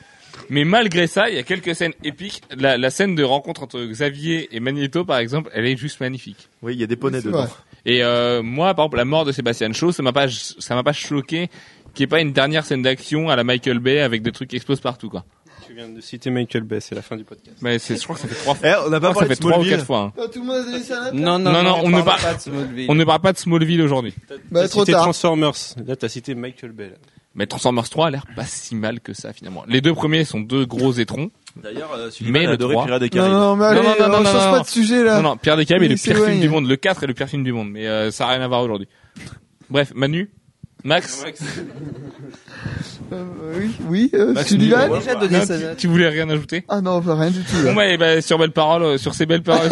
Mais 0.49 0.63
malgré 0.65 1.07
ça, 1.07 1.29
il 1.29 1.35
y 1.35 1.39
a 1.39 1.43
quelques 1.43 1.73
scènes 1.75 1.93
épiques. 2.03 2.41
La, 2.57 2.77
la 2.77 2.89
scène 2.89 3.15
de 3.15 3.23
rencontre 3.23 3.63
entre 3.63 3.83
Xavier 3.83 4.49
et 4.55 4.59
Magneto, 4.59 5.05
par 5.05 5.17
exemple, 5.17 5.49
elle 5.53 5.65
est 5.65 5.77
juste 5.77 5.99
magnifique. 5.99 6.49
Oui, 6.61 6.73
il 6.73 6.79
y 6.79 6.83
a 6.83 6.87
des 6.87 6.95
poneys 6.95 7.21
dedans. 7.21 7.45
vrai. 7.45 7.49
Et 7.85 8.03
euh, 8.03 8.41
moi, 8.43 8.73
par 8.73 8.85
exemple, 8.85 8.97
la 8.97 9.05
mort 9.05 9.25
de 9.25 9.31
Sébastien 9.31 9.71
Shaw, 9.73 9.91
ça 9.91 10.03
m'a 10.03 10.13
pas, 10.13 10.27
ça 10.29 10.75
m'a 10.75 10.83
pas 10.83 10.93
choqué 10.93 11.49
qu'il 11.93 12.03
n'y 12.03 12.05
ait 12.05 12.07
pas 12.07 12.21
une 12.21 12.31
dernière 12.33 12.65
scène 12.65 12.81
d'action 12.81 13.29
à 13.29 13.35
la 13.35 13.43
Michael 13.43 13.79
Bay 13.79 13.99
avec 14.01 14.21
des 14.21 14.31
trucs 14.31 14.49
qui 14.49 14.55
explosent 14.55 14.79
partout, 14.81 15.09
quoi. 15.09 15.25
Tu 15.67 15.73
viens 15.75 15.87
de 15.87 16.01
citer 16.01 16.29
Michael 16.29 16.63
Bay, 16.63 16.79
c'est 16.81 16.93
la 16.95 17.01
fin 17.01 17.15
du 17.15 17.23
podcast. 17.23 17.57
Mais 17.61 17.79
c'est, 17.79 17.95
je 17.95 18.03
crois 18.03 18.15
que 18.15 18.21
ça 18.21 18.27
fait 18.27 18.35
trois 18.35 18.53
fois. 18.55 18.67
Eh, 18.69 18.73
on 18.85 18.89
n'a 18.89 18.99
pas 18.99 19.13
parlé 19.13 19.29
ça 19.29 19.35
fait 19.35 19.39
trois 19.39 19.51
ou 19.51 19.53
Smallville. 19.63 19.71
quatre 19.71 19.85
fois. 19.85 20.13
hein. 20.17 20.27
Tout 20.33 20.39
le 20.41 20.45
monde 20.45 20.55
a 20.57 20.63
donné 20.63 20.79
sa 20.79 21.01
note 21.05 21.13
Non, 21.13 21.39
non, 21.39 21.51
Non, 21.51 21.63
non, 21.63 21.81
on 21.83 21.89
ne 21.89 22.01
parle 22.01 22.21
pas 22.21 22.33
de 22.33 22.39
Smallville. 22.41 22.85
On 22.89 22.95
ne 22.95 23.03
parle 23.05 23.21
pas 23.21 23.31
de 23.33 23.37
Smallville 23.37 23.81
aujourd'hui. 23.81 24.13
Bah, 24.51 24.61
T'as 24.63 24.67
trop 24.67 24.81
cité 24.81 24.91
tard. 24.91 25.03
Transformers. 25.03 25.53
Là, 25.85 25.95
t'as 25.95 26.09
cité 26.09 26.35
Michael 26.35 26.71
Bay. 26.73 26.89
là. 26.89 26.95
Mais 27.35 27.47
Transformers 27.47 27.89
3 27.89 28.07
a 28.07 28.11
l'air 28.11 28.25
pas 28.35 28.45
si 28.45 28.75
mal 28.75 28.99
que 28.99 29.13
ça, 29.13 29.33
finalement. 29.33 29.63
Les 29.67 29.81
deux 29.81 29.93
premiers 29.93 30.23
sont 30.23 30.39
deux 30.39 30.65
gros 30.65 30.91
étrons. 30.93 31.31
D'ailleurs, 31.55 31.91
euh, 31.97 32.09
Mais 32.21 32.43
le 32.43 32.49
a 32.49 32.53
adoré 32.53 32.73
3. 32.73 32.85
Pirates 32.85 33.01
des 33.01 33.09
Non, 33.09 33.11
Caraïbes. 33.15 33.33
non, 33.33 33.55
mais 33.55 33.65
allez, 33.65 33.81
non, 33.81 33.83
non, 33.83 33.95
non, 33.97 34.05
on 34.05 34.07
non, 34.19 34.25
change 34.25 34.33
non, 34.33 34.51
pas 34.51 34.57
non. 34.57 34.61
de 34.61 34.67
sujet, 34.67 35.03
là. 35.03 35.15
Non, 35.17 35.29
non, 35.29 35.37
Pierre 35.37 35.57
des 35.57 35.65
Caraïbes 35.65 35.91
est 35.91 35.95
le 35.95 35.95
pire 35.95 36.25
film 36.25 36.39
du 36.39 36.49
monde. 36.49 36.67
Le 36.67 36.75
4 36.75 37.03
est 37.03 37.07
le 37.07 37.13
pire 37.13 37.27
film 37.27 37.43
du 37.43 37.51
monde. 37.53 37.69
Mais 37.71 37.87
euh, 37.87 38.11
ça 38.11 38.25
n'a 38.25 38.31
rien 38.33 38.41
à 38.41 38.47
voir 38.47 38.61
aujourd'hui. 38.63 38.87
Bref, 39.69 39.91
Manu, 39.95 40.29
Max, 40.83 41.23
Euh, 43.11 43.23
oui, 43.57 43.71
oui, 43.87 44.09
euh, 44.15 44.33
Max 44.33 44.49
Sullivan. 44.49 44.87
Newell. 44.87 44.99
déjà 44.99 45.15
donné 45.15 45.37
non, 45.37 45.45
sa 45.45 45.57
tu, 45.57 45.63
note. 45.63 45.77
tu 45.77 45.87
voulais 45.87 46.09
rien 46.09 46.29
ajouter 46.29 46.63
Ah 46.67 46.81
non, 46.81 47.01
pas 47.01 47.15
rien 47.15 47.29
du 47.31 47.41
tout. 47.43 47.55
Bon 47.61 47.69
là. 47.69 47.73
bah, 47.75 47.87
eh 47.87 47.97
ben, 47.97 48.21
sur 48.21 48.37
belles 48.39 48.51
paroles, 48.51 48.83
euh, 48.83 48.97
sur 48.97 49.13
ces 49.13 49.25
belles 49.25 49.43
paroles, 49.43 49.69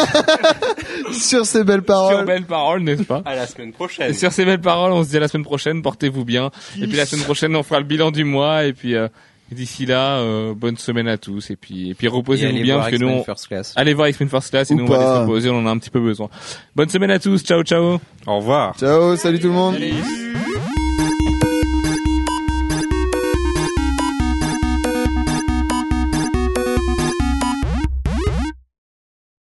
Sur 1.11 1.45
ces 1.45 1.63
belles 1.63 1.79
sur 1.79 1.85
paroles. 1.85 2.25
belles 2.25 2.45
paroles, 2.45 2.81
n'est-ce 2.83 3.03
pas 3.03 3.21
À 3.25 3.35
la 3.35 3.47
semaine 3.47 3.69
Et 3.69 3.73
prochaine. 3.73 4.13
sur 4.13 4.31
ces 4.31 4.45
belles 4.45 4.61
paroles, 4.61 4.91
on 4.91 5.03
se 5.03 5.09
dit 5.09 5.17
à 5.17 5.19
la 5.21 5.27
semaine 5.27 5.43
prochaine, 5.43 5.81
portez-vous 5.81 6.23
bien. 6.23 6.51
Et 6.79 6.87
puis 6.87 6.95
la 6.97 7.05
semaine 7.05 7.25
prochaine, 7.25 7.55
on 7.55 7.63
fera 7.63 7.79
le 7.79 7.85
bilan 7.85 8.11
du 8.11 8.23
mois. 8.23 8.65
Et 8.65 8.73
puis 8.73 8.95
euh, 8.95 9.07
d'ici 9.51 9.85
là, 9.85 10.17
euh, 10.19 10.53
bonne 10.55 10.77
semaine 10.77 11.07
à 11.07 11.17
tous. 11.17 11.49
Et 11.49 11.55
puis 11.55 11.89
et 11.89 11.93
puis 11.95 12.07
Et 12.07 12.09
reposez-vous 12.09 12.53
allez 12.53 12.61
bien 12.63 12.75
voir 12.75 12.85
parce 12.87 12.97
que 12.97 13.01
nous, 13.01 13.07
X-Men 13.09 13.21
on- 13.21 13.25
First 13.25 13.47
Class. 13.47 13.73
allez 13.75 13.93
voir 13.93 14.07
X-Men 14.09 14.29
First 14.29 14.49
Class 14.51 14.69
et 14.71 14.73
Ou 14.75 14.77
nous 14.77 14.83
on 14.85 14.87
va 14.89 14.95
aller 14.97 15.05
pas. 15.05 15.15
se 15.15 15.21
reposer. 15.21 15.49
On 15.49 15.57
en 15.57 15.65
a 15.67 15.71
un 15.71 15.77
petit 15.79 15.89
peu 15.89 15.99
besoin. 15.99 16.29
Bonne 16.75 16.89
semaine 16.89 17.11
à 17.11 17.19
tous. 17.19 17.43
Ciao 17.43 17.63
ciao. 17.63 17.99
Au 18.27 18.37
revoir. 18.37 18.77
Ciao, 18.77 19.15
salut 19.17 19.39
tout 19.39 19.47
le 19.47 19.53
monde. 19.53 19.75